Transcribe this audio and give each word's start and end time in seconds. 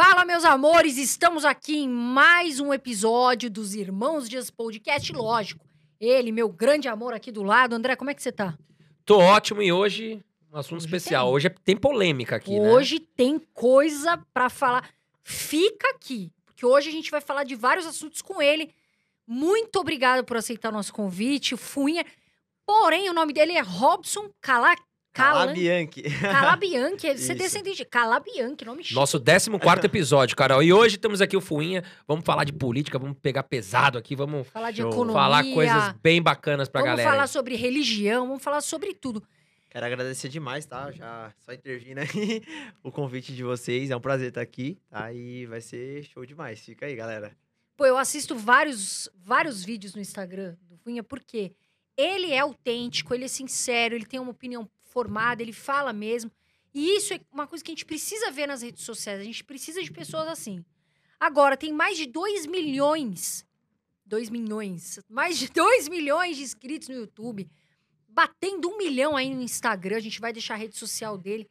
Fala, 0.00 0.24
meus 0.24 0.44
amores, 0.44 0.96
estamos 0.96 1.44
aqui 1.44 1.78
em 1.78 1.88
mais 1.88 2.60
um 2.60 2.72
episódio 2.72 3.50
dos 3.50 3.74
Irmãos 3.74 4.28
Dias 4.28 4.48
Podcast, 4.48 5.12
lógico. 5.12 5.66
Ele, 5.98 6.30
meu 6.30 6.48
grande 6.48 6.86
amor 6.86 7.12
aqui 7.12 7.32
do 7.32 7.42
lado. 7.42 7.74
André, 7.74 7.96
como 7.96 8.08
é 8.08 8.14
que 8.14 8.22
você 8.22 8.30
tá? 8.30 8.56
Tô 9.04 9.18
ótimo 9.18 9.60
e 9.60 9.72
hoje 9.72 10.22
um 10.52 10.56
assunto 10.56 10.76
Hoje 10.76 10.86
especial. 10.86 11.26
tem. 11.26 11.34
Hoje 11.34 11.46
é- 11.48 11.54
tem 11.64 11.76
polêmica 11.76 12.36
aqui, 12.36 12.60
né? 12.60 12.70
hoje 12.70 13.00
tem 13.00 13.40
coisa 13.52 14.24
pra 14.32 14.48
falar. 14.48 14.88
Fica 15.24 15.88
aqui, 15.88 16.30
porque 16.46 16.64
hoje 16.64 16.90
a 16.90 16.92
gente 16.92 17.10
vai 17.10 17.20
falar 17.20 17.42
de 17.42 17.56
vários 17.56 17.84
assuntos 17.84 18.22
com 18.22 18.40
ele. 18.40 18.72
Muito 19.26 19.80
obrigado 19.80 20.24
por 20.24 20.36
aceitar 20.36 20.70
nosso 20.70 20.92
convite, 20.92 21.54
o 21.54 21.58
Fuinha. 21.58 22.06
Porém, 22.64 23.10
o 23.10 23.12
nome 23.12 23.32
dele 23.32 23.54
é 23.54 23.62
Robson 23.62 24.30
Cala... 24.40 24.76
Cala... 25.12 25.40
Calabianchi. 25.40 26.02
Calabianchi. 26.02 27.06
Você 27.08 27.14
Isso. 27.32 27.34
descendente 27.34 27.76
de 27.78 27.84
Calabianchi, 27.84 28.64
nome 28.64 28.82
chique. 28.84 28.94
Nosso 28.94 29.18
14 29.20 29.86
episódio, 29.86 30.36
Carol. 30.36 30.62
E 30.62 30.72
hoje 30.72 30.96
temos 30.96 31.20
aqui 31.20 31.36
o 31.36 31.40
Fuinha. 31.40 31.82
Vamos 32.06 32.24
falar 32.24 32.44
de 32.44 32.52
política, 32.52 32.98
vamos 32.98 33.16
pegar 33.20 33.42
pesado 33.42 33.98
aqui, 33.98 34.14
vamos 34.14 34.46
Falar 34.48 34.70
de 34.70 34.82
economia. 34.82 35.12
falar 35.12 35.44
coisas 35.52 35.92
bem 36.02 36.22
bacanas 36.22 36.68
pra 36.68 36.80
vamos 36.80 36.92
galera. 36.92 37.10
falar 37.10 37.22
aí. 37.24 37.28
sobre 37.28 37.56
religião, 37.56 38.26
vamos 38.28 38.42
falar 38.42 38.60
sobre 38.60 38.94
tudo. 38.94 39.22
Quero 39.70 39.84
agradecer 39.84 40.28
demais, 40.28 40.64
tá? 40.64 40.90
Já 40.92 41.30
só 41.44 41.52
intervindo 41.52 41.98
aí 41.98 42.42
o 42.82 42.90
convite 42.90 43.34
de 43.34 43.42
vocês. 43.42 43.90
É 43.90 43.96
um 43.96 44.00
prazer 44.00 44.28
estar 44.28 44.40
aqui, 44.40 44.78
tá? 44.88 45.12
E 45.12 45.46
vai 45.46 45.60
ser 45.60 46.04
show 46.04 46.24
demais. 46.24 46.60
Fica 46.60 46.86
aí, 46.86 46.94
galera. 46.94 47.36
Pô, 47.76 47.84
eu 47.84 47.98
assisto 47.98 48.34
vários, 48.34 49.10
vários 49.22 49.62
vídeos 49.64 49.94
no 49.94 50.00
Instagram 50.00 50.56
do 50.68 50.76
Funha, 50.78 51.02
porque 51.02 51.52
ele 51.96 52.32
é 52.32 52.38
autêntico, 52.38 53.14
ele 53.14 53.24
é 53.24 53.28
sincero, 53.28 53.94
ele 53.94 54.06
tem 54.06 54.18
uma 54.18 54.30
opinião 54.30 54.68
formada, 54.88 55.42
ele 55.42 55.52
fala 55.52 55.92
mesmo. 55.92 56.30
E 56.74 56.96
isso 56.96 57.14
é 57.14 57.20
uma 57.32 57.46
coisa 57.46 57.64
que 57.64 57.70
a 57.70 57.74
gente 57.74 57.84
precisa 57.84 58.30
ver 58.30 58.46
nas 58.46 58.62
redes 58.62 58.84
sociais. 58.84 59.20
A 59.20 59.24
gente 59.24 59.42
precisa 59.44 59.82
de 59.82 59.90
pessoas 59.90 60.28
assim. 60.28 60.64
Agora, 61.18 61.56
tem 61.56 61.72
mais 61.72 61.96
de 61.96 62.06
2 62.06 62.46
milhões. 62.46 63.44
2 64.06 64.30
milhões. 64.30 64.98
Mais 65.08 65.38
de 65.38 65.48
2 65.48 65.88
milhões 65.88 66.36
de 66.36 66.42
inscritos 66.42 66.88
no 66.88 66.94
YouTube. 66.94 67.48
Batendo 68.08 68.68
um 68.68 68.76
milhão 68.78 69.16
aí 69.16 69.34
no 69.34 69.42
Instagram. 69.42 69.96
A 69.96 70.00
gente 70.00 70.20
vai 70.20 70.32
deixar 70.32 70.54
a 70.54 70.58
rede 70.58 70.76
social 70.76 71.16
dele. 71.18 71.48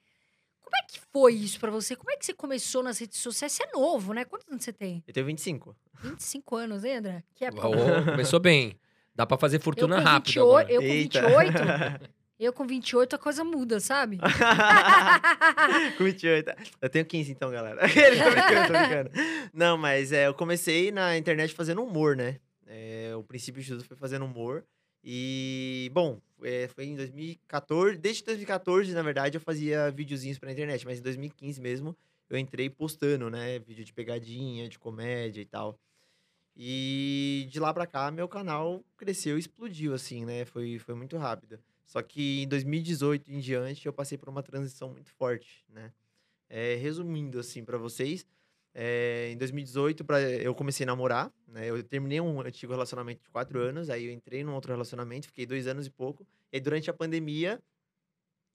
Como 0.62 0.76
é 0.76 0.86
que 0.92 1.00
foi 1.14 1.34
isso 1.34 1.60
pra 1.60 1.72
você? 1.72 1.96
Como 1.96 2.12
é 2.12 2.18
que 2.18 2.26
você 2.26 2.34
começou 2.34 2.84
nas 2.84 3.00
redes 3.00 3.20
sociais? 3.20 3.54
Você 3.54 3.64
é 3.64 3.72
novo, 3.72 4.14
né? 4.14 4.26
Quantos 4.26 4.48
anos 4.50 4.64
você 4.64 4.74
tem? 4.74 5.04
Eu 5.08 5.14
tenho 5.14 5.26
25. 5.26 5.76
25 6.02 6.56
anos, 6.56 6.84
hein, 6.84 6.98
André? 6.98 7.24
Que 7.34 7.46
é 7.46 7.50
Ô, 7.50 8.04
começou 8.12 8.40
bem. 8.40 8.78
Dá 9.16 9.26
pra 9.26 9.38
fazer 9.38 9.60
fortuna 9.60 9.98
com 9.98 10.04
rápido 10.04 10.28
28, 10.28 10.44
agora. 10.44 10.72
eu 10.72 10.82
com 10.82 10.88
Eita. 10.88 11.22
28, 11.22 12.12
eu 12.46 12.54
com 12.54 12.68
28 12.68 13.16
a 13.16 13.20
coisa 13.20 13.44
muda, 13.44 13.80
sabe? 13.80 14.20
Com 15.98 16.04
28. 16.04 16.52
Eu 16.82 16.90
tenho 16.90 17.06
15 17.06 17.32
então, 17.32 17.50
galera. 17.50 17.82
tô 17.90 18.32
brincando, 18.32 18.68
tô 18.68 18.74
brincando. 18.74 19.12
Não, 19.54 19.78
mas 19.78 20.12
é, 20.12 20.28
eu 20.28 20.34
comecei 20.34 20.92
na 20.92 21.18
internet 21.18 21.54
fazendo 21.54 21.84
humor, 21.84 22.16
né? 22.16 22.40
É, 22.68 23.14
o 23.16 23.24
princípio 23.24 23.62
de 23.62 23.70
tudo 23.70 23.84
foi 23.84 23.98
fazendo 23.98 24.26
humor. 24.26 24.64
E, 25.04 25.90
bom, 25.94 26.22
é, 26.44 26.68
foi 26.68 26.86
em 26.86 26.96
2014. 26.96 27.98
Desde 27.98 28.24
2014, 28.24 28.94
na 28.94 29.02
verdade, 29.02 29.38
eu 29.38 29.42
fazia 29.42 29.90
videozinhos 29.90 30.38
pra 30.38 30.52
internet. 30.52 30.86
Mas 30.86 31.00
em 31.00 31.02
2015 31.02 31.60
mesmo, 31.60 31.98
eu 32.30 32.38
entrei 32.38 32.70
postando, 32.70 33.30
né? 33.30 33.58
Vídeo 33.60 33.84
de 33.84 33.94
pegadinha, 33.94 34.70
de 34.70 34.78
comédia 34.78 35.42
e 35.42 35.46
tal. 35.46 35.80
E 36.56 37.48
de 37.50 37.60
lá 37.60 37.74
pra 37.74 37.88
cá, 37.88 38.12
meu 38.12 38.28
canal 38.28 38.84
cresceu 38.98 39.38
explodiu, 39.38 39.94
assim, 39.94 40.26
né? 40.26 40.46
Foi, 40.46 40.78
foi 40.80 40.96
muito 40.96 41.18
rápido. 41.18 41.60
Só 41.88 42.02
que 42.02 42.44
em 42.44 42.48
2018 42.48 43.32
em 43.32 43.40
diante, 43.40 43.86
eu 43.86 43.94
passei 43.94 44.18
por 44.18 44.28
uma 44.28 44.44
transição 44.44 44.92
muito 44.92 45.10
forte, 45.14 45.66
né? 45.70 45.92
É, 46.50 46.76
resumindo, 46.76 47.40
assim, 47.40 47.64
pra 47.64 47.78
vocês, 47.78 48.26
é, 48.74 49.32
em 49.32 49.38
2018 49.38 50.06
pra, 50.06 50.22
eu 50.22 50.54
comecei 50.54 50.84
a 50.84 50.88
namorar, 50.88 51.34
né? 51.48 51.70
Eu 51.70 51.82
terminei 51.82 52.20
um 52.22 52.42
antigo 52.42 52.74
relacionamento 52.74 53.24
de 53.24 53.30
quatro 53.30 53.60
anos, 53.60 53.90
aí 53.90 54.06
eu 54.06 54.12
entrei 54.12 54.44
num 54.44 54.54
outro 54.54 54.72
relacionamento, 54.72 55.28
fiquei 55.28 55.46
dois 55.46 55.66
anos 55.66 55.88
e 55.88 55.90
pouco. 55.90 56.28
E 56.52 56.60
durante 56.60 56.90
a 56.90 56.94
pandemia, 56.94 57.60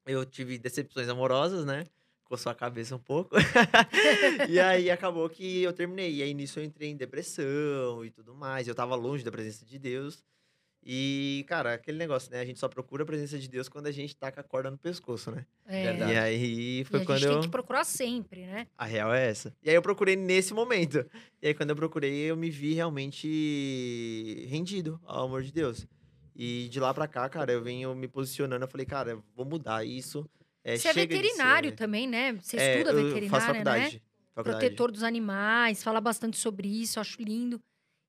eu 0.07 0.25
tive 0.27 0.59
decepções 0.59 1.09
amorosas, 1.09 1.65
né? 1.65 1.87
Coçou 2.25 2.53
a 2.53 2.55
cabeça 2.55 2.95
um 2.95 2.99
pouco. 2.99 3.35
e 4.49 4.61
aí 4.61 4.91
acabou 4.91 5.29
que 5.29 5.63
eu 5.63 5.73
terminei. 5.73 6.17
E 6.17 6.23
aí 6.23 6.35
nisso 6.35 6.61
eu 6.61 6.65
entrei 6.65 6.91
em 6.91 6.97
depressão 6.97 8.05
e 8.05 8.11
tudo 8.11 8.35
mais. 8.35 8.69
Eu 8.69 8.75
tava 8.75 8.95
longe 8.95 9.25
da 9.25 9.31
presença 9.33 9.65
de 9.65 9.79
Deus. 9.79 10.23
E, 10.85 11.45
cara, 11.49 11.75
aquele 11.75 11.97
negócio, 11.97 12.31
né? 12.33 12.41
A 12.41 12.45
gente 12.45 12.59
só 12.59 12.69
procura 12.69 13.05
a 13.05 13.07
presença 13.07 13.39
de 13.39 13.49
Deus 13.49 13.69
quando 13.69 13.87
a 13.87 13.93
gente 13.93 14.17
tá 14.17 14.33
com 14.33 14.41
a 14.41 14.43
corda 14.43 14.69
no 14.71 14.77
pescoço, 14.77 15.31
né? 15.31 15.47
É, 15.67 15.83
Verdade. 15.85 16.13
E 16.13 16.17
aí 16.19 16.81
e 16.81 16.85
foi 16.85 17.01
a 17.03 17.05
quando 17.05 17.19
gente 17.19 17.27
eu. 17.29 17.33
tem 17.35 17.41
que 17.43 17.49
procurar 17.49 17.85
sempre, 17.85 18.47
né? 18.47 18.67
A 18.77 18.85
real 18.85 19.15
é 19.15 19.29
essa. 19.29 19.55
E 19.63 19.71
aí 19.71 19.77
eu 19.77 19.83
procurei 19.83 20.17
nesse 20.17 20.53
momento. 20.53 21.07
E 21.41 21.47
aí 21.49 21.55
quando 21.55 21.71
eu 21.71 21.77
procurei, 21.77 22.13
eu 22.31 22.37
me 22.37 22.51
vi 22.51 22.75
realmente 22.75 24.47
rendido 24.49 25.01
ao 25.05 25.27
amor 25.27 25.43
de 25.43 25.53
Deus. 25.53 25.87
E 26.35 26.69
de 26.71 26.81
lá 26.81 26.93
pra 26.95 27.07
cá, 27.07 27.29
cara, 27.29 27.53
eu 27.53 27.63
venho 27.63 27.95
me 27.95 28.09
posicionando. 28.09 28.65
Eu 28.65 28.69
falei, 28.69 28.87
cara, 28.87 29.11
eu 29.13 29.25
vou 29.37 29.45
mudar 29.45 29.85
isso. 29.85 30.29
É, 30.65 30.77
Você 30.77 30.89
é 30.89 30.93
veterinário 30.93 31.71
ser- 31.71 31.77
também, 31.77 32.09
né? 32.09 32.33
Você 32.35 32.57
É, 32.57 32.79
estuda 32.79 32.99
eu 32.99 33.29
faço 33.29 33.47
né? 33.49 33.53
faculdade. 33.53 34.03
faculdade. 34.35 34.61
Protetor 34.65 34.91
dos 34.91 35.03
animais, 35.03 35.83
fala 35.83 36.01
bastante 36.01 36.39
sobre 36.39 36.69
isso, 36.69 36.99
acho 36.99 37.21
lindo. 37.23 37.61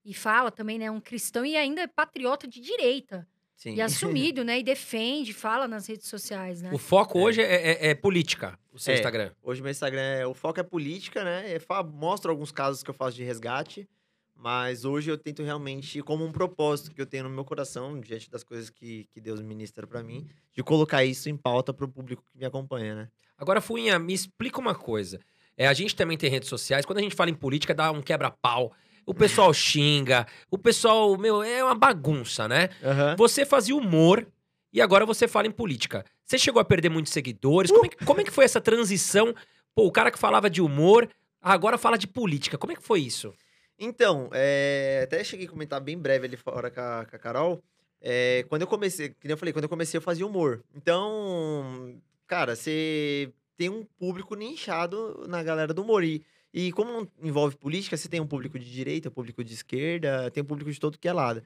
E 0.05 0.13
fala 0.13 0.51
também, 0.51 0.77
né? 0.77 0.89
Um 0.91 0.99
cristão 0.99 1.45
e 1.45 1.55
ainda 1.55 1.81
é 1.81 1.87
patriota 1.87 2.47
de 2.47 2.59
direita. 2.59 3.27
Sim. 3.55 3.75
E 3.75 3.81
assumido, 4.31 4.43
né? 4.43 4.59
E 4.59 4.63
defende, 4.63 5.33
fala 5.33 5.67
nas 5.67 5.87
redes 5.87 6.07
sociais, 6.07 6.61
né? 6.61 6.71
O 6.73 6.77
foco 6.77 7.19
hoje 7.19 7.41
é, 7.41 7.71
é- 7.71 7.87
é 7.89 7.95
política, 7.95 8.59
o 8.71 8.79
seu 8.79 8.93
É. 8.93 8.97
Instagram. 8.97 9.31
Hoje 9.41 9.61
meu 9.61 9.71
Instagram, 9.71 10.01
é, 10.01 10.27
o 10.27 10.33
foco 10.33 10.59
é 10.59 10.63
política, 10.63 11.23
né? 11.23 11.55
Eu 11.55 11.61
fa- 11.61 11.83
mostro 11.83 12.31
alguns 12.31 12.51
casos 12.51 12.83
que 12.83 12.89
eu 12.89 12.93
faço 12.93 13.15
de 13.15 13.23
resgate, 13.23 13.87
mas 14.35 14.83
hoje 14.83 15.09
eu 15.09 15.17
tento 15.17 15.41
realmente, 15.43 16.01
como 16.01 16.25
um 16.25 16.31
propósito 16.31 16.93
que 16.93 16.99
eu 16.99 17.05
tenho 17.05 17.23
no 17.23 17.29
meu 17.29 17.45
coração, 17.45 17.97
diante 18.01 18.29
das 18.29 18.43
coisas 18.43 18.69
que, 18.69 19.05
que 19.13 19.21
Deus 19.21 19.39
ministra 19.41 19.87
pra 19.87 20.03
mim, 20.03 20.27
de 20.51 20.61
colocar 20.63 21.05
isso 21.05 21.29
em 21.29 21.37
pauta 21.37 21.73
pro 21.73 21.87
público 21.87 22.23
que 22.29 22.37
me 22.37 22.43
acompanha, 22.45 22.93
né? 22.95 23.09
Agora, 23.37 23.61
Fuinha, 23.61 23.97
me 23.97 24.13
explica 24.13 24.59
uma 24.59 24.75
coisa. 24.75 25.19
É, 25.55 25.67
a 25.67 25.73
gente 25.73 25.95
também 25.95 26.17
tem 26.17 26.29
redes 26.29 26.49
sociais. 26.49 26.85
Quando 26.85 26.97
a 26.99 27.01
gente 27.01 27.15
fala 27.15 27.29
em 27.29 27.33
política, 27.35 27.73
dá 27.73 27.91
um 27.91 28.01
quebra-pau. 28.01 28.73
O 29.05 29.13
pessoal 29.13 29.53
xinga. 29.53 30.25
O 30.49 30.57
pessoal, 30.57 31.17
meu, 31.17 31.43
é 31.43 31.63
uma 31.63 31.75
bagunça, 31.75 32.47
né? 32.47 32.69
Aham. 32.83 33.15
Você 33.17 33.45
fazia 33.45 33.75
humor 33.75 34.27
e 34.71 34.81
agora 34.81 35.05
você 35.05 35.27
fala 35.27 35.47
em 35.47 35.51
política. 35.51 36.05
Você 36.25 36.37
chegou 36.37 36.59
a 36.59 36.65
perder 36.65 36.89
muitos 36.89 37.11
seguidores? 37.11 37.71
Como, 37.71 37.85
é 37.85 37.89
que, 37.89 38.05
como 38.05 38.21
é 38.21 38.23
que 38.23 38.31
foi 38.31 38.45
essa 38.45 38.61
transição? 38.61 39.35
Pô, 39.75 39.85
o 39.85 39.91
cara 39.91 40.11
que 40.11 40.17
falava 40.17 40.49
de 40.49 40.61
humor 40.61 41.09
agora 41.41 41.77
fala 41.77 41.97
de 41.97 42.07
política. 42.07 42.57
Como 42.57 42.71
é 42.71 42.75
que 42.75 42.83
foi 42.83 43.01
isso? 43.01 43.33
Então, 43.77 44.29
é, 44.31 45.01
até 45.03 45.23
cheguei 45.23 45.45
a 45.45 45.49
comentar 45.49 45.81
bem 45.81 45.97
breve 45.97 46.25
ali 46.25 46.37
fora 46.37 46.71
com 46.71 46.79
a, 46.79 47.05
com 47.09 47.15
a 47.15 47.19
Carol. 47.19 47.63
É, 48.01 48.45
quando 48.49 48.61
eu 48.61 48.67
comecei, 48.67 49.09
que 49.09 49.27
nem 49.27 49.31
eu 49.31 49.37
falei, 49.37 49.53
quando 49.53 49.63
eu 49.63 49.69
comecei 49.69 49.97
eu 49.97 50.01
fazia 50.01 50.25
humor. 50.25 50.63
Então, 50.75 51.95
cara, 52.27 52.55
você 52.55 53.31
tem 53.57 53.69
um 53.69 53.85
público 53.97 54.35
nichado 54.35 55.25
na 55.27 55.43
galera 55.43 55.73
do 55.73 55.81
humor. 55.81 56.03
E, 56.03 56.23
e 56.53 56.71
como 56.71 57.07
envolve 57.21 57.57
política, 57.57 57.97
você 57.97 58.07
tem 58.07 58.21
um 58.21 58.27
público 58.27 58.59
de 58.59 58.71
direita, 58.71 59.09
um 59.09 59.11
público 59.11 59.43
de 59.43 59.53
esquerda, 59.53 60.29
tem 60.29 60.43
um 60.43 60.45
público 60.45 60.71
de 60.71 60.79
todo 60.79 60.99
que 60.99 61.07
é 61.07 61.13
lado. 61.13 61.41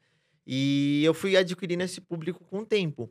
E 0.46 1.02
eu 1.04 1.14
fui 1.14 1.38
adquirindo 1.38 1.84
esse 1.84 2.02
público 2.02 2.44
com 2.46 2.60
o 2.60 2.66
tempo. 2.66 3.10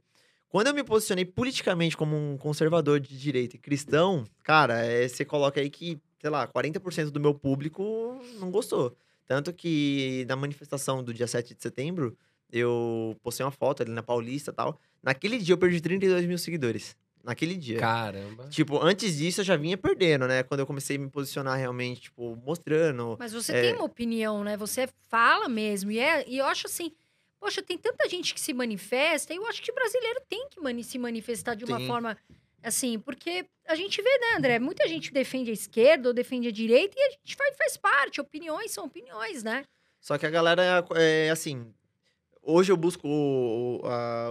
Quando 0.48 0.68
eu 0.68 0.74
me 0.74 0.84
posicionei 0.84 1.24
politicamente 1.24 1.96
como 1.96 2.14
um 2.16 2.36
conservador 2.36 3.00
de 3.00 3.18
direita 3.18 3.56
e 3.56 3.58
cristão, 3.58 4.24
cara, 4.42 4.84
é, 4.84 5.08
você 5.08 5.24
coloca 5.24 5.60
aí 5.60 5.70
que, 5.70 5.98
sei 6.20 6.30
lá, 6.30 6.46
40% 6.46 7.10
do 7.10 7.20
meu 7.20 7.34
público 7.34 8.20
não 8.38 8.50
gostou. 8.50 8.96
Tanto 9.26 9.52
que 9.52 10.24
na 10.28 10.36
manifestação 10.36 11.02
do 11.02 11.12
dia 11.12 11.26
7 11.26 11.54
de 11.54 11.62
setembro, 11.62 12.16
eu 12.52 13.16
postei 13.22 13.44
uma 13.44 13.50
foto 13.50 13.82
ali 13.82 13.90
na 13.90 14.02
Paulista 14.02 14.50
e 14.50 14.54
tal. 14.54 14.78
Naquele 15.02 15.38
dia 15.38 15.54
eu 15.54 15.58
perdi 15.58 15.80
32 15.80 16.26
mil 16.26 16.38
seguidores. 16.38 16.96
Naquele 17.26 17.56
dia. 17.56 17.78
Caramba. 17.80 18.48
Tipo, 18.48 18.80
antes 18.80 19.16
disso 19.18 19.40
eu 19.40 19.44
já 19.44 19.56
vinha 19.56 19.76
perdendo, 19.76 20.26
né? 20.28 20.42
Quando 20.44 20.60
eu 20.60 20.66
comecei 20.66 20.96
a 20.96 20.98
me 21.00 21.10
posicionar 21.10 21.58
realmente, 21.58 22.02
tipo, 22.02 22.36
mostrando. 22.36 23.16
Mas 23.18 23.32
você 23.32 23.52
É. 23.52 23.60
tem 23.62 23.74
uma 23.74 23.84
opinião, 23.84 24.44
né? 24.44 24.56
Você 24.56 24.88
fala 25.08 25.48
mesmo. 25.48 25.90
E, 25.90 25.98
é, 25.98 26.24
e 26.28 26.38
eu 26.38 26.46
acho 26.46 26.68
assim, 26.68 26.92
poxa, 27.40 27.60
tem 27.62 27.76
tanta 27.76 28.08
gente 28.08 28.32
que 28.32 28.40
se 28.40 28.54
manifesta, 28.54 29.34
e 29.34 29.36
eu 29.36 29.46
acho 29.46 29.60
que 29.60 29.72
brasileiro 29.72 30.20
tem 30.28 30.48
que 30.48 30.60
mani- 30.60 30.84
se 30.84 30.98
manifestar 30.98 31.54
de 31.56 31.64
uma 31.64 31.78
Tem. 31.78 31.86
forma 31.88 32.16
assim, 32.62 32.98
porque 32.98 33.44
a 33.68 33.74
gente 33.74 34.00
vê, 34.00 34.18
né, 34.18 34.36
André? 34.38 34.58
Muita 34.58 34.86
gente 34.88 35.12
defende 35.12 35.50
a 35.50 35.54
esquerda 35.54 36.08
ou 36.08 36.14
defende 36.14 36.48
a 36.48 36.52
direita, 36.52 36.94
e 36.96 37.02
a 37.02 37.10
gente 37.10 37.34
faz, 37.36 37.56
faz 37.56 37.76
parte. 37.76 38.20
Opiniões 38.20 38.70
são 38.70 38.84
opiniões, 38.84 39.42
né? 39.42 39.64
Só 40.00 40.16
que 40.16 40.24
a 40.26 40.30
galera, 40.30 40.84
é 40.94 41.30
assim. 41.30 41.66
Hoje 42.48 42.70
eu 42.70 42.76
busco 42.76 43.08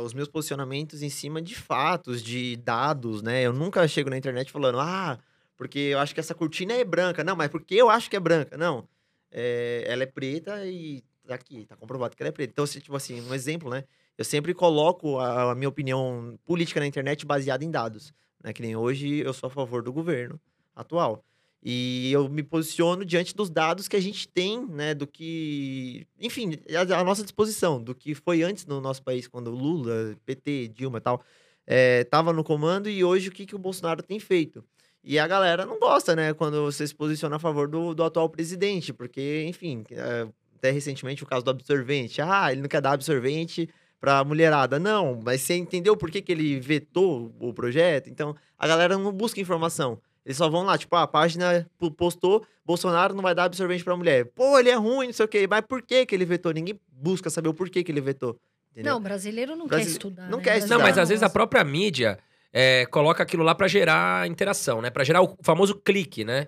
os 0.01 0.13
meus 0.13 0.29
posicionamentos 0.29 1.01
em 1.01 1.09
cima 1.09 1.41
de 1.41 1.53
fatos, 1.53 2.23
de 2.23 2.56
dados, 2.56 3.21
né? 3.21 3.41
Eu 3.41 3.51
nunca 3.51 3.85
chego 3.89 4.09
na 4.09 4.17
internet 4.17 4.53
falando, 4.53 4.79
ah, 4.79 5.19
porque 5.57 5.79
eu 5.79 6.00
acho 6.00 6.13
que 6.13 6.21
essa 6.21 6.33
cortina 6.33 6.71
é 6.71 6.85
branca. 6.85 7.25
Não, 7.25 7.35
mas 7.35 7.50
porque 7.50 7.75
eu 7.75 7.89
acho 7.89 8.09
que 8.09 8.15
é 8.15 8.19
branca. 8.19 8.57
Não. 8.57 8.88
É, 9.29 9.83
ela 9.85 10.03
é 10.03 10.06
preta 10.06 10.65
e 10.65 11.03
tá 11.27 11.35
aqui, 11.35 11.65
tá 11.65 11.75
comprovado 11.75 12.15
que 12.15 12.23
ela 12.23 12.29
é 12.29 12.31
preta. 12.31 12.53
Então, 12.53 12.65
se, 12.65 12.79
tipo 12.79 12.95
assim, 12.95 13.19
um 13.19 13.33
exemplo, 13.33 13.69
né? 13.69 13.83
Eu 14.17 14.23
sempre 14.23 14.53
coloco 14.53 15.19
a, 15.19 15.51
a 15.51 15.56
minha 15.56 15.67
opinião 15.67 16.39
política 16.45 16.79
na 16.79 16.88
internet 16.88 17.25
baseada 17.25 17.65
em 17.65 17.69
dados. 17.69 18.13
Né? 18.41 18.53
Que 18.53 18.62
nem 18.62 18.77
hoje 18.77 19.19
eu 19.25 19.33
sou 19.33 19.47
a 19.47 19.50
favor 19.50 19.83
do 19.83 19.91
governo 19.91 20.39
atual. 20.73 21.21
E 21.67 22.12
eu 22.12 22.29
me 22.29 22.44
posiciono 22.44 23.03
diante 23.03 23.35
dos 23.35 23.50
dados 23.50 23.88
que 23.88 23.95
a 23.95 24.00
gente 24.00 24.27
tem, 24.27 24.63
né, 24.67 24.94
do 24.94 25.07
que, 25.07 26.06
enfim, 26.21 26.59
à 26.75 27.03
nossa 27.03 27.23
disposição, 27.23 27.81
do 27.81 27.95
que 27.95 28.13
foi 28.13 28.44
antes 28.44 28.67
no 28.67 28.79
nosso 28.79 29.01
país, 29.01 29.27
quando 29.27 29.50
Lula, 29.50 30.15
PT, 30.27 30.67
Dilma 30.67 31.00
e 31.00 31.01
tal, 31.01 31.23
estava 31.67 32.31
no 32.31 32.44
comando 32.44 32.88
e 32.88 33.03
hoje 33.03 33.29
o 33.29 33.31
que, 33.31 33.47
que 33.47 33.56
o 33.56 33.59
Bolsonaro 33.59 34.03
tem 34.03 34.19
feito. 34.19 34.63
E 35.03 35.17
a 35.17 35.25
galera 35.25 35.65
não 35.65 35.79
gosta, 35.79 36.15
né, 36.15 36.35
quando 36.35 36.62
você 36.62 36.85
se 36.85 36.94
posiciona 36.94 37.38
a 37.38 37.39
favor 37.39 37.67
do, 37.67 37.95
do 37.95 38.03
atual 38.03 38.29
presidente, 38.29 38.94
porque, 38.94 39.44
enfim, 39.47 39.83
é, 39.89 40.27
até 40.57 40.69
recentemente 40.69 41.23
o 41.23 41.25
caso 41.25 41.44
do 41.44 41.50
absorvente. 41.50 42.21
Ah, 42.21 42.51
ele 42.51 42.62
não 42.62 42.69
quer 42.69 42.81
dar 42.81 42.91
absorvente 42.91 43.67
pra 44.00 44.23
mulherada. 44.23 44.77
Não, 44.77 45.19
mas 45.23 45.41
você 45.41 45.56
entendeu 45.56 45.97
por 45.97 46.12
que, 46.12 46.21
que 46.21 46.31
ele 46.31 46.59
vetou 46.59 47.35
o 47.39 47.51
projeto? 47.51 48.07
Então, 48.07 48.35
a 48.56 48.67
galera 48.67 49.00
não 49.00 49.12
busca 49.12 49.41
informação. 49.41 50.00
Eles 50.25 50.38
só 50.38 50.50
vão 50.50 50.63
lá, 50.63 50.77
tipo, 50.77 50.95
ah, 50.95 51.04
a 51.04 51.07
página 51.07 51.68
postou, 51.98 52.45
Bolsonaro 52.66 53.13
não 53.13 53.22
vai 53.22 53.36
dar 53.36 53.44
absorvente 53.44 53.83
pra 53.83 53.95
mulher. 53.95 54.25
Pô, 54.33 54.57
ele 54.57 54.69
é 54.69 54.75
ruim, 54.75 55.07
não 55.07 55.13
sei 55.13 55.25
o 55.25 55.27
quê. 55.30 55.45
Mas 55.48 55.62
por 55.68 55.81
que 55.83 56.06
que 56.06 56.16
ele 56.16 56.25
vetou? 56.25 56.51
Ninguém 56.51 56.80
busca 56.92 57.30
saber 57.30 57.48
o 57.50 57.54
porquê 57.54 57.83
que 57.83 57.92
ele 57.92 58.01
vetou. 58.01 58.36
Entendeu? 58.72 58.94
Não, 58.95 59.01
brasileiro 59.01 59.56
não 59.56 59.68
Brasi- 59.68 59.86
quer 59.86 59.92
estudar. 59.92 60.30
não 60.30 60.39
né? 60.39 60.44
quer 60.44 60.51
Não, 60.54 60.57
estudar. 60.57 60.80
mas 60.80 60.98
às 60.98 61.10
vezes 61.10 61.22
a 61.24 61.30
própria 61.30 61.63
mídia 61.63 62.18
é, 62.51 62.86
coloca 62.88 63.22
aquilo 63.22 63.44
lá 63.44 63.54
pra 63.54 63.68
gerar 63.68 64.27
interação, 64.27 64.81
né? 64.81 64.89
Pra 64.89 65.04
gerar 65.04 65.22
o 65.22 65.38
famoso 65.44 65.75
clique, 65.75 66.25
né? 66.25 66.48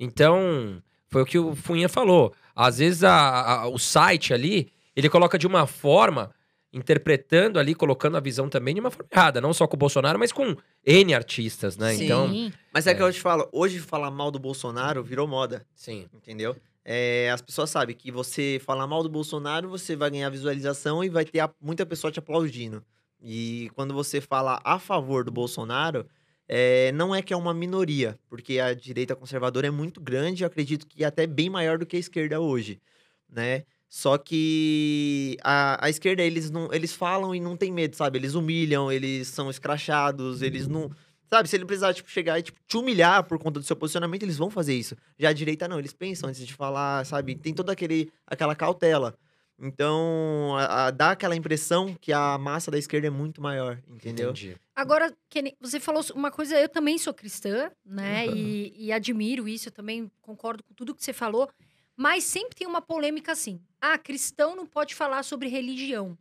Então, 0.00 0.82
foi 1.08 1.22
o 1.22 1.26
que 1.26 1.38
o 1.38 1.54
Funha 1.54 1.88
falou. 1.88 2.32
Às 2.54 2.78
vezes 2.78 3.04
a- 3.04 3.62
a- 3.62 3.68
o 3.68 3.78
site 3.78 4.32
ali, 4.32 4.72
ele 4.96 5.08
coloca 5.08 5.38
de 5.38 5.46
uma 5.46 5.66
forma, 5.66 6.30
interpretando 6.72 7.58
ali, 7.58 7.74
colocando 7.74 8.16
a 8.16 8.20
visão 8.20 8.48
também 8.48 8.74
de 8.74 8.80
uma 8.80 8.90
forma 8.90 9.08
errada. 9.10 9.40
Não 9.40 9.52
só 9.54 9.66
com 9.66 9.76
o 9.76 9.78
Bolsonaro, 9.78 10.18
mas 10.18 10.32
com 10.32 10.56
N 10.84 11.14
artistas, 11.14 11.76
né? 11.76 11.94
Sim. 11.94 12.04
Então, 12.04 12.52
Mas 12.72 12.86
é, 12.86 12.94
que 12.94 13.02
eu 13.02 13.12
te 13.12 13.20
falo, 13.20 13.48
hoje 13.52 13.78
falar 13.78 14.10
mal 14.10 14.30
do 14.30 14.38
Bolsonaro 14.38 15.02
virou 15.02 15.26
moda, 15.26 15.66
sim. 15.74 16.06
entendeu? 16.14 16.56
É, 16.84 17.30
as 17.30 17.42
pessoas 17.42 17.68
sabem 17.70 17.94
que 17.94 18.10
você 18.10 18.60
falar 18.64 18.86
mal 18.86 19.02
do 19.02 19.08
Bolsonaro, 19.08 19.68
você 19.68 19.94
vai 19.94 20.10
ganhar 20.10 20.30
visualização 20.30 21.04
e 21.04 21.08
vai 21.08 21.24
ter 21.24 21.40
a- 21.40 21.50
muita 21.60 21.84
pessoa 21.84 22.10
te 22.10 22.18
aplaudindo. 22.18 22.82
E 23.20 23.70
quando 23.74 23.92
você 23.92 24.20
fala 24.20 24.60
a 24.64 24.78
favor 24.78 25.24
do 25.24 25.30
Bolsonaro, 25.30 26.06
é, 26.48 26.90
não 26.92 27.14
é 27.14 27.20
que 27.20 27.34
é 27.34 27.36
uma 27.36 27.52
minoria, 27.52 28.18
porque 28.28 28.58
a 28.58 28.72
direita 28.72 29.14
conservadora 29.14 29.66
é 29.66 29.70
muito 29.70 30.00
grande, 30.00 30.44
eu 30.44 30.46
acredito 30.46 30.86
que 30.86 31.04
é 31.04 31.06
até 31.06 31.26
bem 31.26 31.50
maior 31.50 31.76
do 31.78 31.84
que 31.84 31.96
a 31.96 32.00
esquerda 32.00 32.40
hoje, 32.40 32.80
né? 33.28 33.64
Só 33.88 34.18
que 34.18 35.36
a, 35.42 35.86
a 35.86 35.88
esquerda, 35.90 36.22
eles 36.22 36.50
não 36.50 36.68
eles 36.72 36.92
falam 36.92 37.34
e 37.34 37.40
não 37.40 37.56
tem 37.56 37.72
medo, 37.72 37.96
sabe? 37.96 38.18
Eles 38.18 38.34
humilham, 38.34 38.92
eles 38.92 39.28
são 39.28 39.48
escrachados, 39.50 40.42
eles 40.42 40.66
não... 40.68 40.90
Sabe, 41.30 41.46
se 41.48 41.56
ele 41.56 41.66
precisar, 41.66 41.92
tipo, 41.92 42.08
chegar 42.10 42.38
e 42.38 42.42
tipo, 42.42 42.58
te 42.66 42.76
humilhar 42.78 43.22
por 43.24 43.38
conta 43.38 43.60
do 43.60 43.64
seu 43.66 43.76
posicionamento, 43.76 44.22
eles 44.22 44.38
vão 44.38 44.48
fazer 44.48 44.74
isso. 44.74 44.96
Já 45.18 45.28
a 45.28 45.32
direita, 45.32 45.68
não, 45.68 45.78
eles 45.78 45.92
pensam 45.92 46.28
antes 46.28 46.46
de 46.46 46.54
falar, 46.54 47.04
sabe? 47.04 47.34
Tem 47.34 47.52
toda 47.52 47.72
aquele, 47.72 48.10
aquela 48.26 48.54
cautela. 48.56 49.14
Então, 49.60 50.54
a, 50.56 50.86
a- 50.86 50.90
dá 50.90 51.10
aquela 51.10 51.34
impressão 51.36 51.94
que 52.00 52.12
a 52.12 52.38
massa 52.38 52.70
da 52.70 52.78
esquerda 52.78 53.08
é 53.08 53.10
muito 53.10 53.42
maior, 53.42 53.78
entendeu? 53.88 54.30
Entendi. 54.30 54.56
Agora, 54.74 55.12
Kenny, 55.28 55.54
você 55.60 55.80
falou 55.80 56.02
uma 56.14 56.30
coisa, 56.30 56.58
eu 56.58 56.68
também 56.68 56.96
sou 56.96 57.12
cristã, 57.12 57.70
né? 57.84 58.26
E, 58.28 58.72
e 58.86 58.92
admiro 58.92 59.48
isso, 59.48 59.68
eu 59.68 59.72
também 59.72 60.10
concordo 60.22 60.62
com 60.62 60.72
tudo 60.74 60.94
que 60.94 61.04
você 61.04 61.12
falou. 61.12 61.50
Mas 61.98 62.22
sempre 62.22 62.54
tem 62.54 62.64
uma 62.64 62.80
polêmica 62.80 63.32
assim. 63.32 63.60
Ah, 63.80 63.98
cristão 63.98 64.54
não 64.54 64.64
pode 64.64 64.94
falar 64.94 65.24
sobre 65.24 65.48
religião. 65.48 66.16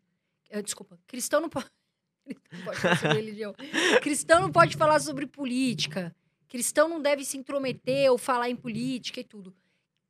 Eh, 0.50 0.60
desculpa, 0.60 0.98
cristão 1.06 1.40
não 1.40 1.50
pode. 1.50 1.68
não 2.52 2.64
pode 2.66 2.80
falar 2.80 2.98
sobre 2.98 3.14
religião. 3.14 3.54
Cristão 4.02 4.42
não 4.42 4.52
pode 4.52 4.76
falar 4.76 5.00
sobre 5.00 5.28
política. 5.28 6.16
Cristão 6.50 6.90
não 6.90 7.00
deve 7.00 7.24
se 7.24 7.38
intrometer 7.38 8.12
ou 8.12 8.18
falar 8.18 8.50
em 8.50 8.56
política 8.56 9.20
e 9.20 9.24
tudo. 9.24 9.54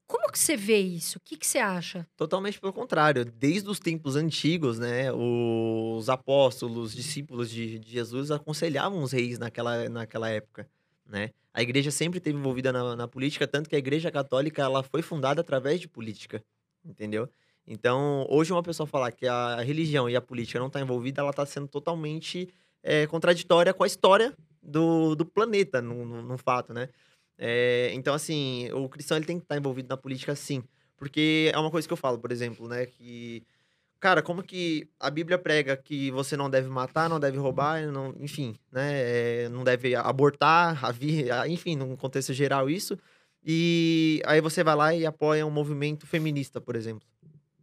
Como 0.08 0.32
que 0.32 0.40
você 0.40 0.56
vê 0.56 0.80
isso? 0.80 1.18
O 1.18 1.22
que, 1.22 1.36
que 1.36 1.46
você 1.46 1.58
acha? 1.58 2.08
Totalmente 2.16 2.62
pelo 2.62 2.72
contrário. 2.72 3.26
Desde 3.26 3.70
os 3.70 3.78
tempos 3.78 4.16
antigos, 4.16 4.80
né? 4.80 5.12
Os 5.12 6.08
apóstolos, 6.08 6.96
discípulos 6.96 7.50
de, 7.50 7.78
de 7.78 7.92
Jesus 7.92 8.32
aconselhavam 8.32 9.04
os 9.04 9.12
reis 9.12 9.38
naquela, 9.38 9.90
naquela 9.90 10.30
época, 10.30 10.66
né? 11.10 11.32
A 11.54 11.62
igreja 11.62 11.90
sempre 11.92 12.20
esteve 12.20 12.38
envolvida 12.38 12.72
na, 12.72 12.96
na 12.96 13.08
política, 13.08 13.48
tanto 13.48 13.70
que 13.70 13.76
a 13.76 13.80
igreja 13.80 14.12
católica 14.12 14.62
ela 14.62 14.84
foi 14.84 15.02
fundada 15.02 15.42
através 15.42 15.80
de 15.80 15.88
política, 15.88 16.44
entendeu? 16.86 17.30
Então, 17.66 18.26
hoje 18.30 18.54
uma 18.54 18.64
pessoa 18.64 18.88
falar 18.88 19.12
que 19.12 19.28
a 19.28 19.62
religião 19.62 20.10
e 20.10 20.16
a 20.16 20.22
política 20.22 20.60
não 20.60 20.68
está 20.68 20.80
envolvida, 20.80 21.22
ela 21.22 21.32
está 21.32 21.46
sendo 21.46 21.68
totalmente 21.68 22.48
é, 22.82 23.06
contraditória 23.08 23.74
com 23.74 23.84
a 23.84 23.88
história 23.88 24.34
do, 24.62 25.16
do 25.16 25.26
planeta, 25.26 25.82
no, 25.82 26.06
no, 26.06 26.22
no 26.22 26.38
fato, 26.38 26.74
né? 26.74 26.90
É, 27.38 27.92
então, 27.94 28.14
assim, 28.14 28.72
o 28.72 28.88
cristão 28.90 29.18
ele 29.18 29.26
tem 29.26 29.38
que 29.38 29.44
estar 29.44 29.58
envolvido 29.58 29.90
na 29.90 29.98
política, 29.98 30.36
sim. 30.36 30.64
Porque 30.96 31.52
é 31.54 31.60
uma 31.60 31.70
coisa 31.70 31.88
que 31.88 31.94
eu 31.94 31.98
falo, 31.98 32.18
por 32.18 32.32
exemplo, 32.32 32.68
né? 32.68 32.86
Que, 32.86 33.44
cara, 34.00 34.22
como 34.22 34.44
que 34.44 34.88
a 35.00 35.10
Bíblia 35.10 35.38
prega 35.38 35.76
que 35.78 36.10
você 36.12 36.36
não 36.38 36.50
deve 36.50 36.70
matar, 36.70 37.10
não 37.10 37.20
deve 37.20 37.38
roubar, 37.38 37.86
não, 37.92 38.14
enfim, 38.20 38.56
né? 38.72 38.92
é, 38.94 39.50
não 39.50 39.64
deve 39.64 39.96
abortar, 39.96 40.84
a 40.86 40.92
vi- 40.92 41.30
a- 41.32 41.48
enfim, 41.48 41.76
num 41.76 41.96
contexto 41.96 42.34
geral 42.34 42.70
isso. 42.70 42.98
E 43.46 44.22
aí 44.26 44.42
você 44.42 44.64
vai 44.64 44.76
lá 44.76 44.94
e 44.94 45.06
apoia 45.06 45.46
um 45.46 45.50
movimento 45.52 46.06
feminista, 46.06 46.60
por 46.60 46.76
exemplo. 46.76 47.08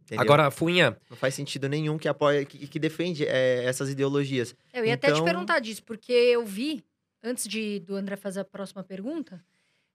Entendeu? 0.03 0.21
Agora, 0.23 0.49
Funha, 0.51 0.97
Não 1.09 1.17
faz 1.17 1.33
sentido 1.33 1.67
nenhum 1.69 1.97
que 1.97 2.07
apoia, 2.07 2.45
que, 2.45 2.67
que 2.67 2.79
defende 2.79 3.25
é, 3.25 3.63
essas 3.65 3.89
ideologias. 3.89 4.55
Eu 4.73 4.85
ia 4.85 4.93
até 4.95 5.07
te 5.07 5.13
Então- 5.13 5.25
perguntar 5.25 5.59
disso, 5.59 5.83
porque 5.83 6.11
eu 6.11 6.45
vi, 6.45 6.83
antes 7.23 7.47
de 7.47 7.79
do 7.79 7.95
André 7.95 8.15
fazer 8.15 8.41
a 8.41 8.45
próxima 8.45 8.83
pergunta, 8.83 9.43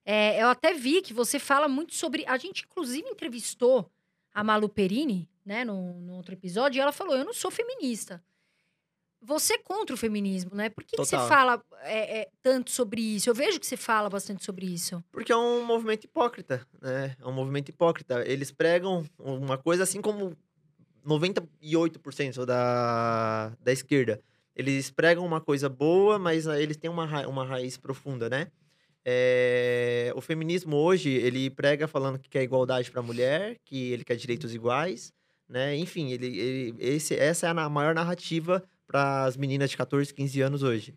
é, 0.05 0.41
eu 0.41 0.47
até 0.49 0.73
vi 0.73 1.01
que 1.01 1.13
você 1.13 1.39
fala 1.39 1.67
muito 1.67 1.93
sobre. 1.95 2.25
A 2.25 2.37
gente, 2.37 2.65
inclusive, 2.69 3.07
entrevistou 3.07 3.89
a 4.33 4.43
Malu 4.43 4.67
Perini, 4.69 5.29
né, 5.45 5.63
no, 5.63 5.99
no 6.01 6.13
outro 6.15 6.33
episódio, 6.33 6.77
e 6.77 6.81
ela 6.81 6.91
falou: 6.91 7.15
Eu 7.15 7.25
não 7.25 7.33
sou 7.33 7.49
feminista. 7.51 8.23
Você 9.23 9.53
é 9.53 9.57
contra 9.59 9.93
o 9.93 9.97
feminismo, 9.97 10.55
né? 10.55 10.69
Por 10.69 10.83
que, 10.83 10.95
que 10.95 11.05
você 11.05 11.15
fala 11.29 11.63
é, 11.83 12.21
é, 12.21 12.29
tanto 12.41 12.71
sobre 12.71 12.99
isso? 13.01 13.29
Eu 13.29 13.35
vejo 13.35 13.59
que 13.59 13.67
você 13.67 13.77
fala 13.77 14.09
bastante 14.09 14.43
sobre 14.43 14.65
isso. 14.65 15.03
Porque 15.11 15.31
é 15.31 15.37
um 15.37 15.63
movimento 15.63 16.05
hipócrita, 16.05 16.65
né? 16.81 17.15
É 17.19 17.27
um 17.27 17.31
movimento 17.31 17.69
hipócrita. 17.69 18.23
Eles 18.27 18.51
pregam 18.51 19.05
uma 19.19 19.59
coisa 19.59 19.83
assim 19.83 20.01
como 20.01 20.35
98% 21.05 22.45
da, 22.45 23.49
da 23.61 23.71
esquerda. 23.71 24.19
Eles 24.55 24.89
pregam 24.89 25.25
uma 25.25 25.39
coisa 25.39 25.69
boa, 25.69 26.17
mas 26.19 26.45
eles 26.45 26.77
têm 26.77 26.89
uma, 26.89 27.05
ra- 27.05 27.27
uma 27.27 27.45
raiz 27.45 27.77
profunda, 27.77 28.29
né? 28.29 28.47
É, 29.05 30.11
o 30.15 30.21
feminismo 30.21 30.75
hoje, 30.75 31.09
ele 31.09 31.49
prega 31.49 31.87
falando 31.87 32.19
que 32.19 32.29
quer 32.29 32.43
igualdade 32.43 32.91
para 32.91 32.99
a 32.99 33.03
mulher, 33.03 33.57
que 33.65 33.91
ele 33.91 34.03
quer 34.03 34.15
direitos 34.15 34.53
iguais, 34.53 35.11
né? 35.51 35.75
Enfim, 35.77 36.11
ele, 36.11 36.27
ele- 36.39 36.75
esse, 36.79 37.15
essa 37.15 37.47
é 37.47 37.49
a 37.51 37.69
maior 37.69 37.93
narrativa 37.93 38.63
para 38.87 39.25
as 39.25 39.37
meninas 39.37 39.69
de 39.69 39.77
14, 39.77 40.13
15 40.13 40.41
anos 40.41 40.63
hoje. 40.63 40.95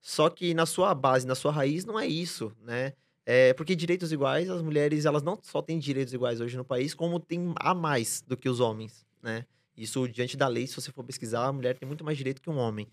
Só 0.00 0.30
que 0.30 0.54
na 0.54 0.66
sua 0.66 0.94
base, 0.94 1.26
na 1.26 1.34
sua 1.34 1.52
raiz, 1.52 1.84
não 1.84 1.98
é 1.98 2.06
isso, 2.06 2.52
né? 2.62 2.92
É, 3.26 3.52
porque 3.54 3.74
direitos 3.74 4.12
iguais, 4.12 4.48
as 4.48 4.62
mulheres, 4.62 5.04
elas 5.04 5.22
não 5.22 5.38
só 5.42 5.60
têm 5.60 5.78
direitos 5.80 6.14
iguais 6.14 6.40
hoje 6.40 6.56
no 6.56 6.64
país, 6.64 6.94
como 6.94 7.18
tem 7.18 7.52
a 7.58 7.74
mais 7.74 8.22
do 8.22 8.36
que 8.36 8.48
os 8.48 8.60
homens, 8.60 9.04
né? 9.22 9.44
Isso, 9.76 10.08
diante 10.08 10.36
da 10.36 10.46
lei, 10.48 10.66
se 10.66 10.76
você 10.76 10.92
for 10.92 11.02
pesquisar, 11.04 11.44
a 11.46 11.52
mulher 11.52 11.76
tem 11.76 11.86
muito 11.86 12.04
mais 12.04 12.16
direito 12.16 12.40
que 12.40 12.48
um 12.48 12.56
homem. 12.56 12.86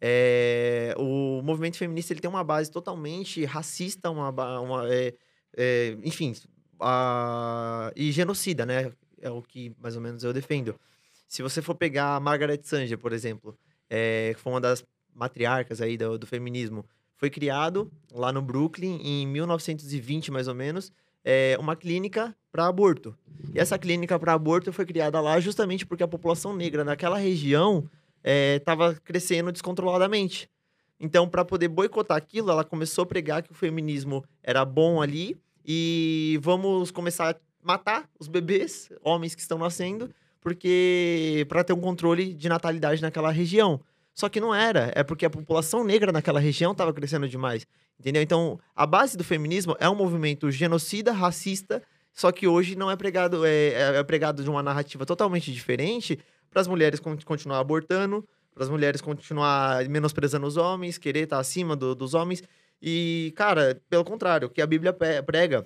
É, 0.00 0.94
o 0.96 1.42
movimento 1.42 1.76
feminista, 1.76 2.12
ele 2.12 2.20
tem 2.20 2.30
uma 2.30 2.44
base 2.44 2.70
totalmente 2.70 3.44
racista, 3.44 4.10
uma, 4.10 4.30
uma 4.60 4.88
é, 4.94 5.12
é, 5.56 5.96
enfim, 6.04 6.32
a- 6.80 7.92
e 7.96 8.10
genocida, 8.12 8.64
né? 8.64 8.92
É 9.20 9.30
o 9.30 9.42
que, 9.42 9.74
mais 9.80 9.96
ou 9.96 10.02
menos, 10.02 10.24
eu 10.24 10.32
defendo. 10.32 10.74
Se 11.28 11.42
você 11.42 11.62
for 11.62 11.74
pegar 11.74 12.16
a 12.16 12.20
Margaret 12.20 12.60
Sanger, 12.62 12.98
por 12.98 13.12
exemplo, 13.12 13.56
é, 13.88 14.32
que 14.34 14.40
foi 14.40 14.52
uma 14.52 14.60
das 14.60 14.84
matriarcas 15.14 15.80
aí 15.80 15.96
do, 15.96 16.18
do 16.18 16.26
feminismo, 16.26 16.84
foi 17.16 17.28
criado 17.28 17.90
lá 18.10 18.32
no 18.32 18.40
Brooklyn 18.40 19.00
em 19.02 19.26
1920 19.26 20.30
mais 20.30 20.48
ou 20.48 20.54
menos 20.54 20.90
é, 21.24 21.56
uma 21.60 21.76
clínica 21.76 22.34
para 22.50 22.66
aborto. 22.66 23.16
E 23.54 23.58
essa 23.58 23.78
clínica 23.78 24.18
para 24.18 24.32
aborto 24.32 24.72
foi 24.72 24.86
criada 24.86 25.20
lá 25.20 25.38
justamente 25.38 25.84
porque 25.86 26.02
a 26.02 26.08
população 26.08 26.54
negra 26.54 26.84
naquela 26.84 27.18
região 27.18 27.88
estava 28.56 28.94
crescendo 28.94 29.50
descontroladamente. 29.50 30.48
Então, 30.98 31.26
para 31.26 31.44
poder 31.44 31.68
boicotar 31.68 32.18
aquilo, 32.18 32.50
ela 32.50 32.64
começou 32.64 33.04
a 33.04 33.06
pregar 33.06 33.42
que 33.42 33.50
o 33.50 33.54
feminismo 33.54 34.22
era 34.42 34.62
bom 34.64 35.00
ali 35.00 35.38
e 35.64 36.38
vamos 36.42 36.90
começar 36.90 37.30
a 37.30 37.36
matar 37.62 38.08
os 38.18 38.28
bebês, 38.28 38.90
homens 39.02 39.34
que 39.34 39.40
estão 39.40 39.58
nascendo, 39.58 40.10
porque 40.40 41.44
para 41.48 41.62
ter 41.64 41.72
um 41.72 41.80
controle 41.80 42.34
de 42.34 42.48
natalidade 42.48 43.02
naquela 43.02 43.30
região. 43.30 43.80
Só 44.14 44.28
que 44.28 44.40
não 44.40 44.54
era, 44.54 44.92
é 44.94 45.02
porque 45.02 45.24
a 45.24 45.30
população 45.30 45.84
negra 45.84 46.12
naquela 46.12 46.40
região 46.40 46.72
estava 46.72 46.92
crescendo 46.92 47.28
demais, 47.28 47.66
entendeu? 47.98 48.20
Então, 48.22 48.58
a 48.74 48.84
base 48.86 49.16
do 49.16 49.24
feminismo 49.24 49.76
é 49.78 49.88
um 49.88 49.94
movimento 49.94 50.50
genocida, 50.50 51.12
racista, 51.12 51.82
só 52.12 52.32
que 52.32 52.46
hoje 52.46 52.74
não 52.76 52.90
é 52.90 52.96
pregado, 52.96 53.46
é, 53.46 53.68
é- 53.68 53.96
é 53.98 54.02
pregado 54.02 54.42
de 54.42 54.50
uma 54.50 54.62
narrativa 54.62 55.06
totalmente 55.06 55.52
diferente 55.52 56.18
para 56.50 56.60
as 56.60 56.66
mulheres 56.66 56.98
con- 56.98 57.16
continuar 57.24 57.60
abortando, 57.60 58.26
para 58.52 58.64
as 58.64 58.68
mulheres 58.68 59.00
continuar 59.00 59.88
menosprezando 59.88 60.46
os 60.46 60.56
homens, 60.56 60.98
querer 60.98 61.20
estar 61.20 61.38
acima 61.38 61.76
do- 61.76 61.94
dos 61.94 62.12
homens. 62.12 62.42
E, 62.82 63.32
cara, 63.36 63.80
pelo 63.88 64.04
contrário, 64.04 64.48
o 64.48 64.50
que 64.50 64.60
a 64.60 64.66
Bíblia 64.66 64.92
prega 65.24 65.64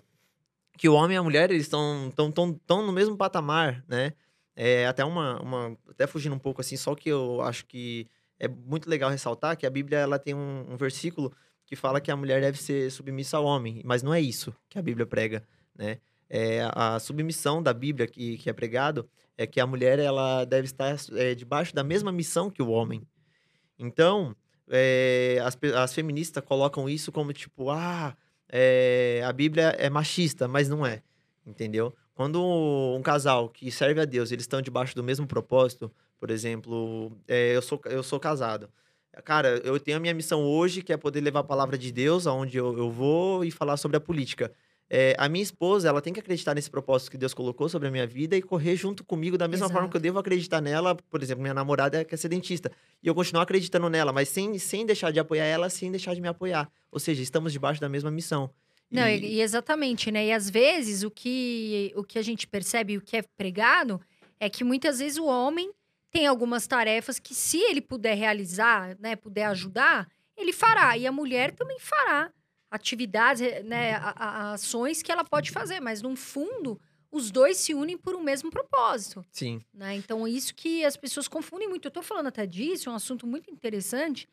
que 0.77 0.89
o 0.89 0.95
homem 0.95 1.15
e 1.15 1.19
a 1.19 1.23
mulher 1.23 1.51
eles 1.51 1.65
estão 1.65 2.13
tão, 2.15 2.31
tão, 2.31 2.53
tão 2.53 2.87
no 2.87 2.93
mesmo 2.93 3.17
patamar, 3.17 3.85
né? 3.89 4.13
É 4.57 4.87
até 4.87 5.05
uma, 5.05 5.41
uma 5.41 5.79
até 5.89 6.07
fugindo 6.07 6.35
um 6.35 6.39
pouco 6.39 6.61
assim, 6.61 6.77
só 6.77 6.95
que 6.95 7.09
eu 7.09 7.41
acho 7.43 7.67
que 7.67 8.09
é 8.39 8.47
muito 8.49 8.89
legal 8.89 9.11
ressaltar 9.11 9.57
que 9.57 9.67
a 9.67 9.71
Bíblia 9.71 9.99
ela 9.99 10.19
tem 10.19 10.35
um, 10.35 10.67
um 10.69 10.77
versículo 10.77 11.33
que 11.67 11.75
fala 11.75 12.01
que 12.01 12.11
a 12.11 12.17
mulher 12.17 12.41
deve 12.41 12.59
ser 12.59 12.91
submissa 12.91 13.37
ao 13.37 13.45
homem, 13.45 13.81
mas 13.85 14.03
não 14.03 14.13
é 14.13 14.21
isso 14.21 14.55
que 14.69 14.79
a 14.79 14.83
Bíblia 14.83 15.07
prega, 15.07 15.47
né? 15.77 15.99
É, 16.29 16.69
a 16.75 16.99
submissão 16.99 17.63
da 17.63 17.73
Bíblia 17.73 18.07
que, 18.07 18.39
que 18.39 18.49
é 18.49 18.53
pregado 18.53 19.09
é 19.37 19.47
que 19.47 19.61
a 19.61 19.67
mulher 19.67 19.99
ela 19.99 20.45
deve 20.45 20.67
estar 20.67 20.97
é, 21.13 21.35
debaixo 21.35 21.75
da 21.75 21.85
mesma 21.85 22.11
missão 22.11 22.51
que 22.51 22.63
o 22.63 22.71
homem. 22.71 23.07
Então, 23.79 24.35
é, 24.69 25.39
as, 25.45 25.57
as 25.77 25.93
feministas 25.93 26.45
colocam 26.45 26.89
isso 26.89 27.13
como 27.13 27.33
tipo, 27.33 27.71
ah, 27.71 28.17
é, 28.49 29.23
a 29.25 29.33
Bíblia 29.33 29.75
é 29.79 29.89
machista, 29.91 30.47
mas 30.49 30.69
não 30.69 30.85
é, 30.87 31.03
entendeu? 31.47 31.95
Quando 32.15 32.41
um 32.43 33.03
casal 33.03 33.49
que 33.49 33.71
serve 33.71 34.01
a 34.01 34.05
Deus, 34.05 34.31
eles 34.31 34.45
estão 34.45 34.63
debaixo 34.63 34.95
do 34.95 35.03
mesmo 35.03 35.27
propósito, 35.27 35.91
por 36.19 36.31
exemplo, 36.31 37.13
é, 37.27 37.57
eu, 37.57 37.63
sou, 37.63 37.81
eu 37.87 38.03
sou 38.03 38.21
casado. 38.21 38.71
Cara, 39.25 39.61
eu 39.65 39.79
tenho 39.79 39.97
a 39.97 40.01
minha 40.01 40.15
missão 40.15 40.43
hoje, 40.43 40.83
que 40.83 40.93
é 40.93 40.97
poder 40.97 41.21
levar 41.21 41.41
a 41.41 41.45
palavra 41.45 41.77
de 41.79 41.93
Deus 41.93 42.27
aonde 42.27 42.57
eu, 42.57 42.77
eu 42.77 42.91
vou 42.91 43.45
e 43.45 43.51
falar 43.51 43.77
sobre 43.77 43.97
a 43.97 44.01
política. 44.01 44.53
É, 44.97 45.13
a 45.19 45.29
minha 45.29 45.43
esposa, 45.43 45.89
ela 45.89 46.01
tem 46.01 46.13
que 46.13 46.21
acreditar 46.21 46.55
nesse 46.55 46.71
propósito 46.71 47.11
que 47.11 47.19
Deus 47.19 47.35
colocou 47.35 47.69
sobre 47.69 47.89
a 47.89 47.91
minha 47.91 48.07
vida 48.07 48.37
e 48.37 48.41
correr 48.41 48.77
junto 48.77 49.03
comigo 49.03 49.37
da 49.37 49.49
mesma 49.49 49.67
Exato. 49.67 49.73
forma 49.73 49.89
que 49.89 49.97
eu 49.97 50.01
devo 50.01 50.21
acreditar 50.21 50.61
nela. 50.61 50.95
Por 50.95 51.21
exemplo, 51.21 51.43
minha 51.43 51.53
namorada 51.53 52.05
quer 52.05 52.17
ser 52.17 52.29
dentista. 52.29 52.71
E 53.03 53.09
eu 53.09 53.13
continuar 53.13 53.43
acreditando 53.43 53.91
nela, 53.91 54.13
mas 54.13 54.29
sem, 54.29 54.57
sem 54.57 54.87
deixar 54.87 55.11
de 55.11 55.19
apoiar 55.19 55.47
ela, 55.47 55.69
sem 55.69 55.91
deixar 55.91 56.15
de 56.15 56.21
me 56.21 56.29
apoiar. 56.29 56.71
Ou 56.93 57.01
seja, 57.01 57.21
estamos 57.25 57.53
debaixo 57.53 57.81
da 57.81 57.89
mesma 57.89 58.09
missão. 58.09 58.49
Não, 58.89 59.09
e, 59.09 59.19
e 59.19 59.41
exatamente, 59.43 60.13
né? 60.13 60.27
E 60.27 60.33
às 60.33 60.49
vezes 60.49 61.03
o 61.03 61.11
que, 61.11 61.93
o 61.97 62.05
que 62.05 62.17
a 62.17 62.23
gente 62.23 62.47
percebe, 62.47 62.97
o 62.97 63.01
que 63.01 63.17
é 63.17 63.23
pregado, 63.37 64.01
é 64.39 64.49
que 64.49 64.63
muitas 64.63 65.01
vezes 65.01 65.19
o 65.19 65.25
homem 65.25 65.73
tem 66.09 66.29
algumas 66.29 66.69
tarefas 66.69 67.19
que, 67.19 67.35
se 67.35 67.59
ele 67.59 67.81
puder 67.81 68.15
realizar, 68.15 68.97
né, 69.01 69.17
puder 69.17 69.47
ajudar, 69.47 70.07
ele 70.37 70.53
fará. 70.53 70.97
E 70.97 71.05
a 71.05 71.11
mulher 71.11 71.51
também 71.51 71.81
fará 71.81 72.31
atividades, 72.75 73.43
eh, 73.43 73.63
né, 73.63 73.95
a- 73.95 74.15
a- 74.17 74.53
ações 74.53 75.03
que 75.03 75.11
ela 75.13 75.25
pode 75.25 75.51
fazer, 75.51 75.81
mas 75.81 76.03
no 76.03 76.15
fundo, 76.17 76.81
os 77.11 77.31
dois 77.31 77.57
se 77.59 77.73
unem 77.75 77.97
por 77.97 78.15
um 78.17 78.23
mesmo 78.23 78.51
propósito. 78.51 79.25
Sim. 79.31 79.61
né? 79.73 79.95
Então, 79.95 80.27
isso 80.27 80.55
que 80.55 80.85
as 80.85 80.97
pessoas 80.97 81.29
confundem 81.29 81.69
muito. 81.69 81.87
Eu 81.87 81.91
tô 81.93 82.03
falando 82.03 82.27
até 82.27 82.45
disso, 82.47 82.89
é 82.89 82.93
um 82.93 82.97
assunto 82.97 83.27
muito 83.27 83.51
interessante, 83.51 84.29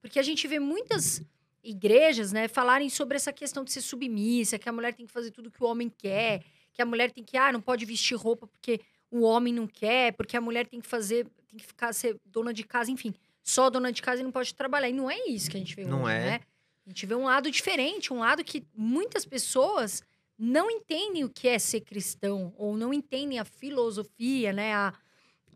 porque 0.00 0.18
a 0.18 0.22
gente 0.22 0.46
vê 0.46 0.58
muitas 0.58 1.22
igrejas, 1.64 2.32
né, 2.32 2.46
falarem 2.46 2.88
sobre 2.88 3.16
essa 3.16 3.32
questão 3.32 3.64
de 3.64 3.72
ser 3.72 3.80
submissa, 3.80 4.58
que 4.58 4.68
a 4.68 4.72
mulher 4.72 4.94
tem 4.94 5.06
que 5.06 5.12
fazer 5.12 5.30
tudo 5.30 5.50
que 5.50 5.62
o 5.62 5.66
homem 5.66 5.88
quer, 5.88 6.42
que 6.72 6.80
a 6.82 6.86
mulher 6.86 7.10
tem 7.10 7.24
que, 7.24 7.36
ah, 7.36 7.50
não 7.52 7.60
pode 7.60 7.84
vestir 7.84 8.14
roupa 8.16 8.46
porque 8.46 8.80
o 9.10 9.22
homem 9.22 9.52
não 9.52 9.66
quer, 9.66 10.12
porque 10.12 10.36
a 10.36 10.40
mulher 10.40 10.66
tem 10.66 10.80
que 10.80 10.86
fazer, 10.86 11.26
tem 11.48 11.58
que 11.58 11.66
ficar 11.66 11.92
ser 11.92 12.16
dona 12.24 12.52
de 12.52 12.62
casa, 12.62 12.90
enfim, 12.90 13.14
só 13.42 13.70
dona 13.70 13.90
de 13.90 14.02
casa 14.02 14.20
e 14.20 14.24
não 14.24 14.30
pode 14.30 14.54
trabalhar. 14.54 14.88
E 14.88 14.92
não 14.92 15.10
é 15.10 15.18
isso 15.26 15.50
que 15.50 15.56
a 15.56 15.60
gente 15.60 15.74
vê 15.74 15.84
Não 15.84 16.02
hoje, 16.02 16.14
é. 16.14 16.20
né? 16.32 16.40
A 16.86 16.90
gente 16.90 17.04
vê 17.04 17.14
um 17.16 17.24
lado 17.24 17.50
diferente, 17.50 18.12
um 18.12 18.20
lado 18.20 18.44
que 18.44 18.64
muitas 18.74 19.24
pessoas 19.26 20.02
não 20.38 20.70
entendem 20.70 21.24
o 21.24 21.28
que 21.28 21.48
é 21.48 21.58
ser 21.58 21.80
cristão, 21.80 22.54
ou 22.56 22.76
não 22.76 22.94
entendem 22.94 23.38
a 23.40 23.44
filosofia, 23.44 24.52
né? 24.52 24.72
A, 24.74 24.94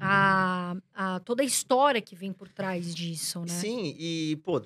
a, 0.00 0.76
a- 0.94 1.20
toda 1.20 1.42
a 1.42 1.46
história 1.46 2.00
que 2.00 2.16
vem 2.16 2.32
por 2.32 2.48
trás 2.48 2.94
disso, 2.94 3.40
né? 3.40 3.48
Sim, 3.48 3.94
e, 3.98 4.36
pô, 4.42 4.60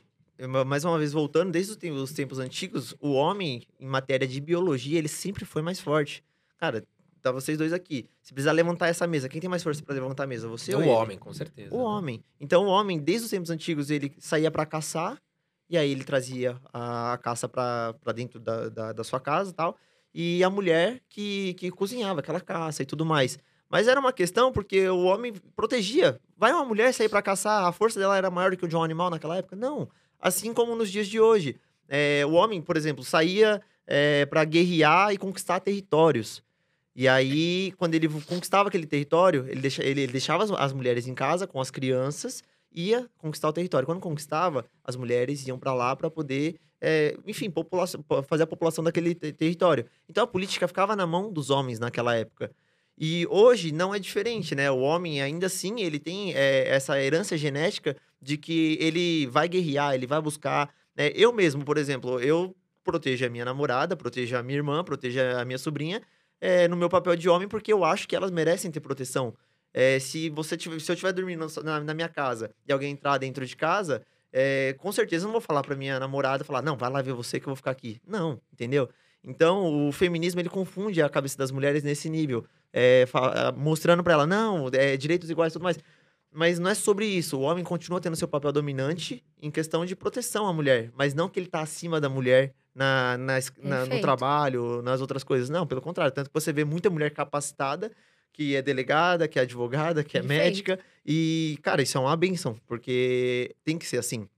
mais 0.67 0.85
uma 0.85 0.99
vez 0.99 1.13
voltando, 1.13 1.51
desde 1.53 1.73
os 1.73 1.77
tempos, 1.77 2.01
os 2.01 2.13
tempos 2.13 2.39
antigos, 2.39 2.95
o 3.01 3.13
homem, 3.13 3.63
em 3.79 3.87
matéria 3.87 4.27
de 4.27 4.41
biologia, 4.41 4.99
ele 4.99 5.09
sempre 5.09 5.45
foi 5.45 5.61
mais 5.63 5.81
forte. 5.81 6.25
Cara, 6.57 6.83
tá 7.21 7.31
vocês 7.31 7.59
dois 7.59 7.73
aqui. 7.73 8.09
Se 8.23 8.33
precisar 8.33 8.53
levantar 8.53 8.87
essa 8.89 9.07
mesa, 9.07 9.29
quem 9.29 9.41
tem 9.41 9.51
mais 9.51 9.63
força 9.63 9.83
pra 9.83 9.95
levantar 9.95 10.25
a 10.25 10.27
mesa? 10.27 10.49
Você 10.49 10.73
É 10.73 10.77
ou 10.77 10.81
o 10.81 10.85
ele? 10.85 10.93
homem, 10.93 11.19
com 11.19 11.33
certeza. 11.35 11.75
O 11.75 11.79
né? 11.79 11.85
homem. 11.85 12.25
Então, 12.41 12.65
o 12.65 12.69
homem, 12.69 12.99
desde 12.99 13.25
os 13.27 13.31
tempos 13.31 13.51
antigos, 13.51 13.91
ele 13.91 14.15
saía 14.19 14.51
pra 14.51 14.65
caçar, 14.65 15.21
e 15.69 15.77
aí 15.79 15.91
ele 15.91 16.05
trazia 16.05 16.57
a, 16.73 17.19
caça 17.23 17.49
pra 17.49 17.95
dentro 18.15 18.39
da, 18.39 18.69
da, 18.69 18.93
da 18.93 19.05
sua 19.05 19.21
casa 19.21 19.51
e 19.51 19.55
tal. 19.55 19.77
E 20.15 20.45
a 20.45 20.51
mulher 20.51 21.01
que, 21.09 21.55
que 21.55 21.71
cozinhava 21.71 22.21
aquela 22.21 22.41
caça 22.41 22.83
e 22.83 22.87
tudo 22.87 23.05
mais. 23.05 23.39
Mas 23.69 23.89
era 23.89 23.99
uma 23.99 24.13
questão 24.13 24.53
porque 24.53 24.89
o 24.89 25.05
homem 25.05 25.33
protegia. 25.57 26.21
Vai 26.37 26.53
uma 26.53 26.65
mulher 26.65 26.93
sair 26.95 27.09
pra 27.09 27.23
caçar, 27.23 27.65
a 27.65 27.73
força 27.73 27.99
dela 27.99 28.17
era 28.17 28.31
maior 28.31 28.51
do 28.53 28.57
que 28.57 28.65
o 28.65 28.69
de 28.69 28.77
um 28.77 28.83
animal 28.83 29.11
naquela 29.11 29.37
época? 29.39 29.57
Não. 29.57 29.89
Assim 30.21 30.55
como 30.55 30.77
nos 30.77 30.91
dias 30.91 31.09
de 31.09 31.19
hoje. 31.21 31.57
É, 31.89 32.25
o 32.27 32.33
homem, 32.33 32.63
por 32.63 32.77
exemplo, 32.77 33.03
saía 33.03 33.61
é, 33.87 34.25
para 34.27 34.45
guerrear 34.45 35.13
e 35.13 35.19
conquistar 35.19 35.59
territórios. 35.61 36.43
E 36.95 37.09
aí, 37.09 37.73
quando 37.77 37.95
ele 37.97 38.09
conquistava 38.09 38.69
aquele 38.69 38.87
território, 38.87 39.47
ele, 39.49 39.61
deixa- 39.61 39.83
ele- 39.83 40.03
ele 40.03 40.13
deixava 40.13 40.45
as 40.59 40.73
mulheres 40.73 41.09
em 41.09 41.15
casa 41.15 41.45
com 41.47 41.61
as 41.61 41.71
crianças, 41.71 42.43
ia 42.75 43.09
conquistar 43.19 43.49
o 43.49 43.53
território. 43.53 43.87
Quando 43.87 44.01
conquistava, 44.01 44.65
as 44.83 44.97
mulheres 44.97 45.47
iam 45.47 45.59
para 45.59 45.73
lá 45.73 45.95
para 45.95 46.11
poder, 46.11 46.57
é, 46.81 47.17
enfim, 47.27 47.53
fazer 48.27 48.43
a 48.43 48.47
população 48.47 48.83
daquele 48.83 49.15
te- 49.15 49.33
território. 49.33 49.87
Então 50.09 50.25
a 50.25 50.27
política 50.27 50.67
ficava 50.67 50.97
na 50.97 51.07
mão 51.07 51.33
dos 51.33 51.51
homens 51.51 51.79
naquela 51.79 52.15
época. 52.17 52.51
E 52.99 53.27
hoje 53.29 53.73
não 53.73 53.95
é 53.95 53.99
diferente, 53.99 54.55
né? 54.55 54.71
O 54.71 54.79
homem, 54.79 55.21
ainda 55.21 55.47
assim, 55.47 55.81
ele 55.81 55.99
tem 55.99 56.33
é, 56.35 56.69
essa 56.69 57.01
herança 57.01 57.37
genética 57.37 57.97
de 58.21 58.37
que 58.37 58.79
ele 58.81 59.27
vai 59.27 59.49
guerrear, 59.49 59.95
ele 59.95 60.07
vai 60.07 60.21
buscar. 60.21 60.73
né? 60.97 61.11
Eu 61.15 61.33
mesmo, 61.33 61.65
por 61.65 61.77
exemplo, 61.77 62.21
eu 62.21 62.55
protejo 62.85 63.27
a 63.27 63.29
minha 63.29 63.45
namorada, 63.45 63.97
protejo 63.97 64.37
a 64.37 64.43
minha 64.43 64.59
irmã, 64.59 64.85
protejo 64.85 65.19
a 65.21 65.45
minha 65.45 65.59
sobrinha, 65.59 66.03
é, 66.41 66.69
no 66.69 66.77
meu 66.77 66.89
papel 66.89 67.17
de 67.17 67.29
homem, 67.29 67.49
porque 67.49 67.73
eu 67.73 67.85
acho 67.85 68.07
que 68.07 68.15
elas 68.15 68.31
merecem 68.31 68.71
ter 68.71 68.81
proteção. 68.81 69.35
É, 69.75 69.99
se 69.99 70.31
você 70.31 70.57
tiver, 70.57 70.79
se 70.81 70.89
eu 70.91 70.95
estiver 70.95 71.13
dormindo 71.13 71.45
na, 71.65 71.81
na 71.81 71.93
minha 71.95 72.09
casa 72.09 72.51
e 72.67 72.73
alguém 72.73 72.93
entrar 72.93 73.19
dentro 73.19 73.45
de 73.45 73.57
casa, 73.57 74.01
é, 74.33 74.75
com 74.79 74.93
certeza 74.93 75.25
eu 75.25 75.27
não 75.27 75.33
vou 75.33 75.41
falar 75.41 75.63
pra 75.63 75.75
minha 75.75 75.99
namorada, 75.99 76.45
falar, 76.45 76.63
não, 76.63 76.77
vai 76.77 76.89
lá 76.91 77.03
ver 77.03 77.13
você 77.13 77.41
que 77.41 77.47
eu 77.47 77.51
vou 77.51 77.57
ficar 77.57 77.73
aqui. 77.73 78.01
Não, 78.07 78.41
entendeu? 78.53 78.89
Então, 79.23 79.89
o 79.89 79.91
feminismo, 79.93 80.41
ele 80.41 80.49
confunde 80.49 81.03
a 81.03 81.09
cabeça 81.09 81.37
das 81.37 81.51
mulheres 81.51 81.83
nesse 81.83 82.09
nível. 82.09 82.45
É, 82.73 83.05
mostrando 83.57 84.03
pra 84.05 84.13
ela, 84.13 84.27
não, 84.27 84.69
é 84.73 84.97
direitos 84.97 85.29
iguais 85.31 85.53
e 85.53 85.55
tudo 85.55 85.63
mais. 85.65 85.79
Mas 86.33 86.59
não 86.59 86.69
é 86.71 86.75
sobre 86.75 87.07
isso. 87.07 87.39
O 87.39 87.43
homem 87.43 87.63
continua 87.65 88.01
tendo 88.01 88.17
seu 88.17 88.27
papel 88.29 88.51
dominante 88.53 89.25
em 89.41 89.51
questão 89.51 89.85
de 89.87 89.95
proteção 89.97 90.47
à 90.49 90.53
mulher. 90.53 90.91
Mas 90.95 91.15
não 91.15 91.29
que 91.29 91.39
ele 91.39 91.47
tá 91.47 91.61
acima 91.61 92.01
da 92.01 92.09
mulher 92.09 92.53
na, 92.75 93.17
na 93.17 93.39
na- 93.63 93.87
no 93.87 94.01
trabalho, 94.01 94.83
nas 94.83 95.01
outras 95.01 95.23
coisas. 95.23 95.49
Não, 95.49 95.65
pelo 95.67 95.81
contrário. 95.81 96.13
Tanto 96.13 96.29
que 96.29 96.35
você 96.35 96.53
vê 96.53 96.65
muita 96.65 96.91
mulher 96.91 97.11
capacitada, 97.13 97.93
que 98.35 98.57
é 98.57 98.61
delegada, 98.61 99.29
que 99.29 99.39
é 99.39 99.43
advogada, 99.43 100.03
que 100.03 100.19
é 100.19 100.21
Perfeito. 100.21 100.43
médica. 100.43 100.79
E, 101.07 101.57
cara, 101.63 101.81
isso 101.81 101.97
é 101.97 102.01
uma 102.01 102.17
benção, 102.17 102.59
porque 102.67 103.55
tem 103.65 103.79
que 103.79 103.87
ser 103.87 103.99
assim. 103.99 104.29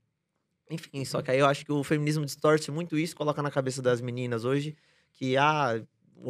Enfim, 0.71 1.05
só 1.05 1.23
que 1.23 1.31
aí 1.31 1.39
eu 1.39 1.47
acho 1.47 1.65
que 1.65 1.73
o 1.73 1.83
feminismo 1.83 2.25
distorce 2.25 2.71
muito 2.71 2.99
isso, 2.99 3.17
coloca 3.17 3.43
na 3.43 3.51
cabeça 3.51 3.81
das 3.81 4.01
meninas 4.01 4.45
hoje 4.45 4.77
que, 5.13 5.37
ah, 5.37 5.83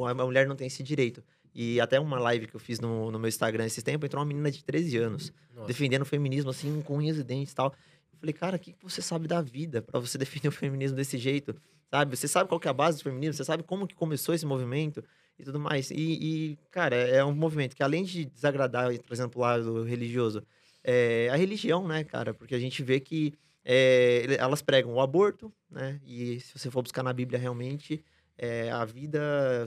a 0.09 0.15
mulher 0.15 0.47
não 0.47 0.55
tem 0.55 0.69
esse 0.69 0.83
direito. 0.83 1.25
E 1.53 1.81
até 1.81 1.99
uma 1.99 2.21
live 2.21 2.47
que 2.47 2.55
eu 2.55 2.61
fiz 2.61 2.79
no, 2.79 3.11
no 3.11 3.19
meu 3.19 3.29
Instagram 3.29 3.65
esses 3.65 3.83
tempos, 3.83 4.07
entrou 4.07 4.23
uma 4.23 4.29
menina 4.29 4.51
de 4.51 4.63
13 4.63 4.99
anos, 4.99 5.33
Nossa. 5.53 5.67
defendendo 5.67 6.03
o 6.03 6.07
feminismo, 6.07 6.51
assim, 6.51 6.81
com 6.83 6.99
unhas 6.99 7.19
e 7.19 7.25
dentes 7.25 7.53
e 7.53 7.57
tal. 7.57 7.75
Eu 8.13 8.19
falei, 8.21 8.33
cara, 8.33 8.57
o 8.57 8.61
que 8.61 8.75
que 8.75 8.85
você 8.85 9.03
sabe 9.03 9.27
da 9.27 9.43
vida 9.43 9.83
pra 9.83 9.99
você 9.99 10.17
defender 10.19 10.49
o 10.49 10.53
feminismo 10.53 10.97
desse 10.97 11.19
jeito? 11.19 11.57
Sabe? 11.91 12.17
Você 12.17 12.27
sabe 12.27 12.49
qual 12.49 12.61
que 12.61 12.69
é 12.69 12.71
a 12.71 12.75
base 12.75 12.99
do 12.99 13.05
feminismo? 13.05 13.35
Você 13.35 13.45
sabe 13.45 13.63
como 13.63 13.87
que 13.87 13.95
começou 13.95 14.35
esse 14.35 14.45
movimento 14.45 15.03
e 15.39 15.45
tudo 15.45 15.59
mais? 15.61 15.91
E, 15.91 15.95
e, 15.95 16.59
cara, 16.71 16.97
é 16.97 17.25
um 17.25 17.35
movimento 17.35 17.77
que 17.77 17.83
além 17.83 18.05
de 18.05 18.25
desagradar, 18.25 18.93
e 18.93 18.99
trazendo 18.99 19.31
pro 19.31 19.41
lado 19.41 19.83
religioso, 19.85 20.43
é 20.83 21.29
a 21.31 21.37
religião, 21.37 21.87
né, 21.87 22.05
cara? 22.05 22.35
Porque 22.35 22.55
a 22.55 22.59
gente 22.59 22.83
vê 22.83 23.01
que 23.01 23.35
é, 23.65 24.37
elas 24.39 24.63
pregam 24.63 24.95
o 24.95 25.01
aborto, 25.01 25.53
né? 25.71 26.01
E 26.05 26.41
se 26.41 26.59
você 26.59 26.71
for 26.71 26.83
buscar 26.83 27.03
na 27.03 27.13
Bíblia 27.13 27.39
realmente, 27.39 28.05
é, 28.39 28.71
a 28.71 28.85
vida, 28.85 29.21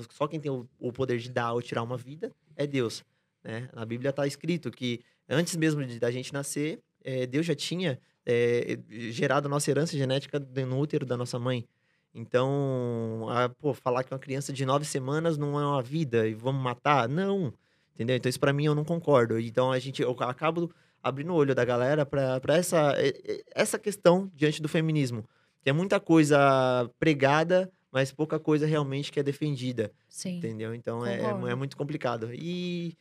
só 0.09 0.27
quem 0.27 0.39
tem 0.39 0.51
o, 0.51 0.67
o 0.79 0.91
poder 0.91 1.17
de 1.17 1.29
dar 1.29 1.53
ou 1.53 1.61
tirar 1.61 1.83
uma 1.83 1.97
vida 1.97 2.31
é 2.55 2.65
Deus, 2.67 3.03
né? 3.43 3.69
Na 3.73 3.85
Bíblia 3.85 4.11
está 4.11 4.25
escrito 4.27 4.71
que 4.71 5.01
antes 5.27 5.55
mesmo 5.55 5.85
de, 5.85 5.99
da 5.99 6.11
gente 6.11 6.31
nascer, 6.31 6.79
é, 7.03 7.25
Deus 7.25 7.45
já 7.45 7.55
tinha 7.55 7.99
é, 8.25 8.77
gerado 9.11 9.47
a 9.47 9.49
nossa 9.49 9.69
herança 9.69 9.97
genética 9.97 10.39
no 10.39 10.79
útero 10.79 11.05
da 11.05 11.17
nossa 11.17 11.39
mãe. 11.39 11.67
Então, 12.13 13.27
pô, 13.59 13.73
falar 13.73 14.03
que 14.03 14.13
uma 14.13 14.19
criança 14.19 14.51
de 14.51 14.65
nove 14.65 14.85
semanas 14.85 15.37
não 15.37 15.59
é 15.59 15.65
uma 15.65 15.81
vida 15.81 16.27
e 16.27 16.33
vamos 16.33 16.61
matar? 16.61 17.07
Não, 17.07 17.53
entendeu? 17.93 18.15
Então, 18.15 18.29
isso 18.29 18.39
pra 18.39 18.53
mim 18.53 18.65
eu 18.65 18.75
não 18.75 18.83
concordo. 18.83 19.39
Então, 19.39 19.71
a 19.71 19.79
gente, 19.79 20.01
eu 20.01 20.11
acabo 20.21 20.71
abrindo 21.01 21.31
o 21.31 21.35
olho 21.35 21.55
da 21.55 21.63
galera 21.63 22.05
pra 22.05 22.39
pra 22.39 22.57
essa, 22.57 22.93
essa 23.55 23.77
questão 23.79 24.29
diante 24.35 24.61
do 24.61 24.67
feminismo. 24.67 25.23
Que 25.61 25.69
é 25.69 25.73
muita 25.73 25.99
coisa 25.99 26.89
pregada, 26.99 27.71
mas 27.91 28.11
pouca 28.11 28.39
coisa 28.39 28.65
realmente 28.65 29.11
que 29.11 29.19
é 29.19 29.23
defendida. 29.23 29.91
Sim. 30.07 30.37
Entendeu? 30.37 30.73
Então 30.73 31.05
é, 31.05 31.19
é 31.21 31.51
é 31.51 31.55
muito 31.55 31.77
complicado. 31.77 32.29
E 32.33 32.97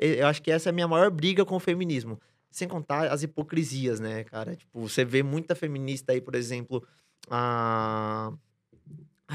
e- 0.00 0.16
eu 0.20 0.26
acho 0.26 0.42
que 0.42 0.50
essa 0.50 0.68
é 0.68 0.70
a 0.70 0.72
minha 0.72 0.88
maior 0.88 1.10
briga 1.10 1.44
com 1.44 1.56
o 1.56 1.60
feminismo. 1.60 2.18
Sem 2.50 2.68
contar 2.68 3.10
as 3.10 3.22
hipocrisias, 3.22 3.98
né, 3.98 4.24
cara? 4.24 4.54
Tipo, 4.54 4.80
você 4.86 5.04
vê 5.04 5.22
muita 5.22 5.54
feminista 5.54 6.12
aí, 6.12 6.20
por 6.20 6.34
exemplo, 6.34 6.86
a. 7.30 8.32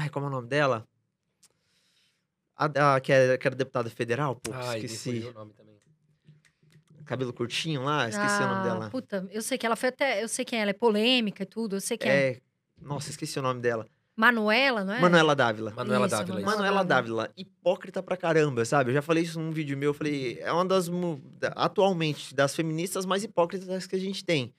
Ai, 0.00 0.08
como 0.10 0.26
é 0.26 0.28
o 0.28 0.32
nome 0.32 0.46
dela? 0.46 0.86
A, 2.56 2.94
a 2.94 3.00
que, 3.00 3.12
era, 3.12 3.36
que 3.36 3.46
era 3.48 3.56
deputada 3.56 3.90
federal, 3.90 4.36
pô, 4.36 4.52
Ai, 4.54 4.78
esqueci. 4.78 5.26
o 5.28 5.32
nome 5.32 5.52
também. 5.54 5.76
Cabelo 7.04 7.32
curtinho 7.32 7.82
lá, 7.82 8.08
esqueci 8.08 8.42
o 8.42 8.46
nome 8.46 8.60
Ah, 8.60 8.62
dela. 8.62 8.90
Puta, 8.90 9.26
eu 9.30 9.42
sei 9.42 9.58
que 9.58 9.66
ela 9.66 9.74
foi 9.74 9.88
até. 9.88 10.22
Eu 10.22 10.28
sei 10.28 10.44
quem 10.44 10.58
é, 10.60 10.62
ela 10.62 10.70
é 10.70 10.74
polêmica 10.74 11.42
e 11.42 11.46
tudo. 11.46 11.76
Eu 11.76 11.80
sei 11.80 11.98
quem 11.98 12.10
é. 12.10 12.30
É. 12.30 12.40
Nossa, 12.80 13.10
esqueci 13.10 13.38
o 13.40 13.42
nome 13.42 13.60
dela. 13.60 13.88
Manuela, 14.14 14.84
não 14.84 14.94
é? 14.94 15.00
Manuela 15.00 15.34
Dávila. 15.34 15.72
Manuela 15.72 16.06
Isso, 16.06 16.16
Dávila. 16.16 16.34
Manuela 16.40 16.56
Manuela 16.56 16.84
Dávila, 16.84 17.32
hipócrita 17.36 18.02
pra 18.02 18.16
caramba, 18.16 18.64
sabe? 18.64 18.90
Eu 18.90 18.94
já 18.94 19.02
falei 19.02 19.24
isso 19.24 19.40
num 19.40 19.50
vídeo 19.50 19.76
meu, 19.76 19.90
eu 19.90 19.94
falei, 19.94 20.38
é 20.40 20.52
uma 20.52 20.64
das, 20.64 20.90
atualmente, 21.56 22.34
das 22.34 22.54
feministas 22.54 23.06
mais 23.06 23.24
hipócritas 23.24 23.86
que 23.86 23.96
a 23.96 23.98
gente 23.98 24.24
tem. 24.24 24.52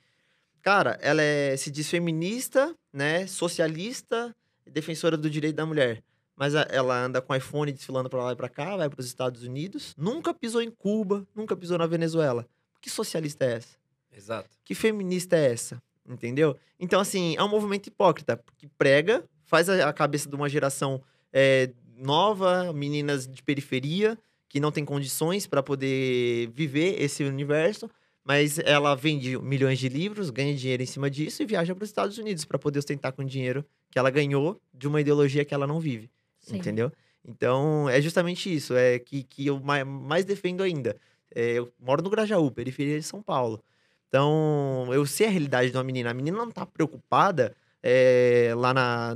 Cara, 0.61 0.97
ela 1.01 1.21
é, 1.21 1.55
se 1.55 1.69
diz 1.69 1.89
feminista, 1.89 2.73
né, 2.91 3.27
socialista, 3.27 4.33
defensora 4.69 5.17
do 5.17 5.29
direito 5.29 5.55
da 5.55 5.65
mulher. 5.65 6.03
Mas 6.35 6.53
ela 6.55 6.97
anda 7.03 7.21
com 7.21 7.35
iPhone 7.35 7.71
desfilando 7.71 8.09
pra 8.09 8.23
lá 8.23 8.31
e 8.31 8.35
pra 8.35 8.47
cá, 8.47 8.77
vai 8.77 8.89
pros 8.89 9.05
Estados 9.05 9.43
Unidos, 9.43 9.93
nunca 9.97 10.33
pisou 10.33 10.61
em 10.61 10.71
Cuba, 10.71 11.27
nunca 11.35 11.55
pisou 11.55 11.77
na 11.77 11.85
Venezuela. 11.85 12.47
Que 12.79 12.89
socialista 12.89 13.43
é 13.43 13.55
essa? 13.55 13.77
Exato. 14.15 14.49
Que 14.63 14.73
feminista 14.73 15.35
é 15.35 15.51
essa? 15.51 15.81
Entendeu? 16.07 16.55
Então, 16.79 16.99
assim, 17.01 17.35
é 17.35 17.43
um 17.43 17.49
movimento 17.49 17.87
hipócrita, 17.87 18.41
que 18.57 18.67
prega, 18.67 19.23
faz 19.43 19.69
a, 19.69 19.89
a 19.89 19.93
cabeça 19.93 20.29
de 20.29 20.35
uma 20.35 20.47
geração 20.47 21.01
é, 21.33 21.71
nova, 21.97 22.71
meninas 22.71 23.27
de 23.27 23.43
periferia, 23.43 24.17
que 24.47 24.59
não 24.59 24.71
tem 24.71 24.85
condições 24.85 25.45
para 25.45 25.61
poder 25.61 26.49
viver 26.51 27.01
esse 27.01 27.23
universo, 27.23 27.89
mas 28.29 28.59
ela 28.59 28.93
vende 28.93 29.39
milhões 29.39 29.79
de 29.79 29.89
livros, 29.89 30.29
ganha 30.29 30.53
dinheiro 30.53 30.83
em 30.83 30.85
cima 30.85 31.09
disso 31.09 31.41
e 31.41 31.47
viaja 31.47 31.73
para 31.73 31.81
os 31.83 31.89
Estados 31.89 32.15
Unidos 32.19 32.45
para 32.45 32.59
poder 32.59 32.77
ostentar 32.77 33.11
com 33.11 33.23
o 33.23 33.25
dinheiro 33.25 33.65
que 33.89 33.97
ela 33.97 34.11
ganhou 34.11 34.61
de 34.71 34.87
uma 34.87 35.01
ideologia 35.01 35.43
que 35.43 35.51
ela 35.51 35.65
não 35.65 35.79
vive. 35.79 36.11
Sim. 36.39 36.57
Entendeu? 36.57 36.91
Então, 37.27 37.89
é 37.89 37.99
justamente 37.99 38.53
isso, 38.53 38.75
é 38.75 38.99
que, 38.99 39.23
que 39.23 39.47
eu 39.47 39.59
mai- 39.59 39.83
mais 39.83 40.25
defendo 40.25 40.61
ainda. 40.61 40.95
É, 41.33 41.53
eu 41.53 41.73
moro 41.79 42.03
no 42.03 42.09
Grajaú, 42.11 42.51
periferia 42.51 42.99
de 42.99 43.03
São 43.03 43.19
Paulo. 43.19 43.63
Então, 44.07 44.87
eu 44.91 45.03
sei 45.07 45.25
a 45.25 45.31
realidade 45.31 45.71
de 45.71 45.77
uma 45.77 45.83
menina. 45.83 46.11
A 46.11 46.13
menina 46.13 46.37
não 46.37 46.51
tá 46.51 46.67
preocupada 46.67 47.55
é, 47.81 48.53
lá 48.55 48.75
na. 48.75 49.15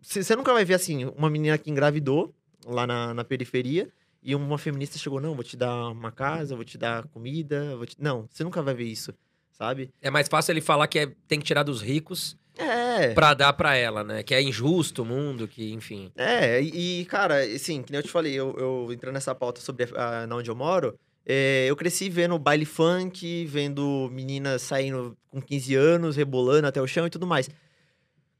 você 0.00 0.36
nunca 0.36 0.52
vai 0.52 0.64
ver 0.64 0.74
assim, 0.74 1.04
uma 1.16 1.28
menina 1.28 1.58
que 1.58 1.68
engravidou 1.68 2.32
lá 2.64 2.86
na, 2.86 3.12
na 3.12 3.24
periferia 3.24 3.88
e 4.26 4.34
uma 4.34 4.58
feminista 4.58 4.98
chegou, 4.98 5.20
não, 5.20 5.34
vou 5.34 5.44
te 5.44 5.56
dar 5.56 5.88
uma 5.90 6.10
casa, 6.12 6.54
vou 6.56 6.64
te 6.64 6.76
dar 6.76 7.06
comida, 7.08 7.76
vou 7.76 7.86
te... 7.86 7.96
Não, 7.98 8.28
você 8.30 8.42
nunca 8.44 8.60
vai 8.60 8.74
ver 8.74 8.84
isso, 8.84 9.14
sabe? 9.52 9.88
É 10.02 10.10
mais 10.10 10.26
fácil 10.28 10.52
ele 10.52 10.60
falar 10.60 10.88
que 10.88 10.98
é- 10.98 11.12
tem 11.28 11.38
que 11.38 11.44
tirar 11.46 11.62
dos 11.62 11.80
ricos 11.80 12.36
É. 12.58 13.14
pra 13.14 13.32
dar 13.34 13.52
pra 13.52 13.76
ela, 13.76 14.02
né? 14.02 14.22
Que 14.22 14.34
é 14.34 14.42
injusto 14.42 15.02
o 15.02 15.06
mundo, 15.06 15.46
que, 15.46 15.72
enfim. 15.72 16.10
É, 16.16 16.60
e, 16.60 17.04
cara, 17.06 17.40
assim, 17.44 17.82
que 17.82 17.92
nem 17.92 18.00
eu 18.00 18.02
te 18.02 18.10
falei, 18.10 18.34
eu, 18.34 18.54
eu 18.58 18.92
entrando 18.92 19.14
nessa 19.14 19.34
pauta 19.34 19.60
sobre 19.60 19.84
a, 19.94 20.22
a- 20.22 20.26
na 20.26 20.36
onde 20.36 20.50
eu 20.50 20.56
moro, 20.56 20.98
é, 21.24 21.66
eu 21.68 21.76
cresci 21.76 22.08
vendo 22.08 22.38
baile 22.38 22.64
funk, 22.64 23.44
vendo 23.46 24.08
meninas 24.12 24.62
saindo 24.62 25.16
com 25.28 25.40
15 25.40 25.74
anos, 25.74 26.16
rebolando 26.16 26.66
até 26.66 26.80
o 26.82 26.86
chão 26.86 27.06
e 27.06 27.10
tudo 27.10 27.26
mais. 27.26 27.48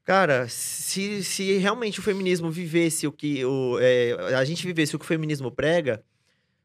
Cara, 0.07 0.47
se, 0.47 1.21
se 1.21 1.57
realmente 1.57 1.99
o 1.99 2.01
feminismo 2.01 2.49
vivesse 2.49 3.05
o 3.05 3.11
que 3.11 3.43
o, 3.43 3.77
é, 3.77 4.13
a 4.37 4.45
gente 4.45 4.65
vivesse 4.65 4.95
o 4.95 4.99
que 4.99 5.03
o 5.03 5.07
feminismo 5.07 5.51
prega, 5.51 6.01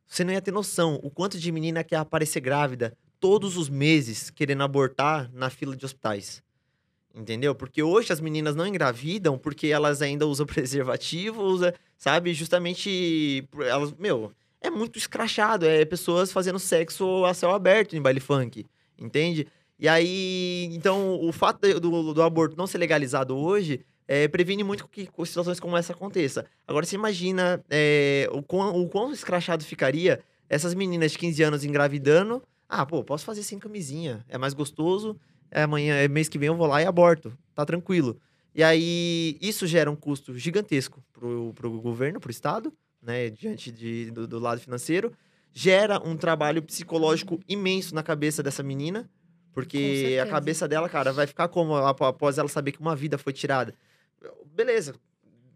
você 0.07 0.23
não 0.23 0.33
ia 0.33 0.41
ter 0.41 0.53
noção 0.53 1.01
o 1.03 1.11
quanto 1.11 1.37
de 1.37 1.51
menina 1.51 1.83
quer 1.83 1.97
aparecer 1.97 2.39
grávida 2.39 2.97
todos 3.19 3.57
os 3.57 3.69
meses 3.69 4.31
querendo 4.31 4.63
abortar 4.63 5.29
na 5.35 5.51
fila 5.51 5.75
de 5.75 5.85
hospitais. 5.85 6.41
Entendeu? 7.13 7.53
Porque 7.53 7.83
hoje 7.83 8.13
as 8.13 8.21
meninas 8.21 8.55
não 8.55 8.65
engravidam 8.65 9.37
porque 9.37 9.67
elas 9.67 10.01
ainda 10.03 10.25
usam 10.25 10.47
preservativo, 10.47 11.43
usa, 11.43 11.75
sabe? 11.99 12.33
Justamente 12.35 13.49
elas, 13.59 13.93
meu, 13.95 14.33
é 14.61 14.71
muito 14.71 15.01
escrachado, 15.01 15.67
é 15.67 15.85
pessoas 15.85 16.31
fazendo 16.31 16.61
sexo 16.61 17.25
a 17.25 17.35
céu 17.35 17.51
aberto 17.51 17.97
em 17.97 18.01
baile 18.01 18.21
funk, 18.21 18.65
entende? 18.97 19.49
E 19.79 19.89
aí, 19.89 20.69
então, 20.73 21.21
o 21.21 21.33
fato 21.33 21.81
do, 21.81 22.15
do 22.15 22.23
aborto 22.23 22.57
não 22.57 22.67
ser 22.67 22.79
legalizado 22.79 23.37
hoje 23.37 23.85
é, 24.07 24.29
previne 24.29 24.63
muito 24.63 24.87
que 24.89 25.09
situações 25.25 25.59
como 25.59 25.77
essa 25.77 25.93
aconteça. 25.93 26.47
Agora, 26.67 26.85
você 26.85 26.97
imagina 26.97 27.65
é, 27.71 28.29
o, 28.33 28.43
quão, 28.43 28.81
o 28.81 28.89
quão 28.89 29.13
escrachado 29.13 29.65
ficaria 29.65 30.21
essas 30.49 30.75
meninas 30.75 31.13
de 31.13 31.19
15 31.19 31.43
anos 31.43 31.65
engravidando. 31.65 32.43
Ah, 32.69 32.85
pô, 32.85 33.03
posso 33.03 33.25
fazer 33.25 33.43
sem 33.43 33.59
camisinha, 33.59 34.25
é 34.29 34.39
mais 34.39 34.55
gostoso, 34.55 35.19
é 35.51 35.63
amanhã, 35.63 35.97
é 35.97 36.09
mês 36.09 36.29
que 36.29 36.39
vem 36.39 36.49
eu 36.49 36.57
vou 36.57 36.67
lá 36.67 36.83
e 36.83 36.87
aborto, 36.87 37.33
tá 37.55 37.65
tranquilo. 37.65 38.19
E 38.55 38.63
aí, 38.63 39.39
isso 39.41 39.67
gera 39.67 39.91
um 39.91 39.97
custo 39.97 40.37
gigantesco 40.37 41.03
pro, 41.13 41.53
pro 41.55 41.81
governo, 41.81 42.21
pro 42.21 42.31
Estado, 42.31 42.73
né, 43.01 43.31
diante 43.31 43.73
de, 43.73 44.11
do, 44.11 44.27
do 44.27 44.39
lado 44.39 44.61
financeiro. 44.61 45.13
Gera 45.55 45.99
um 46.07 46.17
trabalho 46.17 46.63
psicológico 46.63 47.41
imenso 47.49 47.95
na 47.95 48.03
cabeça 48.03 48.43
dessa 48.43 48.63
menina, 48.63 49.09
porque 49.53 50.19
a 50.23 50.27
cabeça 50.27 50.67
dela, 50.69 50.89
cara, 50.89 51.13
vai 51.13 51.27
ficar 51.27 51.49
como 51.49 51.75
ap- 51.77 52.03
após 52.03 52.39
ela 52.39 52.49
saber 52.49 52.73
que 52.73 52.81
uma 52.81 52.97
vida 52.97 53.19
foi 53.19 53.33
tirada. 53.33 53.75
Beleza, 54.55 54.95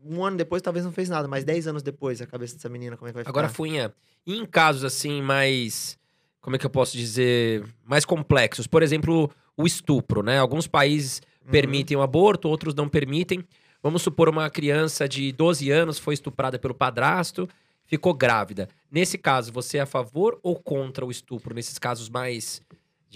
um 0.05 0.25
ano 0.25 0.37
depois 0.37 0.63
talvez 0.63 0.85
não 0.85 0.93
fez 0.93 1.09
nada, 1.09 1.27
mas 1.29 1.45
dez 1.45 1.67
anos 1.67 1.83
depois, 1.83 2.21
a 2.21 2.27
cabeça 2.27 2.55
dessa 2.57 2.69
menina, 2.69 2.97
como 2.97 3.09
é 3.09 3.11
que 3.11 3.15
vai 3.15 3.25
ficar? 3.25 3.31
Agora, 3.31 3.49
Funha, 3.49 3.93
e 4.27 4.37
em 4.37 4.47
casos 4.47 4.85
assim 4.85 5.21
mais. 5.23 5.99
Como 6.41 6.55
é 6.55 6.59
que 6.59 6.67
eu 6.67 6.71
posso 6.71 6.97
dizer? 6.97 7.65
Mais 7.85 8.05
complexos. 8.05 8.67
Por 8.69 8.83
exemplo, 8.83 9.31
o 9.57 9.67
estupro, 9.67 10.23
né? 10.23 10.39
Alguns 10.39 10.67
países 10.67 11.21
Uhum. 11.45 11.51
permitem 11.53 11.97
o 11.97 12.03
aborto, 12.03 12.49
outros 12.49 12.75
não 12.75 12.89
permitem. 12.89 13.45
Vamos 13.83 14.03
supor 14.03 14.29
uma 14.29 14.51
criança 14.51 15.09
de 15.09 15.31
12 15.33 15.71
anos 15.71 15.97
foi 15.99 16.15
estuprada 16.15 16.59
pelo 16.59 16.75
padrasto, 16.75 17.49
ficou 17.85 18.13
grávida. 18.15 18.69
Nesse 18.91 19.17
caso, 19.17 19.53
você 19.53 19.79
é 19.79 19.83
a 19.83 19.87
favor 19.87 20.41
ou 20.43 20.57
contra 20.57 21.05
o 21.07 21.11
estupro? 21.11 21.55
Nesses 21.55 21.79
casos 21.79 22.09
mais, 22.09 22.61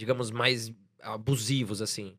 digamos, 0.01 0.31
mais 0.31 0.73
abusivos, 0.99 1.79
assim? 1.79 2.17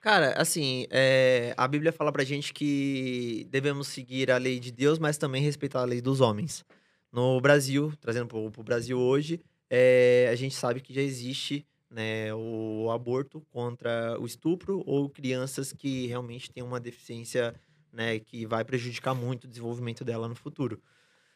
Cara, 0.00 0.32
assim, 0.40 0.86
é, 0.88 1.52
a 1.54 1.68
Bíblia 1.68 1.92
fala 1.92 2.10
pra 2.10 2.24
gente 2.24 2.54
que 2.54 3.46
devemos 3.50 3.88
seguir 3.88 4.30
a 4.30 4.38
lei 4.38 4.58
de 4.58 4.72
Deus, 4.72 4.98
mas 4.98 5.18
também 5.18 5.42
respeitar 5.42 5.82
a 5.82 5.84
lei 5.84 6.00
dos 6.00 6.22
homens. 6.22 6.64
No 7.12 7.38
Brasil, 7.38 7.92
trazendo 8.00 8.26
pro, 8.26 8.50
pro 8.50 8.62
Brasil 8.62 8.98
hoje, 8.98 9.38
é, 9.68 10.30
a 10.32 10.34
gente 10.34 10.54
sabe 10.54 10.80
que 10.80 10.94
já 10.94 11.02
existe 11.02 11.66
né, 11.90 12.32
o 12.32 12.90
aborto 12.90 13.42
contra 13.50 14.18
o 14.18 14.24
estupro 14.24 14.82
ou 14.86 15.10
crianças 15.10 15.74
que 15.74 16.06
realmente 16.06 16.50
têm 16.50 16.62
uma 16.62 16.80
deficiência 16.80 17.54
né, 17.92 18.18
que 18.18 18.46
vai 18.46 18.64
prejudicar 18.64 19.14
muito 19.14 19.44
o 19.44 19.48
desenvolvimento 19.48 20.06
dela 20.06 20.26
no 20.26 20.34
futuro. 20.34 20.80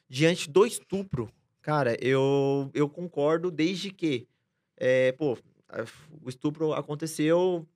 Diante 0.09 0.49
do 0.49 0.65
estupro, 0.65 1.31
cara, 1.61 1.95
eu, 2.01 2.71
eu 2.73 2.89
concordo 2.89 3.51
desde 3.51 3.91
que, 3.91 4.27
é, 4.79 5.13
pô, 5.13 5.37
o 6.23 6.29
estupro 6.29 6.73
aconteceu 6.73 7.67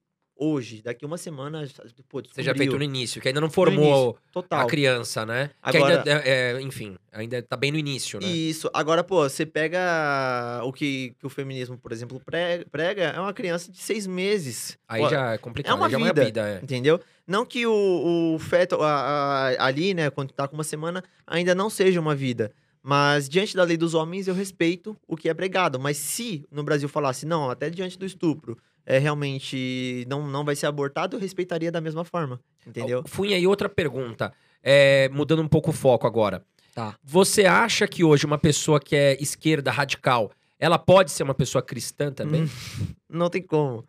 hoje, 0.40 0.80
daqui 0.82 1.04
uma 1.04 1.18
semana, 1.18 1.66
pô, 2.08 2.22
Seja 2.32 2.54
feito 2.54 2.76
no 2.78 2.84
início, 2.84 3.20
que 3.20 3.26
ainda 3.26 3.40
não 3.40 3.50
formou 3.50 4.16
início, 4.32 4.46
a 4.50 4.64
criança, 4.66 5.26
né? 5.26 5.50
Que 5.68 5.76
Agora- 5.76 5.98
ainda, 5.98 6.10
é, 6.24 6.52
é, 6.52 6.60
enfim, 6.62 6.96
ainda 7.10 7.42
tá 7.42 7.56
bem 7.56 7.72
no 7.72 7.78
início, 7.78 8.20
né? 8.20 8.26
Isso. 8.28 8.70
Agora, 8.72 9.02
pô, 9.02 9.28
você 9.28 9.44
pega 9.44 10.60
o 10.62 10.72
que, 10.72 11.12
que 11.18 11.26
o 11.26 11.28
feminismo, 11.28 11.76
por 11.76 11.90
exemplo, 11.90 12.20
pre- 12.24 12.64
prega, 12.70 13.04
é 13.06 13.18
uma 13.20 13.32
criança 13.32 13.72
de 13.72 13.78
seis 13.78 14.06
meses. 14.06 14.78
Aí 14.86 15.02
Pô, 15.02 15.08
já 15.08 15.32
é 15.34 15.38
complicado, 15.38 15.72
é 15.72 15.74
uma 15.74 15.88
vida. 15.88 15.98
é 15.98 16.02
uma 16.04 16.24
vida, 16.24 16.48
é. 16.48 16.60
Entendeu? 16.62 17.00
Não 17.26 17.44
que 17.44 17.66
o, 17.66 18.34
o 18.34 18.38
feto 18.38 18.80
a- 18.80 19.48
a- 19.58 19.66
ali, 19.66 19.92
né, 19.92 20.08
quando 20.08 20.32
tá 20.32 20.46
com 20.46 20.54
uma 20.54 20.62
semana, 20.64 21.02
ainda 21.26 21.52
não 21.52 21.68
seja 21.68 21.98
uma 22.00 22.14
vida. 22.14 22.52
Mas 22.82 23.28
diante 23.28 23.56
da 23.56 23.64
lei 23.64 23.76
dos 23.76 23.94
homens, 23.94 24.28
eu 24.28 24.34
respeito 24.34 24.96
o 25.06 25.16
que 25.16 25.28
é 25.28 25.34
pregado. 25.34 25.78
Mas 25.78 25.96
se 25.96 26.44
no 26.50 26.62
Brasil 26.62 26.88
falasse, 26.88 27.26
não, 27.26 27.50
até 27.50 27.68
diante 27.70 27.98
do 27.98 28.06
estupro, 28.06 28.56
é 28.86 28.98
realmente 28.98 30.06
não, 30.08 30.26
não 30.26 30.44
vai 30.44 30.56
ser 30.56 30.66
abortado, 30.66 31.16
eu 31.16 31.20
respeitaria 31.20 31.70
da 31.70 31.80
mesma 31.80 32.04
forma. 32.04 32.40
Entendeu? 32.66 33.02
Funha, 33.06 33.38
e 33.38 33.46
outra 33.46 33.68
pergunta, 33.68 34.32
é, 34.62 35.08
mudando 35.10 35.42
um 35.42 35.48
pouco 35.48 35.70
o 35.70 35.72
foco 35.74 36.06
agora. 36.06 36.44
Tá. 36.74 36.96
Você 37.02 37.44
acha 37.44 37.86
que 37.88 38.04
hoje 38.04 38.24
uma 38.24 38.38
pessoa 38.38 38.78
que 38.78 38.94
é 38.94 39.20
esquerda 39.20 39.70
radical, 39.70 40.30
ela 40.58 40.78
pode 40.78 41.10
ser 41.10 41.22
uma 41.24 41.34
pessoa 41.34 41.60
cristã 41.62 42.12
também? 42.12 42.44
Hum. 42.44 42.48
Não 43.08 43.28
tem 43.28 43.42
como. 43.42 43.84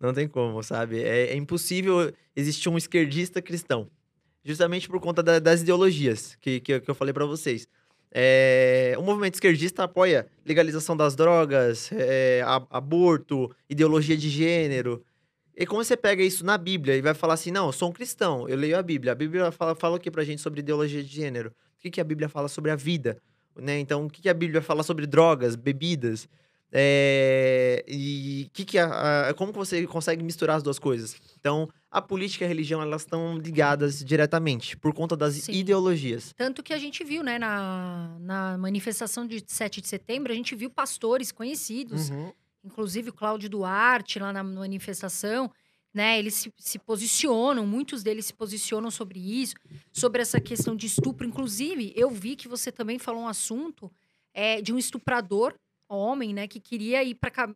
Não 0.00 0.12
tem 0.12 0.26
como, 0.28 0.62
sabe? 0.62 1.02
É, 1.02 1.28
é 1.32 1.36
impossível 1.36 2.12
existir 2.34 2.68
um 2.68 2.76
esquerdista 2.76 3.40
cristão. 3.40 3.88
Justamente 4.44 4.88
por 4.88 5.00
conta 5.00 5.22
da- 5.22 5.38
das 5.38 5.62
ideologias 5.62 6.36
que, 6.40 6.60
que, 6.60 6.74
eu- 6.74 6.80
que 6.80 6.90
eu 6.90 6.94
falei 6.94 7.12
pra 7.14 7.24
vocês. 7.26 7.66
É, 8.12 8.94
o 8.98 9.02
movimento 9.02 9.34
esquerdista 9.34 9.84
apoia 9.84 10.26
legalização 10.44 10.96
das 10.96 11.14
drogas, 11.14 11.90
é, 11.92 12.42
aborto, 12.70 13.54
ideologia 13.68 14.16
de 14.16 14.28
gênero. 14.28 15.04
E 15.56 15.64
como 15.66 15.82
você 15.82 15.96
pega 15.96 16.22
isso 16.22 16.44
na 16.44 16.58
Bíblia 16.58 16.96
e 16.96 17.00
vai 17.00 17.14
falar 17.14 17.34
assim, 17.34 17.50
não, 17.50 17.66
eu 17.66 17.72
sou 17.72 17.88
um 17.88 17.92
cristão, 17.92 18.48
eu 18.48 18.56
leio 18.56 18.78
a 18.78 18.82
Bíblia. 18.82 19.12
A 19.12 19.14
Bíblia 19.14 19.50
fala, 19.50 19.74
fala 19.74 19.96
o 19.96 20.00
que 20.00 20.10
pra 20.10 20.24
gente 20.24 20.42
sobre 20.42 20.60
ideologia 20.60 21.02
de 21.02 21.08
gênero? 21.08 21.48
O 21.48 21.80
que, 21.80 21.90
que 21.90 22.00
a 22.00 22.04
Bíblia 22.04 22.28
fala 22.28 22.48
sobre 22.48 22.70
a 22.70 22.76
vida? 22.76 23.16
Né? 23.56 23.78
Então, 23.78 24.04
o 24.04 24.10
que, 24.10 24.20
que 24.20 24.28
a 24.28 24.34
Bíblia 24.34 24.60
fala 24.60 24.82
sobre 24.82 25.06
drogas, 25.06 25.56
bebidas? 25.56 26.28
É, 26.72 27.84
e 27.88 28.50
que 28.52 28.64
que 28.64 28.78
a, 28.78 29.28
a- 29.28 29.34
como 29.34 29.52
que 29.52 29.58
você 29.58 29.86
consegue 29.86 30.22
misturar 30.22 30.56
as 30.56 30.62
duas 30.62 30.78
coisas? 30.78 31.16
Então, 31.38 31.68
a 31.90 32.02
política 32.02 32.44
e 32.44 32.46
a 32.46 32.48
religião, 32.48 32.82
elas 32.82 33.02
estão 33.02 33.38
ligadas 33.38 34.04
diretamente, 34.04 34.76
por 34.76 34.92
conta 34.92 35.16
das 35.16 35.34
Sim. 35.34 35.52
ideologias. 35.52 36.32
Tanto 36.36 36.62
que 36.62 36.72
a 36.74 36.78
gente 36.78 37.04
viu, 37.04 37.22
né, 37.22 37.38
na, 37.38 38.16
na 38.20 38.58
manifestação 38.58 39.26
de 39.26 39.42
7 39.46 39.80
de 39.80 39.88
setembro, 39.88 40.32
a 40.32 40.36
gente 40.36 40.54
viu 40.54 40.68
pastores 40.68 41.30
conhecidos, 41.32 42.10
Uhum. 42.10 42.32
inclusive 42.64 43.10
o 43.10 43.12
Cláudio 43.12 43.48
Duarte, 43.48 44.18
lá 44.18 44.32
na 44.32 44.42
manifestação, 44.42 45.50
né? 45.94 46.18
Eles 46.18 46.34
se, 46.34 46.52
se 46.58 46.78
posicionam, 46.78 47.66
muitos 47.66 48.02
deles 48.02 48.26
se 48.26 48.34
posicionam 48.34 48.90
sobre 48.90 49.18
isso, 49.18 49.54
sobre 49.92 50.20
essa 50.20 50.40
questão 50.40 50.76
de 50.76 50.86
estupro. 50.86 51.26
Inclusive, 51.26 51.92
eu 51.96 52.10
vi 52.10 52.36
que 52.36 52.48
você 52.48 52.70
também 52.70 52.98
falou 52.98 53.22
um 53.22 53.28
assunto 53.28 53.90
é, 54.34 54.60
de 54.60 54.72
um 54.74 54.78
estuprador, 54.78 55.54
homem, 55.88 56.34
né, 56.34 56.46
que 56.48 56.60
queria 56.60 57.02
ir 57.04 57.14
para 57.14 57.54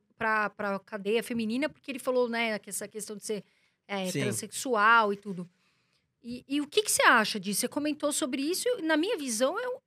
para 0.50 0.78
cadeia 0.80 1.22
feminina, 1.22 1.68
porque 1.68 1.90
ele 1.90 1.98
falou, 1.98 2.28
né, 2.28 2.58
que 2.58 2.70
essa 2.70 2.86
questão 2.86 3.16
de 3.16 3.24
ser 3.24 3.44
é, 3.88 4.06
transexual 4.22 5.12
e 5.12 5.16
tudo. 5.16 5.48
E, 6.22 6.44
e 6.46 6.60
o 6.60 6.66
que, 6.66 6.82
que 6.82 6.92
você 6.92 7.02
acha 7.02 7.40
disso? 7.40 7.60
Você 7.60 7.68
comentou 7.68 8.12
sobre 8.12 8.42
isso, 8.42 8.68
e, 8.68 8.82
na 8.82 8.96
minha 8.96 9.16
visão, 9.16 9.58
é 9.58 9.68
um- 9.68 9.78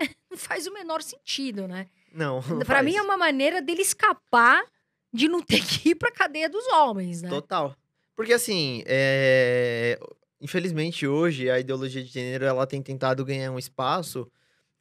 não 0.30 0.36
faz 0.36 0.66
o 0.66 0.72
menor 0.72 1.02
sentido, 1.02 1.66
né? 1.66 1.88
Não, 2.12 2.40
não 2.42 2.58
Pra 2.60 2.82
mim 2.82 2.96
é 2.96 3.02
uma 3.02 3.16
maneira 3.16 3.60
dele 3.62 3.82
escapar 3.82 4.64
de 5.12 5.26
não 5.28 5.40
ter 5.42 5.64
que 5.64 5.90
ir 5.90 5.94
pra 5.94 6.12
cadeia 6.12 6.48
dos 6.48 6.66
homens, 6.68 7.22
né? 7.22 7.28
Total. 7.28 7.74
Porque 8.14 8.32
assim, 8.32 8.82
é, 8.86 9.98
infelizmente 10.40 11.06
hoje 11.06 11.48
a 11.50 11.58
ideologia 11.58 12.02
de 12.02 12.10
gênero 12.10 12.44
ela 12.44 12.66
tem 12.66 12.82
tentado 12.82 13.24
ganhar 13.24 13.50
um 13.50 13.58
espaço 13.58 14.30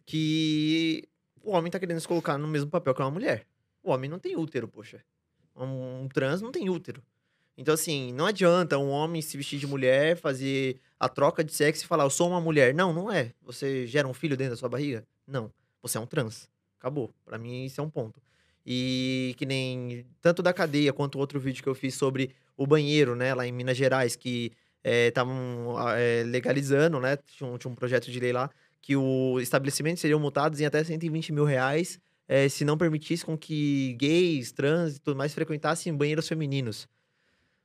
que 0.06 1.08
o 1.48 1.54
homem 1.54 1.72
tá 1.72 1.80
querendo 1.80 2.00
se 2.00 2.08
colocar 2.08 2.38
no 2.38 2.48
mesmo 2.48 2.70
papel 2.70 2.94
que 2.94 3.02
uma 3.02 3.10
mulher. 3.10 3.48
O 3.82 3.92
homem 3.92 4.10
não 4.10 4.20
tem 4.20 4.36
útero, 4.36 4.68
poxa. 4.68 5.02
Um, 5.56 6.04
um 6.04 6.08
trans 6.10 6.42
não 6.42 6.52
tem 6.52 6.70
útero. 6.70 7.02
Então, 7.58 7.74
assim, 7.74 8.12
não 8.12 8.26
adianta 8.26 8.78
um 8.78 8.90
homem 8.90 9.22
se 9.22 9.38
vestir 9.38 9.58
de 9.58 9.66
mulher, 9.66 10.18
fazer 10.18 10.80
a 11.00 11.08
troca 11.08 11.44
de 11.44 11.54
sexo 11.54 11.86
e 11.86 11.88
falar, 11.88 12.04
eu 12.04 12.10
sou 12.10 12.30
uma 12.30 12.42
mulher. 12.42 12.74
Não, 12.74 12.92
não 12.94 13.12
é. 13.12 13.34
Você 13.42 13.88
gera 13.88 14.08
um 14.08 14.14
filho 14.14 14.36
dentro 14.36 14.52
da 14.54 14.58
sua 14.58 14.70
barriga? 14.70 15.08
Não. 15.26 15.52
Você 15.82 15.98
é 15.98 16.02
um 16.02 16.06
trans. 16.06 16.50
Acabou. 16.78 17.14
Pra 17.26 17.38
mim, 17.38 17.66
isso 17.66 17.80
é 17.80 17.84
um 17.84 17.90
ponto. 17.90 18.22
E 18.66 19.34
que 19.38 19.46
nem 19.46 20.06
tanto 20.22 20.44
da 20.44 20.54
cadeia 20.54 20.92
quanto 20.92 21.18
outro 21.18 21.40
vídeo 21.40 21.64
que 21.64 21.70
eu 21.70 21.76
fiz 21.76 21.96
sobre 21.96 22.36
o 22.58 22.68
banheiro, 22.68 23.16
né, 23.16 23.34
lá 23.34 23.48
em 23.48 23.52
Minas 23.52 23.78
Gerais, 23.78 24.16
que 24.18 24.52
estavam 24.84 25.76
legalizando, 26.26 27.00
né? 27.00 27.18
Tinha 27.18 27.50
um, 27.50 27.58
tinha 27.58 27.72
um 27.72 27.76
projeto 27.76 28.12
de 28.12 28.20
lei 28.20 28.32
lá, 28.32 28.50
que 28.88 28.96
o 28.96 29.38
estabelecimento 29.42 30.00
seriam 30.00 30.18
multados 30.18 30.62
em 30.62 30.66
até 30.66 30.82
120 30.82 31.34
mil 31.34 31.44
reais 31.44 32.00
eh, 32.26 32.48
se 32.48 32.64
não 32.64 32.78
permitisse 32.78 33.26
com 33.26 33.38
que 33.38 33.98
gays, 34.00 34.54
trans 34.54 34.96
e 34.96 35.00
tudo 35.02 35.18
mais 35.18 35.34
frequentassem 35.34 35.94
banheiros 35.94 36.26
femininos. 36.26 36.88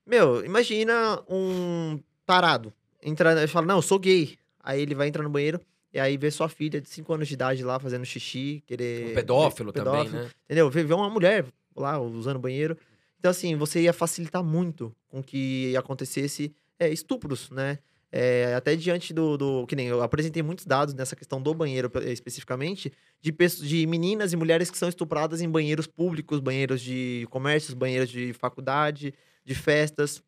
Meu, 0.05 0.45
imagina 0.45 1.23
um 1.31 2.01
tarado. 2.27 2.73
Entra, 3.01 3.39
ele 3.39 3.47
fala, 3.47 3.67
não, 3.67 3.77
eu 3.77 3.83
sou 3.83 4.01
gay. 4.01 4.37
Aí 4.59 4.81
ele 4.81 4.97
vai 4.97 5.07
entrar 5.07 5.23
no 5.23 5.31
banheiro 5.31 5.61
e 5.93 6.01
aí 6.01 6.17
vê 6.17 6.29
sua 6.29 6.49
filha 6.49 6.81
de 6.81 6.89
5 6.89 7.15
anos 7.15 7.29
de 7.29 7.35
idade 7.35 7.63
lá 7.63 7.79
fazendo 7.79 8.05
xixi, 8.05 8.61
querer. 8.67 9.13
Um 9.13 9.15
pedófilo, 9.15 9.73
pedófilo. 9.73 10.05
também, 10.05 10.23
né? 10.25 10.31
Entendeu? 10.47 10.69
Vê, 10.71 10.83
vê 10.83 10.93
uma 10.93 11.09
mulher 11.09 11.47
lá 11.77 12.01
usando 12.01 12.41
banheiro. 12.41 12.77
Então, 13.21 13.31
assim, 13.31 13.55
você 13.55 13.83
ia 13.83 13.93
facilitar 13.93 14.43
muito 14.43 14.93
com 15.09 15.23
que 15.23 15.77
acontecesse 15.77 16.53
é, 16.81 16.89
estupros, 16.89 17.49
né? 17.53 17.79
É, 18.15 18.55
até 18.55 18.77
diante 18.77 19.15
do, 19.15 19.39
do. 19.39 19.67
Que 19.67 19.75
nem 19.75 19.87
eu 19.87 20.03
apresentei 20.03 20.43
muitos 20.43 20.67
dados 20.67 20.93
nessa 20.93 21.17
questão 21.17 21.41
do 21.41 21.55
banheiro 21.55 21.91
eh, 21.95 22.13
especificamente, 22.13 22.93
de, 23.23 23.33
pessoas, 23.33 23.67
de 23.67 23.87
meninas 23.87 24.35
e 24.35 24.37
mulheres 24.37 24.71
que 24.71 24.77
são 24.77 24.91
estupradas 24.91 25.41
em 25.41 25.49
banheiros 25.49 25.87
públicos, 25.87 26.39
banheiros 26.39 26.83
de 26.83 27.27
comércios, 27.31 27.73
banheiros 27.73 28.11
de 28.11 28.35
faculdade, 28.35 29.15
de 29.43 29.55
festas. 29.55 30.23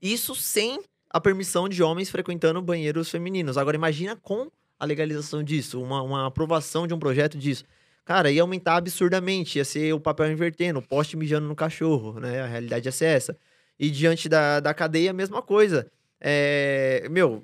Isso 0.00 0.34
sem 0.34 0.80
a 1.10 1.20
permissão 1.20 1.68
de 1.68 1.82
homens 1.82 2.08
frequentando 2.08 2.62
banheiros 2.62 3.10
femininos. 3.10 3.58
Agora, 3.58 3.76
imagina 3.76 4.16
com 4.16 4.50
a 4.80 4.86
legalização 4.86 5.44
disso, 5.44 5.80
uma, 5.80 6.00
uma 6.00 6.26
aprovação 6.26 6.86
de 6.86 6.94
um 6.94 6.98
projeto 6.98 7.36
disso. 7.36 7.64
Cara, 8.04 8.30
ia 8.30 8.40
aumentar 8.42 8.76
absurdamente, 8.76 9.58
ia 9.58 9.64
ser 9.64 9.92
o 9.92 10.00
papel 10.00 10.32
invertendo, 10.32 10.78
o 10.78 10.82
poste 10.82 11.16
mijando 11.16 11.46
no 11.46 11.54
cachorro, 11.54 12.18
né? 12.18 12.40
A 12.40 12.46
realidade 12.46 12.88
ia 12.88 12.92
ser 12.92 13.04
essa. 13.04 13.36
E 13.78 13.90
diante 13.90 14.28
da, 14.28 14.58
da 14.58 14.72
cadeia, 14.72 15.10
a 15.10 15.14
mesma 15.14 15.42
coisa. 15.42 15.88
É, 16.24 17.08
meu, 17.10 17.42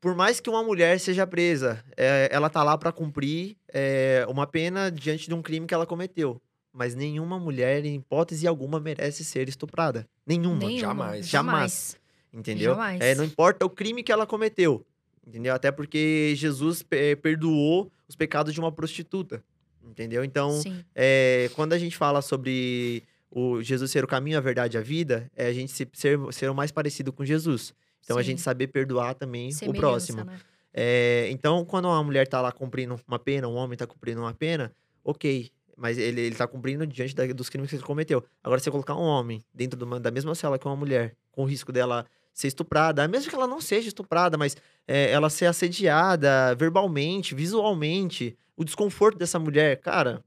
por 0.00 0.14
mais 0.16 0.40
que 0.40 0.50
uma 0.50 0.64
mulher 0.64 0.98
seja 0.98 1.26
presa, 1.26 1.84
é, 1.96 2.28
ela 2.32 2.50
tá 2.50 2.62
lá 2.64 2.76
para 2.76 2.90
cumprir 2.90 3.56
é, 3.68 4.26
uma 4.28 4.46
pena 4.46 4.90
diante 4.90 5.28
de 5.28 5.34
um 5.34 5.40
crime 5.40 5.66
que 5.66 5.74
ela 5.74 5.86
cometeu. 5.86 6.42
Mas 6.72 6.94
nenhuma 6.94 7.38
mulher, 7.38 7.84
em 7.84 7.96
hipótese 7.96 8.46
alguma, 8.46 8.78
merece 8.80 9.24
ser 9.24 9.48
estuprada. 9.48 10.08
Nenhuma. 10.26 10.58
Nenhuma, 10.58 10.80
jamais. 10.80 11.28
Jamais. 11.28 11.96
Entendeu? 12.32 12.74
Jamais. 12.74 13.00
É, 13.00 13.14
não 13.14 13.24
importa 13.24 13.64
o 13.64 13.70
crime 13.70 14.02
que 14.02 14.12
ela 14.12 14.26
cometeu. 14.26 14.84
Entendeu? 15.26 15.54
Até 15.54 15.70
porque 15.70 16.34
Jesus 16.36 16.84
eh, 16.90 17.14
perdoou 17.16 17.90
os 18.08 18.16
pecados 18.16 18.54
de 18.54 18.60
uma 18.60 18.72
prostituta. 18.72 19.42
Entendeu? 19.84 20.24
Então, 20.24 20.60
é, 20.94 21.50
quando 21.54 21.72
a 21.72 21.78
gente 21.78 21.96
fala 21.96 22.22
sobre 22.22 23.02
o 23.30 23.62
Jesus 23.62 23.90
ser 23.90 24.04
o 24.04 24.06
caminho, 24.06 24.38
a 24.38 24.40
verdade 24.40 24.76
e 24.76 24.78
a 24.78 24.82
vida, 24.82 25.30
é 25.36 25.46
a 25.46 25.52
gente 25.52 25.70
se- 25.72 25.88
ser, 25.92 26.18
ser 26.32 26.50
o 26.50 26.54
mais 26.54 26.70
parecido 26.72 27.12
com 27.12 27.24
Jesus. 27.24 27.74
Então, 28.04 28.16
a 28.16 28.22
Sim. 28.22 28.30
gente 28.30 28.40
saber 28.40 28.68
perdoar 28.68 29.14
também 29.14 29.48
o 29.48 29.52
Semelhança, 29.52 29.80
próximo. 29.80 30.24
né? 30.24 30.38
É, 30.72 31.28
então, 31.30 31.64
quando 31.64 31.86
uma 31.86 32.02
mulher 32.02 32.26
tá 32.28 32.40
lá 32.40 32.52
cumprindo 32.52 32.98
uma 33.06 33.18
pena, 33.18 33.48
um 33.48 33.54
homem 33.54 33.76
tá 33.76 33.86
cumprindo 33.86 34.20
uma 34.20 34.32
pena, 34.32 34.72
ok. 35.04 35.50
Mas 35.76 35.96
ele, 35.98 36.20
ele 36.22 36.34
tá 36.34 36.46
cumprindo 36.46 36.86
diante 36.86 37.14
da- 37.14 37.26
dos 37.26 37.48
crimes 37.48 37.70
que 37.70 37.76
ele 37.76 37.82
cometeu. 37.82 38.24
Agora, 38.42 38.60
você 38.60 38.70
colocar 38.70 38.94
um 38.96 39.02
homem 39.02 39.42
dentro 39.54 39.78
de 39.78 39.84
uma- 39.84 40.00
da 40.00 40.10
mesma 40.10 40.34
cela 40.34 40.58
que 40.58 40.66
uma 40.66 40.74
mulher, 40.76 41.14
com 41.30 41.42
o 41.42 41.46
risco 41.46 41.70
dela 41.72 42.04
ser 42.32 42.48
estuprada, 42.48 43.06
mesmo 43.08 43.28
que 43.28 43.34
ela 43.36 43.46
não 43.46 43.60
seja 43.60 43.88
estuprada, 43.88 44.36
mas 44.38 44.56
é, 44.86 45.10
ela 45.10 45.28
ser 45.30 45.46
assediada 45.46 46.54
verbalmente, 46.54 47.34
visualmente, 47.34 48.36
o 48.56 48.64
desconforto 48.64 49.18
dessa 49.18 49.38
mulher, 49.38 49.80
cara, 49.80 50.22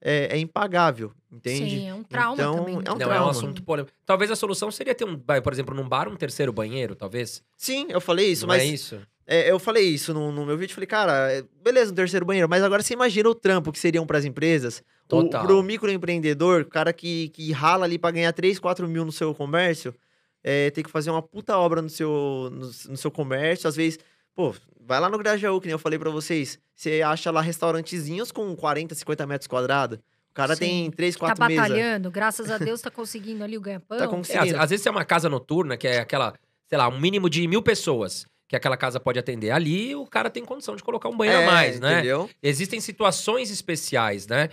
é, 0.00 0.36
é 0.36 0.38
impagável, 0.38 1.12
entende? 1.30 1.70
Sim, 1.70 1.88
é 1.88 1.94
um 1.94 2.02
trauma 2.02 2.34
Então, 2.34 2.56
também. 2.56 2.66
é 2.66 2.70
um 2.70 2.74
muito 2.74 2.86
Não, 2.86 2.92
é 2.92 2.94
um 2.94 2.98
trauma. 3.08 3.30
assunto 3.30 3.62
polêmico. 3.62 3.92
Talvez 4.06 4.30
a 4.30 4.36
solução 4.36 4.70
seria 4.70 4.94
ter 4.94 5.04
um, 5.04 5.18
por 5.18 5.52
exemplo, 5.52 5.74
num 5.74 5.88
bar, 5.88 6.08
um 6.08 6.16
terceiro 6.16 6.52
banheiro, 6.52 6.94
talvez. 6.94 7.42
Sim, 7.56 7.86
eu 7.90 8.00
falei 8.00 8.30
isso, 8.30 8.46
Não 8.46 8.54
mas 8.54 8.62
é 8.62 8.66
isso? 8.66 9.00
É, 9.30 9.50
eu 9.50 9.58
falei 9.58 9.84
isso 9.86 10.14
no, 10.14 10.32
no 10.32 10.46
meu 10.46 10.56
vídeo, 10.56 10.72
falei, 10.72 10.86
cara, 10.86 11.30
é, 11.30 11.44
beleza, 11.62 11.92
um 11.92 11.94
terceiro 11.94 12.24
banheiro, 12.24 12.48
mas 12.48 12.62
agora 12.62 12.82
você 12.82 12.94
imagina 12.94 13.28
o 13.28 13.34
trampo 13.34 13.70
que 13.70 13.78
seriam 13.78 14.06
para 14.06 14.16
as 14.16 14.24
empresas, 14.24 14.82
o, 15.04 15.08
Total. 15.08 15.44
pro 15.44 15.62
microempreendedor, 15.62 16.62
o 16.62 16.66
cara 16.66 16.94
que, 16.94 17.28
que 17.28 17.52
rala 17.52 17.84
ali 17.84 17.98
para 17.98 18.10
ganhar 18.12 18.32
3, 18.32 18.58
4 18.58 18.88
mil 18.88 19.04
no 19.04 19.12
seu 19.12 19.34
comércio, 19.34 19.94
é, 20.42 20.70
tem 20.70 20.82
que 20.82 20.88
fazer 20.90 21.10
uma 21.10 21.20
puta 21.20 21.58
obra 21.58 21.82
no 21.82 21.90
seu, 21.90 22.48
no, 22.50 22.66
no 22.90 22.96
seu 22.96 23.10
comércio, 23.10 23.68
às 23.68 23.76
vezes, 23.76 23.98
pô, 24.38 24.54
vai 24.86 25.00
lá 25.00 25.08
no 25.10 25.18
Grajaú, 25.18 25.60
que 25.60 25.66
nem 25.66 25.72
eu 25.72 25.78
falei 25.80 25.98
para 25.98 26.10
vocês, 26.10 26.60
você 26.72 27.02
acha 27.02 27.28
lá 27.32 27.40
restaurantezinhos 27.40 28.30
com 28.30 28.54
40, 28.54 28.94
50 28.94 29.26
metros 29.26 29.48
quadrados, 29.48 29.98
o 30.30 30.32
cara 30.34 30.54
Sim. 30.54 30.60
tem 30.60 30.90
3, 30.92 31.16
Tá 31.16 31.20
4 31.34 31.46
mesas. 31.48 31.62
batalhando, 31.68 32.08
graças 32.08 32.48
a 32.48 32.56
Deus 32.56 32.80
tá 32.80 32.88
conseguindo 32.88 33.42
ali 33.42 33.58
o 33.58 33.60
ganha-pão. 33.60 33.98
Tá 33.98 34.04
É, 34.04 34.06
às, 34.06 34.10
conseguindo. 34.12 34.60
às 34.60 34.70
vezes 34.70 34.86
é 34.86 34.90
uma 34.92 35.04
casa 35.04 35.28
noturna, 35.28 35.76
que 35.76 35.88
é 35.88 35.98
aquela, 35.98 36.34
sei 36.68 36.78
lá, 36.78 36.86
um 36.88 37.00
mínimo 37.00 37.28
de 37.28 37.48
mil 37.48 37.60
pessoas 37.62 38.24
que 38.46 38.54
aquela 38.54 38.76
casa 38.76 39.00
pode 39.00 39.18
atender. 39.18 39.50
Ali 39.50 39.96
o 39.96 40.06
cara 40.06 40.30
tem 40.30 40.44
condição 40.44 40.76
de 40.76 40.82
colocar 40.84 41.08
um 41.08 41.16
banheiro 41.16 41.40
É, 41.40 41.44
a 41.44 41.50
mais, 41.50 41.80
né? 41.80 41.94
Entendeu? 41.94 42.30
Existem 42.40 42.80
situações 42.80 43.50
especiais, 43.50 44.28
né? 44.28 44.48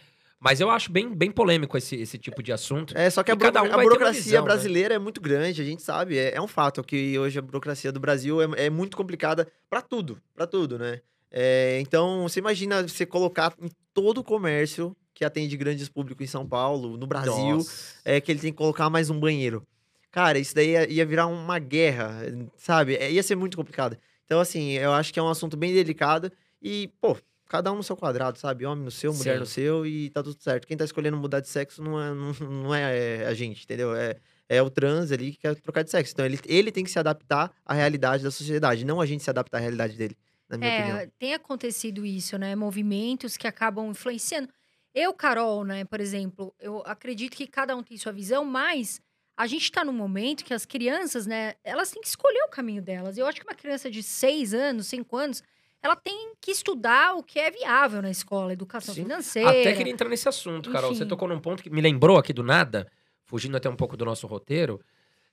Mas 0.45 0.61
eu 0.61 0.69
acho 0.69 0.91
bem, 0.91 1.11
bem 1.11 1.31
polêmico 1.31 1.75
esse, 1.75 1.95
esse 1.95 2.19
tipo 2.19 2.43
de 2.43 2.53
assunto. 2.53 2.95
É, 2.95 3.09
só 3.09 3.23
que 3.23 3.31
a, 3.31 3.35
buro- 3.35 3.51
um 3.63 3.73
a 3.73 3.77
burocracia 3.81 4.21
visão, 4.21 4.41
né? 4.41 4.45
brasileira 4.45 4.93
é 4.93 4.99
muito 4.99 5.19
grande, 5.19 5.59
a 5.59 5.65
gente 5.65 5.81
sabe, 5.81 6.19
é, 6.19 6.35
é 6.35 6.39
um 6.41 6.47
fato 6.47 6.83
que 6.83 7.17
hoje 7.17 7.39
a 7.39 7.41
burocracia 7.41 7.91
do 7.91 7.99
Brasil 7.99 8.39
é, 8.39 8.65
é 8.65 8.69
muito 8.69 8.95
complicada 8.95 9.47
pra 9.67 9.81
tudo, 9.81 10.21
pra 10.35 10.45
tudo, 10.45 10.77
né? 10.77 11.01
É, 11.31 11.79
então, 11.81 12.21
você 12.29 12.39
imagina 12.39 12.83
você 12.87 13.07
colocar 13.07 13.55
em 13.59 13.69
todo 13.91 14.19
o 14.19 14.23
comércio 14.23 14.95
que 15.15 15.25
atende 15.25 15.57
grandes 15.57 15.89
públicos 15.89 16.23
em 16.23 16.27
São 16.29 16.47
Paulo, 16.47 16.95
no 16.95 17.07
Brasil, 17.07 17.57
é 18.05 18.21
que 18.21 18.31
ele 18.31 18.39
tem 18.39 18.51
que 18.51 18.57
colocar 18.57 18.87
mais 18.87 19.09
um 19.09 19.19
banheiro. 19.19 19.65
Cara, 20.11 20.37
isso 20.37 20.53
daí 20.53 20.69
ia, 20.73 20.91
ia 20.91 21.05
virar 21.07 21.25
uma 21.25 21.57
guerra, 21.57 22.21
sabe? 22.55 22.95
É, 22.97 23.11
ia 23.11 23.23
ser 23.23 23.35
muito 23.35 23.57
complicado. 23.57 23.97
Então, 24.25 24.39
assim, 24.39 24.73
eu 24.73 24.93
acho 24.93 25.11
que 25.11 25.19
é 25.19 25.23
um 25.23 25.27
assunto 25.29 25.57
bem 25.57 25.73
delicado 25.73 26.31
e, 26.61 26.89
pô, 27.01 27.17
cada 27.47 27.71
um 27.71 27.77
no 27.77 27.83
seu 27.83 27.95
quadrado, 27.95 28.37
sabe? 28.37 28.65
Homem 28.65 28.83
no 28.83 28.91
seu, 28.91 29.13
mulher 29.13 29.35
Sim. 29.35 29.39
no 29.39 29.45
seu 29.45 29.85
e 29.85 30.09
tá 30.09 30.23
tudo 30.23 30.41
certo. 30.41 30.67
Quem 30.67 30.75
tá 30.75 30.85
escolhendo 30.85 31.17
mudar 31.17 31.39
de 31.39 31.47
sexo 31.47 31.81
não 31.81 32.01
é, 32.01 32.13
não, 32.13 32.33
não 32.63 32.75
é 32.75 33.25
a 33.25 33.33
gente, 33.33 33.63
entendeu? 33.63 33.95
É, 33.95 34.15
é 34.49 34.61
o 34.61 34.69
trans 34.69 35.11
ali 35.11 35.31
que 35.31 35.39
quer 35.39 35.55
trocar 35.55 35.83
de 35.83 35.91
sexo. 35.91 36.13
Então, 36.13 36.25
ele, 36.25 36.39
ele 36.45 36.71
tem 36.71 36.83
que 36.83 36.91
se 36.91 36.99
adaptar 36.99 37.51
à 37.65 37.73
realidade 37.73 38.23
da 38.23 38.31
sociedade, 38.31 38.85
não 38.85 38.99
a 38.99 39.05
gente 39.05 39.23
se 39.23 39.29
adaptar 39.29 39.57
à 39.57 39.61
realidade 39.61 39.95
dele, 39.95 40.17
na 40.49 40.57
minha 40.57 40.71
opinião. 40.71 40.97
É, 40.97 41.09
tem 41.19 41.33
acontecido 41.33 42.05
isso, 42.05 42.37
né? 42.37 42.55
Movimentos 42.55 43.37
que 43.37 43.47
acabam 43.47 43.89
influenciando. 43.89 44.49
Eu, 44.93 45.13
Carol, 45.13 45.65
né, 45.65 45.83
por 45.83 45.99
exemplo, 45.99 46.55
eu 46.57 46.81
acredito 46.85 47.35
que 47.35 47.45
cada 47.45 47.75
um 47.75 47.83
tem 47.83 47.97
sua 47.97 48.13
visão, 48.13 48.45
mas 48.45 49.01
a 49.35 49.45
gente 49.45 49.69
tá 49.69 49.83
num 49.83 49.91
momento 49.91 50.45
que 50.45 50.53
as 50.53 50.65
crianças, 50.65 51.27
né, 51.27 51.55
elas 51.65 51.91
têm 51.91 52.01
que 52.01 52.07
escolher 52.07 52.41
o 52.43 52.49
caminho 52.49 52.81
delas. 52.81 53.17
Eu 53.17 53.25
acho 53.25 53.41
que 53.41 53.45
uma 53.45 53.55
criança 53.55 53.91
de 53.91 54.01
6 54.01 54.53
anos, 54.53 54.87
5 54.87 55.17
anos, 55.17 55.43
ela 55.85 55.95
tem 55.95 56.33
que 56.41 56.51
estudar 56.51 57.15
o 57.15 57.21
que 57.21 57.39
é 57.39 57.51
viável 57.51 58.01
na 58.01 58.09
escola, 58.09 58.51
educação 58.51 58.93
Sim. 58.93 59.03
financeira. 59.03 59.49
Até 59.49 59.73
queria 59.73 59.93
entrar 59.93 60.09
nesse 60.09 60.27
assunto, 60.27 60.71
Carol. 60.71 60.89
Você 60.89 61.03
Enfim. 61.03 61.09
tocou 61.09 61.27
num 61.27 61.39
ponto 61.39 61.61
que 61.61 61.69
me 61.69 61.79
lembrou 61.79 62.17
aqui 62.17 62.33
do 62.33 62.41
nada, 62.41 62.87
fugindo 63.23 63.55
até 63.55 63.69
um 63.69 63.75
pouco 63.75 63.95
do 63.95 64.03
nosso 64.03 64.25
roteiro. 64.25 64.81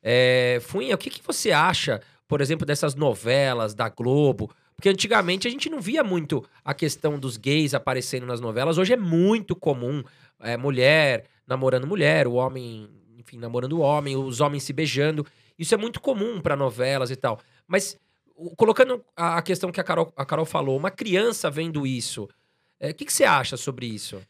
É, 0.02 0.58
Funha, 0.60 0.94
o 0.94 0.98
que, 0.98 1.08
que 1.08 1.22
você 1.24 1.52
acha, 1.52 2.02
por 2.28 2.40
exemplo, 2.42 2.66
dessas 2.66 2.94
novelas 2.94 3.74
da 3.74 3.88
Globo? 3.88 4.54
Porque 4.76 4.90
antigamente 4.90 5.48
a 5.48 5.50
gente 5.50 5.70
não 5.70 5.80
via 5.80 6.04
muito 6.04 6.44
a 6.62 6.74
questão 6.74 7.18
dos 7.18 7.36
gays 7.38 7.72
aparecendo 7.72 8.26
nas 8.26 8.40
novelas. 8.40 8.76
Hoje 8.76 8.92
é 8.92 8.96
muito 8.96 9.56
comum 9.56 10.02
é, 10.38 10.56
mulher 10.56 11.24
namorando 11.46 11.86
mulher, 11.86 12.26
o 12.26 12.34
homem, 12.34 12.88
enfim, 13.16 13.38
namorando 13.38 13.72
o 13.74 13.80
homem, 13.80 14.16
os 14.16 14.40
homens 14.40 14.62
se 14.62 14.72
beijando. 14.72 15.26
Isso 15.58 15.74
é 15.74 15.78
muito 15.78 16.00
comum 16.00 16.40
para 16.40 16.56
novelas 16.56 17.10
e 17.10 17.16
tal. 17.16 17.40
Mas 17.66 17.98
colocando 18.57 19.05
a 19.16 19.40
questão 19.42 19.70
que 19.72 19.81
a 19.81 19.85
Carol, 19.85 20.12
a 20.16 20.24
Carol 20.24 20.44
falou, 20.44 20.76
uma 20.76 20.90
criança 20.90 21.50
vendo 21.50 21.87
isso, 21.87 22.28
é, 22.81 22.90
o 22.90 22.94
que, 22.94 23.05
que 23.05 23.12
você 23.12 23.24
acha 23.24 23.57
sobre 23.57 23.87
isso? 23.87 24.20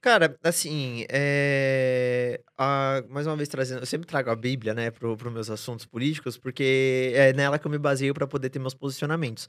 Cara, 0.00 0.38
assim, 0.44 1.04
é... 1.08 2.40
a- 2.56 3.02
mais 3.08 3.26
uma 3.26 3.36
vez 3.36 3.48
trazendo, 3.48 3.80
eu 3.80 3.86
sempre 3.86 4.06
trago 4.06 4.30
a 4.30 4.36
Bíblia, 4.36 4.72
né, 4.72 4.90
para 4.92 5.08
os 5.08 5.22
meus 5.32 5.50
assuntos 5.50 5.84
políticos, 5.86 6.38
porque 6.38 7.12
é 7.14 7.32
nela 7.32 7.58
que 7.58 7.66
eu 7.66 7.70
me 7.70 7.78
baseio 7.78 8.14
para 8.14 8.26
poder 8.26 8.48
ter 8.50 8.58
meus 8.60 8.74
posicionamentos. 8.74 9.48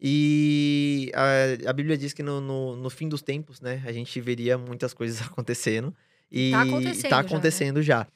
E 0.00 1.12
a, 1.14 1.70
a 1.70 1.72
Bíblia 1.74 1.98
diz 1.98 2.14
que 2.14 2.22
no, 2.22 2.40
no, 2.40 2.76
no 2.76 2.88
fim 2.88 3.08
dos 3.08 3.20
tempos, 3.20 3.60
né, 3.60 3.82
a 3.84 3.92
gente 3.92 4.18
veria 4.20 4.56
muitas 4.56 4.94
coisas 4.94 5.20
acontecendo. 5.26 5.94
E 6.32 6.50
Tá 6.52 6.62
acontecendo 6.62 7.02
tá 7.02 7.16
já, 7.16 7.20
né? 7.22 7.26
acontecendo 7.28 7.82
já. 7.82 8.06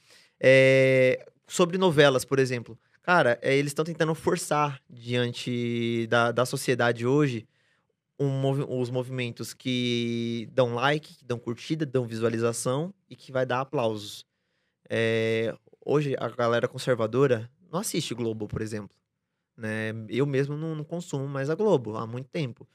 É, 0.41 1.27
sobre 1.47 1.77
novelas, 1.77 2.25
por 2.25 2.39
exemplo. 2.39 2.79
Cara, 3.05 3.39
é, 3.43 3.55
eles 3.55 3.71
estão 3.71 3.85
tentando 3.85 4.15
forçar 4.15 4.81
diante 4.89 6.07
da, 6.07 6.33
da 6.33 6.47
sociedade 6.47 7.07
hoje 7.07 7.47
um 8.19 8.81
os 8.81 8.91
movimentos 8.91 9.53
que 9.53 10.49
dão 10.53 10.75
like, 10.75 11.17
que 11.17 11.25
dão 11.25 11.39
curtida, 11.39 11.85
dão 11.85 12.07
visualização 12.07 12.95
e 13.11 13.15
que 13.15 13.31
vai 13.31 13.45
dar 13.45 13.61
aplausos. 13.61 14.25
É, 14.89 15.55
hoje 15.85 16.17
a 16.19 16.29
galera 16.31 16.67
conservadora 16.67 17.51
não 17.71 17.81
assiste 17.81 18.15
Globo, 18.15 18.49
por 18.49 18.63
exemplo. 18.63 18.97
Né? 19.57 19.93
Eu 20.09 20.27
mesmo 20.27 20.57
não, 20.57 20.75
não 20.75 20.85
consumo 20.85 21.29
mais 21.29 21.51
a 21.51 21.55
Globo 21.55 21.97
há 21.99 22.07
muito 22.07 22.31
tempo. 22.31 22.67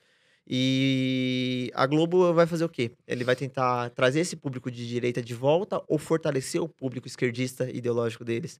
E 0.47 1.71
a 1.75 1.87
Globo 1.87 2.33
vai 2.33 2.47
fazer 2.47 2.65
o 2.65 2.69
quê? 2.69 2.91
Ele 3.07 3.23
vai 3.23 3.35
tentar 3.35 3.89
trazer 3.91 4.19
esse 4.21 4.35
público 4.35 4.69
de 4.71 4.87
direita 4.87 5.23
de 5.23 5.33
volta 5.33 5.81
ou 5.87 5.97
fortalecer 5.97 6.61
o 6.61 6.69
público 6.69 7.07
esquerdista 7.07 7.69
ideológico 7.71 8.25
deles. 8.25 8.59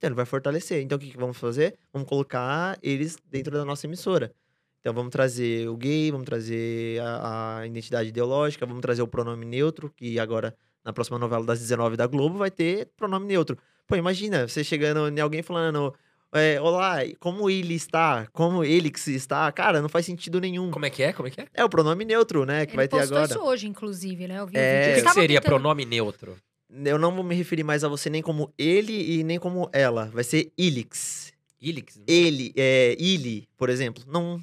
Então 0.00 0.08
ele 0.08 0.14
vai 0.14 0.24
fortalecer. 0.24 0.80
Então 0.82 0.96
o 0.96 0.98
que, 0.98 1.10
que 1.10 1.16
vamos 1.18 1.36
fazer? 1.36 1.76
Vamos 1.92 2.08
colocar 2.08 2.78
eles 2.82 3.18
dentro 3.30 3.52
da 3.52 3.66
nossa 3.66 3.86
emissora. 3.86 4.32
Então 4.80 4.94
vamos 4.94 5.10
trazer 5.12 5.68
o 5.68 5.76
gay, 5.76 6.10
vamos 6.10 6.24
trazer 6.24 7.02
a, 7.02 7.58
a 7.58 7.66
identidade 7.66 8.08
ideológica, 8.08 8.64
vamos 8.64 8.80
trazer 8.80 9.02
o 9.02 9.06
pronome 9.06 9.44
neutro, 9.44 9.92
que 9.94 10.18
agora 10.18 10.56
na 10.82 10.90
próxima 10.90 11.18
novela 11.18 11.44
das 11.44 11.60
19 11.60 11.98
da 11.98 12.06
Globo 12.06 12.38
vai 12.38 12.50
ter 12.50 12.88
pronome 12.96 13.26
neutro. 13.26 13.58
Pô, 13.86 13.94
imagina, 13.94 14.48
você 14.48 14.64
chegando 14.64 15.06
em 15.14 15.20
alguém 15.20 15.42
falando, 15.42 15.92
é, 16.32 16.58
olá, 16.62 17.00
como 17.18 17.50
ele 17.50 17.74
está, 17.74 18.26
como 18.32 18.64
ele 18.64 18.88
que 18.90 18.98
se 18.98 19.14
está, 19.14 19.52
cara, 19.52 19.82
não 19.82 19.88
faz 19.90 20.06
sentido 20.06 20.40
nenhum. 20.40 20.70
Como 20.70 20.86
é 20.86 20.88
que 20.88 21.02
é? 21.02 21.12
Como 21.12 21.28
é 21.28 21.30
que 21.30 21.42
é? 21.42 21.46
É 21.52 21.62
o 21.62 21.68
pronome 21.68 22.06
neutro, 22.06 22.46
né, 22.46 22.64
que 22.64 22.70
Ele 22.70 22.76
vai 22.78 22.88
ter 22.88 22.96
postou 23.00 23.18
agora. 23.18 23.30
isso 23.34 23.44
hoje, 23.44 23.66
inclusive, 23.68 24.26
né? 24.28 24.38
Eu 24.40 24.46
vi 24.46 24.56
É. 24.56 24.60
o 24.60 24.62
vídeo. 24.62 24.62
O 24.62 24.92
Ele 24.94 25.02
que, 25.02 25.06
que 25.08 25.12
seria 25.12 25.40
tentando- 25.42 25.60
pronome 25.60 25.84
neutro? 25.84 26.36
Eu 26.72 26.98
não 26.98 27.14
vou 27.14 27.24
me 27.24 27.34
referir 27.34 27.64
mais 27.64 27.82
a 27.82 27.88
você 27.88 28.08
nem 28.08 28.22
como 28.22 28.52
ele 28.56 29.18
e 29.18 29.24
nem 29.24 29.38
como 29.38 29.68
ela. 29.72 30.06
Vai 30.06 30.22
ser 30.22 30.52
Ilix. 30.56 31.32
Ilix? 31.60 32.00
Ele, 32.06 32.52
é, 32.56 32.96
Ili, 32.98 33.48
por 33.56 33.68
exemplo. 33.68 34.04
Não. 34.06 34.40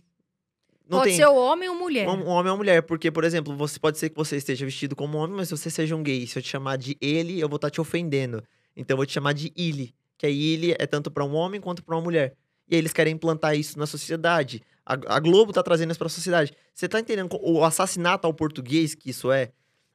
Não 0.89 0.99
Pode 0.99 1.09
tem. 1.09 1.17
ser 1.17 1.27
o 1.27 1.35
homem 1.35 1.67
ou 1.67 1.75
mulher. 1.75 2.07
Um, 2.07 2.23
um 2.23 2.27
homem 2.27 2.49
ou 2.49 2.57
mulher, 2.57 2.81
porque, 2.81 3.11
por 3.11 3.25
exemplo, 3.25 3.55
você 3.57 3.77
pode 3.77 3.97
ser 3.97 4.09
que 4.09 4.15
você 4.15 4.37
esteja 4.37 4.65
vestido 4.65 4.95
como 4.95 5.17
homem, 5.17 5.35
mas 5.35 5.49
se 5.49 5.57
você 5.57 5.69
seja 5.69 5.95
um 5.95 6.01
gay, 6.01 6.25
se 6.25 6.39
eu 6.39 6.41
te 6.41 6.47
chamar 6.47 6.77
de 6.77 6.97
ele, 7.01 7.39
eu 7.39 7.49
vou 7.49 7.57
estar 7.57 7.69
te 7.69 7.81
ofendendo. 7.81 8.41
Então 8.75 8.93
eu 8.93 8.97
vou 8.97 9.05
te 9.05 9.11
chamar 9.11 9.33
de 9.33 9.51
ele, 9.57 9.93
que 10.17 10.25
aí 10.25 10.53
ele 10.53 10.75
é 10.79 10.87
tanto 10.87 11.11
para 11.11 11.25
um 11.25 11.33
homem 11.33 11.59
quanto 11.59 11.83
para 11.83 11.93
uma 11.95 12.01
mulher. 12.01 12.35
E 12.69 12.75
aí 12.75 12.79
eles 12.79 12.93
querem 12.93 13.13
implantar 13.13 13.57
isso 13.57 13.77
na 13.77 13.85
sociedade. 13.85 14.61
A, 14.85 14.93
a 15.15 15.19
Globo 15.19 15.51
tá 15.51 15.61
trazendo 15.61 15.91
isso 15.91 15.99
pra 15.99 16.07
sociedade. 16.07 16.53
Você 16.73 16.87
tá 16.87 16.99
entendendo 16.99 17.37
o 17.41 17.65
assassinato 17.65 18.25
ao 18.25 18.33
português 18.33 18.95
que 18.95 19.09
isso 19.09 19.29
é? 19.29 19.51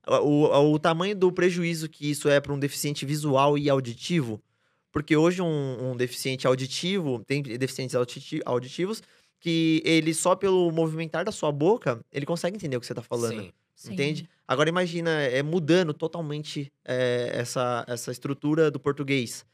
O, 0.07 0.47
o, 0.47 0.73
o 0.75 0.79
tamanho 0.79 1.15
do 1.15 1.31
prejuízo 1.31 1.89
que 1.89 2.11
isso 2.11 2.29
é 2.29 2.41
para 2.41 2.53
um 2.53 2.59
deficiente 2.59 3.07
visual 3.07 3.57
e 3.57 3.71
auditivo? 3.71 4.43
Porque 4.91 5.17
hoje 5.17 5.41
um, 5.41 5.93
um 5.93 5.97
deficiente 5.97 6.47
auditivo, 6.47 7.23
tem 7.27 7.43
deficientes 7.43 7.95
auditi- 7.95 8.43
auditivos, 8.45 9.03
que 9.41 9.83
ele 9.85 10.13
só 10.13 10.37
pelo 10.37 10.71
movimentar 10.71 11.25
da 11.25 11.33
sua 11.33 11.51
boca, 11.51 12.01
ele 12.13 12.27
consegue 12.27 12.57
entender 12.57 12.77
o 12.77 12.81
que 12.81 12.87
você 12.87 12.95
tá 12.95 13.03
falando. 13.03 13.43
Sim. 13.43 13.53
Sim. 13.75 13.95
Entende? 13.95 14.29
Agora 14.47 14.69
imagina, 14.69 15.11
é 15.11 15.43
mudando 15.43 15.93
totalmente 15.93 16.71
é, 16.85 17.31
essa, 17.35 17.85
essa 17.89 18.13
estrutura 18.13 18.71
do 18.71 18.79
português. 18.79 19.45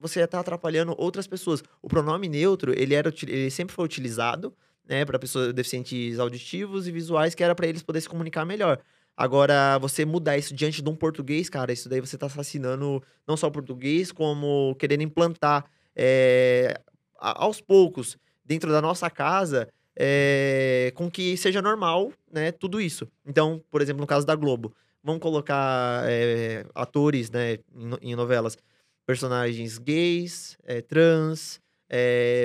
Você 0.00 0.20
está 0.20 0.40
atrapalhando 0.40 0.94
outras 0.96 1.26
pessoas. 1.26 1.62
O 1.82 1.88
pronome 1.88 2.28
neutro, 2.28 2.72
ele, 2.74 2.94
era, 2.94 3.12
ele 3.24 3.50
sempre 3.50 3.74
foi 3.74 3.84
utilizado 3.84 4.54
né, 4.88 5.04
para 5.04 5.18
pessoas 5.18 5.52
deficientes 5.52 6.18
auditivos 6.18 6.86
e 6.86 6.92
visuais, 6.92 7.34
que 7.34 7.42
era 7.44 7.54
para 7.54 7.66
eles 7.66 7.82
poderem 7.82 8.02
se 8.02 8.08
comunicar 8.08 8.46
melhor. 8.46 8.80
Agora, 9.20 9.78
você 9.80 10.04
mudar 10.04 10.38
isso 10.38 10.54
diante 10.54 10.80
de 10.80 10.88
um 10.88 10.94
português, 10.94 11.48
cara, 11.50 11.72
isso 11.72 11.88
daí 11.88 12.00
você 12.00 12.14
está 12.14 12.26
assassinando 12.26 13.02
não 13.26 13.36
só 13.36 13.48
o 13.48 13.50
português, 13.50 14.12
como 14.12 14.76
querendo 14.78 15.02
implantar 15.02 15.64
é, 15.96 16.80
aos 17.18 17.60
poucos, 17.60 18.16
dentro 18.44 18.70
da 18.70 18.80
nossa 18.80 19.10
casa, 19.10 19.68
é, 19.98 20.92
com 20.94 21.10
que 21.10 21.36
seja 21.36 21.60
normal, 21.60 22.12
né, 22.32 22.52
tudo 22.52 22.80
isso. 22.80 23.08
Então, 23.26 23.60
por 23.70 23.82
exemplo, 23.82 24.00
no 24.00 24.06
caso 24.06 24.24
da 24.24 24.36
Globo, 24.36 24.72
vamos 25.02 25.20
colocar 25.20 26.04
é, 26.08 26.64
atores, 26.72 27.28
né, 27.28 27.54
em, 27.74 27.86
no- 27.86 27.98
em 28.00 28.14
novelas, 28.14 28.56
personagens 29.04 29.78
gays, 29.78 30.56
trans, 30.86 31.60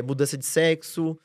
mudança 0.06 0.38
de 0.38 0.46
sexo, 0.46 1.18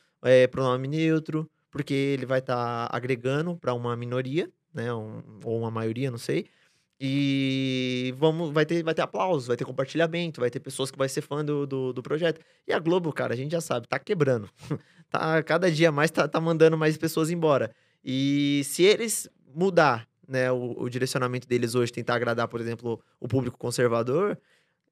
pronome 0.50 0.88
neutro, 0.88 1.48
porque 1.70 1.94
ele 1.94 2.26
vai 2.26 2.40
estar 2.40 2.88
agregando 2.90 3.56
para 3.56 3.72
uma 3.74 3.96
minoria, 3.96 4.50
né, 4.78 4.92
um- 4.94 5.22
ou 5.44 5.58
uma 5.58 5.70
maioria, 5.70 6.10
não 6.10 6.18
sei. 6.18 6.46
E 7.00 8.12
vamos, 8.16 8.50
vai 8.52 8.66
ter, 8.66 8.82
vai 8.82 8.92
ter 8.94 9.02
aplausos, 9.02 9.46
vai 9.46 9.56
ter 9.56 9.64
compartilhamento, 9.64 10.40
vai 10.40 10.50
ter 10.50 10.58
pessoas 10.60 10.90
que 10.90 10.98
vai 10.98 11.08
ser 11.08 11.20
fã 11.22 11.44
do, 11.44 11.66
do, 11.66 11.92
do 11.92 12.02
projeto. 12.02 12.40
E 12.66 12.72
a 12.72 12.78
Globo, 12.78 13.12
cara, 13.12 13.34
a 13.34 13.36
gente 13.36 13.52
já 13.52 13.60
sabe, 13.60 13.86
tá 13.86 13.98
quebrando. 13.98 14.50
tá, 15.08 15.40
cada 15.42 15.70
dia 15.70 15.92
mais 15.92 16.10
tá, 16.10 16.26
tá 16.26 16.40
mandando 16.40 16.76
mais 16.76 16.96
pessoas 16.96 17.30
embora. 17.30 17.72
E 18.04 18.62
se 18.64 18.82
eles 18.82 19.28
mudar 19.54 20.08
né, 20.26 20.50
o, 20.50 20.74
o 20.76 20.88
direcionamento 20.88 21.46
deles 21.46 21.74
hoje, 21.74 21.92
tentar 21.92 22.14
agradar, 22.16 22.48
por 22.48 22.60
exemplo, 22.60 23.00
o 23.20 23.28
público 23.28 23.56
conservador, 23.56 24.36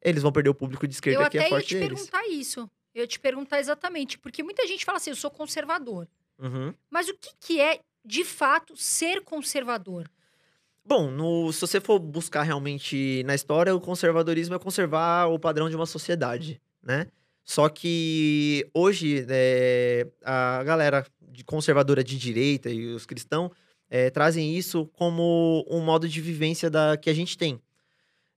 eles 0.01 0.23
vão 0.23 0.31
perder 0.33 0.51
o 0.51 0.55
público 0.55 0.87
de 0.87 0.95
esquerda 0.95 1.25
Eu 1.25 1.31
que 1.31 1.39
até 1.39 1.47
é 1.47 1.51
ia 1.51 1.57
forte 1.57 1.69
te 1.69 1.75
deles. 1.75 1.89
perguntar 2.03 2.27
isso. 2.29 2.71
Eu 2.95 3.01
ia 3.03 3.07
te 3.07 3.19
perguntar 3.19 3.59
exatamente. 3.59 4.17
Porque 4.19 4.43
muita 4.45 4.67
gente 4.67 4.85
fala 4.85 4.99
assim, 4.99 5.11
eu 5.11 5.17
sou 5.17 5.31
conservador. 5.31 6.07
Uhum. 6.39 6.73
Mas 6.91 7.09
o 7.09 7.15
que, 7.15 7.31
que 7.41 7.61
é, 7.61 7.81
de 8.07 8.25
fato, 8.25 8.77
ser 8.77 9.23
conservador? 9.23 10.09
Bom, 10.85 11.11
no- 11.11 11.53
se 11.53 11.61
você 11.61 11.81
for 11.81 11.99
buscar 11.99 12.43
realmente 12.43 13.23
na 13.25 13.35
história, 13.35 13.75
o 13.75 13.81
conservadorismo 13.81 14.55
é 14.55 14.59
conservar 14.59 15.27
o 15.27 15.39
padrão 15.39 15.69
de 15.69 15.75
uma 15.75 15.87
sociedade, 15.87 16.61
né? 16.83 17.09
Só 17.45 17.69
que 17.69 18.69
hoje 18.73 19.25
é, 19.29 20.07
a 20.25 20.63
galera 20.65 21.05
de 21.21 21.45
conservadora 21.45 22.03
de 22.03 22.17
direita 22.19 22.71
e 22.71 22.87
os 22.95 23.05
cristãos 23.07 23.51
é, 23.91 24.11
trazem 24.11 24.57
isso 24.57 24.87
como 24.95 25.65
um 25.69 25.81
modo 25.81 26.09
de 26.09 26.21
vivência 26.21 26.71
da, 26.71 26.97
que 26.97 27.11
a 27.11 27.15
gente 27.15 27.37
tem. 27.37 27.61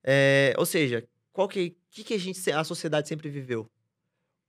É, 0.02 0.54
ou 0.58 0.66
seja, 0.66 1.06
qual 1.32 1.48
que, 1.48 1.76
que, 1.90 2.04
que 2.04 2.14
a, 2.14 2.18
gente, 2.18 2.50
a 2.50 2.64
sociedade 2.64 3.08
sempre 3.08 3.28
viveu? 3.28 3.70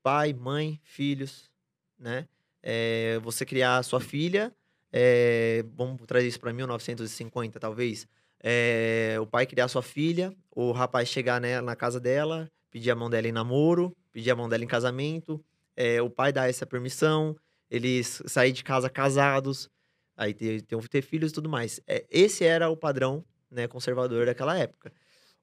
Pai, 0.03 0.33
mãe, 0.33 0.79
filhos, 0.83 1.51
né? 1.99 2.27
É, 2.63 3.19
você 3.23 3.45
criar 3.45 3.77
a 3.77 3.83
sua 3.83 3.99
filha 3.99 4.53
é, 4.91 5.63
vamos 5.75 6.01
trazer 6.05 6.27
isso 6.27 6.39
para 6.39 6.51
1950, 6.51 7.59
talvez. 7.59 8.07
É, 8.43 9.17
o 9.21 9.25
pai 9.25 9.45
criar 9.45 9.67
sua 9.67 9.81
filha, 9.81 10.35
o 10.49 10.71
rapaz 10.71 11.07
chegar 11.07 11.39
né, 11.39 11.61
na 11.61 11.75
casa 11.75 11.99
dela, 11.99 12.49
pedir 12.69 12.91
a 12.91 12.95
mão 12.95 13.09
dela 13.09 13.27
em 13.27 13.31
namoro, 13.31 13.95
pedir 14.11 14.31
a 14.31 14.35
mão 14.35 14.49
dela 14.49 14.63
em 14.63 14.67
casamento, 14.67 15.43
é, 15.75 16.01
o 16.01 16.09
pai 16.09 16.33
dar 16.33 16.49
essa 16.49 16.65
permissão, 16.65 17.35
eles 17.69 18.21
sair 18.25 18.51
de 18.51 18.63
casa 18.63 18.89
casados, 18.89 19.69
aí 20.17 20.33
ter, 20.33 20.61
ter, 20.63 20.87
ter 20.89 21.01
filhos 21.01 21.31
e 21.31 21.33
tudo 21.33 21.49
mais. 21.49 21.79
É, 21.87 22.05
esse 22.09 22.43
era 22.43 22.69
o 22.69 22.75
padrão 22.75 23.23
né, 23.49 23.67
conservador 23.67 24.25
daquela 24.25 24.57
época. 24.57 24.91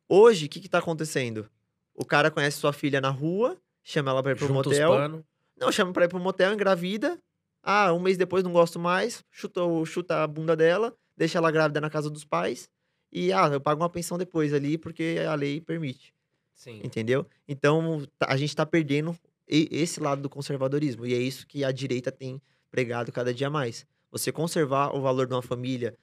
Hoje, 0.09 0.47
o 0.47 0.49
que, 0.49 0.61
que 0.61 0.69
tá 0.69 0.79
acontecendo? 0.79 1.49
O 1.95 2.05
cara 2.05 2.31
conhece 2.31 2.59
sua 2.59 2.73
filha 2.73 3.01
na 3.01 3.11
rua, 3.11 3.57
chama 3.83 4.11
ela 4.11 4.23
pra 4.23 4.33
ir 4.33 4.39
Junta 4.39 4.69
os 4.69 4.79
motel. 4.79 5.25
Não, 5.59 5.73
chama 5.73 5.93
pra 5.93 6.05
ir 6.05 6.09
pro 6.09 6.21
motel, 6.21 6.53
engravida. 6.53 7.19
Ah, 7.63 7.93
um 7.93 8.01
mês 8.01 8.17
depois 8.17 8.43
não 8.45 8.53
gosto 8.53 8.79
mais. 8.79 9.23
Chuta, 9.31 9.61
chuta 9.87 10.23
a 10.23 10.27
bunda 10.27 10.57
dela, 10.57 10.95
deixa 11.17 11.39
ela 11.39 11.51
grávida 11.51 11.81
na 11.81 11.91
casa 11.91 12.09
dos 12.11 12.25
pais. 12.25 12.69
E, 13.13 13.33
ah, 13.33 13.47
eu 13.53 13.61
pago 13.61 13.83
uma 13.83 13.89
pensão 13.91 14.19
depois 14.19 14.53
ali, 14.53 14.77
porque 14.79 15.17
a 15.29 15.35
lei 15.35 15.61
permite. 15.61 16.13
Sim. 16.55 16.81
Entendeu? 16.85 17.27
Então, 17.47 18.07
tá- 18.19 18.27
a 18.31 18.37
gente 18.37 18.55
tá 18.55 18.67
perdendo 18.67 19.17
esse 19.47 19.99
lado 20.01 20.21
do 20.23 20.29
conservadorismo. 20.29 21.07
E 21.07 21.15
é 21.15 21.19
isso 21.19 21.47
que 21.47 21.65
a 21.65 21.73
direita 21.73 22.13
tem 22.13 22.41
pregado 22.71 23.11
cada 23.13 23.33
dia 23.33 23.49
mais. 23.51 23.87
você 24.11 24.33
conservar 24.33 24.97
o 24.97 25.03
valor 25.03 25.27
de 25.27 25.35
uma 25.35 25.43
família, 25.43 25.95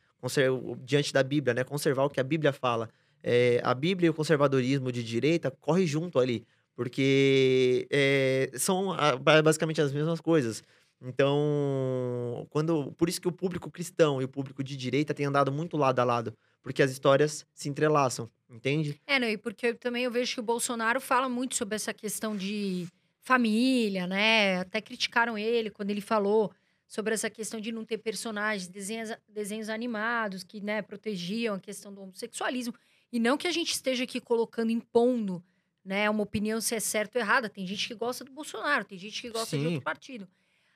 diante 0.83 1.11
da 1.11 1.23
Bíblia, 1.23 1.53
né? 1.55 1.63
Conservar 1.63 2.03
o 2.05 2.09
que 2.09 2.19
a 2.19 2.23
Bíblia 2.23 2.53
fala. 2.53 2.87
É, 3.23 3.59
a 3.63 3.73
Bíblia 3.73 4.07
e 4.07 4.09
o 4.09 4.13
conservadorismo 4.13 4.91
de 4.91 5.03
direita 5.03 5.49
corre 5.49 5.87
junto 5.87 6.19
ali, 6.19 6.45
porque 6.75 7.87
é, 7.91 8.51
são 8.55 8.95
ba- 9.21 9.41
basicamente 9.41 9.81
as 9.81 9.91
mesmas 9.91 10.21
coisas. 10.21 10.61
Então, 11.01 12.47
quando, 12.49 12.91
por 12.93 13.10
isso 13.10 13.21
que 13.21 13.27
o 13.27 13.31
público 13.31 13.69
cristão 13.69 14.21
e 14.21 14.25
o 14.25 14.29
público 14.29 14.63
de 14.63 14.75
direita 14.75 15.13
tem 15.13 15.25
andado 15.25 15.51
muito 15.51 15.77
lado 15.77 15.99
a 15.99 16.03
lado, 16.03 16.34
porque 16.63 16.81
as 16.81 16.91
histórias 16.91 17.45
se 17.53 17.69
entrelaçam, 17.69 18.29
entende? 18.49 18.99
É, 19.05 19.19
não, 19.19 19.27
e 19.27 19.38
porque 19.38 19.67
eu, 19.67 19.75
também 19.75 20.03
eu 20.03 20.12
vejo 20.12 20.34
que 20.34 20.39
o 20.39 20.43
Bolsonaro 20.43 20.99
fala 20.99 21.29
muito 21.29 21.55
sobre 21.55 21.75
essa 21.75 21.93
questão 21.93 22.36
de 22.36 22.88
família, 23.21 24.08
né? 24.08 24.60
Até 24.60 24.81
criticaram 24.81 25.38
ele 25.38 25.69
quando 25.69 25.89
ele 25.89 26.01
falou 26.01 26.51
sobre 26.88 27.13
essa 27.13 27.29
questão 27.29 27.60
de 27.60 27.71
não 27.71 27.84
ter 27.84 27.97
personagens, 27.97 28.67
desenhos, 28.67 29.12
desenhos 29.27 29.69
animados 29.69 30.43
que, 30.43 30.62
né, 30.62 30.81
protegiam 30.81 31.55
a 31.55 31.60
questão 31.60 31.93
do 31.93 32.01
homossexualismo. 32.01 32.73
E 33.12 33.19
não 33.19 33.38
que 33.38 33.47
a 33.47 33.51
gente 33.51 33.71
esteja 33.71 34.03
aqui 34.03 34.19
colocando, 34.21 34.71
impondo, 34.71 35.43
né, 35.84 36.10
uma 36.10 36.23
opinião 36.23 36.62
se 36.62 36.75
é 36.75 36.79
certo 36.79 37.15
ou 37.15 37.21
errada. 37.21 37.49
Tem 37.49 37.65
gente 37.65 37.88
que 37.88 37.95
gosta 37.95 38.23
do 38.23 38.31
Bolsonaro, 38.31 38.86
tem 38.86 38.97
gente 38.97 39.21
que 39.21 39.29
gosta 39.29 39.58
de 39.58 39.63
Sim. 39.63 39.67
outro 39.69 39.81
partido. 39.81 40.27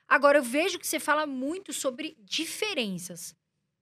Agora, 0.10 0.40
eu 0.40 0.44
vejo 0.44 0.80
que 0.80 0.88
você 0.88 1.00
fala 1.00 1.28
muito 1.28 1.72
sobre 1.72 2.18
diferenças 2.20 3.36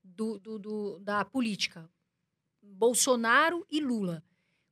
do, 0.04 0.38
do- 0.38 0.58
do- 0.58 0.98
da 1.00 1.24
política. 1.24 1.88
Bolsonaro 2.62 3.66
e 3.70 3.80
Lula. 3.80 4.22